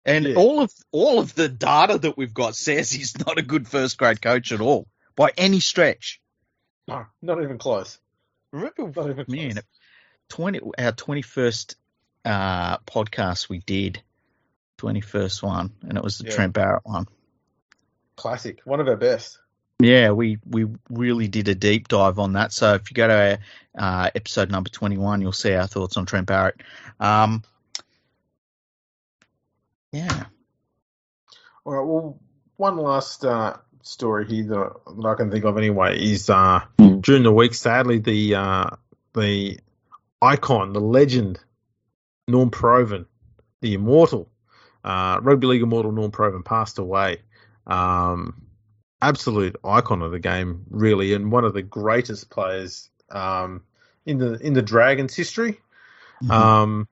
And 0.06 0.26
Yeah. 0.26 0.35
all 0.35 0.61
of 0.61 0.73
all 0.91 1.19
of 1.19 1.35
the 1.35 1.48
data 1.49 1.98
that 1.99 2.18
we've 2.18 2.34
got 2.34 2.56
says 2.56 2.89
he's 2.91 3.18
not 3.26 3.38
a 3.38 3.41
good 3.43 3.68
first 3.68 3.98
grade 3.98 4.22
coach 4.22 4.52
at 4.52 4.60
all 4.61 4.88
by 5.15 5.31
any 5.38 5.60
stretch. 5.60 6.19
No, 6.88 7.06
not 7.22 7.43
even 7.43 7.57
close. 7.60 7.99
Remember, 8.52 8.91
Not 9.02 9.10
even 9.11 9.26
close. 9.26 9.27
man, 9.27 9.60
twenty 10.30 10.60
our 10.77 10.91
twenty 10.93 11.22
first 11.22 11.76
uh, 12.26 12.77
podcast 12.80 13.48
we 13.49 13.60
did, 13.60 14.02
twenty 14.81 15.01
first 15.01 15.43
one, 15.43 15.71
and 15.83 15.95
it 15.95 16.03
was 16.03 16.17
the 16.17 16.25
Yeah. 16.25 16.31
Trent 16.35 16.53
Barrett 16.53 16.81
one. 16.85 17.07
Classic. 18.15 18.59
One 18.65 18.79
of 18.79 18.87
our 18.87 18.95
best. 18.95 19.37
Yeah, 19.79 20.11
we, 20.11 20.39
we 20.49 20.65
really 20.89 21.27
did 21.27 21.47
a 21.49 21.55
deep 21.55 21.87
dive 21.87 22.17
on 22.19 22.33
that. 22.33 22.51
So 22.51 22.73
if 22.73 22.89
you 22.89 22.95
go 22.95 23.07
to 23.07 23.39
uh, 23.77 24.09
episode 24.15 24.49
number 24.51 24.69
21, 24.71 25.21
you'll 25.21 25.31
see 25.33 25.53
our 25.53 25.67
thoughts 25.67 25.97
on 25.97 26.05
Trent 26.07 26.25
Barrett. 26.27 26.61
Um, 26.99 27.43
yeah. 29.91 30.25
All 31.65 31.73
right. 31.73 31.85
Well, 31.85 32.19
one 32.57 32.77
last 32.77 33.23
uh, 33.25 33.57
story 33.83 34.27
here 34.27 34.43
that, 34.45 34.73
that 34.97 35.07
I 35.07 35.15
can 35.15 35.29
think 35.31 35.45
of 35.45 35.57
anyway 35.57 35.99
is 35.99 36.29
uh, 36.29 36.61
Mm. 36.77 37.01
during 37.01 37.23
the 37.23 37.31
week. 37.31 37.53
Sadly, 37.53 37.99
the 37.99 38.35
uh, 38.35 38.69
the 39.13 39.59
icon, 40.21 40.73
the 40.73 40.79
legend, 40.81 41.39
Norm 42.27 42.49
Provan, 42.51 43.05
the 43.61 43.73
immortal, 43.73 44.29
uh, 44.83 45.19
rugby 45.21 45.47
league 45.47 45.61
immortal 45.61 45.91
Norm 45.91 46.11
Provan, 46.11 46.43
passed 46.43 46.79
away. 46.79 47.17
Um, 47.67 48.41
absolute 49.01 49.55
icon 49.63 50.01
of 50.01 50.11
the 50.11 50.19
game, 50.19 50.65
really, 50.69 51.13
and 51.13 51.31
one 51.31 51.45
of 51.45 51.53
the 51.53 51.61
greatest 51.61 52.29
players 52.29 52.89
um, 53.09 53.63
in 54.05 54.17
the 54.17 54.33
in 54.35 54.53
the 54.53 54.61
Dragons 54.61 55.15
history. 55.15 55.59
Mm-hmm. 56.23 56.31
Um, 56.31 56.87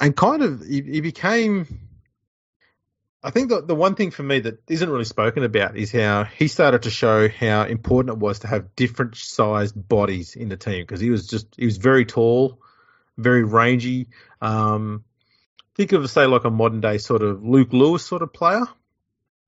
and 0.00 0.16
kind 0.16 0.42
of, 0.42 0.60
he, 0.66 0.82
he 0.82 1.00
became. 1.00 1.66
I 3.22 3.30
think 3.30 3.50
the 3.50 3.60
the 3.60 3.74
one 3.74 3.94
thing 3.96 4.10
for 4.10 4.22
me 4.22 4.40
that 4.40 4.62
isn't 4.68 4.88
really 4.88 5.04
spoken 5.04 5.44
about 5.44 5.76
is 5.76 5.92
how 5.92 6.24
he 6.24 6.48
started 6.48 6.82
to 6.82 6.90
show 6.90 7.28
how 7.28 7.64
important 7.64 8.16
it 8.16 8.18
was 8.18 8.40
to 8.40 8.46
have 8.46 8.74
different 8.74 9.14
sized 9.16 9.74
bodies 9.76 10.36
in 10.36 10.48
the 10.48 10.56
team 10.56 10.82
because 10.82 11.00
he 11.00 11.10
was 11.10 11.26
just 11.26 11.46
he 11.56 11.66
was 11.66 11.76
very 11.76 12.06
tall, 12.06 12.58
very 13.18 13.44
rangy. 13.44 14.08
Um, 14.40 15.04
think 15.76 15.92
of 15.92 16.08
say 16.10 16.26
like 16.26 16.44
a 16.44 16.50
modern 16.50 16.80
day 16.80 16.98
sort 16.98 17.22
of 17.22 17.44
Luke 17.44 17.72
Lewis 17.72 18.04
sort 18.04 18.22
of 18.22 18.32
player, 18.32 18.64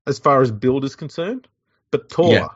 as 0.07 0.19
far 0.19 0.41
as 0.41 0.51
build 0.51 0.83
is 0.85 0.95
concerned, 0.95 1.47
but 1.91 2.09
taller. 2.09 2.33
Yeah. 2.33 2.47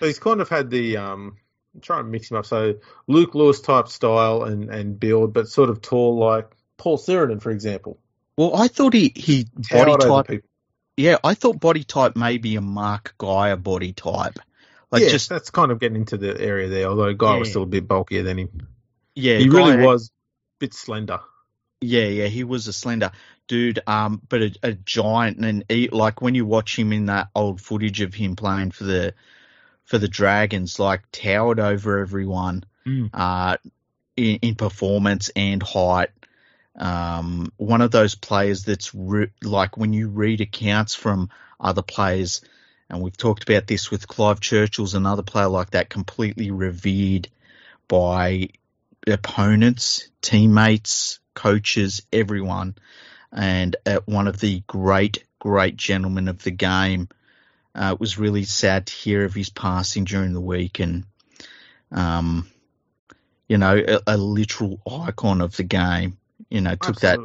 So 0.00 0.06
he's 0.06 0.18
kind 0.18 0.40
of 0.40 0.48
had 0.48 0.70
the 0.70 0.96
um, 0.98 1.36
I'm 1.74 1.80
trying 1.80 2.04
to 2.04 2.10
mix 2.10 2.30
him 2.30 2.36
up. 2.36 2.46
So 2.46 2.74
Luke 3.06 3.34
Lewis 3.34 3.60
type 3.60 3.88
style 3.88 4.44
and, 4.44 4.70
and 4.70 4.98
build, 4.98 5.32
but 5.32 5.48
sort 5.48 5.70
of 5.70 5.80
tall 5.80 6.18
like 6.18 6.50
Paul 6.76 6.98
Sironen, 6.98 7.40
for 7.40 7.50
example. 7.50 7.98
Well, 8.36 8.54
I 8.54 8.68
thought 8.68 8.94
he, 8.94 9.12
he 9.14 9.46
body 9.70 9.96
type. 9.96 10.44
Yeah, 10.96 11.18
I 11.22 11.34
thought 11.34 11.60
body 11.60 11.84
type 11.84 12.16
may 12.16 12.38
be 12.38 12.56
a 12.56 12.60
Mark 12.60 13.14
Geyer 13.18 13.56
body 13.56 13.92
type. 13.92 14.38
Like 14.90 15.02
yeah, 15.02 15.08
just, 15.10 15.28
that's 15.28 15.50
kind 15.50 15.70
of 15.70 15.80
getting 15.80 15.96
into 15.96 16.16
the 16.16 16.40
area 16.40 16.68
there. 16.68 16.86
Although 16.86 17.14
Guy 17.14 17.36
was 17.36 17.50
still 17.50 17.64
a 17.64 17.66
bit 17.66 17.86
bulkier 17.86 18.22
than 18.22 18.38
him. 18.38 18.68
yeah, 19.14 19.36
he 19.36 19.48
really 19.48 19.84
was 19.84 20.08
a 20.08 20.10
bit 20.60 20.74
slender. 20.74 21.20
Yeah, 21.80 22.06
yeah, 22.06 22.26
he 22.26 22.44
was 22.44 22.66
a 22.66 22.72
slender 22.72 23.12
dude, 23.46 23.80
um, 23.86 24.20
but 24.28 24.42
a, 24.42 24.54
a 24.62 24.72
giant, 24.72 25.38
and 25.38 25.64
he, 25.68 25.88
like 25.88 26.20
when 26.20 26.34
you 26.34 26.44
watch 26.44 26.78
him 26.78 26.92
in 26.92 27.06
that 27.06 27.28
old 27.34 27.60
footage 27.60 28.00
of 28.00 28.14
him 28.14 28.36
playing 28.36 28.72
for 28.72 28.84
the 28.84 29.14
for 29.84 29.98
the 29.98 30.08
Dragons, 30.08 30.78
like 30.78 31.02
towered 31.12 31.60
over 31.60 31.98
everyone, 32.00 32.64
Mm. 32.86 33.10
uh, 33.12 33.56
in, 34.16 34.36
in 34.36 34.54
performance 34.54 35.30
and 35.36 35.62
height. 35.62 36.10
Um, 36.76 37.52
one 37.56 37.80
of 37.80 37.90
those 37.90 38.14
players 38.14 38.64
that's 38.64 38.94
re- 38.94 39.30
like 39.42 39.76
when 39.76 39.92
you 39.92 40.08
read 40.08 40.40
accounts 40.40 40.94
from 40.94 41.30
other 41.60 41.82
players, 41.82 42.40
and 42.88 43.02
we've 43.02 43.16
talked 43.16 43.48
about 43.48 43.66
this 43.66 43.90
with 43.90 44.08
Clive 44.08 44.40
Churchill's 44.40 44.94
another 44.94 45.22
player 45.22 45.48
like 45.48 45.70
that, 45.70 45.90
completely 45.90 46.50
revered 46.50 47.28
by 47.88 48.48
opponents, 49.06 50.08
teammates, 50.22 51.20
coaches, 51.38 52.02
everyone, 52.12 52.74
and 53.32 53.76
uh, 53.86 54.00
one 54.06 54.26
of 54.26 54.40
the 54.40 54.60
great, 54.66 55.22
great 55.38 55.76
gentlemen 55.76 56.26
of 56.26 56.42
the 56.42 56.50
game. 56.50 57.08
Uh, 57.76 57.90
it 57.92 58.00
was 58.00 58.18
really 58.18 58.42
sad 58.42 58.86
to 58.86 58.92
hear 58.92 59.24
of 59.24 59.34
his 59.34 59.48
passing 59.48 60.04
during 60.04 60.32
the 60.32 60.40
week, 60.40 60.80
and 60.80 61.04
um, 61.92 62.48
you 63.46 63.56
know, 63.56 63.76
a, 63.76 64.00
a 64.08 64.16
literal 64.16 64.80
icon 64.90 65.40
of 65.40 65.56
the 65.56 65.62
game. 65.62 66.18
You 66.50 66.60
know, 66.60 66.74
took 66.74 67.00
that 67.00 67.20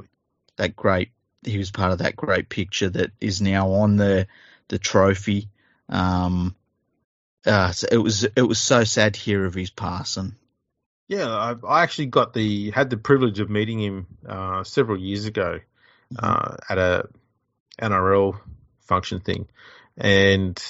that 0.57 0.75
great. 0.75 1.09
He 1.43 1.57
was 1.57 1.71
part 1.71 1.91
of 1.91 1.97
that 1.97 2.15
great 2.15 2.49
picture 2.49 2.89
that 2.89 3.11
is 3.19 3.41
now 3.41 3.71
on 3.71 3.95
the 3.97 4.27
the 4.67 4.77
trophy. 4.77 5.49
Um, 5.89 6.55
uh, 7.47 7.71
so 7.71 7.87
it 7.91 7.97
was 7.97 8.25
it 8.25 8.43
was 8.43 8.59
so 8.59 8.83
sad 8.83 9.15
to 9.15 9.19
hear 9.19 9.43
of 9.43 9.55
his 9.55 9.71
passing. 9.71 10.35
Yeah, 11.07 11.27
I, 11.27 11.55
I 11.67 11.83
actually 11.83 12.07
got 12.07 12.33
the 12.33 12.71
had 12.71 12.89
the 12.89 12.97
privilege 12.97 13.39
of 13.39 13.49
meeting 13.49 13.79
him 13.79 14.07
uh, 14.27 14.63
several 14.63 14.97
years 14.97 15.25
ago 15.25 15.59
uh, 16.17 16.55
at 16.69 16.77
a 16.77 17.09
NRL 17.81 18.39
function 18.81 19.19
thing, 19.19 19.47
and 19.97 20.61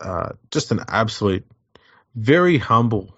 uh, 0.00 0.30
just 0.50 0.72
an 0.72 0.80
absolute, 0.88 1.44
very 2.14 2.58
humble, 2.58 3.14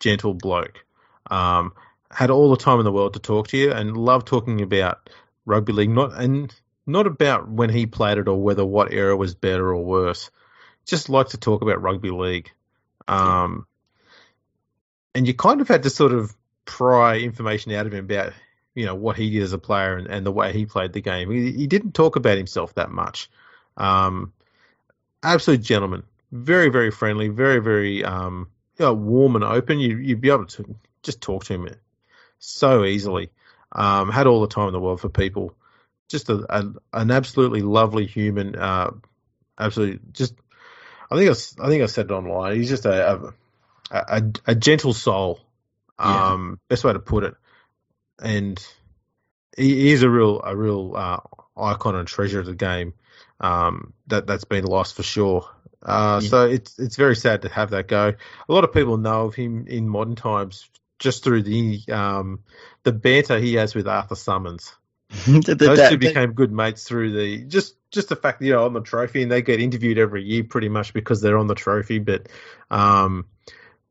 gentle 0.00 0.34
bloke. 0.34 0.84
Um, 1.30 1.72
had 2.10 2.30
all 2.30 2.50
the 2.50 2.56
time 2.56 2.78
in 2.78 2.84
the 2.84 2.92
world 2.92 3.14
to 3.14 3.20
talk 3.20 3.48
to 3.48 3.56
you, 3.56 3.72
and 3.72 3.96
loved 3.96 4.26
talking 4.26 4.62
about 4.62 5.10
rugby 5.46 5.72
league. 5.72 5.90
Not 5.90 6.20
and 6.20 6.54
not 6.86 7.06
about 7.06 7.48
when 7.48 7.70
he 7.70 7.86
played 7.86 8.18
it 8.18 8.28
or 8.28 8.40
whether 8.40 8.64
what 8.64 8.92
era 8.92 9.16
was 9.16 9.34
better 9.34 9.68
or 9.68 9.84
worse. 9.84 10.30
Just 10.86 11.08
liked 11.08 11.30
to 11.30 11.38
talk 11.38 11.62
about 11.62 11.80
rugby 11.80 12.10
league. 12.10 12.50
Um, 13.08 13.66
and 15.14 15.26
you 15.26 15.34
kind 15.34 15.60
of 15.60 15.68
had 15.68 15.82
to 15.84 15.90
sort 15.90 16.12
of 16.12 16.34
pry 16.64 17.18
information 17.18 17.72
out 17.72 17.86
of 17.86 17.92
him 17.92 18.04
about 18.04 18.32
you 18.74 18.86
know 18.86 18.94
what 18.94 19.16
he 19.16 19.30
did 19.30 19.42
as 19.42 19.52
a 19.52 19.58
player 19.58 19.96
and, 19.96 20.08
and 20.08 20.26
the 20.26 20.32
way 20.32 20.52
he 20.52 20.66
played 20.66 20.92
the 20.92 21.00
game. 21.00 21.30
He, 21.30 21.52
he 21.52 21.66
didn't 21.66 21.92
talk 21.92 22.16
about 22.16 22.36
himself 22.36 22.74
that 22.74 22.90
much. 22.90 23.30
Um, 23.76 24.32
absolute 25.22 25.62
gentleman, 25.62 26.02
very 26.32 26.70
very 26.70 26.90
friendly, 26.90 27.28
very 27.28 27.60
very 27.60 28.04
um, 28.04 28.48
you 28.78 28.86
know, 28.86 28.94
warm 28.94 29.36
and 29.36 29.44
open. 29.44 29.78
You 29.78 29.96
you'd 29.96 30.20
be 30.20 30.30
able 30.30 30.46
to 30.46 30.74
just 31.02 31.20
talk 31.20 31.44
to 31.44 31.54
him 31.54 31.68
so 32.38 32.84
easily. 32.84 33.30
Um, 33.72 34.10
had 34.10 34.26
all 34.26 34.40
the 34.40 34.48
time 34.48 34.68
in 34.68 34.72
the 34.72 34.80
world 34.80 35.00
for 35.00 35.08
people. 35.08 35.54
Just 36.08 36.28
a, 36.28 36.44
a 36.48 36.72
an 36.92 37.10
absolutely 37.10 37.62
lovely 37.62 38.06
human. 38.06 38.56
Uh, 38.56 38.92
absolutely 39.58 40.00
just. 40.12 40.34
I 41.10 41.16
think 41.16 41.30
I, 41.30 41.64
I 41.64 41.68
think 41.68 41.82
I 41.82 41.86
said 41.86 42.06
it 42.06 42.12
online. 42.12 42.56
He's 42.56 42.68
just 42.68 42.86
a, 42.86 43.14
a 43.14 43.34
a, 43.90 44.22
a 44.46 44.54
gentle 44.54 44.92
soul. 44.94 45.40
Yeah. 45.98 46.32
Um, 46.32 46.58
best 46.68 46.84
way 46.84 46.92
to 46.92 46.98
put 46.98 47.24
it. 47.24 47.34
And 48.22 48.64
he, 49.56 49.92
is 49.92 50.02
a 50.02 50.10
real 50.10 50.40
a 50.42 50.56
real 50.56 50.94
uh, 50.96 51.20
icon 51.56 51.94
and 51.96 52.08
treasure 52.08 52.40
of 52.40 52.46
the 52.46 52.54
game. 52.54 52.94
Um, 53.40 53.92
that 54.08 54.26
that's 54.26 54.44
been 54.44 54.64
lost 54.64 54.94
for 54.96 55.02
sure. 55.02 55.48
Uh, 55.82 56.20
Yeah. 56.22 56.28
So 56.28 56.46
it's 56.48 56.78
it's 56.78 56.96
very 56.96 57.16
sad 57.16 57.42
to 57.42 57.48
have 57.48 57.70
that 57.70 57.88
go. 57.88 58.14
A 58.48 58.52
lot 58.52 58.64
of 58.64 58.72
people 58.72 58.96
know 58.96 59.26
of 59.26 59.34
him 59.34 59.66
in 59.68 59.88
modern 59.88 60.16
times 60.16 60.68
just 60.98 61.22
through 61.24 61.42
the 61.42 61.80
um, 61.90 62.40
the 62.84 62.92
banter 62.92 63.38
he 63.38 63.54
has 63.54 63.74
with 63.74 63.86
Arthur 63.86 64.16
Summons. 64.16 64.72
That- 65.26 65.58
Those 65.58 65.78
that- 65.78 65.90
two 65.90 65.98
became 65.98 66.32
good 66.32 66.50
mates 66.50 66.84
through 66.84 67.12
the 67.12 67.44
just 67.44 67.76
just 67.92 68.08
the 68.08 68.16
fact 68.16 68.40
that 68.40 68.46
you 68.46 68.52
know 68.52 68.64
on 68.64 68.72
the 68.72 68.80
trophy 68.80 69.22
and 69.22 69.30
they 69.30 69.42
get 69.42 69.60
interviewed 69.60 69.98
every 69.98 70.24
year 70.24 70.42
pretty 70.42 70.68
much 70.68 70.92
because 70.92 71.20
they're 71.20 71.38
on 71.38 71.46
the 71.46 71.54
trophy. 71.54 71.98
But 72.00 72.28
um, 72.70 73.26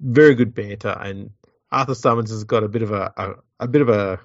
very 0.03 0.35
good 0.35 0.53
banter 0.53 0.89
and 0.89 1.31
Arthur 1.71 1.95
Summons 1.95 2.30
has 2.30 2.43
got 2.43 2.63
a 2.63 2.67
bit 2.67 2.81
of 2.84 2.91
a 2.91 3.13
a, 3.17 3.34
a 3.61 3.67
bit 3.67 3.81
of 3.81 3.89
a, 3.89 4.19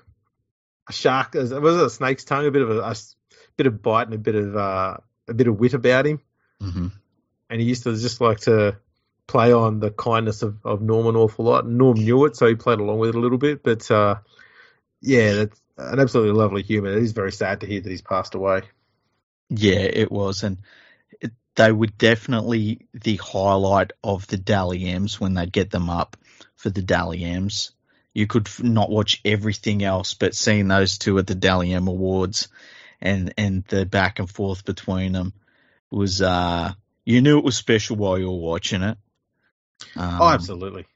a 0.88 0.92
shark 0.92 1.34
was 1.34 1.52
it 1.52 1.62
a 1.64 1.88
snake's 1.88 2.24
tongue 2.24 2.46
a 2.46 2.50
bit 2.50 2.62
of 2.62 2.70
a 2.70 2.94
bit 3.56 3.66
of 3.66 3.80
bite 3.80 4.08
and 4.08 4.14
a 4.14 4.18
bit 4.18 4.34
of 4.34 4.56
uh, 4.56 4.96
a 5.28 5.34
bit 5.34 5.46
of 5.46 5.58
wit 5.58 5.74
about 5.74 6.06
him 6.06 6.20
Mhm. 6.60 6.90
and 7.48 7.60
he 7.60 7.66
used 7.66 7.84
to 7.84 7.96
just 7.96 8.20
like 8.20 8.40
to 8.40 8.76
play 9.28 9.52
on 9.52 9.78
the 9.78 9.90
kindness 9.90 10.42
of, 10.42 10.56
of 10.64 10.80
Norm 10.82 11.06
an 11.06 11.14
awful 11.14 11.44
lot. 11.44 11.66
Norm 11.68 11.98
knew 11.98 12.24
it, 12.24 12.34
so 12.34 12.46
he 12.46 12.54
played 12.56 12.80
along 12.80 12.98
with 12.98 13.10
it 13.10 13.14
a 13.14 13.20
little 13.20 13.38
bit. 13.38 13.62
But 13.62 13.88
uh, 13.90 14.16
yeah, 15.02 15.34
that's 15.34 15.60
an 15.76 16.00
absolutely 16.00 16.32
lovely 16.32 16.62
human. 16.62 16.94
It 16.94 17.02
is 17.02 17.12
very 17.12 17.30
sad 17.30 17.60
to 17.60 17.66
hear 17.66 17.80
that 17.80 17.90
he's 17.90 18.02
passed 18.02 18.34
away. 18.34 18.62
Yeah, 19.50 19.80
it 19.80 20.10
was, 20.10 20.42
and 20.42 20.58
they 21.58 21.72
were 21.72 21.88
definitely 21.88 22.86
the 22.94 23.16
highlight 23.16 23.90
of 24.04 24.28
the 24.28 24.36
Dally 24.36 24.84
M's 24.84 25.20
when 25.20 25.34
they'd 25.34 25.50
get 25.50 25.70
them 25.70 25.90
up 25.90 26.16
for 26.54 26.70
the 26.70 26.82
Dally 26.82 27.24
M's. 27.24 27.72
You 28.14 28.28
could 28.28 28.48
not 28.60 28.90
watch 28.90 29.20
everything 29.24 29.82
else, 29.82 30.14
but 30.14 30.36
seeing 30.36 30.68
those 30.68 30.98
two 30.98 31.18
at 31.18 31.26
the 31.26 31.34
Dally 31.34 31.72
M 31.72 31.88
Awards 31.88 32.46
and 33.00 33.34
and 33.36 33.64
the 33.64 33.84
back 33.84 34.20
and 34.20 34.30
forth 34.30 34.64
between 34.64 35.12
them 35.12 35.32
was 35.90 36.22
uh 36.22 36.72
you 37.04 37.22
knew 37.22 37.38
it 37.38 37.44
was 37.44 37.56
special 37.56 37.96
while 37.96 38.18
you 38.18 38.30
were 38.30 38.38
watching 38.38 38.82
it. 38.82 38.96
Um, 39.96 40.18
oh, 40.22 40.28
absolutely. 40.28 40.86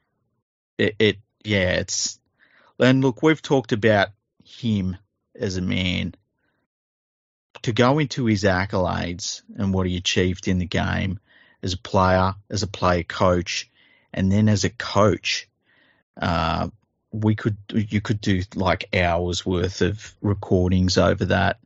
It, 0.77 0.95
it 0.97 1.17
yeah, 1.43 1.71
it's 1.71 2.19
and 2.79 3.03
look, 3.03 3.21
we've 3.21 3.41
talked 3.41 3.73
about 3.73 4.09
him 4.45 4.95
as 5.35 5.57
a 5.57 5.61
man 5.61 6.15
to 7.63 7.71
go 7.71 7.99
into 7.99 8.25
his 8.25 8.43
accolades 8.43 9.41
and 9.57 9.73
what 9.73 9.87
he 9.87 9.97
achieved 9.97 10.47
in 10.47 10.59
the 10.59 10.65
game 10.65 11.19
as 11.63 11.73
a 11.73 11.77
player, 11.77 12.35
as 12.49 12.61
a 12.61 12.67
player 12.67 13.03
coach, 13.03 13.69
and 14.13 14.31
then 14.31 14.47
as 14.49 14.63
a 14.63 14.69
coach, 14.69 15.49
uh, 16.21 16.67
we 17.11 17.35
could 17.35 17.57
you 17.73 18.01
could 18.01 18.21
do 18.21 18.41
like 18.55 18.95
hours 18.95 19.45
worth 19.45 19.81
of 19.81 20.13
recordings 20.21 20.97
over 20.97 21.25
that. 21.25 21.59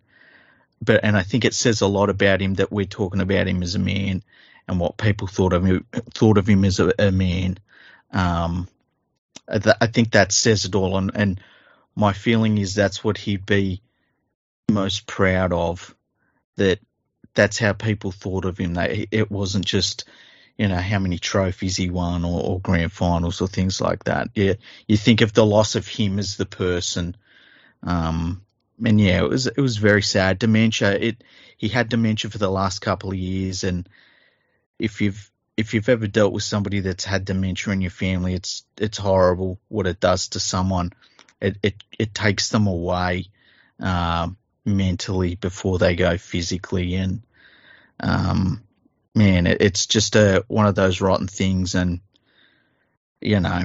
But 0.81 1.03
and 1.03 1.17
I 1.17 1.23
think 1.23 1.45
it 1.45 1.53
says 1.53 1.81
a 1.81 1.87
lot 1.87 2.09
about 2.09 2.41
him 2.41 2.55
that 2.55 2.71
we're 2.71 2.85
talking 2.85 3.21
about 3.21 3.47
him 3.47 3.63
as 3.63 3.75
a 3.75 3.79
man 3.79 4.23
and 4.67 4.79
what 4.79 4.97
people 4.97 5.27
thought 5.27 5.53
of 5.53 5.65
him 5.65 5.85
thought 6.13 6.37
of 6.37 6.47
him 6.47 6.63
as 6.63 6.79
a, 6.79 6.93
a 6.99 7.11
man. 7.11 7.57
Um, 8.11 8.67
I 9.49 9.87
think 9.87 10.11
that 10.11 10.33
says 10.33 10.65
it 10.65 10.75
all, 10.75 10.97
and, 10.97 11.11
and 11.15 11.41
my 11.95 12.11
feeling 12.11 12.57
is 12.57 12.75
that's 12.75 13.03
what 13.03 13.17
he'd 13.17 13.45
be 13.45 13.81
most 14.69 15.07
proud 15.07 15.53
of. 15.53 15.95
That 16.55 16.79
that's 17.33 17.59
how 17.59 17.73
people 17.73 18.11
thought 18.11 18.45
of 18.45 18.57
him. 18.57 18.75
It 18.77 19.29
wasn't 19.29 19.65
just 19.65 20.05
you 20.57 20.67
know 20.67 20.77
how 20.77 20.99
many 20.99 21.19
trophies 21.19 21.77
he 21.77 21.89
won 21.89 22.25
or, 22.25 22.41
or 22.41 22.59
grand 22.59 22.91
finals 22.91 23.41
or 23.41 23.47
things 23.47 23.79
like 23.79 24.05
that. 24.05 24.29
Yeah, 24.33 24.53
you 24.87 24.97
think 24.97 25.21
of 25.21 25.33
the 25.33 25.45
loss 25.45 25.75
of 25.75 25.87
him 25.87 26.17
as 26.19 26.35
the 26.35 26.45
person. 26.45 27.15
Um, 27.83 28.41
and 28.83 28.99
yeah, 28.99 29.19
it 29.19 29.29
was 29.29 29.47
it 29.47 29.57
was 29.57 29.77
very 29.77 30.01
sad. 30.01 30.39
Dementia. 30.39 30.93
It 30.93 31.23
he 31.57 31.67
had 31.67 31.89
dementia 31.89 32.31
for 32.31 32.37
the 32.37 32.49
last 32.49 32.79
couple 32.79 33.11
of 33.11 33.17
years, 33.17 33.63
and 33.63 33.87
if 34.79 35.01
you've 35.01 35.31
if 35.55 35.73
you've 35.73 35.89
ever 35.89 36.07
dealt 36.07 36.33
with 36.33 36.43
somebody 36.43 36.79
that's 36.79 37.05
had 37.05 37.25
dementia 37.25 37.73
in 37.73 37.81
your 37.81 37.91
family, 37.91 38.33
it's 38.33 38.63
it's 38.77 38.97
horrible 38.97 39.59
what 39.67 39.87
it 39.87 39.99
does 39.99 40.29
to 40.29 40.39
someone. 40.39 40.91
It 41.39 41.57
it 41.61 41.83
it 41.97 42.13
takes 42.15 42.49
them 42.49 42.65
away 42.65 43.27
uh, 43.81 44.29
mentally 44.67 45.35
before 45.35 45.79
they 45.79 45.95
go 45.95 46.17
physically, 46.17 46.95
and 46.95 47.21
um, 47.99 48.63
man, 49.15 49.47
it, 49.47 49.61
it's 49.61 49.85
just 49.85 50.15
a 50.15 50.43
one 50.47 50.67
of 50.67 50.75
those 50.75 51.01
rotten 51.01 51.27
things. 51.27 51.75
And 51.75 52.01
you 53.21 53.39
know, 53.39 53.63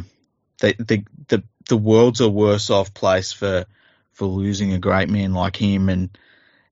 the 0.60 0.74
the 0.78 1.04
the 1.28 1.42
the 1.68 1.76
world's 1.76 2.20
a 2.20 2.28
worse 2.28 2.70
off 2.70 2.94
place 2.94 3.32
for 3.32 3.66
for 4.12 4.26
losing 4.26 4.72
a 4.72 4.78
great 4.78 5.08
man 5.08 5.32
like 5.34 5.56
him, 5.56 5.88
and 5.88 6.16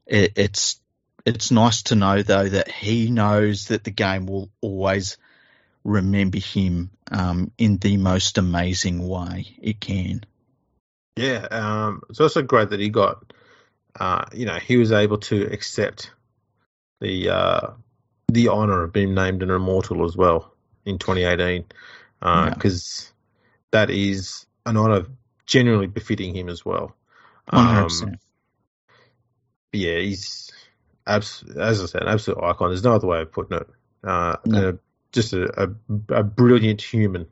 it, 0.06 0.32
it's 0.36 0.80
it's 1.26 1.50
nice 1.50 1.82
to 1.84 1.94
know 1.94 2.22
though 2.22 2.48
that 2.48 2.70
he 2.70 3.10
knows 3.10 3.66
that 3.66 3.84
the 3.84 3.90
game 3.90 4.26
will 4.26 4.50
always 4.60 5.18
remember 5.84 6.38
him 6.38 6.90
um, 7.10 7.50
in 7.58 7.78
the 7.78 7.96
most 7.96 8.38
amazing 8.38 9.06
way 9.06 9.56
it 9.60 9.80
can. 9.80 10.24
Yeah, 11.16 11.46
um, 11.50 12.02
it's 12.08 12.20
also 12.20 12.42
great 12.42 12.70
that 12.70 12.80
he 12.80 12.88
got, 12.88 13.32
uh, 13.98 14.24
you 14.32 14.46
know, 14.46 14.56
he 14.56 14.76
was 14.76 14.92
able 14.92 15.18
to 15.18 15.42
accept 15.52 16.12
the 17.00 17.30
uh, 17.30 17.70
the 18.28 18.48
honor 18.48 18.84
of 18.84 18.92
being 18.92 19.14
named 19.14 19.42
an 19.42 19.50
immortal 19.50 20.04
as 20.04 20.16
well 20.16 20.52
in 20.84 20.98
2018, 20.98 21.64
because 22.20 22.22
uh, 22.22 23.12
yeah. 23.72 23.86
that 23.86 23.90
is 23.90 24.46
an 24.66 24.76
honor 24.76 25.06
genuinely 25.46 25.86
befitting 25.86 26.34
him 26.34 26.48
as 26.48 26.64
well. 26.64 26.94
Um, 27.48 27.88
yeah, 29.72 29.98
he's 29.98 30.50
abs- 31.06 31.44
as 31.56 31.82
I 31.82 31.86
said, 31.86 32.02
an 32.02 32.08
absolute 32.08 32.42
icon. 32.42 32.70
There's 32.70 32.84
no 32.84 32.94
other 32.94 33.06
way 33.06 33.22
of 33.22 33.32
putting 33.32 33.58
it. 33.58 33.68
Uh, 34.02 34.36
no. 34.46 34.78
just 35.12 35.32
a, 35.32 35.64
a, 35.64 35.68
a, 36.14 36.22
brilliant 36.22 36.80
human 36.80 37.26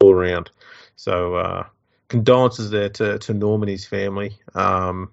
all 0.00 0.12
around. 0.12 0.50
So 0.96 1.34
uh, 1.34 1.66
condolences 2.08 2.70
there 2.70 2.90
to, 2.90 3.18
to 3.18 3.34
Norm 3.34 3.62
and 3.62 3.70
his 3.70 3.84
family. 3.84 4.38
Um, 4.54 5.10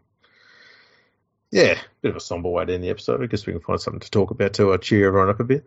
yeah, 1.52 1.78
bit 2.02 2.12
of 2.12 2.16
a 2.16 2.22
somber 2.22 2.50
way 2.50 2.66
to 2.66 2.74
end 2.74 2.84
the 2.84 2.90
episode. 2.90 3.22
I 3.22 3.28
guess 3.28 3.46
we 3.46 3.54
can 3.54 3.62
find 3.62 3.80
something 3.80 4.00
to 4.00 4.12
talk 4.12 4.32
about 4.32 4.54
to 4.54 4.72
uh, 4.72 4.78
cheer 4.78 5.08
everyone 5.08 5.30
up 5.30 5.40
a 5.40 5.44
bit. 5.44 5.66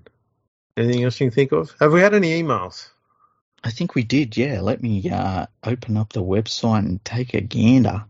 Anything 0.77 1.05
else 1.05 1.21
you 1.21 1.29
can 1.29 1.35
think 1.35 1.53
of? 1.53 1.75
Have 1.79 1.93
we 1.93 2.01
had 2.01 2.15
any 2.15 2.43
emails? 2.43 2.89
I 3.63 3.71
think 3.71 3.95
we 3.95 4.03
did, 4.03 4.37
yeah. 4.37 4.61
Let 4.61 4.83
me 4.83 5.09
uh, 5.11 5.47
open 5.63 5.97
up 5.97 6.13
the 6.13 6.23
website 6.23 6.81
and 6.81 7.05
take 7.05 7.35
a 7.35 7.41
gander. 7.41 8.05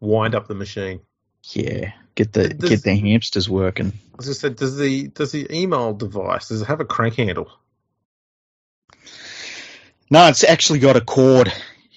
Wind 0.00 0.34
up 0.34 0.48
the 0.48 0.54
machine. 0.54 1.00
Yeah, 1.44 1.92
get 2.14 2.32
the 2.32 2.48
does, 2.48 2.70
get 2.70 2.82
the 2.82 2.94
hamsters 2.94 3.48
working. 3.48 3.92
As 4.18 4.28
I 4.28 4.32
said, 4.32 4.56
does 4.56 4.76
the 4.76 5.08
does 5.08 5.32
the 5.32 5.46
email 5.54 5.94
device 5.94 6.48
does 6.48 6.62
it 6.62 6.66
have 6.66 6.80
a 6.80 6.84
crank 6.84 7.14
handle? 7.14 7.50
No, 10.10 10.28
it's 10.28 10.44
actually 10.44 10.80
got 10.80 10.96
a 10.96 11.00
cord. 11.00 11.52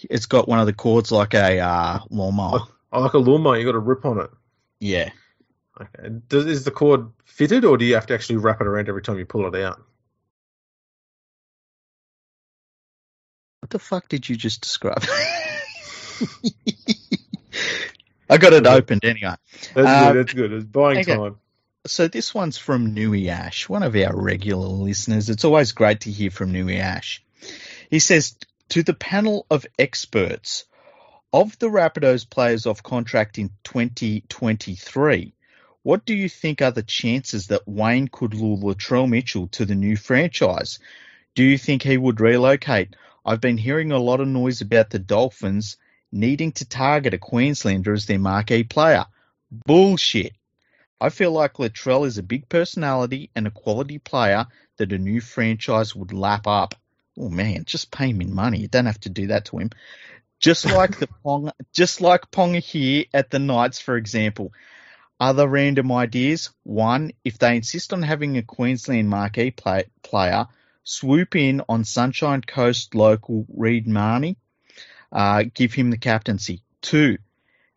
It's 0.09 0.25
got 0.25 0.47
one 0.47 0.59
of 0.59 0.65
the 0.65 0.73
cords 0.73 1.11
like 1.11 1.33
a 1.33 1.59
uh, 1.59 1.99
lawnmower. 2.09 2.61
Oh, 2.91 3.01
like 3.01 3.13
a 3.13 3.17
lawnmower, 3.17 3.57
you 3.57 3.65
got 3.65 3.73
to 3.73 3.79
rip 3.79 4.05
on 4.05 4.19
it. 4.19 4.29
Yeah. 4.79 5.09
Okay. 5.79 6.09
Does, 6.27 6.45
is 6.45 6.63
the 6.63 6.71
cord 6.71 7.09
fitted, 7.25 7.65
or 7.65 7.77
do 7.77 7.85
you 7.85 7.95
have 7.95 8.07
to 8.07 8.13
actually 8.13 8.37
wrap 8.37 8.61
it 8.61 8.67
around 8.67 8.89
every 8.89 9.01
time 9.01 9.19
you 9.19 9.25
pull 9.25 9.53
it 9.53 9.61
out? 9.61 9.81
What 13.61 13.69
the 13.69 13.79
fuck 13.79 14.07
did 14.07 14.29
you 14.29 14.35
just 14.35 14.61
describe? 14.61 15.03
I 18.29 18.37
got 18.37 18.53
it 18.53 18.67
opened 18.67 19.03
anyway. 19.05 19.35
That's 19.73 19.87
um, 19.87 20.13
good. 20.13 20.19
That's 20.19 20.33
good. 20.33 20.53
It's 20.53 20.65
buying 20.65 20.99
okay. 20.99 21.15
time. 21.15 21.37
So 21.85 22.07
this 22.07 22.33
one's 22.33 22.57
from 22.57 22.93
Nui 22.93 23.29
Ash, 23.29 23.69
one 23.69 23.83
of 23.83 23.95
our 23.95 24.15
regular 24.15 24.67
listeners. 24.67 25.29
It's 25.29 25.45
always 25.45 25.71
great 25.71 26.01
to 26.01 26.11
hear 26.11 26.29
from 26.29 26.51
Nui 26.51 26.77
Ash. 26.77 27.23
He 27.89 27.99
says 27.99 28.35
to 28.69 28.83
the 28.83 28.93
panel 28.93 29.45
of 29.49 29.65
experts 29.79 30.65
of 31.33 31.57
the 31.59 31.67
Rapidos 31.67 32.29
players 32.29 32.65
off 32.65 32.83
contract 32.83 33.37
in 33.37 33.49
2023. 33.63 35.33
What 35.83 36.05
do 36.05 36.13
you 36.13 36.29
think 36.29 36.61
are 36.61 36.71
the 36.71 36.83
chances 36.83 37.47
that 37.47 37.67
Wayne 37.67 38.07
could 38.07 38.33
lure 38.33 38.57
Latrell 38.57 39.07
Mitchell 39.07 39.47
to 39.49 39.65
the 39.65 39.75
new 39.75 39.95
franchise? 39.95 40.79
Do 41.35 41.43
you 41.43 41.57
think 41.57 41.83
he 41.83 41.97
would 41.97 42.19
relocate? 42.19 42.95
I've 43.25 43.41
been 43.41 43.57
hearing 43.57 43.91
a 43.91 43.99
lot 43.99 44.21
of 44.21 44.27
noise 44.27 44.61
about 44.61 44.89
the 44.89 44.99
Dolphins 44.99 45.77
needing 46.11 46.51
to 46.53 46.65
target 46.65 47.13
a 47.13 47.17
Queenslander 47.17 47.93
as 47.93 48.05
their 48.05 48.19
marquee 48.19 48.63
player. 48.63 49.05
Bullshit. 49.51 50.33
I 50.99 51.09
feel 51.09 51.31
like 51.31 51.53
Latrell 51.53 52.07
is 52.07 52.17
a 52.17 52.23
big 52.23 52.49
personality 52.49 53.29
and 53.35 53.45
a 53.45 53.51
quality 53.51 53.99
player 53.99 54.47
that 54.77 54.91
a 54.91 54.97
new 54.97 55.21
franchise 55.21 55.95
would 55.95 56.13
lap 56.13 56.47
up. 56.47 56.75
Oh 57.19 57.29
man, 57.29 57.65
just 57.65 57.91
pay 57.91 58.09
him 58.09 58.21
in 58.21 58.33
money. 58.33 58.59
You 58.59 58.67
don't 58.67 58.85
have 58.85 58.99
to 59.01 59.09
do 59.09 59.27
that 59.27 59.45
to 59.45 59.57
him. 59.57 59.71
Just 60.39 60.65
like 60.65 60.99
the 60.99 61.07
Pong, 61.23 61.51
just 61.73 61.99
like 62.01 62.31
Ponga 62.31 62.59
here 62.59 63.05
at 63.13 63.29
the 63.29 63.39
Knights, 63.39 63.79
for 63.79 63.97
example. 63.97 64.53
Other 65.19 65.47
random 65.47 65.91
ideas. 65.91 66.51
One, 66.63 67.11
if 67.23 67.39
they 67.39 67.55
insist 67.55 67.91
on 67.91 68.03
having 68.03 68.37
a 68.37 68.43
Queensland 68.43 69.09
marquee 69.09 69.49
play, 69.51 69.85
player, 70.03 70.45
swoop 70.83 71.35
in 71.35 71.63
on 71.67 71.83
Sunshine 71.83 72.41
Coast 72.41 72.93
local 72.93 73.45
Reed 73.49 73.87
Mahoney 73.87 74.37
uh, 75.11 75.43
give 75.53 75.73
him 75.73 75.89
the 75.91 75.97
captaincy. 75.97 76.61
Two, 76.81 77.17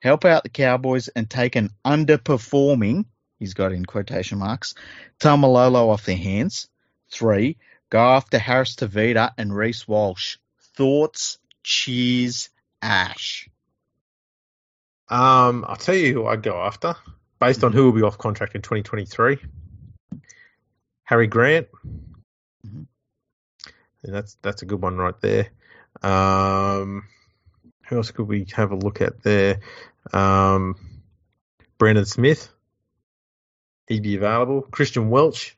help 0.00 0.24
out 0.24 0.42
the 0.42 0.48
Cowboys 0.48 1.08
and 1.08 1.28
take 1.28 1.56
an 1.56 1.70
underperforming, 1.84 3.04
he's 3.38 3.54
got 3.54 3.72
in 3.72 3.84
quotation 3.84 4.38
marks, 4.38 4.74
Taumalolo 5.20 5.88
off 5.88 6.04
their 6.04 6.16
hands. 6.16 6.68
Three, 7.10 7.58
go 7.88 8.00
after 8.00 8.38
Harris 8.38 8.76
Tavita 8.76 9.32
and 9.36 9.54
Reece 9.54 9.88
Walsh. 9.88 10.36
Thoughts? 10.76 11.38
Cheers, 11.62 12.50
Ash. 12.82 13.48
Um, 15.08 15.64
I'll 15.68 15.76
tell 15.76 15.94
you 15.94 16.12
who 16.12 16.26
I'd 16.26 16.42
go 16.42 16.60
after, 16.60 16.94
based 17.40 17.64
on 17.64 17.72
who 17.72 17.86
will 17.86 17.92
be 17.92 18.02
off 18.02 18.18
contract 18.18 18.54
in 18.54 18.62
2023. 18.62 19.38
Harry 21.04 21.26
Grant. 21.26 21.66
Mm-hmm. 22.66 22.82
that's 24.04 24.36
that's 24.42 24.62
a 24.62 24.66
good 24.66 24.80
one 24.80 24.96
right 24.96 25.20
there. 25.20 25.48
Um, 26.02 27.08
who 27.88 27.96
else 27.96 28.12
could 28.12 28.28
we 28.28 28.46
have 28.52 28.70
a 28.70 28.76
look 28.76 29.00
at 29.00 29.22
there? 29.22 29.58
Um, 30.12 30.76
Brandon 31.78 32.06
Smith. 32.06 32.48
He'd 33.88 34.04
be 34.04 34.14
available. 34.14 34.62
Christian 34.62 35.10
Welch. 35.10 35.56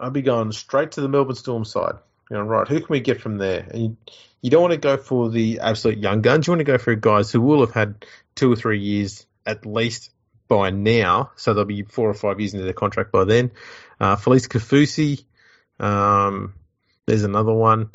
I'd 0.00 0.12
be 0.12 0.22
going 0.22 0.50
straight 0.50 0.92
to 0.92 1.00
the 1.00 1.08
Melbourne 1.08 1.36
Storm 1.36 1.64
side. 1.64 1.94
You 2.30 2.36
know, 2.36 2.42
right, 2.42 2.66
who 2.66 2.78
can 2.78 2.86
we 2.88 3.00
get 3.00 3.20
from 3.20 3.38
there? 3.38 3.66
And 3.70 3.82
you, 3.82 3.96
you 4.40 4.50
don't 4.50 4.62
want 4.62 4.72
to 4.72 4.78
go 4.78 4.96
for 4.96 5.30
the 5.30 5.60
absolute 5.60 5.98
young 5.98 6.22
guns. 6.22 6.46
You 6.46 6.52
want 6.52 6.60
to 6.60 6.64
go 6.64 6.78
for 6.78 6.94
guys 6.94 7.30
who 7.30 7.40
will 7.40 7.60
have 7.60 7.72
had 7.74 8.04
two 8.34 8.52
or 8.52 8.56
three 8.56 8.80
years 8.80 9.26
at 9.46 9.66
least 9.66 10.10
by 10.48 10.70
now, 10.70 11.30
so 11.36 11.54
they'll 11.54 11.64
be 11.64 11.82
four 11.82 12.08
or 12.08 12.14
five 12.14 12.40
years 12.40 12.54
into 12.54 12.64
their 12.64 12.74
contract 12.74 13.12
by 13.12 13.24
then. 13.24 13.50
Uh, 14.00 14.16
Felise 14.16 14.48
Kaufusi, 14.48 15.24
um, 15.82 16.54
there's 17.06 17.24
another 17.24 17.52
one. 17.52 17.90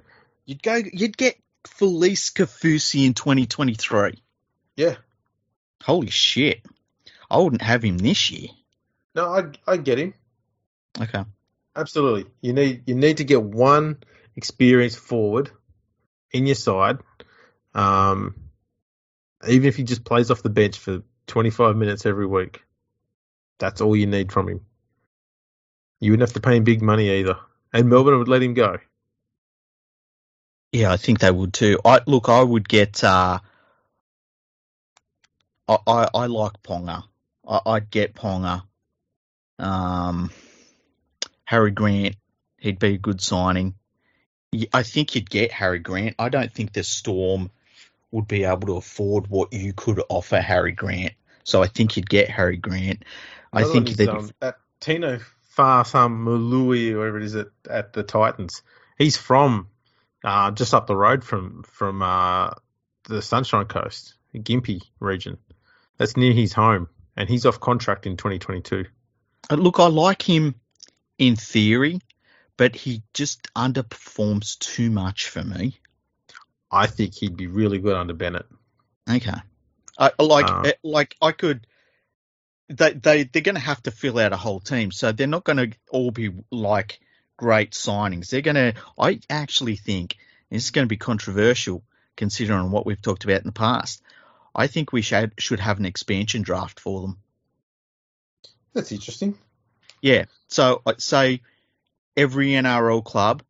You'd 0.46 0.64
go. 0.64 0.76
You'd 0.76 1.18
get 1.18 1.36
Felise 1.66 2.34
Kaufusi 2.34 3.06
in 3.06 3.14
2023. 3.14 4.22
Yeah. 4.76 4.96
Holy 5.84 6.10
shit! 6.10 6.66
I 7.30 7.38
wouldn't 7.38 7.62
have 7.62 7.84
him 7.84 7.98
this 7.98 8.32
year. 8.32 8.50
No, 9.16 9.28
I 9.28 9.44
I 9.68 9.78
get 9.78 10.00
him. 10.00 10.14
Okay. 11.00 11.24
Absolutely. 11.76 12.26
You 12.42 12.54
need 12.54 12.84
you 12.86 12.96
need 12.96 13.18
to 13.18 13.24
get 13.24 13.42
one 13.42 13.98
experienced 14.40 14.98
forward 14.98 15.52
in 16.32 16.46
your 16.46 16.56
side. 16.56 17.00
Um, 17.74 18.36
even 19.46 19.68
if 19.68 19.76
he 19.76 19.84
just 19.84 20.06
plays 20.06 20.32
off 20.32 20.42
the 20.42 20.50
bench 20.50 20.80
for 20.80 21.04
25 21.28 21.76
minutes 21.76 22.06
every 22.06 22.26
week, 22.26 22.64
that's 23.60 23.82
all 23.82 23.96
you 23.96 24.08
need 24.08 24.32
from 24.32 24.48
him. 24.48 24.62
You 26.00 26.12
wouldn't 26.12 26.30
have 26.30 26.36
to 26.36 26.40
pay 26.40 26.56
him 26.56 26.64
big 26.64 26.82
money 26.82 27.10
either, 27.20 27.36
and 27.74 27.90
Melbourne 27.90 28.18
would 28.18 28.30
let 28.30 28.42
him 28.42 28.54
go. 28.54 28.78
Yeah, 30.72 30.94
I 30.94 30.98
think 30.98 31.20
they 31.20 31.32
would 31.32 31.54
too. 31.54 31.78
I 31.84 32.00
look, 32.08 32.30
I 32.30 32.42
would 32.42 32.70
get. 32.70 33.04
Uh, 33.04 33.40
I, 35.68 35.78
I 35.86 36.08
I 36.14 36.26
like 36.28 36.64
Ponga. 36.64 37.04
I, 37.46 37.60
I'd 37.66 37.92
get 37.92 38.16
Ponga. 38.16 38.64
Um, 39.58 40.32
Harry 41.44 41.72
Grant, 41.72 42.16
he'd 42.58 42.80
be 42.80 42.94
a 42.94 42.98
good 42.98 43.20
signing. 43.20 43.74
I 44.74 44.84
think 44.84 45.16
you'd 45.16 45.30
get 45.30 45.52
Harry 45.52 45.80
Grant. 45.80 46.16
I 46.18 46.30
don't 46.30 46.52
think 46.52 46.74
the 46.74 46.84
Storm 46.84 47.52
would 48.12 48.28
be 48.28 48.44
able 48.44 48.68
to 48.68 48.78
afford 48.78 49.28
what 49.28 49.54
you 49.54 49.74
could 49.74 50.02
offer 50.10 50.40
Harry 50.40 50.72
Grant. 50.72 51.14
So 51.44 51.62
I 51.62 51.68
think 51.68 51.96
you'd 51.96 52.10
get 52.10 52.30
Harry 52.30 52.58
Grant. 52.58 53.04
I 53.54 53.62
Another 53.62 53.74
think 53.74 53.98
that 53.98 54.10
um, 54.10 54.32
that 54.40 54.58
Tino 54.80 55.20
Farsam 55.56 56.24
Mului, 56.24 56.92
whoever 56.92 57.18
it 57.18 57.24
is 57.24 57.36
at, 57.36 57.48
at 57.70 57.94
the 57.94 58.04
Titans, 58.04 58.62
he's 58.98 59.18
from 59.18 59.68
uh, 60.24 60.52
just 60.52 60.74
up 60.74 60.88
the 60.88 60.96
road 60.96 61.24
from 61.24 61.64
from 61.64 62.02
uh, 62.02 62.52
the 63.04 63.22
Sunshine 63.22 63.66
Coast, 63.66 64.16
Gympie 64.36 64.82
region. 65.00 65.38
That's 65.98 66.18
near 66.18 66.34
his 66.34 66.54
home, 66.54 66.88
and 67.16 67.28
he's 67.28 67.46
off 67.46 67.60
contract 67.60 68.06
in 68.06 68.18
2022. 68.18 68.86
Uh, 69.50 69.56
look, 69.56 69.80
I 69.80 69.88
like 69.88 70.22
him 70.22 70.56
in 71.18 71.36
theory, 71.36 72.00
but 72.60 72.76
he 72.76 73.02
just 73.14 73.48
underperforms 73.54 74.60
too 74.60 74.92
much 74.92 75.30
for 75.30 75.42
me. 75.42 75.80
I 76.70 76.88
think 76.88 77.16
he'd 77.16 77.38
be 77.38 77.48
really 77.48 77.80
good 77.80 77.96
under 77.96 78.14
Bennett. 78.14 78.48
Okay. 79.10 79.32
I 79.98 80.12
like 80.20 80.50
Uh, 80.50 80.62
eh, 80.66 80.74
like 80.84 81.16
I 81.22 81.32
could. 81.32 81.66
They 82.68 82.92
they 82.92 83.24
they're 83.24 83.44
going 83.44 83.56
to 83.56 83.62
have 83.62 83.82
to 83.84 83.92
fill 83.92 84.20
out 84.20 84.34
a 84.34 84.38
whole 84.38 84.60
team, 84.60 84.92
so 84.92 85.14
they're 85.14 85.26
not 85.26 85.46
going 85.46 85.72
to 85.72 85.78
all 85.90 86.12
be 86.12 86.32
like 86.52 87.00
great 87.38 87.72
signings. 87.72 88.30
They're 88.30 88.42
going 88.42 88.56
to. 88.56 88.74
I 89.00 89.22
actually 89.30 89.78
think 89.78 90.18
this 90.50 90.66
is 90.66 90.72
going 90.72 90.86
to 90.86 90.90
be 90.90 90.98
controversial 90.98 91.82
considering 92.18 92.72
what 92.72 92.86
we've 92.86 93.02
talked 93.02 93.24
about 93.24 93.40
in 93.40 93.48
the 93.48 93.54
past. 93.54 94.02
I 94.54 94.68
think 94.68 94.92
we 94.92 95.02
should 95.02 95.32
should 95.40 95.62
have 95.62 95.80
an 95.80 95.86
expansion 95.86 96.42
draft 96.42 96.82
for 96.82 97.04
them. 97.04 97.20
That's 98.74 98.92
interesting. 98.92 99.38
Yeah. 100.02 100.26
So 100.50 100.82
I'd 100.86 101.02
say 101.02 101.42
every 102.20 102.50
NRL 102.50 103.04
club 103.04 103.42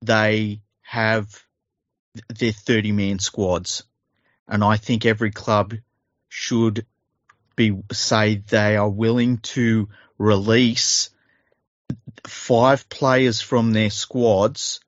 they 0.00 0.62
have 0.80 1.44
their 2.28 2.52
30 2.52 2.92
man 2.92 3.18
squads. 3.18 3.84
And 4.48 4.64
I 4.64 4.78
think 4.78 5.04
every 5.04 5.30
club 5.30 5.74
should 6.28 6.86
be 7.54 7.78
say 7.92 8.36
they 8.36 8.76
are 8.76 8.88
willing 8.88 9.36
to 9.38 9.88
release 10.16 11.10
five 12.26 12.88
players 12.88 13.42
from 13.42 13.72
their 13.72 13.90
squads 13.90 14.80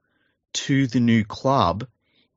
to 0.55 0.87
the 0.87 1.01
new 1.01 1.25
club 1.25 1.87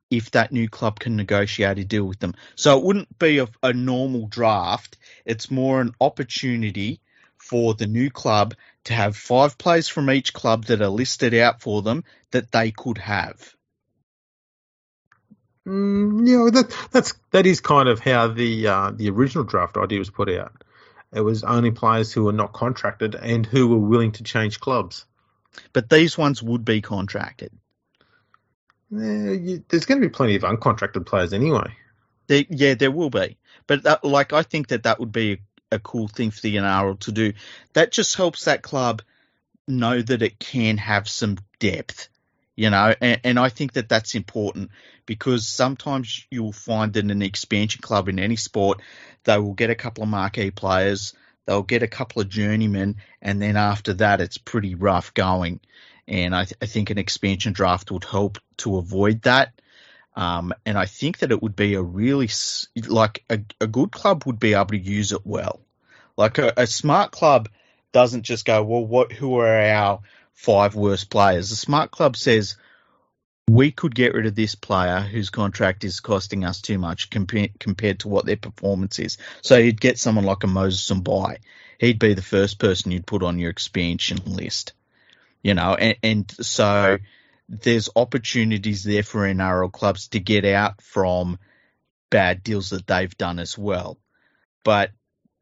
if 0.10 0.32
that 0.32 0.52
new 0.52 0.68
club 0.68 1.00
can 1.00 1.16
negotiate 1.16 1.78
a 1.78 1.86
deal 1.86 2.04
with 2.04 2.20
them. 2.20 2.34
So 2.56 2.78
it 2.78 2.84
wouldn't 2.84 3.18
be 3.18 3.40
a, 3.40 3.48
a 3.64 3.72
normal 3.72 4.28
draft. 4.28 4.98
It's 5.26 5.50
more 5.50 5.80
an 5.80 5.94
opportunity 6.02 7.00
for 7.48 7.74
the 7.74 7.88
new 7.88 8.10
club 8.10 8.54
to 8.86 8.94
have 8.94 9.16
five 9.16 9.58
players 9.58 9.88
from 9.88 10.10
each 10.10 10.34
club 10.34 10.66
that 10.66 10.82
are 10.82 10.90
listed 10.90 11.34
out 11.34 11.62
for 11.62 11.82
them 11.82 12.04
that 12.32 12.52
they 12.52 12.72
could 12.72 12.98
have. 12.98 13.54
Mm, 15.66 16.28
yeah, 16.28 16.50
that 16.52 16.76
that's 16.92 17.14
that 17.32 17.46
is 17.46 17.60
kind 17.60 17.90
of 17.90 18.00
how 18.00 18.28
the 18.28 18.68
uh, 18.68 18.92
the 18.92 19.10
original 19.10 19.44
draft 19.44 19.78
idea 19.78 20.00
was 20.00 20.10
put 20.10 20.30
out. 20.30 20.64
It 21.14 21.22
was 21.22 21.44
only 21.44 21.72
players 21.72 22.12
who 22.14 22.26
were 22.26 22.34
not 22.34 22.54
contracted 22.54 23.16
and 23.16 23.46
who 23.46 23.68
were 23.68 23.78
willing 23.78 24.12
to 24.14 24.24
change 24.24 24.60
clubs. 24.60 25.06
But 25.74 25.90
these 25.90 26.18
ones 26.18 26.44
would 26.44 26.66
be 26.66 26.82
contracted. 26.82 27.52
You, 28.92 29.64
there's 29.68 29.86
going 29.86 30.02
to 30.02 30.08
be 30.08 30.14
plenty 30.14 30.36
of 30.36 30.44
uncontracted 30.44 31.06
players 31.06 31.34
anyway. 31.34 31.76
There, 32.28 32.44
yeah, 32.50 32.76
there 32.76 32.92
will 32.92 33.10
be. 33.10 33.38
But 33.68 33.84
that, 33.84 34.04
like, 34.04 34.34
I 34.34 34.44
think 34.44 34.68
that 34.68 34.84
that 34.84 35.00
would 35.00 35.12
be 35.12 35.40
a, 35.72 35.80
cool 35.80 36.08
thing 36.08 36.32
for 36.32 36.42
the 36.42 36.56
NRL 36.56 37.00
to 37.02 37.12
do. 37.12 37.34
That 37.74 37.92
just 37.92 38.16
helps 38.16 38.46
that 38.46 38.62
club 38.62 39.02
know 39.68 40.02
that 40.02 40.22
it 40.22 40.40
can 40.40 40.78
have 40.78 41.08
some 41.08 41.38
depth, 41.60 42.10
you 42.56 42.70
know. 42.70 42.94
And, 43.02 43.20
and 43.24 43.40
I 43.40 43.50
think 43.50 43.74
that 43.74 43.90
that's 43.90 44.16
important 44.16 44.72
because 45.06 45.48
sometimes 45.48 46.26
you'll 46.32 46.54
find 46.54 46.94
that 46.94 47.12
an 47.12 47.22
expansion 47.22 47.82
club 47.82 48.10
in 48.10 48.20
any 48.20 48.36
sport, 48.36 48.82
they 49.24 49.38
will 49.38 49.54
get 49.54 49.70
a 49.70 49.76
couple 49.76 50.04
of 50.04 50.10
marquee 50.10 50.52
players, 50.52 51.14
they'll 51.46 51.64
get 51.64 51.84
a 51.84 51.88
couple 51.88 52.22
of 52.22 52.30
journeymen, 52.30 52.98
and 53.22 53.42
then 53.42 53.58
after 53.58 53.94
that, 53.96 54.22
it's 54.22 54.38
pretty 54.38 54.76
rough 54.76 55.14
going. 55.14 55.60
And 56.08 56.34
I, 56.34 56.46
th- 56.46 56.58
I 56.62 56.66
think 56.66 56.90
an 56.90 56.98
expansion 56.98 57.54
draft 57.54 57.92
would 57.92 58.06
help 58.06 58.38
to 58.58 58.78
avoid 58.78 59.24
that. 59.24 59.54
Um, 60.18 60.52
and 60.66 60.80
I 60.80 60.88
think 60.88 61.20
that 61.20 61.32
it 61.32 61.44
would 61.44 61.56
be 61.56 61.76
a 61.76 61.82
really 61.82 62.28
like 62.88 63.24
a, 63.30 63.40
a 63.62 63.68
good 63.68 63.92
club 63.92 64.24
would 64.26 64.40
be 64.40 64.56
able 64.56 64.66
to 64.66 64.78
use 64.78 65.12
it 65.12 65.22
well. 65.24 65.62
Like 66.18 66.40
a, 66.40 66.52
a 66.58 66.66
smart 66.66 67.12
club 67.12 67.50
doesn't 67.92 68.24
just 68.24 68.44
go, 68.44 68.64
well, 68.64 68.84
what 68.84 69.12
who 69.12 69.36
are 69.36 69.62
our 69.62 70.00
five 70.34 70.74
worst 70.74 71.12
players? 71.12 71.52
A 71.52 71.56
smart 71.56 71.92
club 71.92 72.18
says 72.18 72.58
we 73.48 73.70
could 73.70 73.94
get 73.94 74.16
rid 74.16 74.26
of 74.26 74.34
this 74.34 74.56
player 74.56 75.02
whose 75.02 75.30
contract 75.30 75.84
is 75.84 76.00
costing 76.00 76.44
us 76.44 76.62
too 76.62 76.80
much 76.80 77.12
compared 77.12 77.60
compared 77.60 78.00
to 78.00 78.08
what 78.08 78.26
their 78.26 78.38
performance 78.38 78.98
is. 78.98 79.20
So 79.44 79.58
you'd 79.58 79.80
get 79.80 80.00
someone 80.00 80.26
like 80.26 80.44
a 80.44 80.48
Moses 80.48 80.90
and 80.90 81.04
By. 81.04 81.38
He'd 81.78 82.00
be 82.00 82.16
the 82.16 82.24
first 82.24 82.58
person 82.58 82.92
you'd 82.92 83.06
put 83.06 83.22
on 83.22 83.38
your 83.38 83.52
expansion 83.52 84.18
list. 84.26 84.74
You 85.44 85.54
know, 85.54 85.76
and, 85.76 85.96
and 86.02 86.32
so 86.42 86.98
there's 87.50 87.90
opportunities 87.96 88.84
there 88.84 89.04
for 89.04 89.22
NRL 89.22 89.72
clubs 89.72 90.10
to 90.10 90.20
get 90.20 90.46
out 90.46 90.82
from 90.82 91.40
bad 92.10 92.44
deals 92.44 92.70
that 92.72 92.88
they've 92.88 93.18
done 93.18 93.40
as 93.40 93.58
well. 93.58 93.98
But 94.64 94.92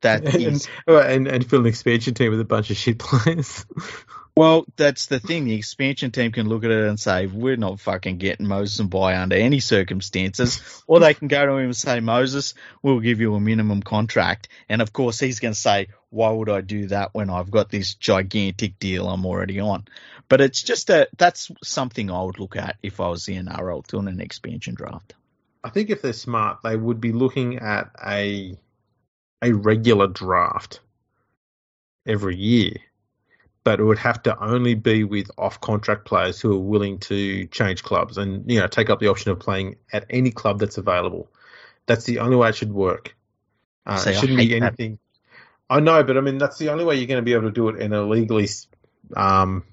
that 0.02 0.26
and, 0.34 0.36
is 0.36 0.68
and 0.88 1.28
and 1.28 1.50
fill 1.50 1.62
an 1.62 1.66
expansion 1.66 2.14
team 2.14 2.32
with 2.32 2.40
a 2.40 2.46
bunch 2.46 2.70
of 2.70 2.78
shit 2.78 3.00
players. 3.00 3.66
well, 4.38 4.66
that's 4.76 5.08
the 5.08 5.20
thing. 5.20 5.46
The 5.46 5.56
expansion 5.56 6.12
team 6.12 6.32
can 6.32 6.48
look 6.48 6.64
at 6.64 6.72
it 6.72 6.88
and 6.88 7.00
say, 7.00 7.26
"We're 7.26 7.58
not 7.58 7.80
fucking 7.80 8.18
getting 8.18 8.48
Moses 8.48 8.80
and 8.80 8.90
By 8.90 9.18
under 9.18 9.36
any 9.36 9.60
circumstances," 9.60 10.84
or 10.88 11.00
they 11.00 11.14
can 11.14 11.28
go 11.28 11.46
to 11.46 11.54
him 11.54 11.66
and 11.66 11.76
say, 11.76 12.00
"Moses, 12.00 12.54
we'll 12.84 13.00
give 13.00 13.20
you 13.20 13.34
a 13.36 13.40
minimum 13.40 13.82
contract." 13.82 14.48
And 14.70 14.82
of 14.82 14.94
course, 14.94 15.20
he's 15.20 15.40
going 15.40 15.54
to 15.54 15.60
say, 15.60 15.88
"Why 16.16 16.32
would 16.32 16.50
I 16.50 16.62
do 16.62 16.88
that 16.88 17.14
when 17.14 17.30
I've 17.30 17.52
got 17.52 17.70
this 17.70 17.94
gigantic 17.94 18.80
deal 18.80 19.10
I'm 19.10 19.26
already 19.26 19.60
on?" 19.60 19.86
But 20.30 20.40
it's 20.40 20.64
just 20.64 20.90
a 20.90 21.10
that's 21.18 21.52
something 21.62 22.10
I 22.10 22.24
would 22.24 22.40
look 22.40 22.56
at 22.56 22.78
if 22.82 23.02
I 23.02 23.10
was 23.10 23.26
the 23.26 23.36
NRL 23.36 23.86
doing 23.86 24.08
an 24.08 24.22
expansion 24.22 24.76
draft. 24.76 25.14
I 25.62 25.70
think 25.70 25.90
if 25.90 26.02
they're 26.02 26.14
smart, 26.14 26.60
they 26.64 26.78
would 26.78 27.02
be 27.02 27.12
looking 27.12 27.60
at 27.60 27.92
a 28.04 28.58
a 29.42 29.52
regular 29.52 30.08
draft 30.08 30.80
every 32.06 32.38
year, 32.38 32.74
but 33.66 33.82
it 33.82 33.84
would 33.84 33.98
have 33.98 34.24
to 34.24 34.42
only 34.42 34.76
be 34.76 35.04
with 35.04 35.30
off 35.38 35.60
contract 35.60 36.06
players 36.06 36.40
who 36.40 36.54
are 36.54 36.60
willing 36.60 37.00
to 37.00 37.46
change 37.48 37.84
clubs 37.84 38.18
and 38.18 38.50
you 38.50 38.60
know 38.62 38.68
take 38.68 38.90
up 38.90 39.00
the 39.00 39.10
option 39.10 39.32
of 39.32 39.40
playing 39.40 39.76
at 39.92 40.06
any 40.10 40.32
club 40.32 40.60
that's 40.60 40.78
available. 40.78 41.30
That's 41.88 42.06
the 42.06 42.20
only 42.20 42.38
way 42.38 42.50
it 42.50 42.56
should 42.56 42.72
work. 42.72 43.16
Uh, 43.86 43.98
See, 43.98 44.12
it 44.12 44.20
shouldn't 44.20 44.40
be 44.40 44.48
hate 44.48 44.62
that. 44.62 44.78
I 45.70 45.80
know, 45.80 46.04
but 46.04 46.18
I 46.18 46.22
mean 46.22 46.38
that's 46.38 46.58
the 46.58 46.70
only 46.70 46.86
way 46.86 46.96
you're 46.96 47.08
going 47.08 47.22
to 47.22 47.26
be 47.26 47.34
able 47.34 47.44
to 47.44 47.52
do 47.52 47.70
it 47.70 47.80
in 47.82 47.92
a 47.94 48.04
legally, 48.04 48.48
um, 49.16 49.64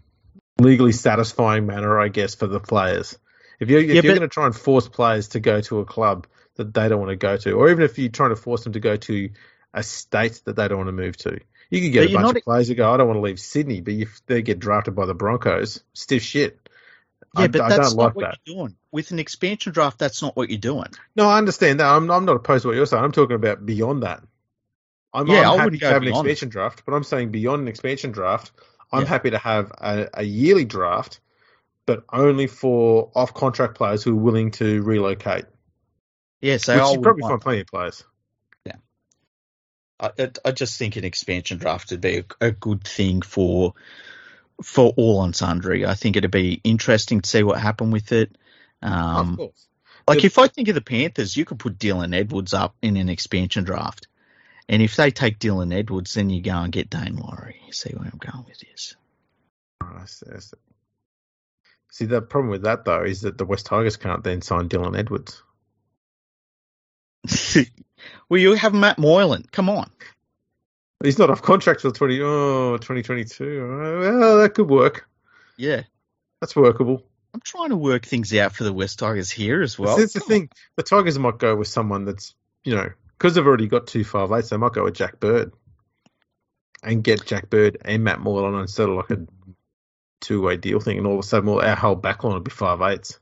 legally 0.59 0.93
satisfying 0.93 1.67
manner, 1.67 1.99
I 2.01 2.09
guess, 2.09 2.35
for 2.35 2.47
the 2.47 2.61
players. 2.61 3.19
If 3.61 3.69
you're 3.71 3.81
if 3.81 3.87
Yeah, 3.89 3.95
you're 3.95 4.03
but- 4.03 4.09
going 4.19 4.21
to 4.23 4.29
try 4.29 4.47
and 4.47 4.57
force 4.57 4.89
players 4.89 5.29
to 5.29 5.41
go 5.41 5.61
to 5.63 5.81
a 5.81 5.85
club 5.85 6.27
that 6.57 6.73
they 6.75 6.89
don't 6.89 6.99
want 7.01 7.11
to 7.11 7.17
go 7.17 7.37
to, 7.37 7.53
or 7.53 7.71
even 7.71 7.85
if 7.85 7.99
you're 7.99 8.11
trying 8.11 8.31
to 8.31 8.37
force 8.37 8.65
them 8.65 8.73
to 8.75 8.81
go 8.81 8.97
to 8.97 9.31
a 9.75 9.83
state 9.83 10.41
that 10.45 10.57
they 10.57 10.69
don't 10.69 10.79
want 10.79 10.89
to 10.89 10.93
move 10.93 11.17
to, 11.19 11.39
you 11.71 11.81
could 11.81 11.93
get 11.93 12.01
But 12.07 12.11
a 12.11 12.13
bunch 12.15 12.25
not- 12.27 12.37
of 12.37 12.43
players 12.43 12.69
who 12.69 12.75
go, 12.75 12.93
I 12.93 12.97
don't 12.97 13.07
want 13.07 13.17
to 13.19 13.23
leave 13.23 13.41
Sydney, 13.41 13.81
but 13.81 13.95
if 13.95 14.21
they 14.27 14.43
get 14.43 14.59
drafted 14.59 14.95
by 14.95 15.07
the 15.07 15.15
Broncos, 15.15 15.83
stiff 15.95 16.23
shit. 16.23 16.59
Yeah, 17.35 17.45
I, 17.45 17.49
but 17.49 17.61
I 17.63 17.69
that's 17.71 17.89
don't 17.91 17.97
not 17.97 18.05
like 18.09 18.15
what 18.17 18.23
that. 18.25 18.39
you're 18.45 18.57
doing. 18.57 18.77
With 18.91 19.11
an 19.11 19.19
expansion 19.19 19.73
draft, 19.73 19.99
that's 19.99 20.21
not 20.21 20.37
what 20.37 20.51
you're 20.51 20.59
doing. 20.59 20.89
No, 21.17 21.27
I 21.29 21.39
understand 21.39 21.81
that. 21.81 21.87
I'm, 21.87 22.11
I'm 22.11 22.27
not 22.27 22.37
opposed 22.37 22.63
to 22.63 22.69
what 22.69 22.77
you're 22.77 22.85
saying. 22.85 23.03
I'm 23.03 23.13
talking 23.13 23.37
about 23.37 23.65
beyond 23.65 24.03
that. 24.03 24.23
I'm, 25.15 25.27
Yeah, 25.27 25.51
I 25.51 25.55
I'm 25.55 25.65
wouldn't 25.65 25.75
to 25.75 25.87
go 25.87 25.89
have 25.93 26.03
an 26.03 26.09
beyond. 26.09 26.27
expansion 26.27 26.49
draft, 26.49 26.83
but 26.87 26.95
I'm 26.95 27.05
saying 27.05 27.31
beyond 27.31 27.63
an 27.63 27.69
expansion 27.69 28.13
draft, 28.13 28.51
I'm 28.91 29.03
Yeah. 29.03 29.09
happy 29.09 29.31
to 29.31 29.39
have 29.39 29.71
a, 29.79 30.09
a 30.15 30.23
yearly 30.23 30.65
draft, 30.65 31.21
but 31.87 32.05
only 32.13 32.47
for 32.47 33.11
off 33.15 33.35
contract 33.35 33.75
players 33.77 34.03
who 34.03 34.13
are 34.13 34.21
willing 34.21 34.51
to 34.53 34.83
relocate. 34.83 35.45
Yeah, 36.41 36.57
so 36.57 36.75
which 36.75 36.83
I 36.83 36.93
you 36.93 37.01
probably 37.01 37.23
find 37.23 37.41
plenty 37.41 37.61
of 37.61 37.67
players. 37.67 38.05
Yeah, 38.65 38.77
I- 40.01 40.31
I 40.45 40.51
just 40.53 40.79
think 40.79 40.97
an 40.97 41.05
expansion 41.05 41.59
draft 41.59 41.91
would 41.91 42.01
be 42.01 42.19
a, 42.19 42.47
a 42.47 42.51
good 42.51 42.85
thing 42.85 43.23
for 43.23 43.75
for 44.63 44.93
all 44.97 45.25
and 45.25 45.35
sundry. 45.35 45.85
I 45.87 45.95
think 45.95 46.17
it'd 46.17 46.31
be 46.31 46.61
interesting 46.63 47.21
to 47.21 47.29
see 47.29 47.43
what 47.43 47.61
happened 47.61 47.93
with 47.93 48.13
it. 48.13 48.37
Um, 48.81 49.31
of 49.33 49.37
course. 49.37 49.67
like 50.07 50.21
The- 50.21 50.27
if 50.27 50.39
I 50.39 50.49
think 50.49 50.69
of 50.69 50.75
the 50.75 50.81
Panthers, 50.81 51.37
you 51.37 51.45
could 51.45 51.59
put 51.59 51.79
Dylan 51.79 52.15
Edwards 52.15 52.55
up 52.55 52.77
in 52.83 52.97
an 52.97 53.09
expansion 53.09 53.65
draft, 53.65 54.07
and 54.73 54.81
if 54.81 54.97
they 54.97 55.11
take 55.11 55.39
Dylan 55.39 55.73
Edwards, 55.73 56.15
then 56.15 56.31
you 56.31 56.41
go 56.41 56.57
and 56.57 56.73
get 56.73 56.89
Daine 56.89 57.21
Laurie. 57.21 57.61
You 57.67 57.75
see 57.75 57.93
where 57.95 58.11
I'm 58.11 58.19
going 58.19 58.47
with 58.49 58.59
this? 58.59 58.97
I 59.83 60.07
see, 60.07 60.27
I 60.35 60.39
see. 60.39 60.57
See, 61.91 62.05
the 62.07 62.23
problem 62.23 62.51
with 62.51 62.63
that 62.63 62.87
though 62.87 63.03
is 63.03 63.21
that 63.21 63.37
the 63.37 63.45
West 63.45 63.67
Tigers 63.67 63.99
can't 63.99 64.25
then 64.25 64.41
sign 64.41 64.71
Dylan 64.71 64.99
Edwards. 64.99 65.43
well, 68.31 68.41
you 68.41 68.55
have 68.55 68.73
Matt 68.73 68.99
Moylan. 68.99 69.45
Come 69.53 69.69
on. 69.69 69.91
He's 71.05 71.19
not 71.19 71.29
off 71.29 71.43
contract 71.43 71.83
till 71.83 71.93
20, 71.93 72.23
oh, 72.23 72.79
2022. 72.79 73.45
Uh, 73.45 74.01
Well, 74.01 74.39
that 74.39 74.55
could 74.55 74.71
work. 74.71 75.07
Yeah. 75.59 75.83
That's 76.41 76.57
workable. 76.57 77.05
I'm 77.35 77.43
trying 77.45 77.71
to 77.71 77.77
work 77.77 78.07
things 78.07 78.35
out 78.35 78.55
for 78.55 78.65
the 78.65 78.73
West 78.73 79.01
Tigers 79.01 79.31
here 79.31 79.61
as 79.61 79.79
well. 79.79 79.89
Well, 79.89 79.99
that's 79.99 80.15
the 80.15 80.21
thing. 80.21 80.49
The 80.77 80.83
Tigers 80.83 81.19
might 81.19 81.39
go 81.39 81.57
with 81.57 81.69
someone 81.69 82.07
that's, 82.07 82.35
you 82.65 82.75
know, 82.75 82.89
because 83.23 83.37
they've 83.37 83.47
already 83.47 83.69
got 83.69 83.87
two 83.87 84.03
five 84.03 84.33
eights, 84.33 84.49
they 84.49 84.57
might 84.57 84.73
go 84.73 84.83
with 84.83 84.95
Jack 84.95 85.21
Bird 85.21 85.53
and 86.83 87.05
get 87.05 87.25
Jack 87.25 87.49
Bird 87.49 87.79
and 87.85 88.03
Matt 88.03 88.19
Moylan 88.19 88.61
instead 88.61 88.89
of 88.89 88.97
like 88.97 89.11
a 89.11 89.25
two 90.21 90.43
way 90.43 90.57
deal 90.57 90.81
thing, 90.81 90.99
and 90.99 91.07
all 91.07 91.15
of 91.15 91.21
a 91.21 91.23
sudden, 91.23 91.49
well, 91.49 91.65
our 91.65 91.77
whole 91.77 91.97
backline 91.97 92.35
would 92.35 92.43
be 92.43 92.51
five 92.51 92.81
eights. 92.83 93.21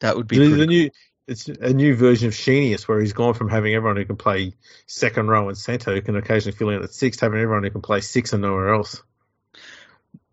That 0.00 0.16
would 0.16 0.26
be 0.26 0.38
the, 0.38 0.62
a 0.62 0.66
new, 0.66 0.90
it's 1.28 1.46
a 1.46 1.72
new 1.72 1.94
version 1.94 2.26
of 2.26 2.34
Sheenius 2.34 2.88
where 2.88 2.98
he's 3.00 3.12
gone 3.12 3.34
from 3.34 3.48
having 3.48 3.76
everyone 3.76 3.96
who 3.96 4.04
can 4.04 4.16
play 4.16 4.54
second 4.88 5.28
row 5.28 5.48
and 5.48 5.56
centre 5.56 5.94
who 5.94 6.02
can 6.02 6.16
occasionally 6.16 6.58
fill 6.58 6.70
in 6.70 6.82
at 6.82 6.92
six, 6.92 7.20
having 7.20 7.38
everyone 7.38 7.62
who 7.62 7.70
can 7.70 7.80
play 7.80 8.00
six 8.00 8.32
and 8.32 8.42
nowhere 8.42 8.74
else. 8.74 9.04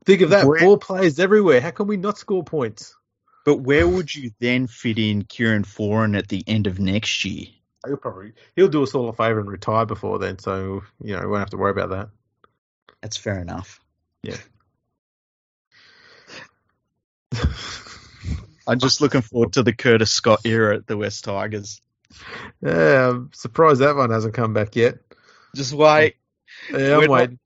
Think 0.04 0.22
of 0.22 0.32
that, 0.32 0.48
Where- 0.48 0.62
four 0.62 0.80
players 0.80 1.20
everywhere. 1.20 1.62
How 1.62 1.70
can 1.70 1.86
we 1.86 1.98
not 1.98 2.18
score 2.18 2.44
points? 2.44 2.96
But 3.46 3.58
where 3.58 3.88
would 3.88 4.14
you 4.16 4.32
then 4.40 4.66
fit 4.66 4.98
in 4.98 5.26
Kieran 5.26 5.64
Foran 5.64 6.18
at 6.18 6.28
the 6.28 6.44
end 6.48 6.66
of 6.66 6.80
next 6.80 7.24
year? 7.24 7.46
He'll 7.86 7.98
probably 7.98 8.34
he'll 8.56 8.68
do 8.68 8.84
us 8.84 8.94
all 8.94 9.10
a 9.10 9.14
favour 9.14 9.40
and 9.40 9.50
retire 9.50 9.86
before 9.86 10.20
then, 10.20 10.38
so 10.40 10.82
you 11.02 11.16
know 11.16 11.22
we 11.22 11.28
won't 11.28 11.40
have 11.40 11.50
to 11.52 11.58
worry 11.58 11.72
about 11.72 11.90
that. 11.92 12.10
That's 13.02 13.18
fair 13.18 13.40
enough. 13.40 13.80
Yeah. 14.24 14.36
I'm 18.68 18.80
just 18.80 19.02
looking 19.02 19.22
forward 19.22 19.54
to 19.54 19.64
the 19.64 19.74
Curtis 19.74 20.12
Scott 20.12 20.42
era 20.46 20.76
at 20.76 20.88
the 20.88 20.98
West 20.98 21.24
Tigers. 21.24 21.82
Yeah, 22.62 23.10
I'm 23.10 23.32
surprised 23.34 23.82
that 23.82 23.96
one 23.96 24.12
hasn't 24.12 24.34
come 24.34 24.54
back 24.54 24.76
yet. 24.76 25.00
Just 25.56 25.74
wait. 25.74 26.16
Yeah, 26.72 26.78
We're 26.78 26.94
I'm 26.96 27.02
not- 27.02 27.10
waiting. 27.10 27.40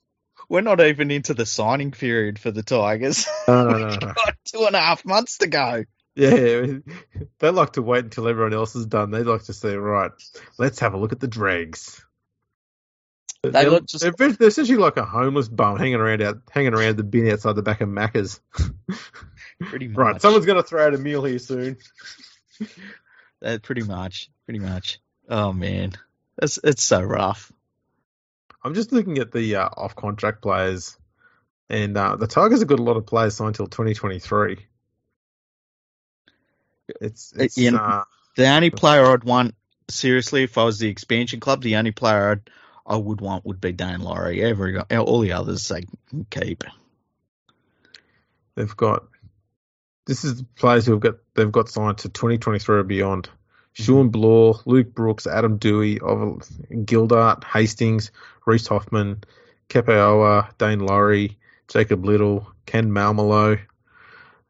We're 0.49 0.61
not 0.61 0.81
even 0.81 1.09
into 1.09 1.33
the 1.33 1.45
signing 1.45 1.91
period 1.91 2.37
for 2.37 2.51
the 2.51 2.61
Tigers. 2.63 3.25
No, 3.47 3.63
no, 3.69 3.77
no, 3.77 3.87
no. 3.89 3.97
Got 3.97 4.35
two 4.45 4.65
and 4.65 4.75
a 4.75 4.79
half 4.79 5.05
months 5.05 5.37
to 5.39 5.47
go. 5.47 5.85
Yeah, 6.15 6.65
they 7.39 7.49
like 7.49 7.73
to 7.73 7.81
wait 7.81 8.05
until 8.05 8.27
everyone 8.27 8.53
else 8.53 8.75
is 8.75 8.85
done. 8.85 9.11
They 9.11 9.23
like 9.23 9.43
to 9.43 9.53
say, 9.53 9.75
right, 9.75 10.11
let's 10.57 10.79
have 10.79 10.93
a 10.93 10.97
look 10.97 11.11
at 11.11 11.19
the 11.19 11.27
dregs. 11.27 12.03
They 13.41 13.49
they're, 13.49 13.69
look 13.69 13.85
just- 13.87 14.03
they're, 14.17 14.31
they're 14.31 14.47
essentially 14.47 14.77
like 14.77 14.97
a 14.97 15.05
homeless 15.05 15.49
bum 15.49 15.77
hanging 15.77 15.95
around 15.95 16.21
out, 16.21 16.37
hanging 16.51 16.73
around 16.73 16.97
the 16.97 17.03
bin 17.03 17.29
outside 17.29 17.55
the 17.55 17.61
back 17.63 17.81
of 17.81 17.89
Macca's. 17.89 18.39
Pretty 19.59 19.87
much. 19.89 19.97
right, 19.97 20.21
someone's 20.21 20.45
going 20.45 20.61
to 20.61 20.67
throw 20.67 20.85
out 20.85 20.93
a 20.93 20.97
meal 20.97 21.23
here 21.23 21.39
soon. 21.39 21.77
Uh, 23.43 23.57
pretty 23.61 23.83
much. 23.83 24.29
Pretty 24.45 24.59
much. 24.59 24.99
Oh 25.27 25.51
man, 25.51 25.93
it's 26.41 26.59
it's 26.63 26.83
so 26.83 27.01
rough. 27.01 27.51
I'm 28.63 28.73
just 28.73 28.91
looking 28.93 29.17
at 29.17 29.31
the 29.31 29.57
uh, 29.57 29.69
off 29.75 29.95
contract 29.95 30.41
players, 30.41 30.97
and 31.69 31.97
uh, 31.97 32.15
the 32.15 32.27
Tigers 32.27 32.59
have 32.59 32.67
got 32.69 32.79
a 32.79 32.83
lot 32.83 32.97
of 32.97 33.05
players 33.05 33.35
signed 33.35 33.55
till 33.55 33.67
2023. 33.67 34.65
It's, 37.01 37.33
it's 37.35 37.57
you 37.57 37.71
know- 37.71 37.77
uh, 37.77 38.03
The 38.35 38.47
only 38.47 38.69
player 38.69 39.05
I'd 39.05 39.23
want 39.23 39.55
seriously, 39.89 40.43
if 40.43 40.57
I 40.57 40.63
was 40.63 40.79
the 40.79 40.89
expansion 40.89 41.39
club, 41.39 41.61
the 41.61 41.75
only 41.75 41.91
player 41.91 42.31
I'd, 42.31 42.49
I 42.85 42.97
would 42.97 43.21
want 43.21 43.45
would 43.45 43.61
be 43.61 43.73
Daine 43.73 44.01
Laurie. 44.01 44.43
Every 44.43 44.77
all 44.79 45.19
the 45.19 45.33
others 45.33 45.67
they 45.67 45.85
can 46.09 46.25
keep. 46.29 46.63
they've 48.55 48.75
got 48.75 49.05
this 50.05 50.25
is 50.25 50.37
the 50.39 50.43
players 50.55 50.85
who've 50.85 50.99
got 50.99 51.15
they've 51.33 51.51
got 51.51 51.69
signed 51.69 51.99
to 51.99 52.09
2023 52.09 52.77
or 52.77 52.83
beyond. 52.83 53.29
Shawn 53.75 54.09
Blore, 54.09 54.59
Luke 54.65 54.93
Brooks, 54.93 55.25
Adam 55.25 55.57
Doueihi, 55.57 55.99
Gildart, 56.85 57.43
Hastings, 57.43 58.11
Reese 58.45 58.67
Hoffman, 58.67 59.23
Kepeoa, 59.67 60.55
Daine 60.59 60.87
Laurie, 60.87 61.39
Jacob 61.67 62.05
Liddle, 62.05 62.53
Ken 62.67 62.91
Malmelo, 62.91 63.59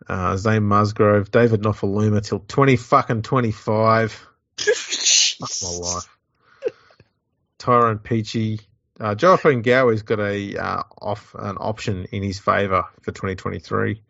uh, 0.08 0.38
Zane 0.38 0.64
Musgrove, 0.64 1.32
David 1.32 1.62
Nofoaluma 1.62 2.26
till 2.26 2.40
20 2.40 2.76
fucking 2.76 3.22
25. 3.22 4.12
Fuck 4.58 5.50
my 5.62 5.88
life. 5.88 6.18
Tyrone 7.58 8.00
Peachey. 8.00 8.60
Uh, 9.00 9.16
Jonathan 9.16 9.64
Gowie's 9.64 10.04
got 10.04 10.20
a 10.20 10.56
uh, 10.56 10.84
off 11.02 11.36
an 11.38 11.58
option 11.60 12.06
in 12.12 12.22
his 12.22 12.40
favour 12.40 12.86
for 13.02 13.12
2023. 13.12 14.02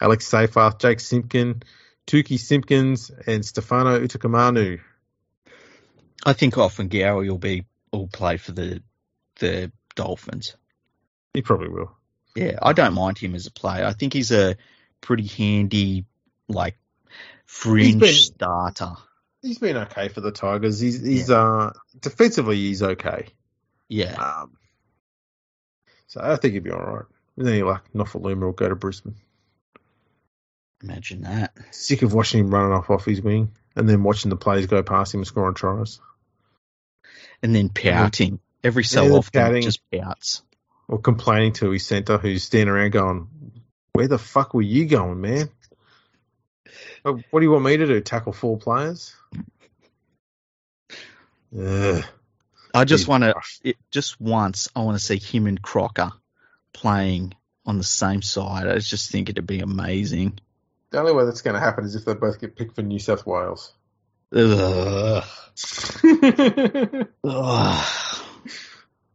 Alex 0.00 0.28
Seyfarth, 0.28 0.78
Jake 0.78 1.00
Simpkin, 1.00 1.62
Tuki 2.06 2.38
Simpkins, 2.38 3.10
and 3.26 3.44
Stefano 3.44 4.00
Utoikamanu. 4.00 4.80
I 6.24 6.32
think 6.32 6.56
often 6.56 6.88
Gowie 6.88 7.28
will 7.28 7.38
be 7.38 7.66
will 7.92 8.08
play 8.08 8.36
for 8.36 8.52
the 8.52 8.82
the 9.40 9.70
Dolphins. 9.94 10.56
He 11.34 11.42
probably 11.42 11.68
will. 11.68 11.92
Yeah, 12.34 12.58
I 12.62 12.72
don't 12.72 12.94
mind 12.94 13.18
him 13.18 13.34
as 13.34 13.46
a 13.46 13.50
player. 13.50 13.84
I 13.84 13.92
think 13.92 14.12
he's 14.12 14.32
a 14.32 14.56
pretty 15.02 15.26
handy 15.26 16.06
like 16.48 16.78
fringe 17.44 18.00
been- 18.00 18.14
starter. 18.14 18.92
He's 19.42 19.58
been 19.58 19.76
okay 19.76 20.08
for 20.08 20.20
the 20.20 20.30
Tigers. 20.32 20.78
He's 20.80 21.02
he's 21.02 21.28
uh 21.30 21.72
defensively 22.00 22.56
he's 22.56 22.82
okay. 22.82 23.26
Yeah. 23.88 24.14
Um, 24.14 24.56
so 26.06 26.20
I 26.22 26.36
think 26.36 26.54
he'd 26.54 26.62
be 26.62 26.70
all 26.70 26.78
right. 26.80 27.04
And 27.36 27.46
then 27.46 27.54
he 27.54 27.62
like 27.64 27.92
Nofoaluma 27.92 28.40
will 28.40 28.52
go 28.52 28.68
to 28.68 28.76
Brisbane. 28.76 29.16
Imagine 30.82 31.22
that. 31.22 31.52
Sick 31.70 32.02
of 32.02 32.12
watching 32.14 32.40
him 32.40 32.54
running 32.54 32.72
off 32.72 32.90
off 32.90 33.04
his 33.04 33.20
wing 33.20 33.52
and 33.76 33.88
then 33.88 34.02
watching 34.02 34.30
the 34.30 34.36
players 34.36 34.66
go 34.66 34.82
past 34.82 35.14
him 35.14 35.20
and 35.20 35.26
scoring 35.26 35.54
tries. 35.54 36.00
And 37.42 37.54
then 37.54 37.68
pouting. 37.68 38.38
Every 38.62 38.84
so 38.84 39.04
Yeah, 39.06 39.12
often 39.12 39.40
pouting. 39.42 39.62
just 39.62 39.80
pouts. 39.92 40.42
or 40.88 40.98
complaining 41.00 41.52
to 41.54 41.70
his 41.70 41.86
centre 41.86 42.18
who's 42.18 42.44
standing 42.44 42.68
around 42.68 42.90
going, 42.92 43.28
"Where 43.92 44.08
the 44.08 44.18
fuck 44.18 44.54
were 44.54 44.62
you 44.62 44.86
going, 44.86 45.20
man? 45.20 45.50
What 47.02 47.40
do 47.40 47.42
you 47.42 47.50
want 47.50 47.64
me 47.64 47.76
to 47.76 47.86
do? 47.86 48.00
Tackle 48.00 48.32
four 48.32 48.58
players?" 48.58 49.14
Ugh. 51.58 52.04
I 52.74 52.84
just 52.84 53.06
want 53.06 53.24
to 53.24 53.74
just 53.90 54.20
once 54.20 54.68
I 54.74 54.80
want 54.80 54.98
to 54.98 55.04
see 55.04 55.18
him 55.18 55.46
and 55.46 55.60
Croker 55.60 56.12
playing 56.72 57.34
on 57.66 57.78
the 57.78 57.84
same 57.84 58.22
side. 58.22 58.66
I 58.66 58.78
just 58.78 59.10
think 59.10 59.28
it'd 59.28 59.46
be 59.46 59.60
amazing. 59.60 60.38
The 60.90 61.00
only 61.00 61.12
way 61.12 61.24
that's 61.24 61.42
going 61.42 61.54
to 61.54 61.60
happen 61.60 61.84
is 61.84 61.94
if 61.94 62.04
they 62.04 62.14
both 62.14 62.40
get 62.40 62.56
picked 62.56 62.74
for 62.74 62.82
New 62.82 62.98
South 62.98 63.26
Wales. 63.26 63.72
Ugh. 64.34 65.24
Ugh. 67.24 67.86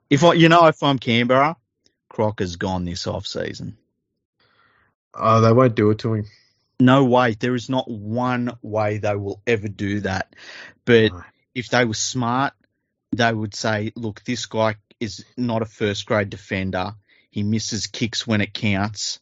If 0.10 0.24
I, 0.24 0.34
you 0.34 0.50
know, 0.50 0.68
if 0.68 0.82
I'm 0.84 1.00
Canberra, 1.00 1.58
Croker's 2.10 2.56
gone 2.56 2.86
this 2.86 3.08
off 3.08 3.28
season. 3.28 3.78
Oh, 5.18 5.42
they 5.42 5.52
won't 5.52 5.76
do 5.76 5.90
it 5.92 6.00
to 6.00 6.14
him. 6.14 6.26
No 6.80 7.06
way. 7.06 7.34
There 7.34 7.56
is 7.56 7.70
not 7.70 7.90
one 7.90 8.56
way 8.62 8.98
they 9.00 9.16
will 9.16 9.42
ever 9.48 9.68
do 9.68 10.02
that. 10.02 10.34
But 10.86 11.12
No. 11.12 11.24
if 11.56 11.70
they 11.70 11.86
were 11.86 11.94
smart, 11.94 12.54
they 13.12 13.34
would 13.34 13.56
say, 13.56 13.92
look, 13.96 14.24
this 14.24 14.46
guy 14.46 14.76
is 15.00 15.26
not 15.36 15.62
a 15.62 15.66
first 15.66 16.06
grade 16.06 16.30
defender. 16.30 16.94
He 17.32 17.44
misses 17.44 17.88
kicks 17.88 18.28
when 18.28 18.42
it 18.42 18.54
counts. 18.54 19.20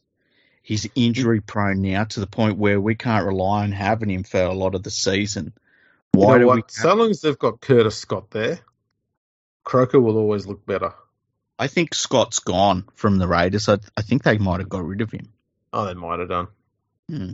He's 0.62 0.88
injury 0.94 1.40
prone 1.40 1.80
now 1.80 2.04
to 2.04 2.20
the 2.20 2.26
point 2.26 2.58
where 2.58 2.80
we 2.80 2.94
can't 2.94 3.24
rely 3.26 3.62
on 3.62 3.72
having 3.72 4.10
him 4.10 4.24
for 4.24 4.42
a 4.42 4.52
lot 4.52 4.74
of 4.74 4.82
the 4.82 4.90
season. 4.90 5.52
You 6.14 6.20
Why 6.22 6.34
know 6.34 6.38
do 6.40 6.46
what? 6.48 6.56
we? 6.56 6.62
So 6.68 6.94
long 6.94 7.10
as 7.10 7.20
they've 7.20 7.38
got 7.38 7.60
Curtis 7.60 7.96
Scott 7.96 8.30
there, 8.30 8.58
Croker 9.64 10.00
will 10.00 10.16
always 10.18 10.46
look 10.46 10.64
better. 10.66 10.92
I 11.58 11.68
think 11.68 11.94
Scott's 11.94 12.40
gone 12.40 12.84
from 12.94 13.18
the 13.18 13.26
Raiders. 13.28 13.68
I, 13.68 13.78
I 13.96 14.02
think 14.02 14.22
they 14.24 14.38
might 14.38 14.60
have 14.60 14.68
got 14.68 14.84
rid 14.84 15.00
of 15.00 15.10
him. 15.10 15.32
Oh, 15.72 15.84
they 15.86 15.94
might 15.94 16.20
have 16.20 16.28
done. 16.28 16.48
Hmm. 17.08 17.32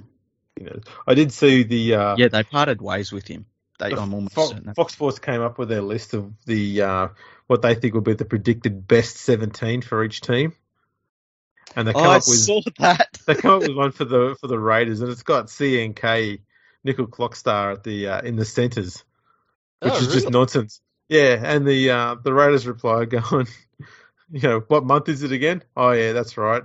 You 0.59 0.67
know, 0.67 0.81
I 1.07 1.15
did 1.15 1.33
see 1.33 1.63
the 1.63 1.95
uh, 1.95 2.17
Yeah, 2.17 2.29
they 2.29 2.43
parted 2.43 2.81
ways 2.83 3.11
with 3.13 3.27
him. 3.27 3.47
They, 3.79 3.91
The 3.91 3.97
I'm 3.99 4.13
almost 4.15 4.35
Fox, 4.35 4.51
certain. 4.51 4.75
Fox 4.75 4.93
Sports 4.93 5.19
came 5.19 5.41
up 5.41 5.59
with 5.59 5.69
their 5.69 5.81
list 5.83 6.15
of 6.15 6.33
the 6.45 6.83
uh, 6.83 7.09
what 7.47 7.63
they 7.63 7.75
think 7.75 7.95
will 7.95 8.01
be 8.03 8.15
the 8.15 8.25
predicted 8.25 8.87
best 8.87 9.17
17 9.17 9.83
for 9.83 10.05
each 10.05 10.21
team. 10.21 10.53
And 11.75 11.89
they 11.89 11.93
come 11.93 12.07
Oh, 12.07 12.11
I 12.11 12.19
up 12.19 12.29
with 12.29 12.39
saw 12.39 12.61
that. 12.79 13.19
they 13.27 13.35
come 13.35 13.63
up 13.63 13.63
with 13.63 13.77
one 13.77 13.93
for 13.93 14.05
the 14.05 14.37
for 14.41 14.47
the 14.47 14.59
Raiders, 14.59 15.01
and 15.01 15.11
it's 15.11 15.23
got 15.23 15.47
CNK 15.47 16.41
Nickel 16.85 17.07
Clockstar 17.07 17.73
at 17.73 17.83
the 17.83 18.09
uh, 18.09 18.21
in 18.21 18.37
the 18.37 18.45
centres, 18.45 19.05
which 19.81 19.95
Oh, 19.95 19.99
is 19.99 20.13
just 20.13 20.29
nonsense. 20.29 20.81
Yeah, 21.09 21.41
and 21.43 21.67
the 21.67 21.91
uh, 21.91 22.17
the 22.23 22.33
Raiders 22.35 22.67
reply 22.67 23.05
going, 23.07 23.47
you 24.31 24.41
know, 24.41 24.61
what 24.69 24.85
month 24.85 25.09
is 25.09 25.23
it 25.23 25.33
again? 25.33 25.63
Oh 25.77 25.93
yeah, 25.93 26.13
that's 26.13 26.37
right. 26.37 26.63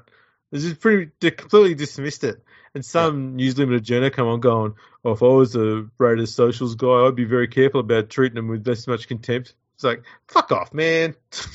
This 0.52 0.64
is 0.64 0.74
pretty 0.76 1.12
they 1.20 1.32
completely 1.32 1.76
dismissed 1.76 2.24
it. 2.24 2.44
And 2.74 2.86
some 2.86 3.36
News 3.36 3.58
Limited 3.58 3.84
journal 3.84 4.10
come 4.10 4.28
on 4.28 4.40
going, 4.40 4.76
oh, 5.04 5.14
if 5.14 5.24
I 5.24 5.28
was 5.28 5.56
a 5.56 5.88
Raiders 5.98 6.36
socials 6.36 6.76
guy, 6.76 7.06
I'd 7.06 7.16
be 7.16 7.26
very 7.26 7.48
careful 7.48 7.80
about 7.80 8.10
treating 8.10 8.36
them 8.36 8.48
with 8.48 8.64
this 8.64 8.88
much 8.88 9.08
contempt. 9.08 9.56
It's 9.76 9.84
like, 9.84 10.04
fuck 10.28 10.52
off, 10.52 10.74
man. 10.74 11.16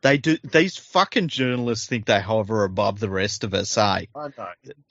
They 0.00 0.16
do. 0.16 0.36
These 0.44 0.76
fucking 0.76 1.28
journalists 1.28 1.86
think 1.86 2.06
they 2.06 2.20
hover 2.20 2.64
above 2.64 3.00
the 3.00 3.10
rest 3.10 3.42
of 3.42 3.52
us. 3.52 3.76
Eh? 3.76 3.80
I 3.82 4.06
know. 4.14 4.48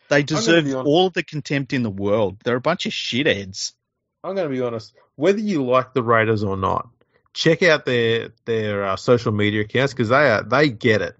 They 0.09 0.23
deserve 0.23 0.73
all 0.85 1.09
the 1.09 1.23
contempt 1.23 1.73
in 1.73 1.83
the 1.83 1.89
world. 1.89 2.39
They're 2.43 2.57
a 2.57 2.61
bunch 2.61 2.85
of 2.85 2.91
shitheads. 2.91 3.73
I'm 4.23 4.35
going 4.35 4.49
to 4.49 4.55
be 4.55 4.61
honest. 4.61 4.93
Whether 5.15 5.39
you 5.39 5.65
like 5.65 5.93
the 5.93 6.03
Raiders 6.03 6.43
or 6.43 6.57
not, 6.57 6.89
check 7.33 7.63
out 7.63 7.85
their 7.85 8.29
their 8.45 8.83
uh, 8.83 8.95
social 8.97 9.31
media 9.31 9.61
accounts 9.61 9.93
because 9.93 10.09
they 10.09 10.29
are 10.29 10.43
they 10.43 10.69
get 10.69 11.01
it. 11.01 11.17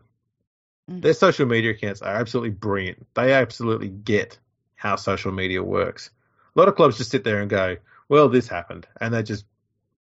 Mm. 0.90 1.02
Their 1.02 1.14
social 1.14 1.46
media 1.46 1.72
accounts 1.72 2.02
are 2.02 2.16
absolutely 2.16 2.52
brilliant. 2.52 3.06
They 3.14 3.34
absolutely 3.34 3.90
get 3.90 4.38
how 4.76 4.96
social 4.96 5.32
media 5.32 5.64
works. 5.64 6.10
A 6.56 6.60
lot 6.60 6.68
of 6.68 6.76
clubs 6.76 6.98
just 6.98 7.12
sit 7.12 7.24
there 7.24 7.42
and 7.42 7.50
go, 7.50 7.78
"Well, 8.10 8.30
this 8.30 8.48
happened," 8.48 8.88
and 9.00 9.14
they're 9.14 9.24
just 9.24 9.46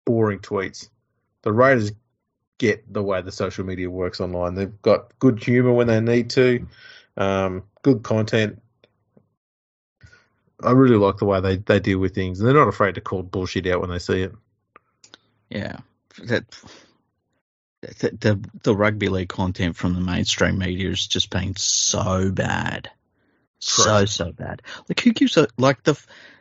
boring 0.04 0.40
tweets. 0.40 0.88
The 1.42 1.52
Raiders 1.52 1.92
get 2.58 2.92
the 2.92 3.02
way 3.02 3.20
the 3.22 3.32
social 3.32 3.64
media 3.64 3.90
works 3.90 4.20
online. 4.20 4.54
They've 4.54 4.82
got 4.82 5.18
good 5.18 5.42
humor 5.42 5.72
when 5.72 5.86
they 5.86 6.00
need 6.00 6.30
to, 6.30 6.66
um, 7.16 7.64
good 7.82 8.02
content. 8.02 8.60
I 10.62 10.70
really 10.70 10.96
like 10.96 11.18
the 11.18 11.24
way 11.24 11.40
they, 11.40 11.56
they 11.56 11.80
deal 11.80 11.98
with 11.98 12.14
things, 12.14 12.40
and 12.40 12.48
they're 12.48 12.54
not 12.54 12.68
afraid 12.68 12.94
to 12.94 13.00
call 13.00 13.22
bullshit 13.22 13.66
out 13.66 13.80
when 13.80 13.90
they 13.90 13.98
see 13.98 14.22
it. 14.22 14.32
Yeah, 15.50 15.78
that 16.22 16.44
the, 17.98 18.10
the 18.18 18.50
the 18.62 18.76
rugby 18.76 19.08
league 19.08 19.28
content 19.28 19.76
from 19.76 19.94
the 19.94 20.00
mainstream 20.00 20.58
media 20.58 20.88
has 20.88 21.06
just 21.06 21.30
been 21.30 21.56
so 21.56 22.30
bad, 22.30 22.90
so 23.58 23.84
Correct. 23.84 24.10
so 24.10 24.32
bad. 24.32 24.62
Like 24.88 25.00
who 25.00 25.12
gives 25.12 25.36
a 25.36 25.48
like 25.58 25.82
the 25.82 25.98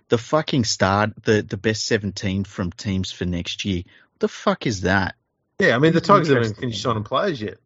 the 0.10 0.18
fucking 0.18 0.64
start 0.64 1.12
the 1.24 1.42
the 1.42 1.58
best 1.58 1.86
seventeen 1.86 2.44
from 2.44 2.72
teams 2.72 3.12
for 3.12 3.26
next 3.26 3.66
year? 3.66 3.84
What 3.86 4.20
the 4.20 4.28
fuck 4.28 4.68
is 4.68 4.82
that? 4.82 5.16
Yeah, 5.60 5.76
I 5.76 5.80
mean 5.80 5.94
the 5.94 6.02
Tigers 6.02 6.30
haven't 6.30 6.56
finished 6.56 6.80
in 6.80 6.82
signing 6.82 7.04
players 7.04 7.42
yet. 7.42 7.58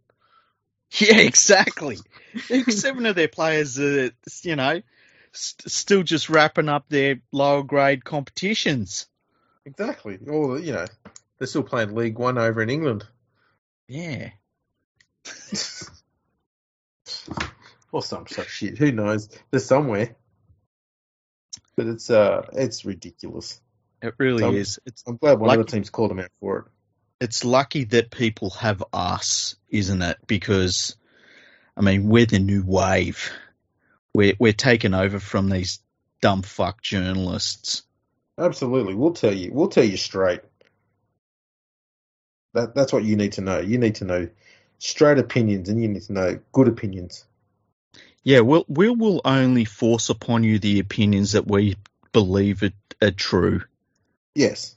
Yeah, 0.91 1.17
exactly. 1.17 1.97
Seven 2.69 3.05
of 3.05 3.15
their 3.15 3.27
players 3.27 3.77
are, 3.77 4.11
you 4.43 4.55
know, 4.55 4.81
st- 5.33 5.71
still 5.71 6.03
just 6.03 6.29
wrapping 6.29 6.69
up 6.69 6.85
their 6.87 7.19
lower 7.31 7.63
grade 7.63 8.05
competitions. 8.05 9.07
Exactly. 9.65 10.17
Or 10.27 10.59
you 10.59 10.73
know, 10.73 10.85
they're 11.37 11.47
still 11.47 11.63
playing 11.63 11.93
League 11.95 12.17
One 12.17 12.37
over 12.37 12.61
in 12.61 12.69
England. 12.69 13.05
Yeah. 13.87 14.29
or 17.91 18.01
some 18.03 18.27
such 18.27 18.49
shit. 18.49 18.77
Who 18.77 18.91
knows? 18.91 19.29
They're 19.51 19.59
somewhere. 19.59 20.15
But 21.75 21.87
it's 21.87 22.09
uh 22.09 22.47
it's 22.53 22.85
ridiculous. 22.85 23.61
It 24.01 24.13
really 24.17 24.43
Um, 24.43 24.55
is. 24.55 24.79
It's 24.85 25.03
I'm 25.07 25.17
glad 25.17 25.39
one 25.39 25.57
of 25.59 25.65
the 25.65 25.71
teams 25.71 25.89
called 25.89 26.11
them 26.11 26.19
out 26.19 26.31
for 26.39 26.59
it. 26.59 26.65
it's 27.25 27.43
lucky 27.45 27.85
that 27.85 28.11
people 28.11 28.49
have 28.51 28.83
us, 28.93 29.55
isn't 29.69 30.01
it? 30.01 30.17
Because 30.27 30.95
I 31.75 31.81
mean, 31.81 32.07
we're 32.09 32.25
the 32.25 32.39
new 32.39 32.63
wave. 32.65 33.31
We're 34.13 34.33
we're 34.39 34.53
taking 34.53 34.93
over 34.93 35.19
from 35.19 35.49
these 35.49 35.79
dumb 36.21 36.41
fuck 36.41 36.81
journalists. 36.81 37.83
Absolutely. 38.39 38.93
We'll 38.95 39.13
tell 39.13 39.33
you. 39.33 39.51
We'll 39.53 39.69
tell 39.69 39.83
you 39.83 39.97
straight. 39.97 40.41
That 42.57 42.73
that's 42.73 42.91
what 42.91 43.03
you 43.03 43.15
need 43.15 43.33
to 43.33 43.41
know. 43.41 43.59
You 43.59 43.77
need 43.77 43.95
to 43.95 44.05
know 44.05 44.27
straight 44.79 45.19
opinions 45.19 45.69
and 45.69 45.79
you 45.79 45.87
need 45.87 46.01
to 46.03 46.13
know 46.13 46.39
good 46.51 46.67
opinions. 46.67 47.23
Yeah, 48.23 48.39
we'll 48.39 48.65
we 48.67 48.89
will 48.89 49.21
only 49.23 49.63
force 49.63 50.09
upon 50.09 50.43
you 50.43 50.57
the 50.57 50.79
opinions 50.79 51.33
that 51.33 51.47
we 51.47 51.77
believe 52.13 52.63
are, 52.63 52.71
are 53.01 53.11
true. 53.11 53.61
Yes. 54.33 54.75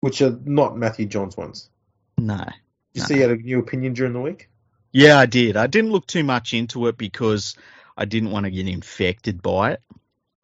Which 0.00 0.22
are 0.22 0.38
not 0.44 0.78
Matthew 0.78 1.06
John's 1.06 1.36
ones. 1.36 1.68
No. 2.16 2.36
Did 2.36 2.46
you 2.94 3.00
No. 3.00 3.06
see 3.06 3.14
you 3.16 3.22
had 3.22 3.30
a 3.32 3.36
new 3.36 3.58
opinion 3.58 3.94
during 3.94 4.12
the 4.12 4.20
week? 4.20 4.48
Yeah, 4.92 5.18
I 5.18 5.26
did. 5.26 5.56
I 5.56 5.66
didn't 5.66 5.90
look 5.90 6.06
too 6.06 6.22
much 6.22 6.54
into 6.54 6.86
it 6.86 6.96
because 6.96 7.56
I 7.96 8.04
didn't 8.04 8.30
want 8.30 8.44
to 8.44 8.50
get 8.52 8.68
infected 8.68 9.42
by 9.42 9.72
it. 9.72 9.82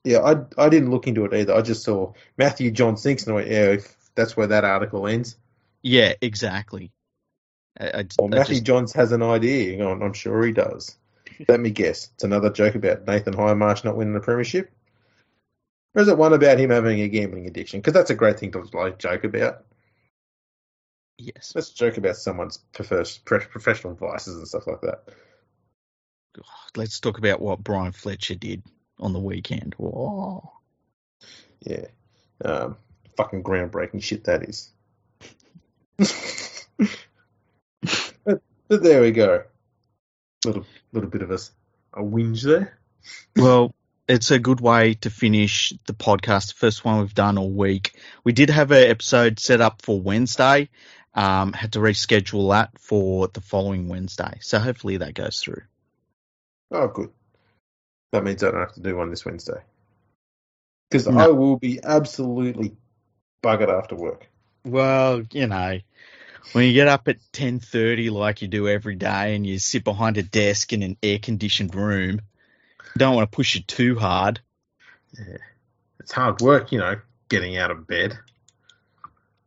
Yeah, 0.03 0.19
I 0.19 0.65
I 0.67 0.69
didn't 0.69 0.91
look 0.91 1.07
into 1.07 1.25
it 1.27 1.33
either. 1.33 1.55
I 1.55 1.63
just 1.63 1.85
saw 1.85 2.13
Matthew 2.37 2.73
John 2.73 2.97
thinks 2.97 3.23
and 3.23 3.33
I 3.33 3.37
went, 3.37 3.49
yeah, 3.49 3.71
if 3.71 3.97
that's 4.17 4.37
where 4.37 4.49
that 4.49 4.65
article 4.65 5.07
ends. 5.07 5.37
Yeah, 5.85 6.15
exactly. 6.21 6.91
I, 7.79 7.87
I, 7.87 8.05
Well, 8.19 8.33
I 8.35 8.39
Matthew 8.39 8.55
just- 8.57 8.65
Johns 8.65 8.93
has 8.95 9.13
an 9.13 9.23
idea. 9.23 9.77
You 9.77 9.89
I'm 9.89 10.13
sure 10.15 10.45
he 10.45 10.53
does. 10.53 10.97
Let 11.49 11.61
me 11.61 11.71
guess. 11.71 12.11
It's 12.15 12.25
another 12.25 12.51
joke 12.51 12.75
about 12.75 13.07
Nathan 13.07 13.35
Hindmarsh 13.35 13.85
not 13.85 13.97
winning 13.97 14.15
the 14.15 14.21
premiership. 14.21 14.71
Or 15.95 16.03
is 16.03 16.09
it 16.09 16.19
one 16.19 16.33
about 16.33 16.59
him 16.59 16.71
having 16.71 17.01
a 17.01 17.09
gambling 17.09 17.47
addiction? 17.47 17.81
Because 17.81 17.93
that's 17.93 18.11
a 18.11 18.15
great 18.15 18.39
thing 18.41 18.53
to 18.53 18.69
like 18.73 18.99
joke 18.99 19.25
about. 19.25 19.65
yes. 21.19 21.53
Let's 21.55 21.71
joke 21.71 21.97
about 21.99 22.17
someone's 22.17 22.59
profes- 22.73 23.25
professional 23.25 23.95
vices 23.95 24.37
and 24.37 24.49
stuff 24.49 24.67
like 24.67 24.81
that. 24.81 25.05
Let's 26.77 26.99
talk 26.99 27.19
about 27.19 27.41
what 27.41 27.63
Bryan 27.63 27.93
Fletcher 27.93 28.35
did 28.35 28.63
on 28.99 29.13
the 29.13 29.21
weekend. 29.21 29.75
Whoa. 29.77 30.51
Yeah, 31.61 31.87
um, 32.45 32.77
fucking 33.17 33.43
groundbreaking 33.45 34.03
shit 34.03 34.25
that 34.25 34.49
is. 34.49 34.71
But, 35.99 36.09
but 38.69 38.83
there 38.83 39.03
we 39.03 39.13
go. 39.13 39.45
Little 40.45 40.67
little 40.93 41.11
bit 41.11 41.23
of 41.23 41.31
a, 41.31 41.39
a 41.95 42.03
whinge 42.03 42.43
there. 42.43 42.79
Well, 43.37 43.75
it's 44.09 44.31
a 44.31 44.39
good 44.39 44.61
way 44.61 44.95
to 44.95 45.11
finish 45.11 45.73
the 45.87 45.95
podcast. 45.95 46.49
The 46.49 46.55
first 46.55 46.85
one 46.85 47.01
we've 47.01 47.15
done 47.15 47.39
all 47.39 47.51
week. 47.51 47.99
We 48.25 48.33
did 48.33 48.51
have 48.51 48.71
an 48.71 48.91
episode 48.91 49.41
set 49.41 49.61
up 49.61 49.83
for 49.83 50.01
Wednesday. 50.01 50.69
Um, 51.15 51.53
had 51.53 51.75
to 51.75 51.79
reschedule 51.79 52.51
that 52.51 52.71
for 52.79 53.29
the 53.29 53.41
following 53.41 53.89
Wednesday. 53.89 54.39
So 54.41 54.59
hopefully 54.59 54.97
that 54.97 55.15
goes 55.15 55.41
through. 55.41 55.63
Oh, 56.73 56.89
good. 56.89 57.11
That 58.13 58.25
means 58.25 58.43
I 58.43 58.51
don't 58.51 58.61
have 58.61 58.75
to 58.75 58.81
do 58.81 58.97
one 58.97 59.11
this 59.11 59.25
Wednesday. 59.25 59.63
Because 60.91 61.07
No. 61.07 61.19
I 61.19 61.29
will 61.29 61.57
be 61.57 61.81
absolutely 61.83 62.77
buggered 63.43 63.69
after 63.69 63.95
work. 63.95 64.29
Well, 64.65 65.23
you 65.33 65.47
know, 65.47 65.79
when 66.53 66.67
you 66.67 66.73
get 66.73 66.89
up 66.89 67.09
at 67.09 67.19
ten 67.33 67.61
thirty 67.61 68.11
like 68.11 68.43
you 68.43 68.49
do 68.49 68.69
every 68.69 68.95
day, 68.97 69.35
and 69.35 69.47
you 69.47 69.59
sit 69.59 69.85
behind 69.85 70.17
a 70.17 70.23
desk 70.23 70.73
in 70.73 70.83
an 70.83 70.97
air 71.03 71.19
conditioned 71.19 71.75
room, 71.75 72.21
you 72.79 72.99
don't 72.99 73.15
want 73.15 73.31
to 73.31 73.37
push 73.37 73.57
it 73.57 73.69
too 73.69 73.99
hard. 73.99 74.41
It's 76.01 76.13
hard 76.13 76.41
work, 76.41 76.73
you 76.73 76.79
know, 76.79 77.01
getting 77.29 77.57
out 77.57 77.71
of 77.71 77.87
bed. 77.87 78.19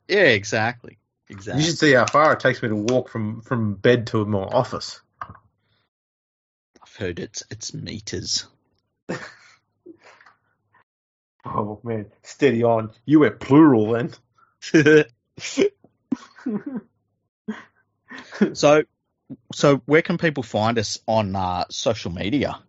Yeah, 0.08 0.24
exactly, 0.24 0.98
Exactly. 1.30 1.62
You 1.62 1.70
should 1.70 1.80
see 1.80 1.94
how 1.94 2.06
far 2.06 2.34
it 2.34 2.40
takes 2.40 2.62
me 2.62 2.70
to 2.70 2.76
walk 2.76 3.10
from, 3.10 3.42
from 3.42 3.76
bed 3.76 4.08
to 4.08 4.26
my 4.26 4.40
office. 4.40 5.02
I've 6.82 6.96
heard 6.96 7.20
it's 7.20 7.44
it's 7.50 7.74
meters. 7.74 8.48
Oh, 11.50 11.80
man. 11.82 12.08
Steady 12.24 12.62
on. 12.64 12.92
You 13.06 13.22
went 13.22 13.40
plural 13.40 13.94
then. 13.94 14.12
so, 18.54 18.84
so 19.54 19.78
where 19.86 20.02
can 20.02 20.18
people 20.18 20.44
find 20.44 20.78
us 20.80 21.00
on 21.08 21.36
uh, 21.36 21.66
social 21.70 22.12
media? 22.12 22.60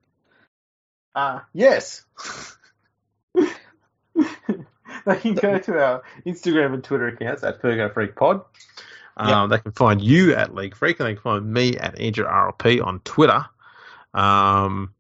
Uh, 1.15 1.41
yes. 1.53 2.05
they 3.35 5.17
can 5.17 5.35
go 5.35 5.59
to 5.59 5.79
our 5.79 6.03
Instagram 6.27 6.75
and 6.75 6.85
Twitter 6.85 7.09
accounts 7.09 7.43
at 7.43 7.61
Fergo 7.63 7.93
Freak 7.93 8.15
Pod. 8.17 8.43
Um, 9.17 9.51
They 9.51 9.59
can 9.59 9.73
find 9.73 10.01
you 10.01 10.35
at 10.35 10.55
League 10.55 10.77
Freak, 10.77 11.01
and 11.01 11.09
they 11.09 11.15
can 11.15 11.23
find 11.23 11.53
me 11.53 11.77
at 11.77 11.99
Andrew 11.99 12.25
RLP 12.25 12.85
on 12.85 13.01
Twitter. 13.01 13.47
Um, 14.15 14.95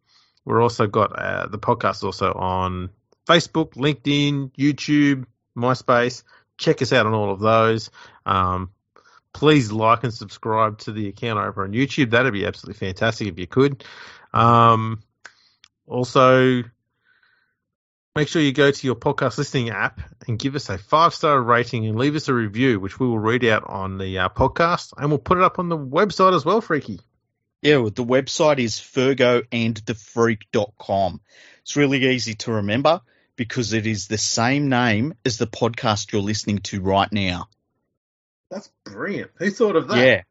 we're 0.44 0.60
also 0.60 0.86
got 0.86 1.16
uh, 1.16 1.46
the 1.46 1.58
podcast 1.58 2.02
also 2.02 2.32
on 2.32 2.90
Facebook, 3.26 3.74
LinkedIn, 3.74 4.50
YouTube, 4.56 5.26
MySpace. 5.56 6.24
Check 6.58 6.82
us 6.82 6.92
out 6.92 7.06
on 7.06 7.14
all 7.14 7.32
of 7.32 7.40
those. 7.40 7.90
Um, 8.26 8.70
please 9.32 9.72
like 9.72 10.04
and 10.04 10.12
subscribe 10.12 10.78
to 10.78 10.92
the 10.92 11.08
account 11.08 11.38
over 11.38 11.64
on 11.64 11.72
YouTube. 11.72 12.10
That'd 12.10 12.32
be 12.32 12.44
absolutely 12.44 12.86
fantastic 12.86 13.28
if 13.28 13.38
you 13.38 13.46
could. 13.46 13.84
Um, 14.32 15.02
also, 15.86 16.64
make 18.16 18.28
sure 18.28 18.42
you 18.42 18.52
go 18.52 18.70
to 18.70 18.86
your 18.86 18.96
podcast 18.96 19.38
listening 19.38 19.70
app 19.70 20.00
and 20.26 20.38
give 20.38 20.56
us 20.56 20.68
a 20.68 20.76
five 20.76 21.14
star 21.14 21.40
rating 21.40 21.86
and 21.86 21.96
leave 21.96 22.16
us 22.16 22.28
a 22.28 22.34
review, 22.34 22.80
which 22.80 22.98
we 22.98 23.06
will 23.06 23.18
read 23.18 23.44
out 23.44 23.64
on 23.64 23.96
the 23.96 24.18
uh, 24.18 24.28
podcast 24.28 24.92
and 24.96 25.10
we'll 25.10 25.18
put 25.18 25.38
it 25.38 25.44
up 25.44 25.58
on 25.58 25.68
the 25.68 25.78
website 25.78 26.34
as 26.34 26.44
well, 26.44 26.60
Freaky. 26.60 27.00
Yeah, 27.62 27.78
well, 27.78 27.90
the 27.90 28.04
website 28.04 28.58
is 28.58 28.74
fergoandthefreak.com. 28.74 31.20
It's 31.62 31.76
really 31.76 32.06
easy 32.06 32.34
to 32.34 32.52
remember 32.52 33.00
because 33.38 33.72
it 33.72 33.86
is 33.86 34.08
the 34.08 34.18
same 34.18 34.68
name 34.68 35.14
as 35.24 35.38
the 35.38 35.46
podcast 35.46 36.12
you're 36.12 36.20
listening 36.20 36.58
to 36.58 36.82
right 36.82 37.10
now. 37.10 37.48
That's 38.50 38.68
brilliant. 38.84 39.30
Who 39.36 39.50
thought 39.50 39.76
of 39.76 39.88
that? 39.88 40.04
Yeah. 40.04 40.22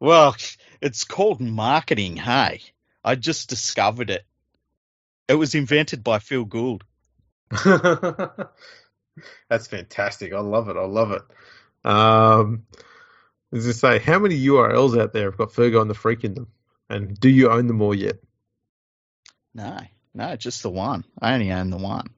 Well, 0.00 0.36
it's 0.82 1.04
called 1.04 1.40
marketing, 1.40 2.16
hey. 2.16 2.62
I 3.04 3.14
just 3.14 3.48
discovered 3.48 4.10
it. 4.10 4.26
It 5.28 5.34
was 5.34 5.54
invented 5.54 6.02
by 6.02 6.18
Phil 6.18 6.44
Gould. 6.44 6.84
That's 9.48 9.68
fantastic. 9.68 10.32
I 10.32 10.40
love 10.40 10.68
it. 10.68 10.76
I 10.76 10.84
love 10.84 11.12
it. 11.12 11.22
Um, 11.88 12.64
as 13.52 13.68
I 13.68 13.72
say, 13.72 13.98
how 14.00 14.18
many 14.18 14.36
URLs 14.46 15.00
out 15.00 15.12
there 15.12 15.30
have 15.30 15.38
got 15.38 15.52
Fergo 15.52 15.80
and 15.80 15.88
the 15.88 15.94
Freak 15.94 16.24
in 16.24 16.34
them? 16.34 16.48
And 16.90 17.18
do 17.18 17.28
you 17.28 17.50
own 17.50 17.68
them 17.68 17.82
all 17.82 17.94
yet? 17.94 18.16
No, 19.54 19.78
no, 20.12 20.34
just 20.34 20.64
the 20.64 20.70
one. 20.70 21.04
I 21.20 21.34
only 21.34 21.52
own 21.52 21.70
the 21.70 21.76
one. 21.76 22.08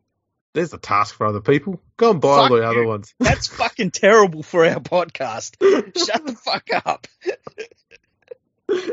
There's 0.58 0.72
a 0.72 0.78
task 0.78 1.14
for 1.14 1.24
other 1.24 1.40
people. 1.40 1.80
Go 1.96 2.10
and 2.10 2.20
buy 2.20 2.30
all 2.30 2.48
the 2.48 2.56
you. 2.56 2.62
other 2.64 2.84
ones. 2.84 3.14
That's 3.20 3.46
fucking 3.56 3.92
terrible 3.92 4.42
for 4.42 4.66
our 4.66 4.80
podcast. 4.80 5.54
Shut 6.06 6.26
the 6.26 6.32
fuck 6.34 6.68
up. 6.84 7.06
Hey, 8.68 8.90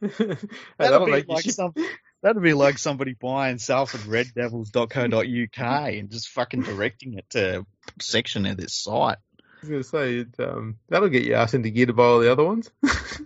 That'd 0.00 0.48
that'll 0.78 1.04
be, 1.04 1.22
like 1.28 1.44
some, 1.44 1.74
that'd 2.22 2.42
be 2.42 2.54
like 2.54 2.78
somebody 2.78 3.12
buying 3.12 3.56
salfordreddevils.co.uk 3.56 5.88
and 5.92 6.10
just 6.10 6.28
fucking 6.30 6.62
directing 6.62 7.18
it 7.18 7.28
to 7.30 7.58
a 7.60 7.66
section 8.02 8.46
of 8.46 8.56
this 8.56 8.72
site. 8.72 9.18
I 9.42 9.44
was 9.60 9.68
going 9.68 9.82
to 9.82 9.88
say, 9.88 10.14
it, 10.20 10.28
um, 10.40 10.78
that'll 10.88 11.10
get 11.10 11.24
your 11.24 11.36
ass 11.36 11.52
into 11.52 11.68
gear 11.68 11.84
to 11.86 11.92
buy 11.92 12.04
all 12.04 12.20
the 12.20 12.32
other 12.32 12.44
ones. 12.44 12.70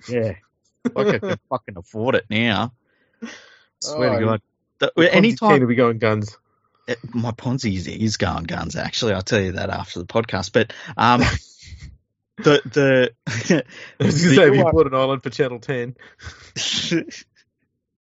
Yeah. 0.08 0.34
Like 0.94 1.06
I 1.06 1.18
can 1.20 1.38
fucking 1.48 1.76
afford 1.76 2.16
it 2.16 2.24
now. 2.28 2.72
Swear 3.80 4.14
Oh, 4.14 4.18
to 4.18 4.24
God. 4.24 4.42
The- 4.96 5.14
anytime 5.14 5.60
to 5.60 5.66
be 5.66 5.76
going 5.76 5.98
guns. 5.98 6.36
It- 6.88 7.14
my 7.14 7.30
Ponzi 7.32 7.74
is, 7.76 7.86
is 7.86 8.16
going 8.16 8.44
guns, 8.44 8.76
actually. 8.76 9.12
I'll 9.12 9.22
tell 9.22 9.40
you 9.40 9.52
that 9.52 9.70
after 9.70 10.00
the 10.00 10.06
podcast. 10.06 10.52
But 10.52 10.72
um, 10.96 11.20
the 12.38 12.60
the 12.64 13.64
I 14.00 14.04
was 14.04 14.22
The 14.22 14.34
say, 14.34 14.56
you 14.56 14.64
bought 14.64 14.86
an 14.86 14.94
island 14.94 15.22
for 15.22 15.30
Channel 15.30 15.60
10. 15.60 15.96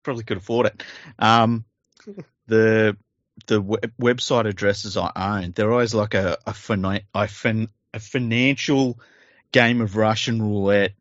probably 0.02 0.24
could 0.24 0.38
afford 0.38 0.66
it. 0.66 0.82
Um, 1.18 1.64
the 2.46 2.96
the 3.46 3.60
web, 3.60 3.92
website 4.00 4.46
addresses 4.46 4.96
I 4.96 5.10
own, 5.14 5.52
they're 5.52 5.72
always 5.72 5.94
like 5.94 6.14
a 6.14 6.38
a, 6.46 6.54
fina- 6.54 7.02
a, 7.14 7.28
fin- 7.28 7.68
a 7.92 8.00
financial 8.00 8.98
game 9.52 9.80
of 9.80 9.96
Russian 9.96 10.40
roulette. 10.40 10.92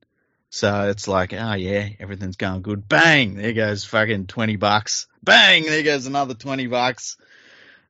So 0.50 0.90
it's 0.90 1.08
like, 1.08 1.34
oh 1.34 1.54
yeah, 1.54 1.90
everything's 2.00 2.38
going 2.38 2.62
good. 2.62 2.88
Bang, 2.88 3.36
there 3.36 3.54
goes 3.54 3.84
fucking 3.84 4.28
twenty 4.28 4.56
bucks. 4.56 5.08
Bang, 5.22 5.64
there 5.64 5.84
goes 5.84 6.06
another 6.08 6.34
twenty 6.34 6.68
bucks. 6.68 7.18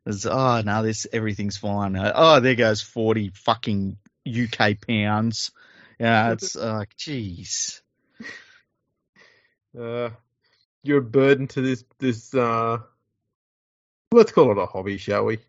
It's, 0.06 0.26
oh 0.26 0.61
no, 0.61 0.84
this 0.84 1.07
everything's 1.11 1.57
fine. 1.57 1.95
Uh, 1.95 2.11
Oh, 2.15 2.40
there 2.40 2.56
goes 2.56 2.82
forty 2.82 3.32
fucking 3.34 3.98
UK 4.27 4.77
pounds. 4.88 5.52
Yeah, 5.99 6.32
it's 6.34 6.56
like, 6.56 6.95
jeez. 6.98 7.82
Uh, 9.77 10.10
you're 10.84 10.99
a 10.99 11.02
burden 11.02 11.48
to 11.48 11.60
this, 11.61 11.84
this, 11.99 12.34
uh, 12.34 12.77
let's 14.14 14.32
call 14.32 14.49
it 14.52 14.57
a 14.57 14.65
hobby, 14.65 14.98
shall 14.98 15.26
we? 15.26 15.40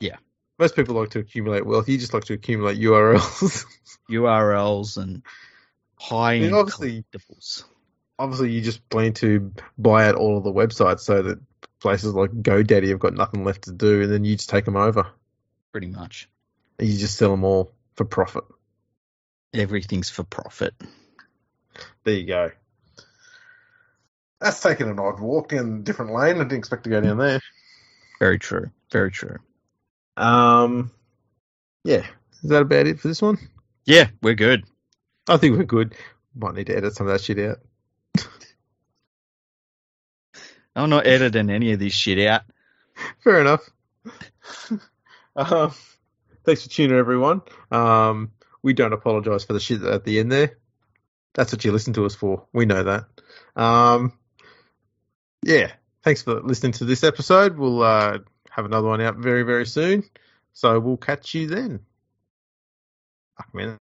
Yeah. 0.00 0.16
Most 0.58 0.76
people 0.76 0.94
like 0.94 1.10
to 1.10 1.18
accumulate 1.18 1.66
wealth. 1.66 1.86
You 1.86 1.98
just 1.98 2.14
like 2.14 2.24
to 2.24 2.32
accumulate 2.32 2.78
URLs. 2.78 3.66
URLs 4.10 4.96
and 5.02 5.22
high 5.98 6.36
end 6.36 6.54
obviously- 6.54 7.04
collectibles. 7.12 7.64
Obviously, 8.18 8.52
you 8.52 8.60
just 8.60 8.86
plan 8.88 9.12
to 9.14 9.52
buy 9.76 10.06
out 10.06 10.14
all 10.14 10.38
of 10.38 10.44
the 10.44 10.52
websites 10.52 11.00
so 11.00 11.22
that 11.22 11.38
places 11.80 12.14
like 12.14 12.30
GoDaddy 12.30 12.88
have 12.88 12.98
got 12.98 13.14
nothing 13.14 13.44
left 13.44 13.62
to 13.62 13.72
do, 13.72 14.02
and 14.02 14.12
then 14.12 14.24
you 14.24 14.36
just 14.36 14.50
take 14.50 14.64
them 14.64 14.76
over. 14.76 15.06
Pretty 15.72 15.86
much 15.88 16.28
And 16.78 16.88
you 16.88 16.98
just 16.98 17.16
sell 17.16 17.30
them 17.30 17.44
all 17.44 17.72
for 17.94 18.04
profit. 18.04 18.44
everything's 19.54 20.10
for 20.10 20.24
profit. 20.24 20.74
There 22.04 22.14
you 22.14 22.26
go. 22.26 22.50
That's 24.40 24.60
taking 24.60 24.88
an 24.88 24.98
odd 24.98 25.20
walk 25.20 25.50
down 25.50 25.80
a 25.80 25.82
different 25.82 26.12
lane. 26.14 26.36
I 26.36 26.44
didn't 26.44 26.58
expect 26.58 26.84
to 26.84 26.90
go 26.90 27.00
down 27.00 27.18
there. 27.18 27.40
Very 28.18 28.38
true. 28.38 28.70
Very 28.90 29.10
true. 29.10 29.36
Um, 30.16 30.90
yeah. 31.84 32.06
Is 32.42 32.50
that 32.50 32.62
about 32.62 32.86
it 32.86 32.98
for 33.00 33.08
this 33.08 33.20
one? 33.22 33.38
Yeah, 33.84 34.08
we're 34.22 34.34
good. 34.34 34.64
I 35.28 35.36
think 35.36 35.56
we're 35.56 35.64
good. 35.64 35.94
Might 36.34 36.54
need 36.54 36.66
to 36.68 36.76
edit 36.76 36.94
some 36.94 37.06
of 37.06 37.12
that 37.12 37.20
shit 37.20 37.38
out. 37.38 37.58
I'm 40.80 40.90
not 40.90 41.06
editing 41.06 41.50
any 41.50 41.72
of 41.72 41.78
this 41.78 41.92
shit 41.92 42.26
out. 42.26 42.42
Fair 43.22 43.40
enough. 43.40 43.68
um, 45.36 45.74
thanks 46.44 46.62
for 46.62 46.70
tuning 46.70 46.92
in, 46.92 46.98
everyone. 46.98 47.42
Um, 47.70 48.32
we 48.62 48.72
don't 48.72 48.92
apologise 48.92 49.44
for 49.44 49.52
the 49.52 49.60
shit 49.60 49.82
at 49.82 50.04
the 50.04 50.18
end 50.18 50.32
there. 50.32 50.56
That's 51.34 51.52
what 51.52 51.64
you 51.64 51.72
listen 51.72 51.92
to 51.94 52.06
us 52.06 52.14
for. 52.14 52.46
We 52.52 52.66
know 52.66 52.82
that. 52.82 53.04
Um, 53.56 54.12
yeah. 55.44 55.72
Thanks 56.02 56.22
for 56.22 56.40
listening 56.40 56.72
to 56.72 56.84
this 56.84 57.04
episode. 57.04 57.58
We'll 57.58 57.82
uh, 57.82 58.18
have 58.50 58.64
another 58.64 58.88
one 58.88 59.02
out 59.02 59.16
very, 59.16 59.42
very 59.42 59.66
soon. 59.66 60.04
So 60.54 60.80
we'll 60.80 60.96
catch 60.96 61.34
you 61.34 61.46
then. 61.46 61.80
Fuck, 63.36 63.54
man. 63.54 63.68